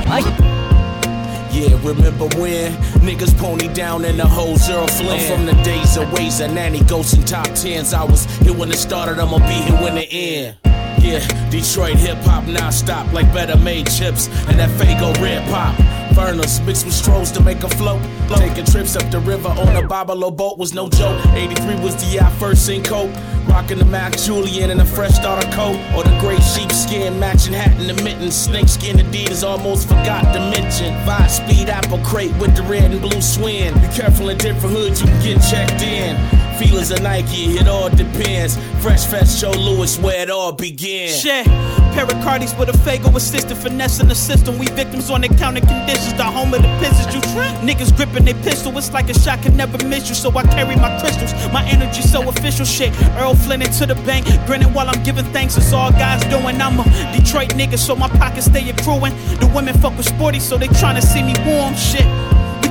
Yeah, 1.52 1.78
remember 1.82 2.28
when 2.38 2.72
niggas 3.02 3.36
pony 3.36 3.68
down 3.74 4.06
in 4.06 4.16
the 4.16 4.26
whole 4.26 4.56
zero 4.56 4.86
flame? 4.86 5.20
I'm 5.20 5.36
from 5.36 5.46
the 5.46 5.62
days 5.62 5.98
of 5.98 6.10
ways 6.14 6.40
and 6.40 6.54
nanny 6.54 6.80
ghosts 6.84 7.12
and 7.12 7.26
top 7.28 7.48
tens. 7.54 7.92
I 7.92 8.04
was 8.04 8.24
here 8.36 8.54
when 8.54 8.70
it 8.70 8.78
started, 8.78 9.18
I'ma 9.18 9.38
be 9.38 9.52
here 9.52 9.82
when 9.82 9.98
it 9.98 10.08
end. 10.10 10.71
Yeah, 11.02 11.50
Detroit 11.50 11.96
hip 11.96 12.18
hop 12.18 12.46
now 12.46 12.70
stop 12.70 13.12
like 13.12 13.26
better 13.34 13.58
made 13.58 13.90
chips 13.90 14.28
and 14.46 14.58
that 14.58 14.70
Faygo 14.78 15.12
red 15.20 15.42
pop. 15.50 15.74
Furnace 16.14 16.60
mixed 16.60 16.84
with 16.84 16.94
strolls 16.94 17.32
to 17.32 17.42
make 17.42 17.64
a 17.64 17.68
float. 17.68 18.00
Taking 18.28 18.64
trips 18.64 18.94
up 18.94 19.10
the 19.10 19.18
river 19.18 19.48
on 19.48 19.76
a 19.76 19.82
Boblo 19.82 20.34
boat 20.34 20.58
was 20.58 20.72
no 20.74 20.88
joke. 20.88 21.24
83 21.34 21.80
was 21.82 21.96
the 21.96 22.20
I 22.20 22.30
first 22.32 22.66
seen 22.66 22.84
Coke. 22.84 23.10
Rocking 23.48 23.78
the 23.78 23.84
Mac 23.84 24.16
Julian 24.16 24.70
in 24.70 24.78
a 24.78 24.84
fresh 24.84 25.14
starter 25.14 25.50
coat. 25.50 25.76
Or 25.96 26.04
the 26.04 26.16
gray 26.20 26.38
sheepskin 26.38 27.18
matching 27.18 27.54
hat 27.54 27.72
and 27.80 27.90
the 27.90 28.02
mittens. 28.04 28.36
Snakeskin 28.36 28.98
Adidas 28.98 29.42
almost 29.42 29.88
forgot 29.88 30.32
to 30.34 30.40
mention. 30.50 30.94
Five 31.04 31.30
speed 31.30 31.68
apple 31.68 31.98
crate 31.98 32.36
with 32.36 32.54
the 32.54 32.62
red 32.62 32.92
and 32.92 33.00
blue 33.00 33.20
swing. 33.20 33.74
Be 33.74 33.88
careful 33.88 34.28
in 34.28 34.38
different 34.38 34.76
hoods, 34.76 35.00
you 35.00 35.08
can 35.08 35.22
get 35.22 35.40
checked 35.50 35.82
in. 35.82 36.51
Feelers 36.62 36.92
of 36.92 37.02
Nike, 37.02 37.58
it 37.58 37.66
all 37.66 37.90
depends. 37.90 38.56
Fresh 38.80 39.06
Fest 39.06 39.40
Joe 39.40 39.50
Louis, 39.50 39.98
where 39.98 40.22
it 40.22 40.30
all 40.30 40.52
began. 40.52 41.08
Shit. 41.08 41.46
Pericardies 41.92 42.56
with 42.58 42.68
a 42.68 42.72
Fago 42.72 43.14
assistant, 43.16 43.58
finessing 43.58 44.08
the 44.08 44.14
system. 44.14 44.58
We 44.58 44.66
victims 44.68 45.10
on 45.10 45.24
account 45.24 45.58
of 45.58 45.66
conditions. 45.66 46.14
The 46.14 46.24
home 46.24 46.54
of 46.54 46.62
the 46.62 46.68
pistols. 46.78 47.14
You. 47.14 47.20
Niggas 47.66 47.94
gripping 47.96 48.24
they 48.24 48.34
pistol. 48.34 48.76
It's 48.78 48.92
like 48.92 49.10
a 49.10 49.14
shot 49.14 49.42
can 49.42 49.56
never 49.56 49.76
miss 49.86 50.08
you. 50.08 50.14
So 50.14 50.30
I 50.36 50.44
carry 50.44 50.76
my 50.76 51.00
crystals. 51.00 51.32
My 51.52 51.64
energy 51.68 52.02
so 52.02 52.28
official. 52.28 52.64
Shit. 52.64 52.92
Errol 53.16 53.34
Flynn 53.34 53.62
into 53.62 53.84
the 53.84 53.96
bank. 54.06 54.26
Grinning 54.46 54.72
while 54.72 54.88
I'm 54.88 55.02
giving 55.02 55.24
thanks. 55.32 55.56
It's 55.56 55.72
all 55.72 55.90
guys 55.90 56.22
doing. 56.26 56.60
I'm 56.60 56.78
a 56.78 56.84
Detroit 57.12 57.50
nigga, 57.50 57.76
so 57.76 57.96
my 57.96 58.08
pockets 58.08 58.46
stay 58.46 58.68
accruing. 58.70 59.14
The 59.40 59.50
women 59.54 59.74
fuck 59.78 59.96
with 59.96 60.06
sporty, 60.06 60.38
so 60.38 60.56
they 60.56 60.68
tryna 60.68 61.02
see 61.02 61.22
me 61.22 61.34
warm. 61.44 61.74
Shit. 61.74 62.06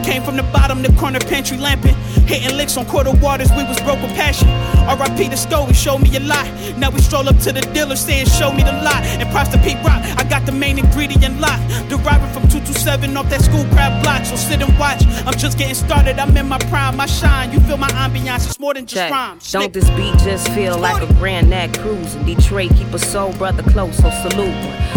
Came 0.03 0.23
from 0.23 0.35
the 0.35 0.43
bottom, 0.43 0.81
the 0.81 0.91
corner 0.93 1.19
pantry 1.19 1.57
lamping. 1.57 1.95
Hitting 2.25 2.57
licks 2.57 2.75
on 2.75 2.85
quarter 2.85 3.11
waters, 3.11 3.51
we 3.51 3.63
was 3.63 3.79
broke 3.81 4.01
with 4.01 4.11
passion. 4.15 4.47
RIP 4.87 5.29
the 5.29 5.37
store, 5.37 5.67
he 5.67 5.73
showed 5.73 5.99
me 5.99 6.15
a 6.15 6.19
lot. 6.19 6.47
Now 6.77 6.89
we 6.89 7.01
stroll 7.01 7.29
up 7.29 7.37
to 7.39 7.51
the 7.51 7.61
dealer 7.73 7.95
saying, 7.95 8.25
Show 8.25 8.51
me 8.51 8.63
the 8.63 8.71
lot. 8.71 9.03
And 9.03 9.29
props 9.29 9.49
to 9.49 9.59
Pete 9.59 9.77
Rock, 9.83 10.01
I 10.17 10.23
got 10.23 10.45
the 10.45 10.51
main 10.51 10.79
ingredient 10.79 11.39
lock. 11.39 11.59
Deriving 11.87 12.31
from 12.33 12.49
227 12.49 13.15
off 13.15 13.29
that 13.29 13.41
school 13.41 13.63
crab 13.65 14.01
block. 14.01 14.25
So 14.25 14.35
sit 14.35 14.61
and 14.61 14.77
watch, 14.79 15.03
I'm 15.25 15.37
just 15.37 15.57
getting 15.57 15.75
started. 15.75 16.17
I'm 16.17 16.35
in 16.35 16.47
my 16.47 16.57
prime, 16.71 16.97
my 16.97 17.05
shine. 17.05 17.51
You 17.51 17.59
feel 17.59 17.77
my 17.77 17.89
ambiance, 17.89 18.47
it's 18.47 18.59
more 18.59 18.73
than 18.73 18.85
just 18.85 18.95
Check. 18.95 19.11
rhymes. 19.11 19.51
Don't 19.51 19.71
this 19.71 19.89
beat 19.91 20.17
just 20.19 20.49
feel 20.49 20.77
like 20.79 21.01
a 21.07 21.13
Grand 21.15 21.49
Nat 21.49 21.77
cruise 21.79 22.15
in 22.15 22.25
Detroit? 22.25 22.71
Keep 22.75 22.93
a 22.93 22.99
soul 22.99 23.33
brother 23.33 23.63
close, 23.63 23.97
so 23.97 24.09
salute. 24.27 24.55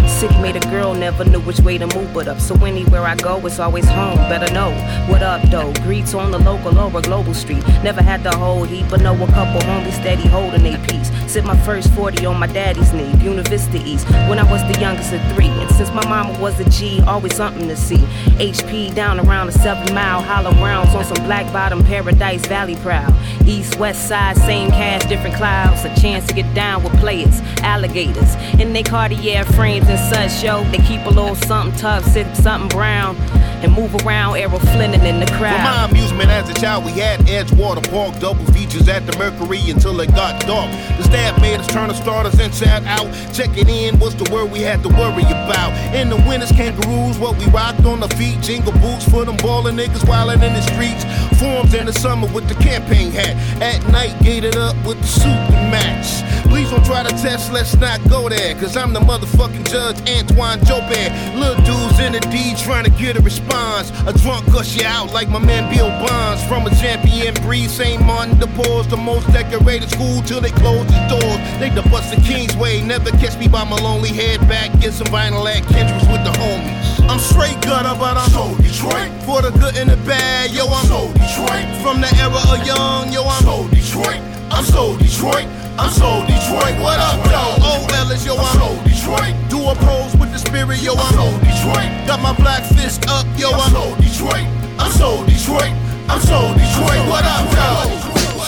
Sick 0.09 0.31
made 0.41 0.57
a 0.57 0.61
girl 0.71 0.95
never 0.95 1.25
knew 1.25 1.41
which 1.41 1.61
way 1.61 1.77
to 1.79 1.87
move 1.95 2.13
but 2.15 2.29
up. 2.29 2.41
So 2.41 2.55
anywhere 2.65 3.03
I 3.03 3.17
go, 3.17 3.45
it's 3.47 3.59
always 3.59 3.87
home. 3.87 4.17
Better 4.29 4.53
know 4.55 4.71
what 5.09 5.23
up 5.23 5.43
though. 5.51 5.73
Greets 5.83 6.15
on 6.15 6.31
the 6.31 6.39
local 6.39 6.79
or 6.79 6.99
a 6.99 7.03
global 7.03 7.35
street. 7.35 7.65
Never 7.83 8.03
had 8.03 8.23
the 8.23 8.37
whole 8.37 8.65
heap, 8.65 8.87
but 8.89 9.01
know 9.01 9.15
a 9.15 9.27
couple 9.29 9.61
homies 9.61 9.93
steady 9.93 10.27
holding 10.29 10.63
their 10.63 10.79
peace. 10.87 11.11
Sit 11.31 11.45
my 11.45 11.57
first 11.65 11.93
40 11.95 12.27
on 12.27 12.39
my 12.39 12.47
daddy's 12.47 12.93
knee, 12.93 13.13
University 13.23 13.79
East. 13.81 14.09
When 14.29 14.39
I 14.39 14.51
was 14.51 14.63
the 14.73 14.81
youngest 14.81 15.13
of 15.13 15.21
three. 15.33 15.49
And 15.49 15.71
since 15.73 15.91
my 15.91 16.07
mama 16.09 16.39
was 16.41 16.59
a 16.61 16.69
G, 16.71 17.01
always 17.03 17.35
something 17.35 17.69
to 17.69 17.77
see. 17.77 18.05
HP 18.39 18.95
down 18.95 19.21
around 19.21 19.49
the 19.49 19.53
seven 19.53 19.95
mile, 19.95 20.23
hollow 20.23 20.53
rounds 20.53 20.95
on 20.95 21.05
some 21.05 21.25
black 21.25 21.51
bottom 21.53 21.83
paradise 21.85 22.47
valley 22.47 22.77
proud. 22.77 23.13
East, 23.47 23.79
west 23.79 24.09
side, 24.09 24.37
same 24.37 24.71
cast, 24.71 25.09
different 25.09 25.35
clouds. 25.35 25.85
A 25.85 25.95
chance 26.01 26.27
to 26.29 26.35
get 26.35 26.53
down 26.55 26.83
with 26.83 26.97
players, 26.99 27.41
alligators. 27.63 28.35
In 28.61 28.73
they 28.73 28.83
Cartier 28.83 29.45
frames 29.45 29.87
and 29.89 30.15
such, 30.15 30.45
yo. 30.45 30.63
They 30.71 30.79
keep 30.79 31.05
a 31.07 31.11
little 31.11 31.35
something 31.35 31.79
tough, 31.79 32.05
sip 32.05 32.35
something 32.37 32.69
brown. 32.69 33.17
And 33.65 33.73
move 33.73 33.95
around, 34.05 34.37
arrow 34.37 34.59
Flinning 34.59 35.07
in 35.07 35.21
the 35.21 35.27
crowd. 35.27 35.57
For 35.57 35.63
my 35.63 35.89
amusement 35.89 36.29
as 36.29 36.47
a 36.51 36.53
child, 36.53 36.85
we 36.85 36.93
had 36.93 37.21
Edgewater 37.21 37.81
Park, 37.91 38.21
double 38.21 38.45
features 38.53 38.87
at 38.91 39.07
the 39.07 39.17
Mercury 39.17 39.59
until 39.71 39.99
it 40.01 40.15
got 40.15 40.39
dark. 40.43 40.71
The 40.99 41.05
staff 41.05 41.41
made 41.41 41.59
us 41.59 41.67
turn 41.69 41.89
the 41.89 41.95
starters 41.95 42.39
inside 42.39 42.85
out. 42.85 43.09
Checking 43.33 43.71
in 43.71 43.99
was 43.99 44.15
the 44.17 44.31
word 44.31 44.53
we 44.53 44.61
had 44.61 44.83
to 44.83 44.91
worry 44.91 45.25
about. 45.25 45.73
In 45.95 46.11
the 46.11 46.17
winters, 46.29 46.53
kangaroos, 46.53 47.17
what 47.19 47.39
we 47.39 47.47
rocked 47.47 47.87
on 47.87 48.01
the 48.01 48.09
feet. 48.17 48.43
Jingle 48.43 48.73
boots 48.73 49.09
for 49.09 49.25
them 49.25 49.37
ballin' 49.37 49.77
niggas 49.77 50.05
wildin' 50.05 50.43
in 50.43 50.53
the 50.53 50.61
streets. 50.61 51.05
Forms 51.41 51.73
in 51.73 51.87
the 51.87 51.95
summer 51.95 52.27
with 52.35 52.47
the 52.49 52.55
campaign 52.63 53.13
hat. 53.13 53.35
At 53.63 53.81
night, 53.91 54.15
gated 54.23 54.57
up 54.57 54.77
with 54.85 55.01
the 55.01 55.07
suit 55.07 55.41
to 55.49 55.57
match. 55.73 56.21
Please 56.51 56.71
don't 56.71 56.85
try 56.85 57.03
to 57.03 57.09
test, 57.23 57.51
let's 57.51 57.75
not 57.77 57.99
go 58.11 58.29
there. 58.29 58.55
Cause 58.57 58.77
I'm 58.77 58.93
the 58.93 59.01
motherfucking 59.01 59.69
judge, 59.71 59.97
Antoine 60.07 60.61
Jobert. 60.61 61.11
Little 61.41 61.65
dudes 61.65 61.99
in 61.99 62.13
the 62.13 62.21
D 62.31 62.55
trying 62.63 62.85
to 62.85 62.91
get 62.91 63.17
a 63.17 63.23
response. 63.23 63.54
A 63.55 64.13
drunk 64.13 64.45
cuss 64.53 64.75
you 64.77 64.85
out 64.85 65.13
like 65.13 65.29
my 65.29 65.39
man 65.39 65.73
Bill 65.73 65.89
Bonds. 65.89 66.43
From 66.45 66.67
a 66.67 66.71
champion 66.71 67.35
breed, 67.43 67.71
St. 67.71 68.03
Martin 68.05 68.37
de 68.39 68.47
Porres, 68.47 68.91
the 68.91 68.97
most 68.97 69.27
decorated 69.33 69.89
school 69.91 70.23
till 70.23 70.41
they 70.41 70.51
close 70.51 70.85
the 70.87 71.07
doors. 71.09 71.39
They 71.61 71.71
the 71.71 71.83
bust 71.89 72.15
the 72.15 72.21
Kingsway, 72.21 72.83
never 72.83 73.11
catch 73.13 73.39
me 73.39 73.47
by 73.47 73.63
my 73.65 73.77
lonely 73.77 74.11
head 74.11 74.41
back. 74.49 74.79
Get 74.81 74.93
some 74.93 75.07
vinyl 75.07 75.47
at 75.47 75.63
Kendrick's 75.69 76.07
with 76.09 76.25
the 76.25 76.33
homies. 76.37 77.09
I'm 77.09 77.21
straight 77.21 77.61
gutter, 77.63 77.97
but 77.99 78.17
I'm 78.17 78.29
so 78.31 78.55
Detroit. 78.61 79.13
For 79.23 79.41
the 79.41 79.51
good 79.59 79.77
and 79.77 79.89
the 79.89 79.97
bad, 79.99 80.51
yo, 80.51 80.67
I'm 80.67 80.87
so 80.87 81.13
Detroit. 81.13 81.65
From 81.81 82.01
the 82.01 82.11
era 82.19 82.43
of 82.51 82.67
young, 82.67 83.13
yo, 83.13 83.23
I'm 83.25 83.43
so 83.45 83.69
Detroit. 83.69 84.21
I'm 84.51 84.65
so 84.65 84.97
Detroit. 84.99 85.47
I'm 85.77 85.91
so 85.91 86.23
Detroit. 86.27 86.79
What 86.81 87.01
up, 87.01 87.19
though? 87.25 87.59
Oh, 87.67 87.87
Ellis, 87.95 88.25
yo, 88.25 88.37
I'm 88.37 88.47
so 88.59 88.83
Detroit. 88.85 89.35
Do 89.51 89.59
a 89.69 89.75
pose 89.75 90.15
with 90.17 90.31
the 90.33 90.39
spirit, 90.39 90.81
yo, 90.83 90.95
I'm 90.95 91.13
so 91.15 91.27
Detroit. 91.41 91.91
Got 92.07 92.21
my 92.21 92.33
black 92.35 92.63
fist 92.63 93.05
up, 93.09 93.27
yo, 93.37 93.51
I'm 93.51 93.73
so 93.73 93.95
Detroit. 93.97 94.47
I'm 94.79 94.93
so 94.93 95.27
Detroit. 95.27 95.73
I'm 96.09 96.21
so 96.21 96.55
Detroit. 96.55 97.03
What 97.11 97.25
up, 97.25 97.51
though? 97.51 97.91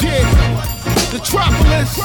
Yeah, 0.06 0.22
the 1.10 1.18
Tropolis. 1.18 1.98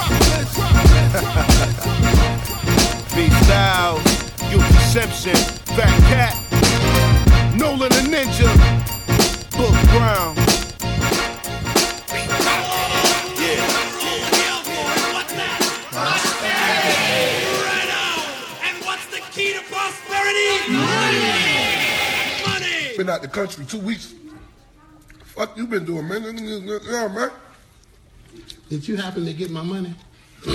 Beat 3.14 3.32
Styles, 3.44 4.02
Guilty 4.50 4.78
Simpson, 4.90 5.36
Fat 5.76 5.94
Cat, 6.10 6.34
Nolan 7.56 7.90
the 7.90 8.02
Ninja, 8.10 8.50
Book 9.56 9.76
Brown. 9.90 10.61
Been 23.02 23.10
out 23.10 23.20
the 23.20 23.26
country 23.26 23.66
two 23.66 23.80
weeks. 23.80 24.14
Fuck 25.34 25.56
you 25.56 25.66
been 25.66 25.84
doing, 25.84 26.06
man? 26.06 26.22
Yeah, 26.22 27.08
man. 27.08 27.32
Did 28.68 28.86
you 28.86 28.94
happen 28.96 29.24
to 29.24 29.32
get 29.32 29.50
my 29.50 29.60
money? 29.60 29.92
Uh, 30.46 30.54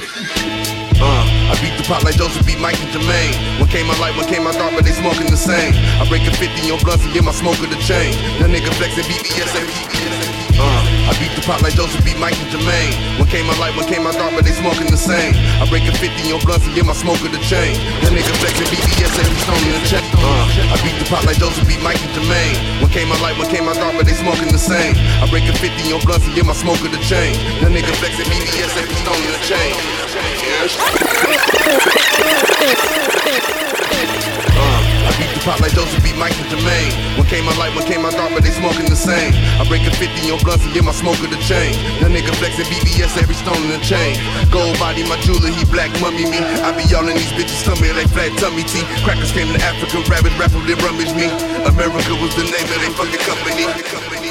I 1.04 1.60
beat 1.62 1.76
the 1.78 1.84
pop 1.86 2.04
like 2.04 2.16
Joseph 2.16 2.48
beat 2.48 2.58
Mike 2.62 2.80
and 2.80 2.90
Jermaine. 2.96 3.60
When 3.60 3.68
came 3.68 3.86
my 3.86 4.00
light, 4.00 4.16
when 4.16 4.30
came 4.30 4.46
my 4.46 4.54
dark, 4.54 4.74
but 4.76 4.86
they 4.86 4.94
smoking 4.94 5.30
the 5.30 5.36
same. 5.36 5.74
I 6.00 6.08
break 6.08 6.22
a 6.22 6.32
50 6.32 6.72
on 6.72 6.80
blunts 6.80 7.04
and 7.04 7.14
give 7.14 7.26
my 7.26 7.34
smoker 7.34 7.68
the 7.68 7.76
chain. 7.84 8.16
That 8.40 8.50
nigga 8.50 8.74
flexing 8.76 9.04
VVS 9.04 9.54
and 9.60 10.37
Uh, 10.58 10.82
I 11.10 11.14
beat 11.22 11.30
the 11.38 11.46
pop 11.46 11.62
like 11.62 11.78
Joseph 11.78 12.02
beat 12.02 12.18
Mike 12.18 12.34
and 12.42 12.50
Jermaine. 12.50 12.90
When 13.22 13.30
came 13.30 13.46
my 13.46 13.54
light, 13.62 13.78
when 13.78 13.86
came 13.86 14.02
my 14.02 14.12
dark, 14.18 14.34
but 14.34 14.42
they 14.42 14.58
smoking 14.58 14.90
the 14.90 14.98
same. 14.98 15.38
I 15.62 15.70
break 15.70 15.86
a 15.86 15.94
50 15.94 16.34
on 16.34 16.42
blunts 16.42 16.66
and 16.66 16.74
give 16.74 16.90
my 16.90 16.98
smoker 16.98 17.30
the 17.30 17.38
chain. 17.46 17.78
That 18.02 18.10
nigga 18.10 18.34
flexing 18.42 18.66
VVS 18.74 19.14
and 19.22 19.30
he's 19.30 19.46
on 19.46 19.62
the 19.62 19.78
check. 19.86 20.02
Uh, 20.18 20.74
I 20.74 20.76
beat 20.82 20.98
the 20.98 21.06
pop 21.06 21.22
like 21.30 21.38
Joseph 21.38 21.62
beat 21.70 21.82
Mike 21.86 22.02
and 22.02 22.10
Jermaine. 22.18 22.58
When 22.82 22.90
came 22.90 23.06
my 23.06 23.22
light, 23.22 23.38
when 23.38 23.46
came 23.54 23.70
my 23.70 23.78
dark, 23.78 23.94
but 24.02 24.10
they 24.10 24.18
smoking 24.18 24.50
the 24.50 24.58
same. 24.58 24.98
I 25.22 25.30
break 25.30 25.46
a 25.46 25.54
50 25.54 25.94
on 25.94 26.02
blunts 26.02 26.26
and 26.26 26.34
give 26.34 26.50
my 26.50 26.58
smoker 26.58 26.90
the 26.90 27.02
chain. 27.06 27.38
That 27.62 27.70
nigga 27.70 27.94
flexing 28.02 28.26
VVS 28.26 28.74
and 28.82 28.90
he's 28.90 29.06
on 29.06 29.22
the 29.30 29.38
chain. 29.46 29.78
Uh, 33.62 33.67
Beat 35.18 35.34
the 35.34 35.42
pop 35.42 35.58
like 35.60 35.74
Joseph 35.74 35.98
beat 36.06 36.14
Mike 36.14 36.38
and 36.38 36.46
Jermaine. 36.54 36.94
When 37.18 37.26
came 37.26 37.42
my 37.46 37.56
light, 37.58 37.74
when 37.74 37.86
came 37.90 38.06
my 38.06 38.14
dark, 38.14 38.30
but 38.38 38.46
they 38.46 38.54
smoking 38.54 38.86
the 38.86 38.96
same. 38.96 39.34
I 39.58 39.66
break 39.66 39.82
a 39.90 39.92
50 39.92 40.30
on 40.30 40.38
blunts 40.46 40.62
and 40.62 40.74
give 40.78 40.86
my 40.86 40.94
smoker 40.94 41.26
the 41.26 41.42
chain. 41.42 41.74
That 42.06 42.14
nigga 42.14 42.30
flexing 42.38 42.70
VVS 42.70 43.18
every 43.18 43.34
stone 43.34 43.58
in 43.66 43.74
the 43.74 43.82
chain. 43.82 44.14
Gold 44.54 44.78
body, 44.78 45.02
my 45.10 45.18
jeweler, 45.26 45.50
he 45.50 45.66
black 45.74 45.90
mummy 45.98 46.30
me. 46.30 46.38
I 46.62 46.70
be 46.78 46.86
all 46.94 47.10
in 47.10 47.18
these 47.18 47.34
bitches, 47.34 47.66
tummy 47.66 47.90
like 47.98 48.14
flat 48.14 48.30
tummy 48.38 48.62
tea. 48.70 48.86
Crackers 49.02 49.34
came 49.34 49.50
to 49.50 49.60
Africa, 49.66 50.06
rabbit 50.06 50.38
raffle, 50.38 50.62
they 50.70 50.78
rummage 50.86 51.14
me. 51.18 51.34
America 51.66 52.14
was 52.22 52.38
the 52.38 52.46
name 52.46 52.70
of 52.70 52.78
they 52.78 52.92
fucking 52.94 53.24
company. 53.26 54.27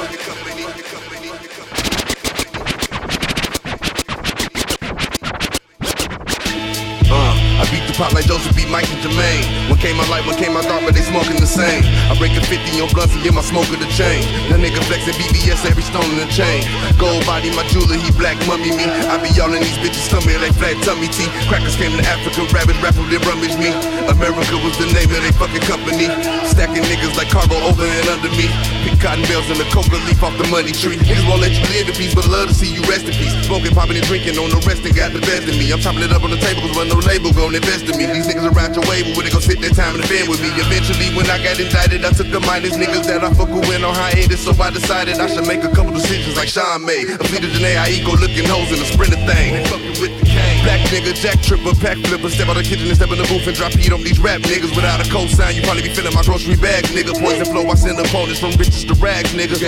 I 7.67 7.71
beat 7.75 7.83
the 7.83 7.99
pop 7.99 8.15
like 8.15 8.31
Joseph 8.31 8.55
beat 8.55 8.71
Mike 8.71 8.87
and 8.95 9.03
Jermaine. 9.03 9.43
When 9.67 9.75
came 9.83 9.99
my 9.99 10.07
light, 10.07 10.23
when 10.23 10.39
came 10.39 10.55
my 10.55 10.63
dark, 10.63 10.87
but 10.87 10.95
they 10.95 11.03
smoking 11.03 11.35
the 11.43 11.51
same. 11.51 11.83
I 12.07 12.15
break 12.15 12.31
a 12.39 12.43
50 12.47 12.63
on 12.79 12.87
blunts 12.95 13.11
and 13.11 13.27
give 13.27 13.35
my 13.35 13.43
smoke 13.43 13.67
smoker 13.67 13.83
the 13.83 13.91
chain. 13.91 14.23
That 14.55 14.63
nigga 14.63 14.79
flexing 14.87 15.19
VVS 15.19 15.67
every 15.67 15.83
stone 15.83 16.07
in 16.15 16.23
the 16.23 16.31
chain. 16.31 16.63
Gold 16.95 17.27
body, 17.27 17.51
my 17.59 17.67
jeweler, 17.75 17.99
he 17.99 18.15
black 18.15 18.39
mummy 18.47 18.71
me. 18.71 18.87
I 19.11 19.19
be 19.19 19.35
all 19.43 19.51
in 19.51 19.59
these 19.59 19.81
bitches' 19.83 20.07
stomach 20.07 20.39
like 20.39 20.55
flat 20.55 20.79
tummy 20.87 21.11
tea. 21.11 21.27
Crackers 21.51 21.75
came 21.75 21.91
to 21.99 22.05
Africa, 22.07 22.47
rabbit 22.55 22.79
raffle, 22.79 23.03
they 23.11 23.19
rummage 23.27 23.59
me. 23.59 23.75
America 24.07 24.55
was 24.63 24.79
the 24.79 24.87
name 24.95 25.11
of 25.11 25.19
they 25.27 25.35
fucking 25.35 25.67
company. 25.67 26.07
Stacking 26.47 26.87
niggas 26.87 27.19
like 27.19 27.35
cargo 27.35 27.59
over 27.67 27.83
and 27.83 28.07
under 28.15 28.31
me. 28.39 28.47
Pick 28.87 29.03
cotton 29.03 29.27
bells 29.27 29.51
and 29.51 29.59
the 29.59 29.67
coca 29.75 29.99
leaf 30.07 30.23
off 30.23 30.39
the 30.39 30.47
money 30.55 30.71
tree. 30.71 31.03
Niggas 31.03 31.27
won't 31.27 31.43
let 31.43 31.51
you 31.51 31.67
live 31.75 31.91
in 31.91 31.97
peace, 31.99 32.15
but 32.15 32.31
love 32.31 32.47
to 32.47 32.55
see 32.55 32.71
you 32.71 32.87
rest 32.87 33.11
in 33.11 33.17
peace. 33.19 33.35
Smoking, 33.43 33.75
popping, 33.75 33.99
and 33.99 34.07
drinking 34.07 34.39
on 34.39 34.55
the 34.55 34.63
rest 34.63 34.87
and 34.87 34.95
got 34.95 35.11
the 35.11 35.23
best 35.27 35.51
of 35.51 35.59
me. 35.59 35.75
I'm 35.75 35.83
chopping 35.83 36.07
it 36.07 36.15
up 36.15 36.23
on 36.23 36.31
the 36.31 36.39
table, 36.39 36.63
cause 36.71 36.87
no 36.87 37.03
label 37.03 37.33
gon' 37.61 37.63
invest 37.63 37.89
in 37.89 37.97
me. 37.99 38.07
These 38.07 38.27
niggas 38.27 38.53
around 38.53 38.75
your 38.75 38.85
way, 38.89 39.03
but 39.03 39.17
when 39.17 39.25
they 39.25 39.33
gon' 39.33 39.41
sit 39.41 39.61
their 39.61 39.71
time 39.71 39.95
in 39.95 40.01
the 40.01 40.09
bed 40.09 40.29
with 40.29 40.41
me. 40.41 40.49
Eventually, 40.61 41.15
when 41.17 41.27
I 41.31 41.43
got 41.43 41.59
indicted, 41.59 42.05
I 42.05 42.11
took 42.11 42.29
a 42.29 42.41
minus 42.41 42.77
niggas 42.77 43.07
that 43.07 43.25
I 43.25 43.33
fuck 43.33 43.49
with 43.49 43.69
went 43.69 43.85
on 43.85 43.95
hiatus. 43.95 44.45
So 44.45 44.53
I 44.61 44.71
decided 44.71 45.19
I 45.19 45.27
should 45.27 45.47
make 45.47 45.65
a 45.65 45.73
couple 45.73 45.93
decisions 45.93 46.37
like 46.37 46.49
Sean 46.49 46.85
made. 46.85 47.09
A 47.09 47.25
fleet 47.25 47.45
of 47.45 47.51
Janae, 47.51 47.77
I 47.79 47.91
eco 47.91 48.17
looking 48.17 48.45
hoes 48.45 48.73
in 48.73 48.81
a 48.81 48.87
sprinter 48.87 49.21
thing. 49.27 49.63
With 50.01 50.21
the. 50.21 50.26
Black 50.67 50.83
nigga, 50.91 51.15
jack 51.15 51.39
tripper, 51.47 51.79
pack 51.79 51.95
flipper, 52.11 52.27
step 52.27 52.51
out 52.51 52.59
the 52.59 52.67
kitchen 52.67 52.91
and 52.91 52.99
step 52.99 53.15
in 53.15 53.23
the 53.23 53.29
booth 53.31 53.47
and 53.47 53.55
drop 53.55 53.71
heat 53.71 53.95
on 53.95 54.03
these 54.03 54.19
rap 54.19 54.43
niggas. 54.51 54.75
Without 54.75 54.99
a 54.99 55.07
cosign, 55.15 55.55
you 55.55 55.63
probably 55.63 55.87
be 55.87 55.95
feeling 55.95 56.11
my 56.11 56.27
grocery 56.27 56.59
bag, 56.59 56.83
nigga. 56.91 57.15
Poison 57.23 57.47
flow, 57.47 57.63
I 57.71 57.79
send 57.79 57.95
opponents 58.03 58.43
from 58.43 58.51
riches 58.59 58.83
to 58.91 58.99
rags, 58.99 59.31
nigga. 59.31 59.63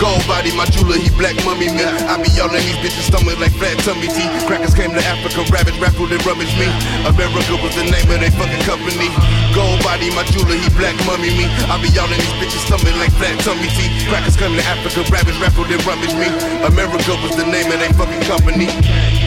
Gold 0.00 0.24
body, 0.24 0.48
my 0.56 0.64
jeweler, 0.72 0.96
he 0.96 1.12
black 1.20 1.36
mummy 1.44 1.68
me. 1.68 1.84
I 1.84 2.16
be 2.24 2.32
y'all 2.32 2.48
in 2.56 2.64
these 2.64 2.80
bitches' 2.80 3.12
stomach 3.12 3.36
like 3.36 3.52
flat 3.60 3.76
tummy 3.84 4.08
tea. 4.08 4.24
Crackers 4.48 4.72
came 4.72 4.96
to 4.96 5.04
Africa, 5.12 5.44
rabbit 5.52 5.76
raffle, 5.76 6.08
and 6.08 6.24
rummage 6.24 6.56
me. 6.56 6.72
America 7.04 7.60
was 7.60 7.76
the 7.76 7.84
name 7.84 8.08
of 8.08 8.24
they 8.24 8.32
fucking 8.32 8.64
company. 8.64 9.12
Gold 9.52 9.84
body, 9.84 10.08
my 10.16 10.24
jeweler, 10.32 10.56
he 10.56 10.72
black 10.72 10.96
mummy 11.04 11.36
me. 11.36 11.52
I 11.68 11.76
be 11.84 11.92
y'all 11.92 12.08
in 12.08 12.16
these 12.16 12.36
bitches' 12.40 12.64
stomach 12.64 12.96
like 12.96 13.12
flat 13.20 13.36
tummy 13.44 13.68
tea. 13.76 13.92
Crackers 14.08 14.40
came 14.40 14.56
to 14.56 14.64
Africa, 14.64 15.04
rabbit 15.12 15.36
raffle, 15.36 15.68
and 15.68 15.84
rummage 15.84 16.16
me. 16.16 16.32
America 16.64 17.12
was 17.20 17.36
the 17.36 17.44
name 17.44 17.68
of 17.68 17.76
they 17.76 17.92
fucking 17.92 18.24
company. 18.24 19.19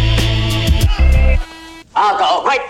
Alcohol, 1.96 2.44
right? 2.46 2.62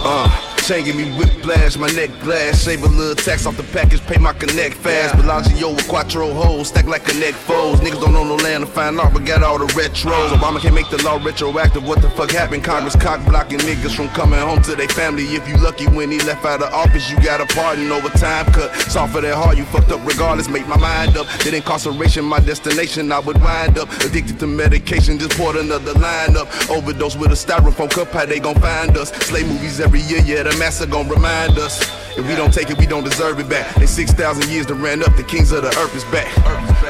Uh, 0.00 0.49
chain 0.70 0.84
give 0.84 0.94
me 0.94 1.10
whiplash, 1.18 1.76
my 1.76 1.88
neck 1.98 2.10
glass. 2.22 2.62
Save 2.62 2.84
a 2.84 2.86
little 2.86 3.16
tax 3.16 3.44
off 3.44 3.56
the 3.56 3.64
package, 3.74 4.00
pay 4.06 4.18
my 4.18 4.32
connect 4.32 4.76
fast. 4.76 5.16
Bellagio 5.16 5.70
with 5.70 5.88
quattro 5.88 6.32
hoes, 6.32 6.68
stack 6.68 6.86
like 6.86 7.04
connect 7.04 7.36
foes. 7.36 7.80
Niggas 7.80 8.00
don't 8.00 8.12
know 8.12 8.22
no 8.22 8.36
land 8.36 8.64
to 8.64 8.70
find 8.70 9.00
art, 9.00 9.12
but 9.12 9.24
got 9.24 9.42
all 9.42 9.58
the 9.58 9.66
retros. 9.74 10.28
Obama 10.28 10.60
can't 10.60 10.74
make 10.74 10.88
the 10.88 11.02
law 11.02 11.18
retroactive. 11.24 11.84
What 11.84 12.02
the 12.02 12.10
fuck 12.10 12.30
happened? 12.30 12.62
Congress 12.62 12.94
cock 12.94 13.24
blocking 13.26 13.58
niggas 13.60 13.96
from 13.96 14.08
coming 14.10 14.38
home 14.38 14.62
to 14.62 14.76
their 14.76 14.88
family. 14.88 15.24
If 15.24 15.48
you 15.48 15.56
lucky 15.56 15.88
when 15.88 16.08
he 16.10 16.20
left 16.20 16.44
out 16.44 16.62
of 16.62 16.72
office, 16.72 17.10
you 17.10 17.16
got 17.16 17.40
a 17.40 17.46
pardon 17.46 17.90
over 17.90 18.08
time 18.10 18.46
cut. 18.52 18.72
Soft 18.92 19.14
for 19.14 19.20
that 19.22 19.34
hard, 19.34 19.58
you 19.58 19.64
fucked 19.64 19.90
up 19.90 20.06
regardless. 20.06 20.48
Make 20.48 20.68
my 20.68 20.78
mind 20.78 21.16
up. 21.16 21.26
That 21.42 21.52
incarceration, 21.52 22.24
my 22.24 22.38
destination, 22.38 23.10
I 23.10 23.18
would 23.18 23.40
wind 23.42 23.76
up. 23.76 23.90
Addicted 24.04 24.38
to 24.38 24.46
medication, 24.46 25.18
just 25.18 25.36
poured 25.36 25.56
another 25.56 25.94
line 25.94 26.36
up. 26.36 26.46
Overdose 26.70 27.16
with 27.16 27.32
a 27.32 27.40
styrofoam 27.46 27.90
cup, 27.90 28.12
how 28.12 28.24
they 28.24 28.38
gon' 28.38 28.54
find 28.60 28.96
us? 28.96 29.10
Slay 29.26 29.42
movies 29.42 29.80
every 29.80 30.02
year, 30.02 30.22
yeah, 30.24 30.44
the 30.44 30.59
master 30.60 30.86
gon' 30.86 31.08
remind 31.08 31.58
us. 31.58 31.80
If 32.18 32.28
we 32.28 32.36
don't 32.36 32.52
take 32.52 32.68
it, 32.68 32.76
we 32.76 32.84
don't 32.84 33.02
deserve 33.02 33.40
it 33.40 33.48
back. 33.48 33.74
They 33.76 33.86
6,000 33.86 34.50
years 34.50 34.66
to 34.66 34.74
ran 34.74 35.02
up, 35.02 35.16
the 35.16 35.22
kings 35.22 35.52
of 35.52 35.62
the 35.62 35.68
earth 35.78 35.96
is 35.96 36.04
back. 36.12 36.30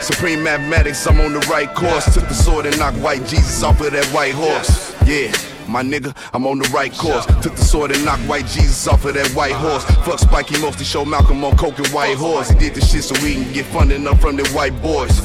Supreme 0.02 0.42
mathematics, 0.42 1.06
I'm 1.06 1.20
on 1.20 1.32
the 1.32 1.38
right 1.48 1.72
course. 1.72 2.12
Took 2.12 2.26
the 2.26 2.34
sword 2.34 2.66
and 2.66 2.76
knocked 2.78 2.98
white 2.98 3.24
Jesus 3.26 3.62
off 3.62 3.80
of 3.80 3.92
that 3.92 4.04
white 4.06 4.34
horse. 4.34 4.92
Yeah. 5.06 5.32
My 5.70 5.82
nigga, 5.82 6.16
I'm 6.34 6.46
on 6.46 6.58
the 6.58 6.68
right 6.70 6.92
course. 6.92 7.24
Took 7.42 7.54
the 7.54 7.64
sword 7.64 7.92
and 7.92 8.04
knocked 8.04 8.22
white 8.22 8.46
Jesus 8.46 8.88
off 8.88 9.04
of 9.04 9.14
that 9.14 9.28
white 9.30 9.52
horse. 9.52 9.84
Fuck 10.04 10.18
Spike, 10.18 10.48
he 10.48 10.60
mostly 10.60 10.84
showed 10.84 11.06
Malcolm 11.06 11.44
on 11.44 11.56
coke 11.56 11.78
and 11.78 11.86
white 11.88 12.16
horse. 12.16 12.50
He 12.50 12.58
did 12.58 12.74
the 12.74 12.80
shit 12.80 13.04
so 13.04 13.14
we 13.22 13.34
can 13.34 13.52
get 13.52 13.66
funding 13.66 14.06
up 14.08 14.18
from 14.18 14.36
the 14.36 14.48
white 14.48 14.80
boys. 14.82 15.16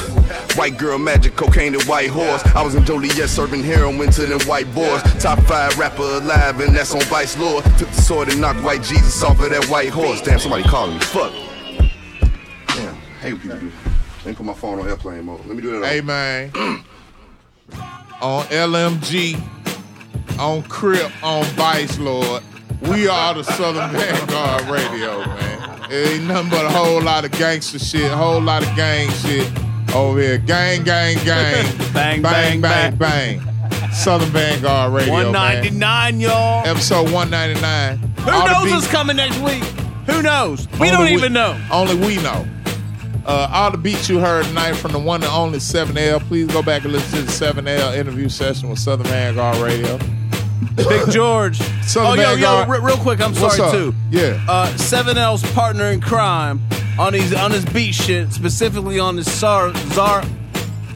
White 0.55 0.77
girl 0.77 0.99
magic, 0.99 1.35
cocaine 1.35 1.73
and 1.73 1.83
white 1.83 2.09
horse. 2.09 2.45
I 2.55 2.61
was 2.63 2.75
in 2.75 2.85
Joliet 2.85 3.27
serving 3.27 3.63
heroin 3.63 4.11
to 4.11 4.25
them 4.25 4.39
white 4.41 4.71
boys. 4.75 5.01
Top 5.21 5.39
five 5.41 5.77
rapper 5.79 6.03
alive, 6.03 6.59
and 6.59 6.75
that's 6.75 6.93
on 6.93 7.01
Vice 7.03 7.37
Lord. 7.37 7.63
Took 7.77 7.89
the 7.89 8.01
sword 8.01 8.29
and 8.29 8.39
knocked 8.39 8.61
white 8.63 8.83
Jesus 8.83 9.23
off 9.23 9.39
of 9.41 9.49
that 9.49 9.65
white 9.65 9.89
horse. 9.89 10.21
Damn, 10.21 10.37
somebody 10.39 10.63
calling 10.63 10.95
me. 10.95 11.01
Fuck. 11.05 11.33
Damn, 12.67 12.95
hey, 13.21 13.33
people 13.33 13.57
do. 13.57 13.71
Let 14.25 14.31
me 14.31 14.33
put 14.33 14.45
my 14.45 14.53
phone 14.53 14.79
on 14.79 14.87
airplane 14.87 15.25
mode. 15.25 15.45
Let 15.45 15.55
me 15.55 15.61
do 15.61 15.79
that. 15.79 15.87
Hey 15.87 16.01
man, 16.01 16.49
on 18.21 18.45
LMG, 18.45 19.39
on 20.39 20.63
Crip, 20.63 21.11
on 21.23 21.43
Vice 21.55 21.97
Lord, 21.99 22.43
we 22.89 23.07
are 23.07 23.33
the 23.33 23.43
Southern 23.43 23.91
Vanguard 23.99 24.63
Radio, 24.63 25.19
man. 25.25 25.91
It 25.91 26.13
ain't 26.13 26.23
nothing 26.25 26.49
but 26.49 26.65
a 26.65 26.69
whole 26.69 27.01
lot 27.01 27.25
of 27.25 27.31
gangster 27.31 27.79
shit, 27.79 28.11
a 28.11 28.15
whole 28.15 28.41
lot 28.41 28.67
of 28.67 28.75
gang 28.75 29.09
shit 29.11 29.49
over 29.93 30.19
here. 30.19 30.37
Gang, 30.37 30.83
gang, 30.83 31.15
gang, 31.23 31.65
Bang, 31.93 32.21
bang, 32.21 32.61
bang, 32.61 32.95
bang, 32.97 33.39
bang. 33.39 33.91
Southern 33.93 34.29
Vanguard 34.29 34.91
Radio, 34.93 35.13
man. 35.13 35.25
199, 35.31 36.19
y'all. 36.19 36.65
Episode 36.67 37.11
199. 37.11 37.97
Who 37.97 38.31
All 38.31 38.47
knows 38.47 38.71
what's 38.71 38.87
coming 38.91 39.15
next 39.15 39.39
week? 39.39 39.63
Who 40.07 40.21
knows? 40.21 40.67
We 40.79 40.89
don't 40.89 41.07
even 41.07 41.31
know. 41.33 41.59
Only 41.71 41.95
we 41.95 42.17
know. 42.21 42.45
Uh, 43.25 43.49
all 43.51 43.71
the 43.71 43.77
beats 43.77 44.07
you 44.07 44.19
heard 44.19 44.45
tonight 44.45 44.73
from 44.73 44.91
the 44.91 44.99
one 44.99 45.23
and 45.23 45.31
only 45.31 45.57
7L. 45.59 46.19
Please 46.21 46.47
go 46.47 46.61
back 46.61 46.83
and 46.83 46.93
listen 46.93 47.19
to 47.19 47.25
the 47.25 47.31
7L 47.31 47.97
interview 47.97 48.29
session 48.29 48.69
with 48.69 48.77
Southern 48.79 49.07
Vanguard 49.07 49.57
Radio. 49.57 49.97
Big 50.75 51.09
George. 51.09 51.57
Southern 51.83 52.19
oh, 52.19 52.33
yo, 52.33 52.35
yo, 52.35 52.65
re- 52.67 52.79
real 52.79 52.97
quick, 52.97 53.21
I'm 53.21 53.33
What's 53.35 53.57
sorry 53.57 53.69
up? 53.69 53.71
too. 53.73 53.95
Yeah. 54.09 54.43
Uh, 54.47 54.67
7L's 54.75 55.43
partner 55.53 55.85
in 55.85 56.01
crime 56.01 56.61
on 56.97 57.13
these 57.13 57.33
on 57.33 57.51
this 57.51 57.65
beat 57.65 57.93
shit, 57.93 58.31
specifically 58.31 58.99
on 58.99 59.15
this 59.15 59.39
Zar 59.39 59.73
Zar 59.91 60.23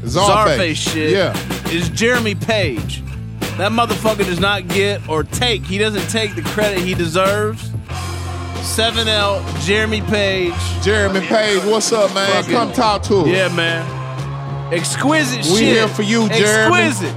Czarface. 0.02 0.28
Czarface 0.28 0.76
shit. 0.76 1.12
Yeah. 1.12 1.34
is 1.70 1.90
Jeremy 1.90 2.36
Page. 2.36 3.04
That 3.58 3.72
motherfucker 3.74 4.26
does 4.26 4.40
not 4.40 4.68
get 4.70 5.08
or 5.10 5.24
take. 5.24 5.64
He 5.64 5.78
doesn't 5.78 6.08
take 6.10 6.36
the 6.36 6.42
credit 6.42 6.80
he 6.80 6.94
deserves. 6.94 7.70
7L 8.62 9.44
Jeremy 9.66 10.02
Page. 10.02 10.54
Jeremy 10.82 11.20
Page, 11.22 11.64
what's 11.66 11.92
up, 11.92 12.14
man? 12.14 12.30
Fucking- 12.32 12.52
Come 12.54 12.72
talk 12.72 13.04
to 13.04 13.20
us. 13.22 13.28
Yeah, 13.28 13.50
man. 13.50 14.74
Exquisite 14.74 15.44
shit. 15.44 15.54
We 15.54 15.60
shit. 15.60 15.76
here 15.76 15.88
for 15.88 16.04
you, 16.04 16.30
Jeremy. 16.30 16.78
Exquisite. 16.84 17.16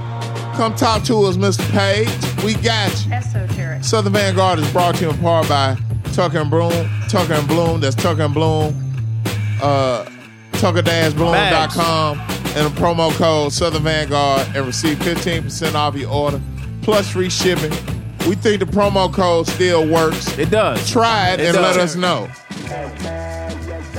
Come 0.55 0.75
talk 0.75 1.03
to 1.05 1.23
us, 1.23 1.35
Mr. 1.37 1.67
Page. 1.71 2.43
We 2.43 2.53
got 2.61 3.05
you. 3.05 3.11
Esoteric. 3.13 3.83
Southern 3.83 4.13
Vanguard 4.13 4.59
is 4.59 4.71
brought 4.71 4.95
to 4.95 5.05
you 5.05 5.09
in 5.11 5.17
part 5.17 5.49
by 5.49 5.75
Tucker 6.13 6.39
and 6.39 6.49
Bloom. 6.51 6.89
Tucker 7.09 7.33
and 7.33 7.47
Bloom. 7.47 7.81
That's 7.81 7.95
Tucker 7.95 8.21
and 8.23 8.33
Bloom. 8.33 8.73
Uh, 9.61 10.05
Tucker-Bloom.com 10.53 12.19
and 12.19 12.67
a 12.67 12.69
promo 12.79 13.11
code 13.17 13.51
Southern 13.51 13.83
Vanguard 13.83 14.47
and 14.55 14.65
receive 14.65 14.97
15% 14.99 15.73
off 15.73 15.95
your 15.95 16.09
order 16.11 16.39
plus 16.83 17.09
free 17.09 17.29
shipping. 17.29 17.71
We 18.27 18.35
think 18.35 18.59
the 18.59 18.65
promo 18.65 19.11
code 19.11 19.47
still 19.47 19.87
works. 19.87 20.37
It 20.37 20.49
does. 20.51 20.89
Try 20.89 21.31
it, 21.31 21.39
It 21.39 21.47
and 21.47 21.55
does. 21.55 21.75
let 21.75 21.83
us 21.83 21.95
know. 21.95 22.29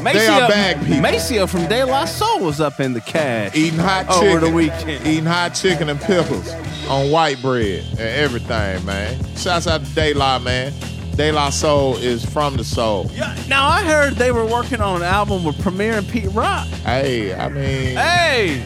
Maceo, 0.04 0.20
They 0.20 0.26
are 0.28 0.48
bag 0.48 0.78
people. 0.84 1.00
Maceo 1.00 1.46
from 1.46 1.66
De 1.68 1.84
La 1.84 2.04
Soul 2.04 2.40
was 2.40 2.60
up 2.60 2.78
in 2.80 2.92
the 2.92 3.00
cash. 3.00 3.54
Eating 3.56 3.78
hot 3.78 4.06
chicken. 4.08 4.28
Over 4.28 4.40
the 4.46 4.50
weekend. 4.52 5.06
Eating 5.06 5.24
hot 5.24 5.54
chicken 5.54 5.88
and 5.88 6.00
pickles 6.00 6.48
on 6.88 7.10
white 7.10 7.40
bread 7.40 7.84
and 7.92 8.00
everything, 8.00 8.84
man. 8.84 9.18
Shouts 9.36 9.66
out 9.66 9.84
to 9.84 9.94
De 9.94 10.12
La, 10.14 10.38
man. 10.38 10.72
De 11.16 11.30
La 11.32 11.48
Soul 11.50 11.96
is 11.98 12.24
from 12.24 12.56
the 12.56 12.64
soul. 12.64 13.08
Yeah, 13.14 13.34
Now 13.48 13.66
I 13.68 13.82
heard 13.84 14.14
they 14.14 14.32
were 14.32 14.44
working 14.46 14.80
on 14.80 14.96
an 14.96 15.02
album 15.04 15.44
with 15.44 15.60
Premier 15.62 15.92
and 15.94 16.08
Pete 16.08 16.30
Rock. 16.32 16.66
Hey, 16.84 17.32
I 17.34 17.48
mean, 17.48 17.96
Hey, 17.96 18.62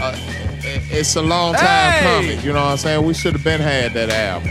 uh, 0.00 0.16
it's 0.90 1.14
a 1.16 1.22
long 1.22 1.54
time 1.54 1.92
Hey! 1.92 2.00
coming. 2.30 2.40
You 2.44 2.52
know 2.52 2.62
what 2.64 2.70
I'm 2.72 2.76
saying? 2.78 3.04
We 3.06 3.12
should 3.14 3.34
have 3.34 3.44
been 3.44 3.60
had 3.60 3.92
that 3.94 4.08
album. 4.10 4.50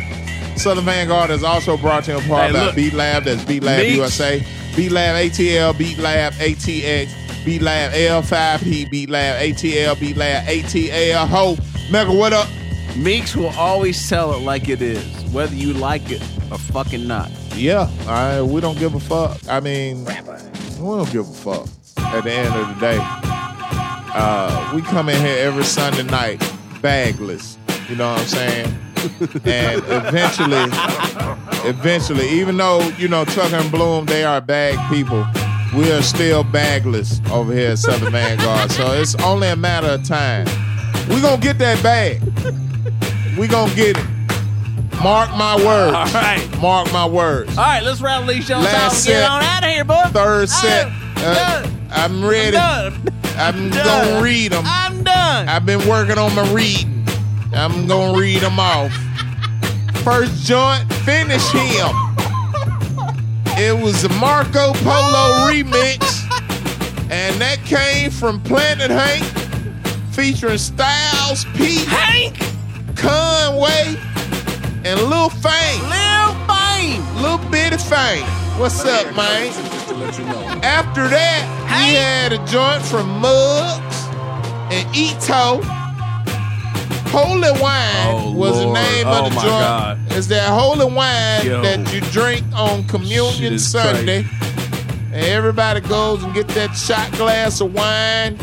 Southern 0.58 0.86
Vanguard 0.86 1.30
is 1.32 1.44
also 1.44 1.76
brought 1.78 2.04
to 2.06 2.12
you 2.14 2.18
in 2.20 2.24
part 2.28 2.48
Hey, 2.48 2.54
by 2.54 2.66
look. 2.66 2.76
Beat 2.76 2.94
Lab. 2.94 3.24
That's 3.26 3.44
Beat 3.46 3.64
Lab 3.64 3.80
Meeks. 3.82 3.96
USA. 3.96 4.44
Beat 4.78 4.92
Lab 4.92 5.16
ATL, 5.16 5.76
Beat 5.76 5.98
Lab 5.98 6.34
ATX, 6.34 7.10
Beat 7.44 7.64
Lab 7.64 7.94
L5P, 7.94 8.88
Beat 8.92 9.10
Lab 9.10 9.42
ATL, 9.42 10.00
Beat 10.00 10.16
Lab 10.16 10.46
ATL. 10.46 11.28
Ho, 11.28 11.58
Mega, 11.92 12.14
what 12.14 12.32
up? 12.32 12.48
Meeks 12.96 13.36
will 13.36 13.50
always 13.58 14.08
tell 14.08 14.36
it 14.36 14.44
like 14.44 14.70
it 14.70 14.84
is, 14.84 15.04
whether 15.34 15.56
you 15.56 15.74
like 15.74 16.12
it 16.12 16.22
or 16.52 16.60
fucking 16.60 17.08
not. 17.08 17.32
Yeah, 17.56 17.90
I, 18.06 18.44
we 18.44 18.62
don't 18.62 18.78
give 18.78 18.94
a 18.94 19.00
fuck. 19.00 19.40
I 19.50 19.62
mean, 19.62 20.06
we 20.06 20.14
don't 20.14 21.12
give 21.12 21.28
a 21.28 21.34
fuck. 21.34 21.68
At 21.98 22.26
the 22.26 22.32
end 22.32 22.54
of 22.54 22.68
the 22.68 22.80
day, 22.80 23.00
uh, 23.02 24.74
we 24.76 24.84
come 24.84 25.10
in 25.10 25.20
here 25.20 25.40
every 25.40 25.64
Sunday 25.64 26.04
night, 26.04 26.40
bagless. 26.84 27.58
You 27.90 27.96
know 27.96 28.12
what 28.12 28.22
I'm 28.22 28.28
saying? 28.28 28.78
and 29.44 29.82
eventually, 29.88 30.70
eventually, 31.66 32.28
even 32.30 32.58
though 32.58 32.82
you 32.98 33.08
know 33.08 33.26
Tucker 33.26 33.56
and 33.56 33.72
Bloom, 33.72 34.06
they 34.06 34.24
are 34.24 34.42
bag 34.42 34.78
people. 34.94 35.26
We 35.76 35.92
are 35.92 36.02
still 36.02 36.44
bagless 36.44 37.20
over 37.32 37.54
here 37.54 37.72
at 37.72 37.80
Southern 37.80 38.12
Vanguard. 38.12 38.72
So 38.72 38.94
it's 38.94 39.16
only 39.16 39.50
a 39.50 39.56
matter 39.56 39.88
of 39.88 40.04
time. 40.04 40.46
We're 41.10 41.22
gonna 41.22 41.42
get 41.42 41.58
that 41.60 41.82
bag. 41.84 42.22
We're 43.38 43.48
gonna 43.50 43.74
get 43.76 43.98
it. 43.98 44.06
Mark 45.04 45.30
my 45.32 45.56
words. 45.56 45.94
All 45.96 46.06
right. 46.22 46.48
Mark 46.60 46.92
my 46.92 47.06
words. 47.06 47.56
All 47.58 47.64
right, 47.64 47.84
let's 47.84 48.02
rattle 48.02 48.28
these 48.28 48.46
shows 48.46 48.64
Last 48.64 48.76
out 48.76 48.84
and 48.84 48.94
set. 48.94 49.10
get 49.12 49.30
on 49.30 49.44
out 49.44 49.64
of 49.64 49.70
here, 49.70 49.84
boy. 49.84 50.04
Third 50.10 50.50
set. 50.50 50.88
I'm 50.88 50.94
Uh. 51.18 51.68
I'm 51.92 52.26
ready. 52.26 52.58
I'm 52.58 52.92
done. 52.94 53.14
I'm 53.38 53.70
Done. 53.70 53.86
gonna 53.86 54.22
read 54.24 54.52
them. 54.52 54.64
I'm 54.66 55.04
done. 55.04 55.48
I've 55.48 55.66
been 55.66 55.88
working 55.88 56.18
on 56.18 56.34
my 56.36 56.52
reading. 56.52 57.06
I'm 57.54 57.88
gonna 57.88 58.18
read 58.20 58.42
them 58.42 58.60
off. 58.60 58.92
First 60.08 60.46
joint, 60.46 60.90
finish 61.04 61.46
him. 61.52 61.92
It 63.58 63.78
was 63.78 64.06
a 64.06 64.10
Marco 64.14 64.72
Polo 64.76 65.52
remix, 65.52 66.00
and 67.12 67.36
that 67.42 67.58
came 67.66 68.10
from 68.10 68.42
Planet 68.44 68.90
Hank, 68.90 69.26
featuring 70.14 70.60
Styles 70.60 71.44
P, 71.56 71.84
Hank, 71.84 72.38
Conway, 72.96 74.00
and 74.86 74.98
Lil 75.10 75.28
Fame. 75.28 75.84
Lil 75.90 76.34
Fame. 76.48 77.22
Little 77.22 77.52
bitty 77.52 77.76
Fame. 77.76 78.24
What's 78.58 78.86
up, 78.86 79.14
man? 79.14 79.50
After 80.64 81.10
that, 81.10 81.44
we 81.68 81.96
had 81.96 82.32
a 82.32 82.38
joint 82.46 82.82
from 82.82 83.10
Muggs 83.20 84.06
and 84.72 84.88
Eto. 84.96 85.77
Holy 87.10 87.52
Wine 87.62 88.08
Oh, 88.08 88.32
was 88.36 88.52
Lord. 88.62 88.76
the 88.76 88.82
name 88.82 89.08
Oh, 89.08 89.26
of 89.26 89.34
the 89.34 89.40
joint. 89.42 90.18
It's 90.18 90.28
that 90.28 90.50
holy 90.50 90.86
wine 90.94 91.46
Yo. 91.46 91.62
that 91.62 91.94
you 91.94 92.02
drink 92.12 92.44
on 92.56 92.84
Communion 92.88 93.58
Sunday. 93.60 94.26
And 95.14 95.26
everybody 95.26 95.80
goes 95.82 96.24
and 96.24 96.34
get 96.34 96.48
that 96.50 96.72
shot 96.76 97.12
glass 97.14 97.62
of 97.62 97.74
wine, 97.74 98.36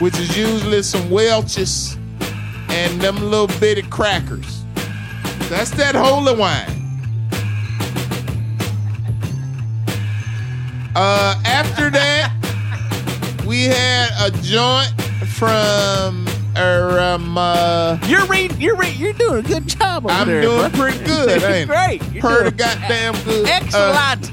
which 0.00 0.18
is 0.18 0.36
usually 0.36 0.82
some 0.82 1.08
Welch's 1.10 1.96
and 2.70 3.00
them 3.00 3.16
little 3.30 3.46
bitty 3.60 3.82
crackers. 3.82 4.62
That's 5.48 5.70
that 5.72 5.94
holy 5.94 6.34
wine. 6.36 6.74
Uh, 10.94 11.40
after 11.44 11.90
that, 11.90 12.32
we 13.46 13.64
had 13.64 14.08
a 14.20 14.30
joint 14.42 14.92
from 15.36 16.26
um, 16.58 17.38
uh, 17.38 17.98
You're 18.06 18.26
reading. 18.26 18.60
You're 18.60 18.76
reading. 18.76 19.00
You're 19.00 19.12
doing 19.14 19.44
a 19.44 19.48
good 19.48 19.66
job 19.66 20.04
over 20.06 20.12
there. 20.14 20.20
I'm 20.22 20.26
there. 20.28 20.42
doing 20.42 20.70
bro. 20.70 20.80
pretty 20.80 20.98
good, 21.04 21.42
ain't 21.42 21.68
Great. 21.68 22.02
You're 22.12 22.22
Pretty 22.22 22.44
doing 22.50 22.56
goddamn 22.56 23.14
good. 23.24 23.46
Uh, 23.46 23.50
Excellent. 23.52 24.24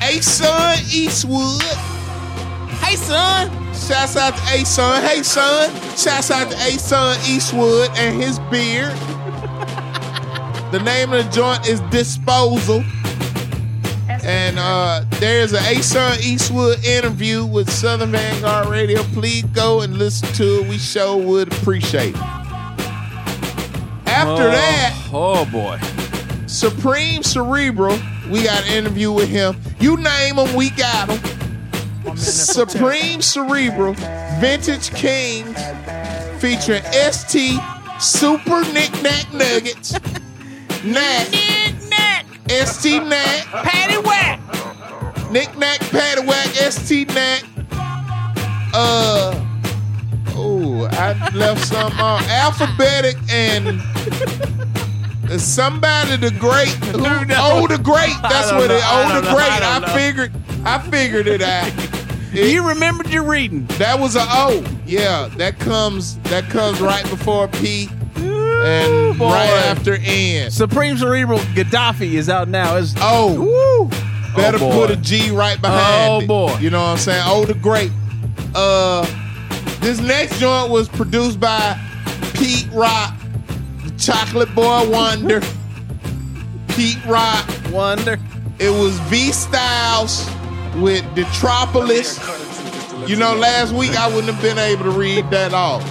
Asun 0.00 0.94
Eastwood. 0.94 1.62
hey, 2.80 2.96
son. 2.96 3.50
Shouts 3.74 4.16
out 4.16 4.34
to 4.34 4.40
Asun. 4.42 5.02
Hey 5.06 5.22
son. 5.22 5.70
Shouts 5.96 6.30
out 6.30 6.50
to 6.50 6.56
Asun 6.56 7.28
Eastwood 7.28 7.90
and 7.96 8.20
his 8.20 8.38
beard. 8.50 8.90
the 10.72 10.80
name 10.84 11.12
of 11.12 11.24
the 11.24 11.30
joint 11.30 11.68
is 11.68 11.80
Disposal. 11.90 12.82
And 14.26 14.58
uh, 14.58 15.04
there's 15.20 15.52
an 15.52 15.60
Asun 15.62 16.20
Eastwood 16.20 16.84
interview 16.84 17.44
with 17.46 17.70
Southern 17.70 18.10
Vanguard 18.10 18.66
Radio. 18.68 19.02
Please 19.14 19.44
go 19.44 19.82
and 19.82 19.96
listen 19.98 20.26
to 20.34 20.62
it. 20.62 20.68
We 20.68 20.78
sure 20.78 21.16
would 21.16 21.52
appreciate 21.52 22.16
it. 22.16 22.20
After 24.08 24.42
Oh, 24.44 24.50
that, 24.50 25.08
Oh 25.12 25.44
boy. 25.46 25.78
Supreme 26.48 27.22
Cerebral, 27.22 27.98
we 28.28 28.42
got 28.42 28.64
an 28.66 28.72
interview 28.72 29.12
with 29.12 29.28
him. 29.28 29.56
You 29.78 29.96
name 29.96 30.36
him, 30.38 30.56
we 30.56 30.70
got 30.70 31.08
him. 31.08 32.16
Supreme 32.16 33.22
Cerebral, 33.22 33.94
Vintage 34.40 34.90
Kings, 34.94 35.56
featuring 36.40 36.82
ST 37.12 37.60
Super 38.00 38.62
Knick 38.72 38.90
Knack 39.02 39.32
Nuggets. 39.32 39.92
Knack. 40.84 41.28
ST 42.48 43.02
Knack. 43.04 43.46
Patty 43.46 43.98
Whack. 43.98 44.40
Knick 45.30 45.56
Knack 45.58 45.80
Patty 45.90 46.26
Whack 46.26 46.46
ST 46.48 47.08
Knack. 47.08 47.44
Uh. 48.72 49.42
Oh, 50.38 50.86
I 50.92 51.30
left 51.34 51.64
some 51.66 51.92
on 51.92 52.22
alphabetic 52.24 53.16
and 53.30 53.80
somebody 55.40 56.16
the 56.16 56.30
great. 56.38 56.68
Who, 56.94 57.04
oh, 57.36 57.66
the 57.66 57.78
great. 57.78 58.14
That's 58.22 58.52
what 58.52 58.70
it. 58.70 58.82
Oh, 58.84 59.20
the 59.20 59.30
great. 59.30 59.48
I 59.48 59.82
I, 59.82 59.94
figured. 59.94 60.32
I 60.64 60.78
figured 60.90 61.26
it 61.26 61.42
out. 61.42 61.72
you 62.32 62.68
remembered 62.68 63.08
your 63.08 63.22
reading. 63.22 63.66
That 63.78 63.98
was 63.98 64.14
a 64.14 64.24
O. 64.28 64.64
Yeah, 64.84 65.28
that 65.36 65.58
comes. 65.58 66.18
That 66.24 66.44
comes 66.50 66.80
right 66.80 67.08
before 67.08 67.48
P. 67.48 67.88
And 68.66 69.18
boy. 69.18 69.26
right 69.30 69.48
after 69.66 69.96
N. 70.02 70.50
Supreme 70.50 70.96
Cerebral 70.98 71.38
Gaddafi 71.54 72.14
is 72.14 72.28
out 72.28 72.48
now. 72.48 72.76
Is 72.76 72.94
Oh, 72.98 73.88
better 74.34 74.58
boy. 74.58 74.72
put 74.72 74.90
a 74.90 74.96
G 74.96 75.30
right 75.30 75.60
behind 75.60 76.10
Oh, 76.10 76.20
it. 76.20 76.26
boy. 76.26 76.56
You 76.60 76.70
know 76.70 76.80
what 76.80 76.88
I'm 76.88 76.98
saying? 76.98 77.22
Oh, 77.26 77.44
the 77.44 77.54
great. 77.54 77.90
Uh, 78.54 79.06
this 79.80 80.00
next 80.00 80.38
joint 80.40 80.70
was 80.70 80.88
produced 80.88 81.38
by 81.38 81.78
Pete 82.34 82.68
Rock, 82.72 83.14
the 83.84 83.90
Chocolate 83.98 84.52
Boy 84.54 84.88
Wonder. 84.90 85.40
Pete 86.68 87.04
Rock 87.06 87.48
Wonder. 87.70 88.18
It 88.58 88.70
was 88.70 88.98
V 89.10 89.32
Styles 89.32 90.28
with 90.76 91.04
Detropolis. 91.14 92.18
You 93.08 93.16
know, 93.16 93.34
last 93.34 93.72
week 93.72 93.94
I 93.98 94.08
wouldn't 94.08 94.32
have 94.32 94.42
been 94.42 94.58
able 94.58 94.84
to 94.84 94.90
read 94.90 95.28
that 95.30 95.52
off. 95.54 95.82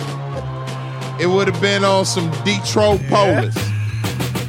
It 1.20 1.28
would 1.28 1.48
have 1.48 1.62
been 1.62 1.84
on 1.84 2.06
some 2.06 2.30
Detropolis. 2.44 3.56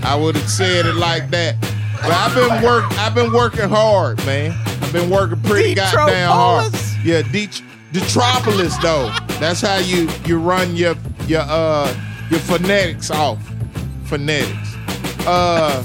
I 0.05 0.17
would 0.21 0.37
have 0.37 0.49
said 0.49 0.87
it 0.87 0.95
like 0.97 1.31
that. 1.31 1.57
But 2.03 2.11
I've 2.13 2.35
been 2.35 2.63
work. 2.63 2.85
I've 2.99 3.15
been 3.15 3.33
working 3.33 3.69
hard, 3.69 4.19
man. 4.27 4.53
I've 4.67 4.93
been 4.93 5.11
working 5.11 5.41
pretty 5.43 5.75
goddamn 5.75 6.31
hard. 6.31 6.73
Yeah, 7.05 7.23
Det- 7.23 7.63
Detropolis 7.93 8.77
though. 8.79 9.13
That's 9.41 9.61
how 9.61 9.79
you 9.79 10.09
you 10.27 10.39
run 10.39 10.77
your 10.77 10.95
your 11.27 11.43
uh 11.43 11.93
your 12.31 12.41
phonetics 12.41 13.11
off. 13.11 13.39
Phonetics. 14.05 14.75
Uh, 15.29 15.83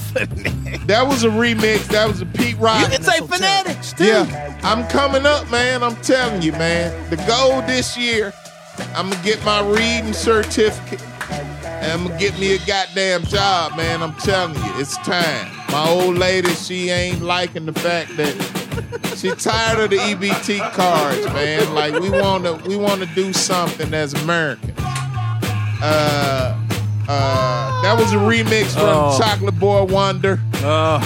that 0.85 1.03
was 1.07 1.23
a 1.23 1.27
remix. 1.29 1.87
That 1.87 2.07
was 2.07 2.21
a 2.21 2.25
Pete 2.27 2.57
Rock. 2.59 2.81
You 2.81 2.87
can 2.97 3.03
say 3.03 3.19
phonetics 3.25 3.93
too. 3.93 4.05
Yeah, 4.05 4.59
I'm 4.61 4.87
coming 4.87 5.25
up, 5.25 5.49
man. 5.49 5.81
I'm 5.81 5.95
telling 5.97 6.41
you, 6.43 6.51
man. 6.51 6.91
The 7.09 7.15
goal 7.25 7.61
this 7.63 7.97
year, 7.97 8.33
I'm 8.95 9.09
gonna 9.09 9.23
get 9.23 9.43
my 9.45 9.61
reading 9.61 10.13
certificate, 10.13 11.01
and 11.65 11.91
I'm 11.91 12.07
gonna 12.07 12.19
get 12.19 12.37
me 12.39 12.55
a 12.55 12.59
goddamn 12.65 13.23
job, 13.23 13.75
man. 13.77 14.01
I'm 14.03 14.13
telling 14.15 14.55
you, 14.55 14.71
it's 14.79 14.97
time. 14.97 15.51
My 15.71 15.87
old 15.89 16.17
lady, 16.17 16.49
she 16.49 16.89
ain't 16.89 17.21
liking 17.21 17.65
the 17.65 17.73
fact 17.73 18.15
that 18.17 18.33
she 19.17 19.31
tired 19.35 19.79
of 19.79 19.89
the 19.89 19.97
EBT 19.97 20.59
cards, 20.73 21.25
man. 21.27 21.73
Like 21.73 21.93
we 21.99 22.09
wanna, 22.09 22.53
we 22.67 22.75
wanna 22.75 23.05
do 23.15 23.31
something 23.33 23.93
as 23.93 24.13
Americans. 24.13 24.77
Uh, 25.83 26.57
uh, 27.07 27.81
that 27.83 27.97
was 27.97 28.11
a 28.13 28.17
remix 28.17 28.73
from 28.73 28.83
Oh. 28.85 29.17
Chocolate 29.17 29.57
Boy 29.59 29.83
Wonder. 29.85 30.39
Uh, 30.57 30.99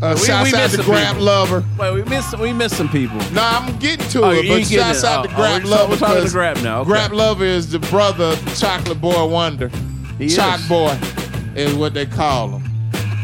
Uh, 0.00 0.14
we- 0.18 0.26
shouts 0.26 0.52
we 0.52 0.58
out 0.58 0.70
to 0.70 0.76
Grap 0.78 1.12
people. 1.14 1.26
Luva. 1.26 1.64
Wait, 1.78 1.92
we 1.94 2.02
missed 2.04 2.38
we 2.38 2.52
missed 2.52 2.76
some 2.76 2.88
people. 2.88 3.16
Nah, 3.32 3.58
I'm 3.58 3.76
getting 3.78 4.06
to 4.10 4.22
Oh, 4.22 4.30
it, 4.30 4.46
but 4.48 4.64
shouts 4.64 5.02
out 5.02 5.24
to 5.24 5.30
Oh, 5.30 5.34
Grap 5.34 5.64
oh, 5.64 5.68
Luva. 5.68 5.88
we're 5.90 5.96
talking 5.96 6.22
to 6.24 6.28
Grap 6.30 6.62
now, 6.62 6.80
okay. 6.82 6.90
Grap 6.92 7.08
Luva 7.08 7.40
is 7.42 7.70
the 7.70 7.80
brother 7.80 8.24
of 8.26 8.58
Chocolate 8.58 9.00
Boy 9.00 9.26
Wonder. 9.26 9.70
He 10.18 10.28
Choc 10.28 10.60
is. 10.60 10.68
Boy 10.68 10.98
is 11.56 11.74
what 11.74 11.94
they 11.94 12.06
call 12.06 12.50
him. 12.58 12.64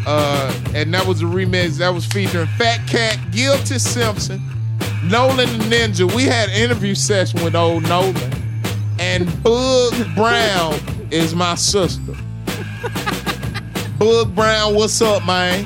Uh, 0.07 0.53
and 0.75 0.93
that 0.93 1.07
was 1.07 1.23
a 1.23 1.25
remix 1.25 1.79
that 1.79 1.89
was 1.91 2.05
featuring 2.07 2.47
Fat 2.59 2.87
Cat, 2.89 3.19
Guilty 3.31 3.79
Simpson, 3.79 4.43
Nolan 5.05 5.37
the 5.59 5.65
Ninja. 5.77 6.13
We 6.15 6.25
had 6.25 6.49
an 6.51 6.57
interview 6.57 6.95
session 6.95 7.43
with 7.45 7.55
old 7.55 7.85
Nolan. 7.85 8.17
And 8.99 9.27
Bug 9.43 9.95
Brown 10.15 10.75
is 11.11 11.35
my 11.35 11.55
sister. 11.55 12.15
Bug 13.99 14.35
Brown, 14.35 14.75
what's 14.75 15.01
up, 15.01 15.25
man? 15.27 15.65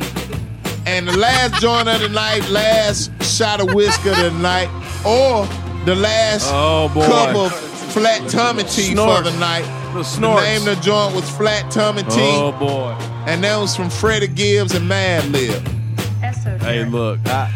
And 0.91 1.07
the 1.07 1.17
last 1.17 1.61
joint 1.61 1.89
of 1.89 2.01
the 2.01 2.09
night, 2.09 2.49
last 2.49 3.11
shot 3.23 3.61
of 3.61 3.75
whiskey 3.75 4.09
of 4.11 4.17
the 4.17 4.31
night, 4.31 4.69
or 5.05 5.47
the 5.85 5.95
last 5.95 6.49
Oh, 6.53 6.89
boy. 6.95 7.07
cup 7.07 7.37
of 7.37 7.53
flat 7.93 8.29
tummy 8.29 8.63
tea 8.65 8.93
Snort. 8.95 9.19
for 9.25 9.31
the 9.31 9.37
night. 9.39 9.65
The 9.93 9.99
The 9.99 10.05
snorts. 10.05 10.43
name 10.45 10.59
of 10.69 10.77
the 10.77 10.83
joint 10.83 11.15
was 11.15 11.29
Flat 11.31 11.71
Tummy 11.71 12.03
Tea. 12.05 12.33
Oh 12.37 12.53
boy. 12.53 12.95
And 13.27 13.43
that 13.43 13.57
was 13.57 13.75
from 13.75 13.89
Freddie 13.89 14.27
Gibbs 14.29 14.75
and 14.75 14.89
Madlib. 14.91 15.67
Hey, 16.61 16.85
look. 16.85 17.19
I, 17.27 17.51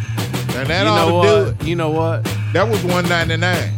And 0.57 0.69
that 0.69 0.85
you 0.85 0.89
ought 0.89 0.97
know 0.97 1.23
to 1.23 1.51
do 1.51 1.57
what? 1.57 1.67
You 1.69 1.77
know 1.77 1.91
what? 1.91 2.25
That 2.55 2.69
was 2.69 2.83
199 2.85 3.73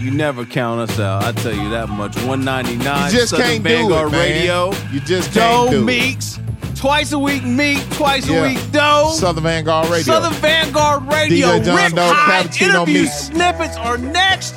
You 0.00 0.10
never 0.10 0.44
count 0.46 0.90
us 0.90 0.98
out. 0.98 1.24
I 1.24 1.32
tell 1.32 1.52
you 1.54 1.68
that 1.70 1.88
much. 1.90 2.16
199. 2.16 3.12
You 3.12 3.18
just 3.18 3.30
Southern 3.30 3.46
can't 3.46 3.62
do 3.64 3.68
Vanguard 3.70 4.08
it, 4.08 4.12
man. 4.12 4.20
Radio. 4.20 4.72
You 4.90 5.00
just 5.00 5.32
can't 5.32 5.70
Doe 5.70 5.70
do 5.70 5.82
it. 5.88 6.38
Meeks. 6.82 7.10
Twice 7.10 7.12
a 7.12 7.18
week 7.18 7.44
Meek. 7.44 7.90
Twice 7.90 8.26
Yeah. 8.26 8.44
a 8.44 8.48
week 8.48 8.72
dough. 8.72 9.12
Southern 9.14 9.44
Vanguard 9.44 9.88
Radio. 9.88 10.02
Southern 10.02 10.32
Vanguard 10.34 11.06
Radio. 11.06 11.48
DJ 11.58 11.64
John 11.64 11.76
Rick 11.76 11.94
Doe, 11.94 12.12
Hyde 12.12 12.62
interview 12.62 13.02
Meek. 13.02 13.10
snippets 13.12 13.76
are 13.76 13.98
next. 13.98 14.54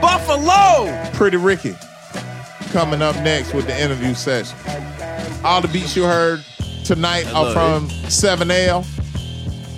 Buffalo. 0.00 1.10
Pretty 1.14 1.36
Ricky 1.36 1.74
coming 2.72 3.00
up 3.00 3.16
next 3.22 3.54
with 3.54 3.66
the 3.66 3.80
interview 3.80 4.14
session. 4.14 4.56
All 5.44 5.60
the 5.60 5.68
beats 5.68 5.96
you 5.96 6.04
heard 6.04 6.42
tonight 6.84 7.26
are 7.32 7.52
from 7.52 7.88
7L. 8.08 8.84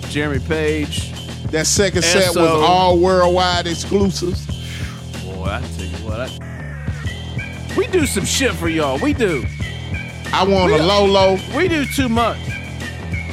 Jeremy 0.09 0.39
Page. 0.39 1.11
That 1.51 1.65
second 1.67 2.03
set 2.03 2.29
was 2.35 2.37
all 2.37 2.97
worldwide 2.99 3.67
exclusives. 3.67 4.45
Boy, 5.23 5.45
I 5.45 5.61
tell 5.77 5.85
you 5.85 5.97
what. 6.05 6.19
I, 6.19 7.73
we 7.77 7.87
do 7.87 8.05
some 8.05 8.25
shit 8.25 8.53
for 8.53 8.67
y'all. 8.67 8.97
We 8.99 9.13
do. 9.13 9.45
I 10.33 10.43
want 10.43 10.71
We- 10.71 10.79
a 10.79 10.83
Lolo. 10.83 11.37
We 11.55 11.67
do 11.67 11.85
too 11.85 12.09
much. 12.09 12.37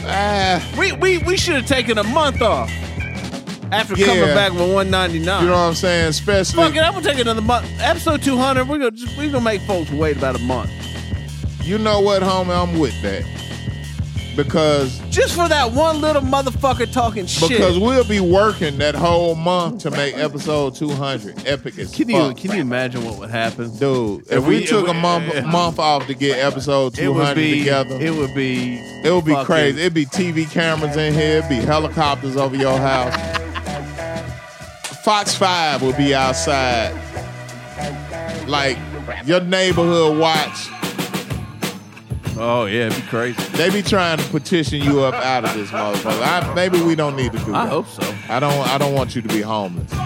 Ah, 0.08 0.62
We 0.78 0.92
we 0.92 1.18
we 1.18 1.36
should 1.36 1.56
have 1.56 1.66
taken 1.66 1.98
a 1.98 2.04
month 2.04 2.40
off 2.40 2.70
after 3.72 3.94
Yeah. 3.96 4.06
coming 4.06 4.34
back 4.34 4.52
with 4.52 4.72
199. 4.72 5.42
you 5.42 5.48
know 5.48 5.54
what 5.54 5.58
I'm 5.60 5.74
saying? 5.74 6.08
Especially 6.08 6.62
Fuck 6.62 6.76
it, 6.76 6.82
I'm 6.82 6.92
gonna 6.94 7.04
take 7.04 7.18
another 7.18 7.40
month. 7.42 7.66
Episode 7.80 8.22
200, 8.22 8.68
we're 8.68 8.78
gonna 8.78 8.90
just, 8.92 9.16
we're 9.18 9.30
gonna 9.30 9.40
make 9.44 9.60
folks 9.62 9.90
wait 9.90 10.16
about 10.16 10.36
a 10.36 10.40
month 10.40 10.70
You 11.64 11.78
know 11.78 12.00
what, 12.00 12.22
homie? 12.22 12.54
I'm 12.56 12.78
with 12.78 12.94
that. 13.02 13.24
Because 14.36 14.98
just 15.10 15.34
for 15.34 15.48
that 15.48 15.72
one 15.72 16.02
little 16.02 16.20
motherfucker 16.20 16.90
talking 16.92 17.24
shit. 17.24 17.48
because 17.48 17.78
we'll 17.78 18.04
be 18.04 18.20
working 18.20 18.76
that 18.78 18.94
whole 18.94 19.34
month 19.34 19.82
to 19.84 19.90
make 19.90 20.14
episode 20.18 20.74
200 20.74 21.46
epic 21.46 21.78
as 21.78 21.94
can 21.94 22.08
you 22.10 22.34
can 22.34 22.52
you 22.52 22.60
imagine 22.60 23.02
what 23.04 23.18
would 23.18 23.30
happen? 23.30 23.74
Dude, 23.78 24.20
if, 24.26 24.32
If 24.32 24.44
we, 24.46 24.56
we- 24.60 24.66
took 24.66 24.84
if 24.84 24.90
a 24.90 24.92
we- 24.92 25.00
month 25.00 25.34
uh, 25.34 25.42
month 25.46 25.78
off 25.78 26.06
to 26.08 26.14
get 26.14 26.38
episode 26.38 26.98
It 26.98 27.04
200 27.04 27.34
be 27.34 27.58
together, 27.60 27.96
It 27.98 28.14
would 28.14 28.34
be. 28.34 28.74
it 29.04 29.10
would 29.10 29.24
be 29.24 29.32
fucking- 29.32 29.46
crazy. 29.46 29.80
It'd 29.80 29.94
be 29.94 30.04
TV 30.04 30.44
cameras 30.50 30.96
in 30.96 31.14
here, 31.14 31.38
it'd 31.38 31.48
be 31.48 31.56
helicopters 31.56 32.36
over 32.36 32.56
your 32.56 32.78
house. 32.78 33.14
Fox 35.02 35.34
5 35.34 35.82
would 35.82 35.96
be 35.96 36.14
outside. 36.14 36.92
Like 38.46 38.76
your 39.24 39.40
neighborhood 39.40 40.18
watch. 40.18 40.68
Oh 42.38 42.66
yeah, 42.66 42.86
it'd 42.86 43.02
be 43.02 43.08
crazy. 43.08 43.42
They 43.56 43.70
be 43.70 43.82
trying 43.82 44.18
to 44.18 44.24
petition 44.28 44.82
you 44.82 45.00
up 45.00 45.14
out 45.14 45.44
of 45.44 45.54
this 45.54 45.70
motherfucker. 45.70 46.22
I, 46.22 46.54
maybe 46.54 46.80
we 46.82 46.94
don't 46.94 47.16
need 47.16 47.32
to 47.32 47.38
do 47.38 47.52
that. 47.52 47.54
I 47.54 47.66
hope 47.66 47.86
so. 47.86 48.14
I 48.28 48.40
don't. 48.40 48.52
I 48.68 48.76
don't 48.76 48.94
want 48.94 49.16
you 49.16 49.22
to 49.22 49.28
be 49.28 49.40
homeless. 49.40 49.90
Oh, 49.94 49.98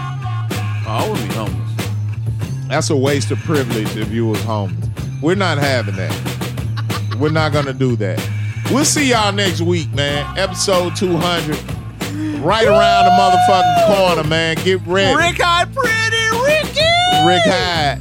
I 0.86 1.08
would 1.08 1.18
be 1.18 1.34
homeless. 1.34 2.68
That's 2.68 2.90
a 2.90 2.96
waste 2.96 3.32
of 3.32 3.38
privilege 3.40 3.96
if 3.96 4.12
you 4.12 4.26
was 4.26 4.42
homeless. 4.44 4.88
We're 5.20 5.34
not 5.34 5.58
having 5.58 5.96
that. 5.96 7.16
We're 7.18 7.30
not 7.30 7.52
gonna 7.52 7.72
do 7.72 7.96
that. 7.96 8.24
We'll 8.70 8.84
see 8.84 9.10
y'all 9.10 9.32
next 9.32 9.60
week, 9.60 9.92
man. 9.92 10.38
Episode 10.38 10.94
200. 10.94 11.56
Right 12.40 12.66
around 12.66 13.04
the 13.06 13.10
motherfucking 13.10 13.86
corner, 13.86 14.28
man. 14.28 14.56
Get 14.62 14.80
ready. 14.86 15.16
Rick 15.16 15.40
Hyde, 15.42 15.74
pretty 15.74 16.26
Ricky. 16.44 17.26
Rick 17.26 17.42
Hyde. 17.44 18.00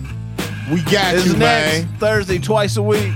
We 0.71 0.83
got 0.83 1.15
is 1.15 1.25
you, 1.25 1.37
next 1.37 1.85
man. 1.85 1.97
Thursday, 1.97 2.37
twice 2.37 2.77
a 2.77 2.83
week. 2.83 3.11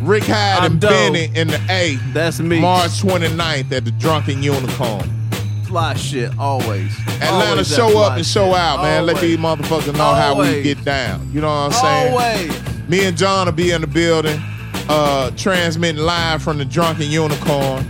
Rick 0.00 0.24
Hyde 0.24 0.60
I'm 0.64 0.72
and 0.72 0.80
dope. 0.80 0.90
Benny 0.90 1.30
in 1.34 1.48
the 1.48 1.60
A. 1.70 1.96
That's 2.12 2.40
me. 2.40 2.60
March 2.60 2.90
29th 3.02 3.72
at 3.72 3.84
the 3.84 3.90
Drunken 3.92 4.42
Unicorn. 4.42 5.10
Fly 5.64 5.94
shit, 5.94 6.36
always. 6.38 6.96
Atlanta, 7.20 7.50
Always 7.50 7.74
show 7.74 7.98
up 7.98 8.16
and 8.16 8.24
show 8.24 8.46
shit. 8.50 8.56
out, 8.58 8.82
man. 8.82 9.04
Let 9.04 9.20
these 9.20 9.36
motherfuckers 9.36 9.92
know 9.94 10.14
how 10.14 10.40
we 10.40 10.62
get 10.62 10.82
down. 10.84 11.30
You 11.32 11.40
know 11.42 11.48
what 11.48 11.52
I'm 11.52 11.72
saying? 11.72 12.12
Always. 12.12 12.88
Me 12.88 13.04
and 13.04 13.16
John 13.16 13.46
will 13.46 13.52
be 13.52 13.70
in 13.72 13.82
the 13.82 13.86
building, 13.86 14.40
uh, 14.88 15.30
transmitting 15.32 16.00
live 16.02 16.42
from 16.42 16.56
the 16.58 16.64
Drunken 16.64 17.10
Unicorn. 17.10 17.84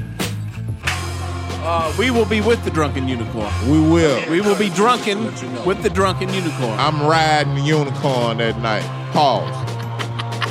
Uh, 1.63 1.95
we 1.99 2.11
will 2.11 2.25
be 2.25 2.41
with 2.41 2.65
the 2.65 2.71
drunken 2.71 3.07
unicorn. 3.07 3.53
We 3.71 3.79
will. 3.79 4.31
We 4.31 4.41
will 4.41 4.57
be 4.57 4.71
drunken 4.71 5.23
with 5.67 5.83
the 5.83 5.91
drunken 5.91 6.33
unicorn. 6.33 6.79
I'm 6.81 7.03
riding 7.07 7.57
the 7.57 7.61
unicorn 7.61 8.39
that 8.39 8.59
night. 8.61 8.85
Pause. 9.13 9.68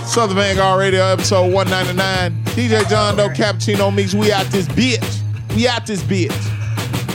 Southern 0.08 0.38
Vanguard 0.38 0.80
Radio, 0.80 1.04
episode 1.04 1.52
199. 1.52 2.44
DJ 2.56 2.90
John 2.90 3.18
Doe, 3.18 3.28
Cappuccino 3.30 3.94
Mix. 3.94 4.14
We 4.14 4.32
out 4.32 4.46
this 4.48 4.66
bitch. 4.68 5.22
We 5.56 5.68
out 5.68 5.86
this 5.86 6.02
bitch. 6.02 6.32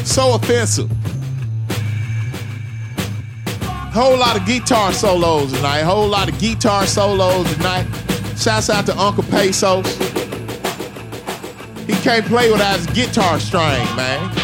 So 0.06 0.34
offensive. 0.34 0.90
Whole 3.92 4.16
lot 4.16 4.38
of 4.38 4.46
guitar 4.46 4.92
solos 4.92 5.52
tonight. 5.52 5.82
Whole 5.82 6.06
lot 6.06 6.30
of 6.30 6.38
guitar 6.38 6.86
solos 6.86 7.52
tonight. 7.54 7.86
Shouts 8.36 8.68
out 8.70 8.86
to 8.86 8.98
Uncle 8.98 9.24
Pesos. 9.24 9.86
He 11.86 11.94
can't 12.02 12.26
play 12.26 12.52
without 12.52 12.76
his 12.76 12.86
guitar 12.88 13.40
string, 13.40 13.84
man. 13.96 14.41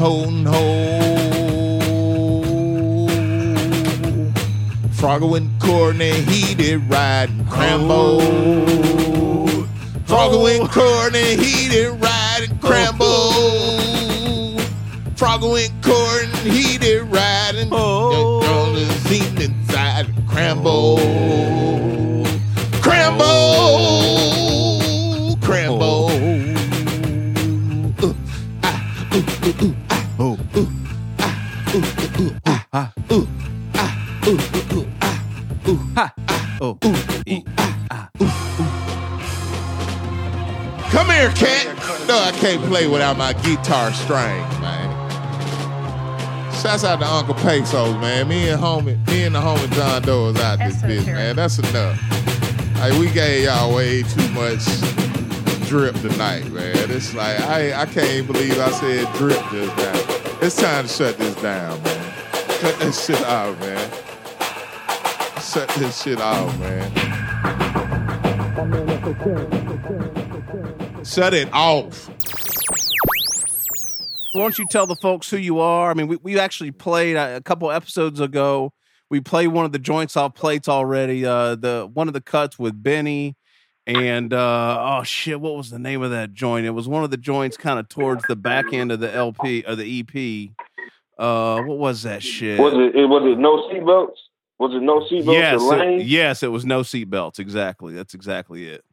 Hiding, 0.00 0.44
holding, 0.44 0.46
ho. 0.46 1.10
Frogger 4.92 5.36
and 5.36 5.60
Courtney, 5.60 6.12
heated, 6.22 6.82
riding, 6.90 7.44
Crambo. 7.44 8.20
Frogger 10.06 10.60
and 10.60 10.70
Courtney, 10.70 11.36
heated, 11.36 11.90
riding, 12.00 12.56
Crambo. 12.58 13.32
Frogger 15.16 15.64
and 15.64 15.84
Courtney, 15.84 16.50
heated, 16.50 17.02
riding, 17.04 17.68
oh. 17.72 18.40
girl 18.42 18.76
is 18.76 18.90
seen 19.04 19.40
inside. 19.40 20.06
Crambo! 20.26 20.96
Crambo! 22.80 24.39
Here, 41.20 41.30
cat. 41.32 41.66
No, 42.08 42.18
I 42.18 42.32
can't 42.32 42.62
play 42.64 42.86
without 42.86 43.18
my 43.18 43.34
guitar 43.34 43.92
string, 43.92 44.40
man. 44.60 44.88
Shouts 46.54 46.84
out 46.84 47.00
to 47.00 47.06
Uncle 47.06 47.34
Pesos, 47.34 47.94
man. 48.00 48.28
Me 48.28 48.48
and 48.48 48.60
homie, 48.60 49.06
me 49.08 49.24
and 49.24 49.34
the 49.34 49.40
homie 49.40 49.70
John 49.72 50.02
Doe 50.02 50.28
is 50.28 50.36
out 50.40 50.58
this 50.58 50.76
bitch, 50.76 51.06
man. 51.06 51.36
That's 51.36 51.58
enough. 51.58 52.00
Like 52.76 52.92
we 52.98 53.10
gave 53.10 53.44
y'all 53.44 53.74
way 53.74 54.02
too 54.02 54.28
much 54.30 54.64
drip 55.68 55.94
tonight, 55.96 56.50
man. 56.50 56.90
It's 56.90 57.14
like 57.14 57.38
I 57.40 57.82
I 57.82 57.86
can't 57.86 58.26
believe 58.26 58.58
I 58.58 58.70
said 58.70 59.12
drip 59.16 59.40
just 59.50 59.76
now. 59.76 60.38
It's 60.42 60.56
time 60.56 60.86
to 60.86 60.90
shut 60.90 61.18
this 61.18 61.34
down, 61.36 61.82
man. 61.82 62.12
Cut 62.60 62.78
that 62.78 62.92
shit 62.92 63.20
out, 63.24 63.58
man. 63.60 63.90
Shut 65.40 65.68
this 65.78 66.02
shit 66.02 66.20
off, 66.20 66.58
man. 66.58 66.90
Shut 71.04 71.34
it 71.34 71.48
off. 71.52 72.08
Why 74.32 74.42
don't 74.42 74.58
you 74.58 74.66
tell 74.70 74.86
the 74.86 74.96
folks 74.96 75.28
who 75.28 75.38
you 75.38 75.58
are? 75.58 75.90
I 75.90 75.94
mean, 75.94 76.06
we, 76.08 76.16
we 76.16 76.38
actually 76.38 76.70
played 76.70 77.16
a, 77.16 77.36
a 77.36 77.40
couple 77.40 77.70
episodes 77.70 78.20
ago. 78.20 78.72
We 79.08 79.20
played 79.20 79.48
one 79.48 79.64
of 79.64 79.72
the 79.72 79.78
joints 79.78 80.16
off 80.16 80.34
plates 80.34 80.68
already. 80.68 81.26
Uh, 81.26 81.56
the 81.56 81.90
one 81.92 82.06
of 82.06 82.14
the 82.14 82.20
cuts 82.20 82.58
with 82.58 82.80
Benny, 82.80 83.36
and 83.86 84.32
uh, 84.32 84.98
oh 85.00 85.02
shit, 85.02 85.40
what 85.40 85.56
was 85.56 85.70
the 85.70 85.80
name 85.80 86.02
of 86.02 86.12
that 86.12 86.32
joint? 86.32 86.64
It 86.64 86.70
was 86.70 86.86
one 86.86 87.02
of 87.02 87.10
the 87.10 87.16
joints 87.16 87.56
kind 87.56 87.80
of 87.80 87.88
towards 87.88 88.22
the 88.28 88.36
back 88.36 88.72
end 88.72 88.92
of 88.92 89.00
the 89.00 89.12
LP 89.12 89.64
or 89.66 89.74
the 89.74 90.00
EP. 90.00 90.50
Uh, 91.18 91.62
what 91.62 91.78
was 91.78 92.04
that 92.04 92.22
shit? 92.22 92.60
Was 92.60 92.72
it, 92.74 92.94
it 92.94 93.06
was 93.06 93.22
it 93.24 93.38
no 93.38 93.68
seatbelts? 93.68 94.16
Was 94.60 94.74
it 94.74 94.82
no 94.82 95.00
seatbelts? 95.00 95.32
yes, 95.32 95.62
it, 95.62 96.06
yes, 96.06 96.42
it 96.44 96.48
was 96.48 96.64
no 96.64 96.82
seatbelts. 96.82 97.40
Exactly. 97.40 97.94
That's 97.94 98.14
exactly 98.14 98.68
it. 98.68 98.84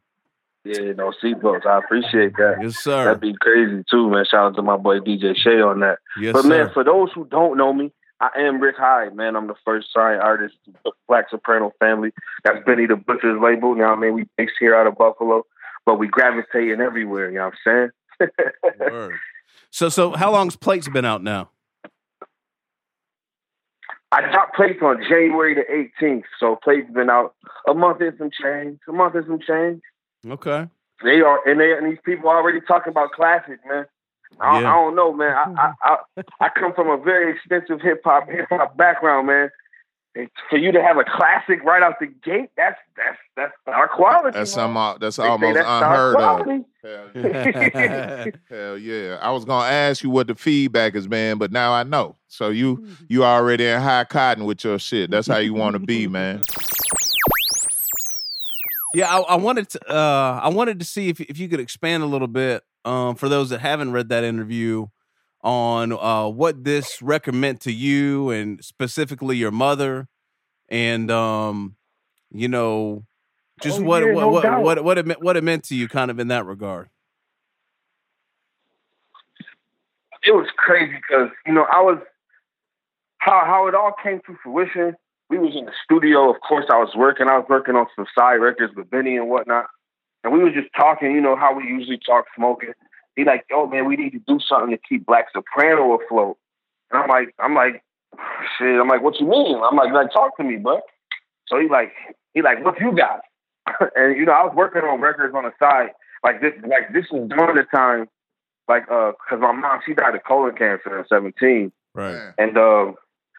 Yeah, 0.64 0.92
no 0.92 1.12
seatbelts. 1.22 1.66
I 1.66 1.78
appreciate 1.78 2.36
that. 2.36 2.58
Yes, 2.60 2.76
sir. 2.76 3.04
That'd 3.04 3.20
be 3.20 3.34
crazy 3.40 3.84
too, 3.90 4.10
man. 4.10 4.24
Shout 4.30 4.46
out 4.46 4.56
to 4.56 4.62
my 4.62 4.76
boy 4.76 5.00
DJ 5.00 5.36
Shay 5.36 5.60
on 5.60 5.80
that. 5.80 5.98
Yes, 6.20 6.32
but 6.32 6.44
man, 6.44 6.66
sir. 6.66 6.72
for 6.74 6.84
those 6.84 7.10
who 7.14 7.24
don't 7.26 7.56
know 7.56 7.72
me, 7.72 7.92
I 8.20 8.30
am 8.38 8.60
Rick 8.60 8.76
Hyde, 8.76 9.14
man. 9.14 9.36
I'm 9.36 9.46
the 9.46 9.54
first 9.64 9.88
signed 9.94 10.20
artist 10.20 10.56
of 10.66 10.74
the 10.84 10.92
Black 11.06 11.30
Soprano 11.30 11.72
family. 11.78 12.10
That's 12.44 12.58
Benny 12.66 12.86
the 12.86 12.96
Butcher's 12.96 13.40
label. 13.40 13.74
Now, 13.76 13.94
I 13.94 13.96
mean, 13.96 14.12
we 14.12 14.26
based 14.36 14.54
here 14.58 14.74
out 14.74 14.88
of 14.88 14.96
Buffalo, 14.96 15.46
but 15.86 15.98
we 15.98 16.08
gravitating 16.08 16.80
everywhere. 16.80 17.30
You 17.30 17.38
know 17.38 17.50
what 17.50 17.54
I'm 17.66 17.90
saying? 18.20 18.30
Word. 18.80 19.14
So, 19.70 19.88
so 19.88 20.12
how 20.12 20.32
long's 20.32 20.56
plates 20.56 20.88
been 20.88 21.04
out 21.04 21.22
now? 21.22 21.50
I 24.10 24.22
dropped 24.22 24.56
plates 24.56 24.80
on 24.82 25.02
January 25.08 25.54
the 25.54 25.64
18th, 26.02 26.22
so 26.40 26.56
plates 26.56 26.90
been 26.92 27.10
out 27.10 27.34
a 27.68 27.74
month 27.74 28.00
and 28.00 28.16
some 28.16 28.30
change. 28.30 28.78
A 28.88 28.92
month 28.92 29.14
and 29.14 29.26
some 29.26 29.38
change. 29.38 29.82
Okay. 30.32 30.66
They 31.04 31.20
are, 31.20 31.40
and 31.48 31.60
they 31.60 31.72
and 31.72 31.90
these 31.90 31.98
people 32.04 32.28
already 32.28 32.60
talking 32.66 32.90
about 32.90 33.12
classic, 33.12 33.58
man. 33.68 33.86
I, 34.40 34.52
don't- 34.52 34.62
Yeah. 34.62 34.70
I 34.72 34.74
don't 34.74 34.96
know, 34.96 35.12
man. 35.12 35.32
I, 35.34 35.72
I 35.82 35.96
I 36.16 36.22
I 36.40 36.48
come 36.58 36.72
from 36.74 36.88
a 36.88 36.96
very 37.02 37.32
extensive 37.34 37.80
hip 37.80 38.02
hop 38.04 38.28
hip 38.28 38.46
hop 38.50 38.76
background, 38.76 39.26
man. 39.28 39.50
And 40.14 40.28
for 40.50 40.56
you 40.58 40.72
to 40.72 40.82
have 40.82 40.96
a 40.96 41.04
classic 41.04 41.62
right 41.62 41.82
out 41.82 42.00
the 42.00 42.06
gate, 42.06 42.50
that's 42.56 42.78
that's 42.96 43.18
that's 43.36 43.52
our 43.68 43.86
quality. 43.88 44.36
That's 44.36 44.56
man. 44.56 44.74
some, 44.74 44.98
that's 45.00 45.16
They 45.16 45.24
almost 45.24 45.54
that's 45.54 45.68
unheard 45.68 46.16
of. 46.16 46.42
quality. 46.44 48.32
Hell 48.50 48.78
yeah! 48.78 49.18
I 49.20 49.30
was 49.30 49.44
gonna 49.44 49.68
ask 49.68 50.02
you 50.02 50.10
what 50.10 50.26
the 50.26 50.34
feedback 50.34 50.94
is, 50.96 51.08
man, 51.08 51.38
but 51.38 51.52
now 51.52 51.72
I 51.72 51.84
know. 51.84 52.16
So 52.26 52.48
you 52.48 52.86
you 53.08 53.24
already 53.24 53.66
in 53.66 53.80
high 53.80 54.04
cotton 54.04 54.44
with 54.44 54.64
your 54.64 54.78
shit. 54.80 55.10
That's 55.10 55.28
how 55.28 55.38
you 55.38 55.54
want 55.54 55.74
to 55.74 55.78
be, 55.80 56.08
man. 56.08 56.40
Yeah, 58.98 59.14
I, 59.16 59.20
I 59.20 59.36
wanted 59.36 59.68
to. 59.70 59.88
Uh, 59.94 60.40
I 60.42 60.48
wanted 60.48 60.80
to 60.80 60.84
see 60.84 61.08
if 61.08 61.20
if 61.20 61.38
you 61.38 61.48
could 61.48 61.60
expand 61.60 62.02
a 62.02 62.06
little 62.06 62.26
bit 62.26 62.64
um, 62.84 63.14
for 63.14 63.28
those 63.28 63.50
that 63.50 63.60
haven't 63.60 63.92
read 63.92 64.08
that 64.08 64.24
interview 64.24 64.86
on 65.40 65.92
uh, 65.92 66.26
what 66.28 66.64
this 66.64 67.00
record 67.00 67.36
meant 67.36 67.60
to 67.60 67.70
you 67.72 68.30
and 68.30 68.64
specifically 68.64 69.36
your 69.36 69.52
mother, 69.52 70.08
and 70.68 71.12
um, 71.12 71.76
you 72.32 72.48
know, 72.48 73.04
just 73.62 73.78
Oh, 73.78 73.82
what 73.84 74.02
yeah, 74.02 74.14
what 74.14 74.20
no 74.22 74.28
what, 74.30 74.42
doubt. 74.42 74.62
what 74.64 74.82
what 74.82 74.98
it 74.98 75.06
meant, 75.06 75.22
what 75.22 75.36
it 75.36 75.44
meant 75.44 75.62
to 75.66 75.76
you, 75.76 75.86
kind 75.86 76.10
of 76.10 76.18
in 76.18 76.26
that 76.26 76.44
regard. 76.44 76.88
it 80.24 80.32
was 80.32 80.48
crazy 80.56 80.94
because 80.96 81.30
you 81.46 81.52
know 81.52 81.66
I 81.72 81.82
was 81.82 81.98
how 83.18 83.44
how 83.46 83.68
it 83.68 83.76
all 83.76 83.92
came 84.02 84.20
to 84.26 84.36
fruition. 84.42 84.96
We 85.30 85.38
was 85.38 85.54
in 85.54 85.66
the 85.66 85.72
studio, 85.84 86.30
of 86.30 86.40
course. 86.40 86.66
I 86.70 86.78
was 86.78 86.94
working. 86.96 87.28
I 87.28 87.38
was 87.38 87.46
working 87.48 87.76
on 87.76 87.86
some 87.94 88.06
side 88.16 88.36
records 88.36 88.74
with 88.74 88.90
Benny 88.90 89.16
and 89.16 89.28
whatnot, 89.28 89.66
and 90.24 90.32
we 90.32 90.42
was 90.42 90.54
just 90.54 90.68
talking. 90.74 91.12
You 91.12 91.20
know 91.20 91.36
how 91.36 91.54
we 91.54 91.64
usually 91.64 91.98
talk, 91.98 92.24
smoking. 92.34 92.72
He 93.16 93.24
like, 93.24 93.44
yo, 93.50 93.66
man, 93.66 93.86
we 93.86 93.96
need 93.96 94.10
to 94.10 94.20
do 94.20 94.38
something 94.40 94.70
to 94.70 94.78
keep 94.88 95.04
Black 95.04 95.26
Soprano 95.32 95.98
afloat. 95.98 96.38
And 96.90 97.02
I'm 97.02 97.08
like, 97.08 97.34
I'm 97.40 97.54
like, 97.54 97.82
shit. 98.56 98.80
I'm 98.80 98.88
like, 98.88 99.02
what 99.02 99.18
you 99.18 99.26
mean? 99.26 99.60
I'm 99.62 99.76
like, 99.76 99.92
like, 99.92 100.12
talk 100.12 100.36
to 100.36 100.44
me, 100.44 100.56
bro. 100.56 100.80
So 101.48 101.58
he 101.58 101.68
like, 101.68 101.92
he 102.34 102.42
like, 102.42 102.64
what 102.64 102.78
you 102.80 102.94
got? 102.96 103.20
and 103.96 104.16
you 104.16 104.24
know, 104.24 104.32
I 104.32 104.44
was 104.44 104.54
working 104.54 104.82
on 104.82 105.00
records 105.00 105.34
on 105.34 105.44
the 105.44 105.52
side. 105.58 105.90
Like 106.22 106.40
this, 106.40 106.52
like 106.62 106.92
this 106.92 107.06
was 107.10 107.28
during 107.28 107.56
the 107.56 107.64
time, 107.74 108.06
like, 108.68 108.84
uh, 108.90 109.12
cause 109.28 109.40
my 109.40 109.52
mom 109.52 109.80
she 109.84 109.94
died 109.94 110.14
of 110.14 110.22
colon 110.24 110.54
cancer 110.54 110.98
at 110.98 111.08
17. 111.08 111.72
Right. 111.94 112.32
And 112.38 112.56
um, 112.56 112.94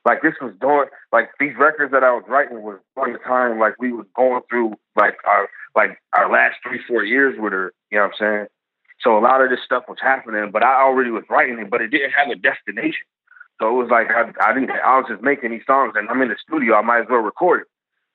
like 0.09 0.23
this 0.23 0.33
was 0.41 0.53
during 0.59 0.89
like 1.11 1.29
these 1.39 1.53
records 1.55 1.91
that 1.91 2.03
I 2.03 2.09
was 2.09 2.23
writing 2.27 2.63
was 2.63 2.79
during 2.95 3.13
the 3.13 3.19
time 3.19 3.59
like 3.59 3.75
we 3.79 3.93
was 3.93 4.07
going 4.15 4.41
through 4.49 4.73
like 4.95 5.17
our 5.23 5.47
like 5.75 6.01
our 6.17 6.31
last 6.31 6.55
three 6.63 6.79
four 6.87 7.03
years 7.03 7.35
with 7.37 7.53
her. 7.53 7.71
You 7.91 7.99
know 7.99 8.05
what 8.05 8.13
I'm 8.13 8.17
saying? 8.17 8.47
So 9.01 9.17
a 9.17 9.21
lot 9.21 9.41
of 9.41 9.51
this 9.51 9.59
stuff 9.63 9.83
was 9.87 9.99
happening, 10.01 10.49
but 10.51 10.63
I 10.63 10.81
already 10.81 11.11
was 11.11 11.23
writing 11.29 11.59
it, 11.59 11.69
but 11.69 11.81
it 11.81 11.89
didn't 11.89 12.17
have 12.17 12.29
a 12.29 12.35
destination. 12.35 13.05
So 13.61 13.69
it 13.69 13.77
was 13.77 13.89
like 13.91 14.07
I, 14.09 14.33
I 14.41 14.51
didn't. 14.51 14.71
I 14.71 14.97
was 14.97 15.05
just 15.07 15.21
making 15.21 15.51
these 15.51 15.67
songs, 15.67 15.93
and 15.95 16.09
I'm 16.09 16.21
in 16.23 16.29
the 16.29 16.37
studio. 16.41 16.73
I 16.73 16.81
might 16.81 17.01
as 17.01 17.07
well 17.07 17.21
record 17.21 17.61
it. 17.61 17.67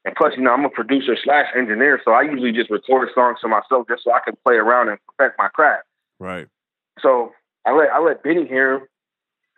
And 0.05 0.17
plus, 0.17 0.33
you 0.37 0.43
know, 0.43 0.53
I'm 0.53 0.65
a 0.65 0.71
producer 0.71 1.17
slash 1.23 1.47
engineer, 1.57 2.01
so 2.05 2.11
I 2.11 2.23
usually 2.23 2.51
just 2.51 2.71
record 2.71 3.09
songs 3.15 3.39
to 3.41 3.49
myself 3.49 3.87
just 3.89 4.03
so 4.03 4.13
I 4.13 4.21
can 4.25 4.35
play 4.45 4.57
around 4.57 4.89
and 4.89 4.99
perfect 5.17 5.39
my 5.39 5.49
craft. 5.49 5.87
Right. 6.19 6.49
So 6.99 7.33
I 7.65 7.71
let 7.71 7.93
I 7.93 8.01
let 8.01 8.25
Benny 8.25 8.49
hear 8.49 8.75
him. 8.75 8.83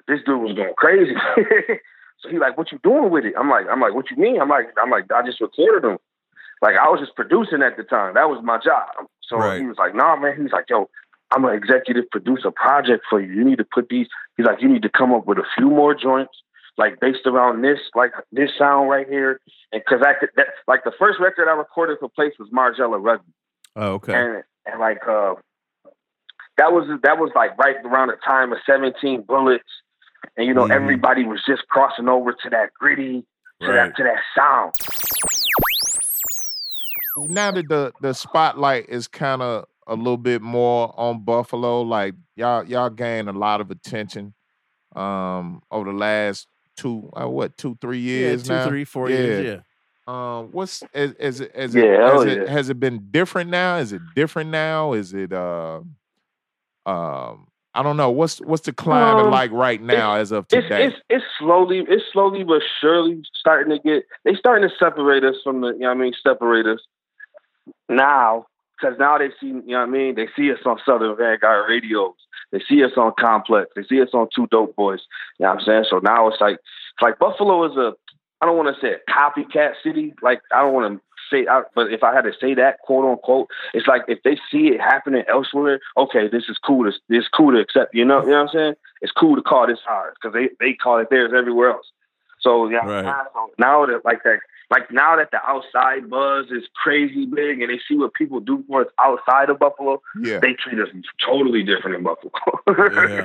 This 0.07 0.21
dude 0.27 0.43
was 0.43 0.55
going 0.55 0.75
crazy. 0.77 1.15
so 2.18 2.28
he 2.28 2.38
like, 2.38 2.56
"What 2.59 2.72
you 2.72 2.78
doing 2.82 3.10
with 3.10 3.24
it?" 3.24 3.34
I'm 3.38 3.51
like, 3.51 3.66
"I'm 3.70 3.80
like, 3.80 3.94
what 3.94 4.10
you 4.10 4.16
mean?" 4.16 4.40
I'm 4.40 4.48
like, 4.48 4.68
"I'm 4.82 4.90
like, 4.90 5.10
I 5.12 5.24
just 5.24 5.40
recorded 5.40 5.84
him." 5.88 5.98
Like 6.62 6.76
I 6.76 6.88
was 6.88 7.01
just 7.01 7.14
producing 7.16 7.62
at 7.62 7.76
the 7.76 7.82
time. 7.84 8.14
That 8.14 8.28
was 8.30 8.43
my 8.43 8.59
job. 8.59 8.88
So 9.22 9.36
Right. 9.36 9.60
he 9.60 9.66
was 9.66 9.76
like, 9.78 9.94
"Nah, 9.94 10.16
man." 10.16 10.40
He's 10.40 10.52
like, 10.52 10.66
"Yo, 10.70 10.88
I'm 11.32 11.44
an 11.44 11.55
executive 11.55 12.05
producer 12.10 12.51
project 12.51 13.05
for 13.10 13.20
you. 13.20 13.32
You 13.32 13.44
need 13.44 13.59
to 13.59 13.64
put 13.74 13.88
these." 13.88 14.09
He's 14.36 14.47
like, 14.47 14.62
"You 14.62 14.68
need 14.68 14.82
to 14.82 14.88
come 14.90 15.12
up 15.12 15.26
with 15.26 15.38
a 15.38 15.44
few 15.56 15.68
more 15.70 15.94
joints. 15.94 16.43
like 16.78 17.01
based 17.01 17.26
around 17.26 17.62
this, 17.62 17.78
like 17.94 18.12
this 18.32 18.51
sound 18.59 18.90
right 18.90 19.09
here. 19.09 19.40
And 19.72 19.82
because 19.82 20.05
I 20.06 20.12
could, 20.12 20.28
that, 20.36 20.48
like 20.68 20.84
the 20.84 20.93
first 20.98 21.18
record 21.18 21.48
I 21.48 21.52
recorded 21.52 21.97
for 22.01 22.10
Place 22.10 22.34
was 22.38 22.51
Margiela 22.51 23.02
Rugby, 23.02 23.32
Oh, 23.76 23.93
okay. 23.94 24.12
and 24.14 24.43
and 24.66 24.78
like 24.78 25.01
uh, 25.09 25.36
that 26.59 26.72
was 26.72 26.86
that 27.02 27.18
was 27.18 27.30
like 27.34 27.56
right 27.59 27.76
around 27.84 28.09
the 28.09 28.16
time 28.24 28.52
of 28.52 28.59
Seventeen 28.66 29.22
Bullets, 29.22 29.64
and 30.36 30.47
you 30.47 30.55
know 30.55 30.64
Mhm. 30.64 30.70
everybody 30.72 31.24
was 31.24 31.43
just 31.47 31.66
crossing 31.68 32.09
over 32.09 32.32
to 32.32 32.51
that 32.51 32.72
gritty, 32.78 33.24
to 33.62 33.66
Right. 33.68 33.90
that 33.90 33.97
to 33.97 34.02
that 34.05 34.20
sound. 34.34 34.74
now 37.30 37.51
that 37.51 37.68
the 37.68 37.93
the 38.01 38.12
spotlight 38.12 38.88
is 38.88 39.09
kind 39.09 39.40
of 39.43 39.66
a 39.86 39.94
little 39.94 40.16
bit 40.18 40.43
more 40.43 40.93
on 40.98 41.24
Buffalo, 41.24 41.82
like 41.82 42.14
y'all 42.34 42.64
y'all 42.64 42.90
gained 42.90 43.28
a 43.28 43.32
lot 43.32 43.60
of 43.60 43.70
attention 43.70 44.34
um 44.94 45.62
over 45.70 45.90
the 45.90 45.97
last 45.97 46.47
two 46.76 47.10
uh, 47.20 47.28
what 47.28 47.56
two 47.56 47.76
three 47.80 47.98
years 47.98 48.43
two, 48.44 48.51
now 48.51 48.68
three, 48.68 48.84
four 48.84 49.09
years, 49.10 49.62
Um, 50.06 50.52
what's 50.52 50.82
is 50.94 51.12
is 51.14 51.40
it 51.40 51.52
is 51.55 51.74
it, 51.74 51.84
Yeah, 51.84 52.10
has 52.10 52.12
hell 52.12 52.22
it 52.22 52.38
yeah. 52.43 52.51
has 52.51 52.68
it 52.68 52.78
been 52.80 53.09
different 53.10 53.51
now? 53.51 53.76
Is 53.78 53.93
it 53.93 54.02
different 54.14 54.51
now? 54.51 54.93
Is 54.93 55.12
it 55.14 55.32
uh 55.32 55.80
um 56.84 57.48
I 57.77 57.82
don't 57.82 57.97
know. 57.97 58.11
What's 58.11 58.39
what's 58.40 58.62
the 58.62 58.73
climate 58.73 59.27
Um, 59.27 59.31
like 59.31 59.51
right 59.53 59.81
now 59.82 60.15
as 60.16 60.32
of 60.32 60.47
It's 60.51 60.65
today? 60.65 60.86
it's 60.86 60.97
it's 61.11 61.24
slowly 61.39 61.85
it's 61.89 62.05
slowly 62.12 62.43
but 62.43 62.62
surely 62.81 63.23
starting 63.39 63.70
to 63.77 63.78
get 63.82 64.05
they 64.24 64.35
starting 64.35 64.69
to 64.69 64.74
separate 64.77 65.24
us 65.24 65.36
from 65.44 65.61
the 65.61 65.69
you 65.74 65.81
know 65.81 65.89
what 65.89 65.98
I 65.98 66.01
mean 66.01 66.12
separate 66.27 66.66
us 66.66 66.81
now 67.89 68.47
because 68.81 68.98
now 68.98 69.19
they 69.19 69.28
see 69.40 69.48
you 69.48 69.62
know 69.66 69.78
what 69.81 69.82
I 69.82 69.86
mean 69.86 70.15
they 70.15 70.28
see 70.36 70.51
us 70.53 70.59
on 70.65 70.78
Southern 70.86 71.16
Vanguard 71.16 71.69
radios. 71.69 72.15
They 72.53 72.61
see 72.69 72.82
us 72.85 72.93
on 72.97 73.12
Complex. 73.19 73.70
They 73.74 73.82
see 73.85 74.01
us 74.01 74.11
on 74.15 74.28
Two 74.35 74.47
Dope 74.51 74.77
Boys. 74.77 75.01
You 75.39 75.44
know 75.44 75.51
what 75.51 75.61
I'm 75.61 75.65
saying? 75.66 75.85
So 75.90 75.98
now 75.98 76.28
it's 76.28 76.40
like 76.40 76.55
it's 76.55 77.03
like 77.03 77.19
Buffalo 77.19 77.65
is 77.70 77.77
a 77.77 77.93
I 78.40 78.47
don't 78.47 78.57
want 78.57 78.74
to 78.74 78.81
say 78.81 78.93
a 78.94 79.11
copycat 79.11 79.73
city. 79.82 80.15
Like 80.23 80.40
I 80.53 80.62
don't 80.62 80.73
want 80.74 80.94
to 80.98 81.03
say 81.31 81.47
I, 81.47 81.62
but 81.74 81.93
if 81.93 82.03
I 82.03 82.15
had 82.15 82.23
to 82.23 82.32
say 82.40 82.55
that 82.55 82.78
quote 82.81 83.05
unquote 83.05 83.48
it's 83.74 83.86
like 83.86 84.03
if 84.09 84.23
they 84.23 84.36
see 84.51 84.69
it 84.69 84.81
happening 84.81 85.24
elsewhere 85.28 85.81
okay 85.97 86.28
this 86.28 86.44
is 86.48 86.59
cool 86.65 86.85
this 86.85 86.94
is 87.11 87.28
cool 87.28 87.53
to 87.53 87.59
accept 87.59 87.94
you 87.94 88.05
know 88.05 88.23
you 88.23 88.31
know 88.31 88.43
what 88.44 88.51
I'm 88.51 88.55
saying 88.57 88.74
it's 89.03 89.12
cool 89.12 89.36
to 89.36 89.43
call 89.43 89.66
this 89.66 89.78
hard 89.86 90.15
because 90.15 90.35
they 90.35 90.48
they 90.65 90.74
call 90.74 90.98
it 90.98 91.09
theirs 91.11 91.32
everywhere 91.36 91.70
else 91.70 91.86
so 92.40 92.69
yeah 92.69 92.85
Right. 92.85 93.05
now, 93.59 93.86
that 93.86 94.05
like 94.05 94.23
that 94.24 94.39
like 94.70 94.90
now 94.90 95.16
that 95.16 95.31
the 95.31 95.39
outside 95.47 96.11
buzz 96.11 96.47
is 96.51 96.65
crazy 96.74 97.24
big 97.27 97.61
and 97.61 97.70
they 97.70 97.81
see 97.89 97.97
what 97.97 98.15
people 98.15 98.40
do 98.40 98.65
for 98.69 98.82
us 98.82 98.89
outside 99.01 99.51
of 99.51 99.59
Buffalo 99.59 100.01
Yeah. 100.23 100.40
they 100.40 100.55
treat 100.55 100.78
us 100.81 100.89
totally 101.24 101.62
different 101.62 101.97
in 101.97 102.03
Buffalo 102.03 102.32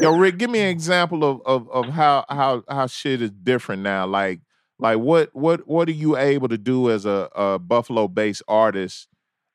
Yo, 0.00 0.16
Rick, 0.16 0.38
give 0.38 0.50
me 0.50 0.60
an 0.60 0.68
example 0.68 1.22
of, 1.24 1.40
of 1.46 1.70
of 1.70 1.86
how 1.86 2.24
how 2.28 2.64
how 2.68 2.86
shit 2.86 3.22
is 3.22 3.30
different 3.30 3.82
now. 3.82 4.06
Like 4.06 4.40
like 4.78 4.98
what 4.98 5.30
what 5.34 5.66
what 5.66 5.88
are 5.88 5.92
you 5.92 6.16
able 6.16 6.48
to 6.48 6.58
do 6.58 6.90
as 6.90 7.06
a, 7.06 7.28
a 7.34 7.58
Buffalo 7.58 8.08
based 8.08 8.42
artist 8.48 9.08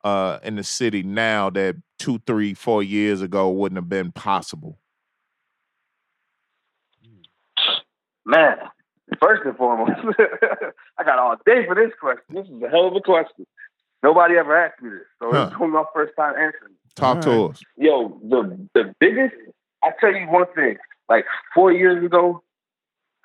uh 0.04 0.40
in 0.44 0.56
the 0.56 0.64
city 0.64 1.04
now 1.04 1.50
that 1.50 1.76
two, 1.98 2.20
three, 2.26 2.54
four 2.54 2.82
years 2.82 3.22
ago 3.22 3.50
wouldn't 3.50 3.78
have 3.78 3.90
been 3.90 4.12
possible? 4.12 4.80
Man, 8.26 8.58
first 9.20 9.42
and 9.46 9.58
foremost, 9.58 9.92
I 10.98 11.04
got 11.04 11.20
all 11.20 11.36
day 11.46 11.66
for 11.66 11.76
this 11.76 11.92
question. 12.00 12.24
This 12.36 12.46
is 12.46 12.62
a 12.62 12.70
hell 12.70 12.88
of 12.88 12.96
a 12.96 13.02
question. 13.02 13.46
Nobody 14.04 14.36
ever 14.38 14.56
asked 14.56 14.82
me 14.82 14.92
this, 14.92 15.00
so 15.20 15.32
Huh. 15.34 15.48
it's 15.48 15.58
gonna 15.58 15.66
be 15.66 15.74
my 15.74 15.84
first 15.94 16.14
time 16.16 16.34
answering. 16.36 16.76
Talk 16.96 17.22
to 17.22 17.48
us. 17.50 17.62
Yo, 17.78 18.20
the 18.24 18.68
the 18.74 18.94
biggest. 19.00 19.36
I 19.84 19.92
tell 20.00 20.14
you 20.14 20.28
one 20.30 20.46
thing. 20.56 20.78
Like 21.10 21.26
four 21.54 21.72
years 21.72 22.04
ago, 22.06 22.44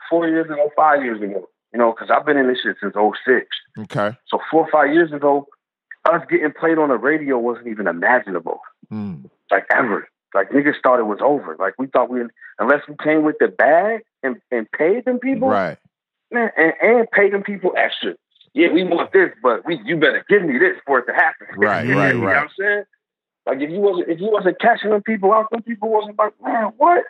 four 0.09 0.29
years 0.29 0.47
ago, 0.47 0.71
five 0.77 1.05
years 1.05 1.21
ago. 1.21 1.49
You 1.75 1.81
know, 1.81 1.93
because 1.93 2.09
I've 2.11 2.25
been 2.25 2.37
in 2.37 2.47
this 2.47 2.59
shit 2.63 2.77
since 2.81 2.95
06. 2.95 3.47
Okay. 3.79 4.17
So 4.29 4.39
four 4.51 4.65
or 4.65 4.71
five 4.71 4.95
years 4.95 5.13
ago, 5.13 5.49
us 6.11 6.23
getting 6.31 6.53
played 6.53 6.79
on 6.79 6.89
the 6.89 6.97
radio 6.97 7.37
wasn't 7.39 7.67
even 7.67 7.89
imaginable. 7.89 8.61
Mm. 8.93 9.29
Like 9.51 9.67
ever. 9.71 10.09
Like 10.35 10.51
niggas 10.51 10.75
thought 10.83 11.01
it 11.01 11.07
was 11.07 11.19
over. 11.21 11.57
Like 11.59 11.75
we 11.79 11.87
thought 11.89 12.11
we 12.11 12.21
unless 12.59 12.81
we 12.89 12.95
came 13.03 13.25
with 13.25 13.37
the 13.41 13.49
bag 13.49 14.03
and, 14.23 14.37
and 14.51 14.71
paid 14.71 15.05
them 15.05 15.19
people, 15.19 15.49
Right. 15.49 15.79
man, 16.31 16.51
and, 16.57 16.73
and 16.81 17.11
pay 17.11 17.31
them 17.31 17.43
people 17.43 17.73
extra. 17.77 18.15
Yeah, 18.53 18.73
we 18.73 18.85
want 18.85 19.13
this, 19.13 19.31
but 19.43 19.67
we 19.67 19.81
you 19.85 19.97
better 19.97 20.25
give 20.29 20.43
me 20.43 20.59
this 20.59 20.77
for 20.87 21.01
it 21.01 21.07
to 21.07 21.13
happen. 21.13 21.49
Right, 21.57 21.87
you 21.87 21.99
right, 21.99 22.15
know 22.15 22.23
right. 22.23 22.37
what 22.37 22.43
I'm 22.43 22.49
saying? 22.59 22.85
Like 23.47 23.61
if 23.61 23.71
you 23.71 23.81
wasn't 23.81 24.09
if 24.09 24.21
you 24.21 24.31
wasn't 24.31 24.61
cashing 24.61 24.91
them 24.91 25.03
people 25.03 25.33
out, 25.33 25.51
them 25.51 25.63
people 25.63 25.89
wasn't 25.91 26.19
like, 26.19 26.33
man, 26.43 26.73
what? 26.77 27.05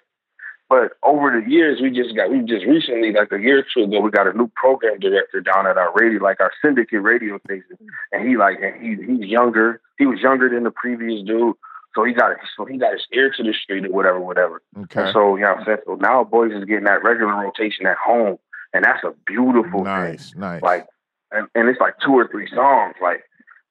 But 0.75 0.97
over 1.09 1.41
the 1.41 1.49
years, 1.49 1.81
we 1.81 1.91
just 1.91 2.17
got 2.17 2.31
we 2.33 2.41
just 2.41 2.67
recently, 2.67 3.13
like 3.13 3.31
a 3.31 3.39
year 3.39 3.61
or 3.61 3.67
two 3.73 3.85
ago, 3.85 4.01
we 4.01 4.11
got 4.11 4.27
a 4.27 4.33
new 4.33 4.51
program 4.57 4.99
director 4.99 5.41
down 5.41 5.69
at 5.69 5.79
our 5.79 5.93
radio, 5.95 6.21
like 6.21 6.41
our 6.41 6.51
syndicate 6.65 7.01
radio 7.01 7.39
station, 7.47 7.77
and 8.11 8.27
he 8.29 8.37
like 8.37 8.59
and 8.61 8.75
he 8.83 8.97
he's 9.07 9.31
younger. 9.31 9.81
He 9.99 10.07
was 10.07 10.19
younger 10.21 10.49
than 10.49 10.65
the 10.65 10.73
previous 10.73 11.23
dude, 11.25 11.55
so 11.95 12.03
he 12.03 12.13
got 12.13 12.37
so 12.57 12.65
he 12.65 12.77
got 12.79 12.93
his 12.93 13.07
ear 13.13 13.33
to 13.37 13.43
the 13.45 13.53
street 13.53 13.87
or 13.87 13.93
whatever, 13.93 14.19
whatever. 14.19 14.63
Okay. 14.85 15.03
And 15.05 15.13
so, 15.13 15.37
you 15.37 15.43
know 15.43 15.51
what 15.51 15.59
I'm 15.61 15.65
saying? 15.67 15.79
So 15.87 15.95
now 15.95 16.25
boys 16.25 16.51
is 16.53 16.65
getting 16.65 16.85
that 16.85 17.05
regular 17.05 17.35
rotation 17.41 17.87
at 17.87 17.97
home. 18.05 18.39
And 18.73 18.85
that's 18.85 19.05
a 19.05 19.15
beautiful 19.27 19.85
Nice, 19.85 20.33
thing. 20.33 20.41
nice. 20.41 20.63
Like 20.63 20.87
and, 21.31 21.47
and 21.55 21.69
it's 21.69 21.81
like 21.81 21.95
two 22.05 22.15
or 22.15 22.27
three 22.27 22.49
songs. 22.53 22.97
Like 23.01 23.23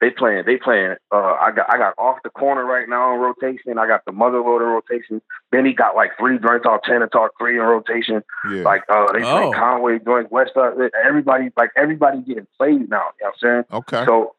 they 0.04 0.10
playing 0.10 0.42
they 0.44 0.56
playing 0.56 0.96
uh 1.10 1.36
I 1.40 1.50
got 1.56 1.66
I 1.72 1.78
got 1.78 1.94
off 1.96 2.18
the 2.24 2.30
corner 2.30 2.64
right 2.64 2.86
now 2.88 3.14
in 3.14 3.20
rotation. 3.20 3.78
I 3.78 3.86
got 3.86 4.04
the 4.04 4.12
mother 4.12 4.38
loader 4.38 4.66
rotation. 4.66 5.22
Benny 5.50 5.72
got 5.72 5.96
like 5.96 6.10
three 6.18 6.38
joints 6.38 6.66
off 6.66 6.82
Tana 6.84 7.06
Talk 7.06 7.30
three 7.38 7.58
in 7.58 7.64
rotation. 7.64 8.22
Yeah. 8.52 8.62
Like 8.64 8.82
uh 8.90 9.12
they 9.12 9.20
play 9.20 9.44
Oh. 9.44 9.52
Conway 9.52 9.98
joint 10.04 10.30
West 10.30 10.50
Everybody 10.56 11.50
like 11.56 11.70
everybody 11.74 12.20
getting 12.20 12.46
played 12.58 12.90
now, 12.90 13.04
you 13.18 13.24
know 13.24 13.30
what 13.30 13.32
I'm 13.32 13.32
saying? 13.40 13.64
Okay. 13.72 14.04
So 14.04 14.34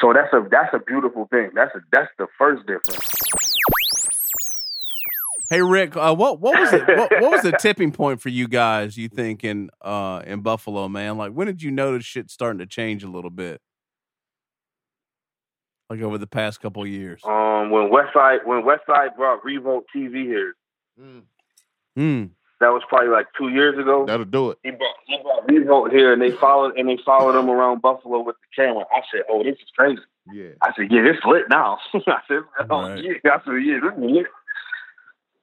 so 0.00 0.12
that's 0.12 0.32
a 0.32 0.46
that's 0.50 0.74
a 0.74 0.80
beautiful 0.80 1.28
thing. 1.30 1.50
That's 1.54 1.72
a 1.76 1.80
that's 1.92 2.10
the 2.18 2.26
first 2.36 2.66
difference. 2.66 2.98
Hey 5.50 5.62
Rick, 5.62 5.96
uh, 5.96 6.14
what 6.14 6.40
what 6.40 6.58
was 6.58 6.72
it? 6.72 6.82
What, 6.96 7.10
what 7.20 7.30
was 7.32 7.42
the 7.42 7.52
tipping 7.52 7.92
point 7.92 8.20
for 8.20 8.28
you 8.30 8.48
guys? 8.48 8.96
You 8.96 9.08
think 9.08 9.44
in 9.44 9.70
uh, 9.82 10.22
in 10.26 10.40
Buffalo, 10.40 10.88
man? 10.88 11.16
Like 11.16 11.32
when 11.32 11.46
did 11.46 11.62
you 11.62 11.70
notice 11.70 12.04
shit 12.04 12.30
starting 12.30 12.58
to 12.58 12.66
change 12.66 13.04
a 13.04 13.08
little 13.08 13.30
bit? 13.30 13.60
Like 15.90 16.00
over 16.00 16.16
the 16.18 16.26
past 16.26 16.60
couple 16.60 16.82
of 16.82 16.88
years. 16.88 17.20
Um, 17.24 17.70
when 17.70 17.90
Westside 17.90 18.46
when 18.46 18.62
Westside 18.62 19.16
brought 19.16 19.44
Revolt 19.44 19.84
TV 19.94 20.24
here, 20.24 20.54
Hmm. 21.96 22.24
that 22.60 22.68
was 22.72 22.82
probably 22.88 23.08
like 23.10 23.26
two 23.36 23.48
years 23.48 23.78
ago. 23.78 24.06
That'll 24.06 24.24
do 24.24 24.50
it. 24.50 24.58
He 24.62 24.70
brought 24.70 24.96
he 25.06 25.18
brought 25.22 25.48
Revolt 25.48 25.92
here, 25.92 26.12
and 26.12 26.22
they 26.22 26.30
followed 26.30 26.76
and 26.78 26.88
they 26.88 26.96
followed 27.04 27.38
him 27.38 27.50
around 27.50 27.82
Buffalo 27.82 28.20
with 28.20 28.36
the 28.36 28.62
camera. 28.62 28.84
I 28.94 29.02
said, 29.12 29.22
"Oh, 29.28 29.42
this 29.42 29.56
is 29.56 29.68
crazy." 29.76 30.00
Yeah. 30.32 30.50
I 30.62 30.72
said, 30.74 30.90
"Yeah, 30.90 31.02
this 31.02 31.18
lit 31.26 31.44
now." 31.50 31.78
I 31.94 32.00
said, 32.28 32.38
"Oh 32.70 32.88
Right. 32.88 33.04
yeah." 33.04 33.30
I 33.32 33.38
said, 33.44 33.52
"Yeah, 33.62 33.80
this 33.82 33.92
is 33.92 33.98
lit." 33.98 34.26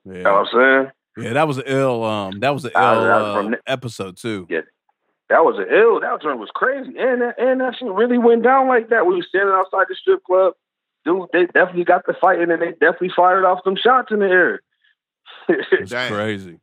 Yeah. 0.06 0.14
You 0.14 0.24
know 0.24 0.34
what 0.34 0.40
I'm 0.40 0.60
saying? 0.84 0.92
Yeah, 1.28 1.34
that 1.34 1.48
was 1.48 1.58
a 1.60 1.72
ill. 1.72 2.04
Um, 2.04 2.40
that 2.40 2.50
was 2.54 2.66
an 2.66 2.72
ill 2.74 2.82
uh, 2.82 3.36
from 3.36 3.52
the- 3.52 3.60
episode 3.68 4.18
too. 4.18 4.48
Yeah, 4.50 4.62
that 5.32 5.46
was 5.46 5.56
an 5.58 5.74
ill. 5.74 6.02
That 6.02 6.22
joint 6.22 6.40
was 6.40 6.52
crazy, 6.54 6.92
and 7.00 7.22
that, 7.22 7.40
and 7.40 7.62
that 7.62 7.76
shit 7.80 7.88
really 7.88 8.18
went 8.18 8.44
down 8.44 8.68
like 8.68 8.90
that. 8.90 9.08
We 9.08 9.16
were 9.16 9.24
standing 9.28 9.56
outside 9.56 9.86
the 9.88 9.96
strip 9.96 10.24
club. 10.26 10.54
Dude, 11.06 11.30
they 11.32 11.46
definitely 11.46 11.86
got 11.86 12.06
the 12.06 12.14
fighting, 12.20 12.52
and 12.52 12.62
they 12.62 12.72
definitely 12.74 13.12
fired 13.16 13.46
off 13.46 13.62
some 13.64 13.78
shots 13.78 14.12
in 14.12 14.20
the 14.20 14.28
air. 14.28 14.62
It's 15.48 15.92
crazy. 16.12 16.60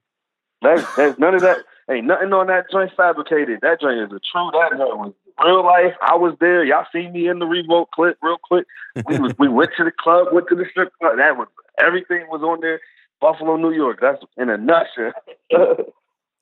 That, 0.61 0.86
that's 0.97 1.19
none 1.19 1.35
of 1.35 1.40
that. 1.40 1.59
Ain't 1.90 2.07
nothing 2.07 2.32
on 2.35 2.49
that 2.49 2.70
joint 2.70 2.93
fabricated. 2.95 3.61
That 3.62 3.81
joint 3.81 4.01
is 4.01 4.12
a 4.12 4.20
true. 4.20 4.51
That 4.53 4.77
joint 4.77 4.99
was 4.99 5.15
real 5.43 5.65
life. 5.65 5.95
I 6.03 6.16
was 6.16 6.36
there. 6.39 6.62
Y'all 6.62 6.85
see 6.93 7.09
me 7.09 7.27
in 7.27 7.39
the 7.39 7.47
revolt 7.47 7.90
clip 7.93 8.19
real 8.23 8.36
quick. 8.43 8.66
We 9.09 9.19
was, 9.19 9.32
we 9.39 9.49
went 9.49 9.70
to 9.78 9.85
the 9.85 9.93
club, 9.93 10.28
went 10.31 10.49
to 10.49 10.55
the 10.55 10.66
strip 10.70 10.93
club. 11.01 11.16
That 11.16 11.39
was 11.39 11.49
everything 11.81 12.27
was 12.28 12.43
on 12.43 12.61
there. 12.61 12.81
Buffalo, 13.20 13.57
New 13.57 13.73
York. 13.73 13.99
That's 14.03 14.23
in 14.36 14.51
a 14.51 14.59
nutshell. 14.59 15.12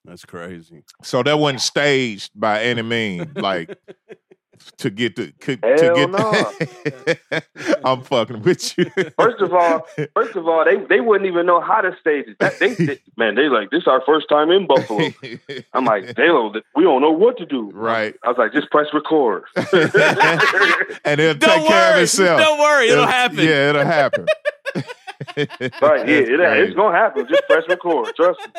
That's 0.07 0.25
crazy. 0.25 0.85
So 1.03 1.23
that 1.23 1.39
wasn't 1.39 1.61
staged 1.61 2.31
by 2.35 2.63
any 2.63 2.83
means, 2.83 3.37
like 3.37 3.77
to 4.79 4.89
get 4.91 5.17
the 5.17 5.33
to 5.41 5.59
Hell 5.63 6.53
get. 7.35 7.45
I'm 7.85 8.03
fucking 8.03 8.43
with 8.43 8.79
you. 8.79 8.87
First 9.19 9.41
of 9.43 9.53
all, 9.53 9.87
first 10.15 10.37
of 10.37 10.47
all, 10.49 10.65
they 10.65 10.77
they 10.89 11.01
wouldn't 11.01 11.27
even 11.29 11.45
know 11.47 11.61
how 11.61 11.81
to 11.81 11.95
stage 12.01 12.27
it. 12.29 12.39
That, 12.39 12.59
they, 12.59 12.75
they- 12.75 13.01
man, 13.17 13.35
they 13.35 13.49
like 13.49 13.71
this 13.71 13.87
our 13.87 14.03
first 14.07 14.29
time 14.29 14.51
in 14.51 14.67
Buffalo. 14.67 15.11
I'm 15.73 15.85
like, 15.85 16.07
they 16.17 16.31
we 16.75 16.83
don't 16.85 17.01
know 17.03 17.11
what 17.11 17.37
to 17.39 17.47
do. 17.47 17.71
Right. 17.73 18.15
I 18.25 18.29
was 18.29 18.39
like, 18.39 18.53
just 18.53 18.71
press 18.71 18.87
record. 18.95 19.45
and 21.05 21.21
it'll 21.21 21.35
Don't 21.35 21.59
take 21.59 21.67
care 21.69 21.95
of 21.95 22.01
itself. 22.03 22.41
Don't 22.41 22.59
worry. 22.59 22.89
It'll 22.89 23.07
happen. 23.07 23.39
Yeah, 23.39 23.71
it'll 23.71 23.85
happen. 23.85 24.27
right? 25.37 26.07
Yeah, 26.09 26.17
it, 26.19 26.41
it's 26.41 26.75
gonna 26.75 26.97
happen. 26.97 27.27
Just 27.29 27.43
press 27.49 27.65
record. 27.69 28.15
Trust 28.17 28.41
me. 28.41 28.53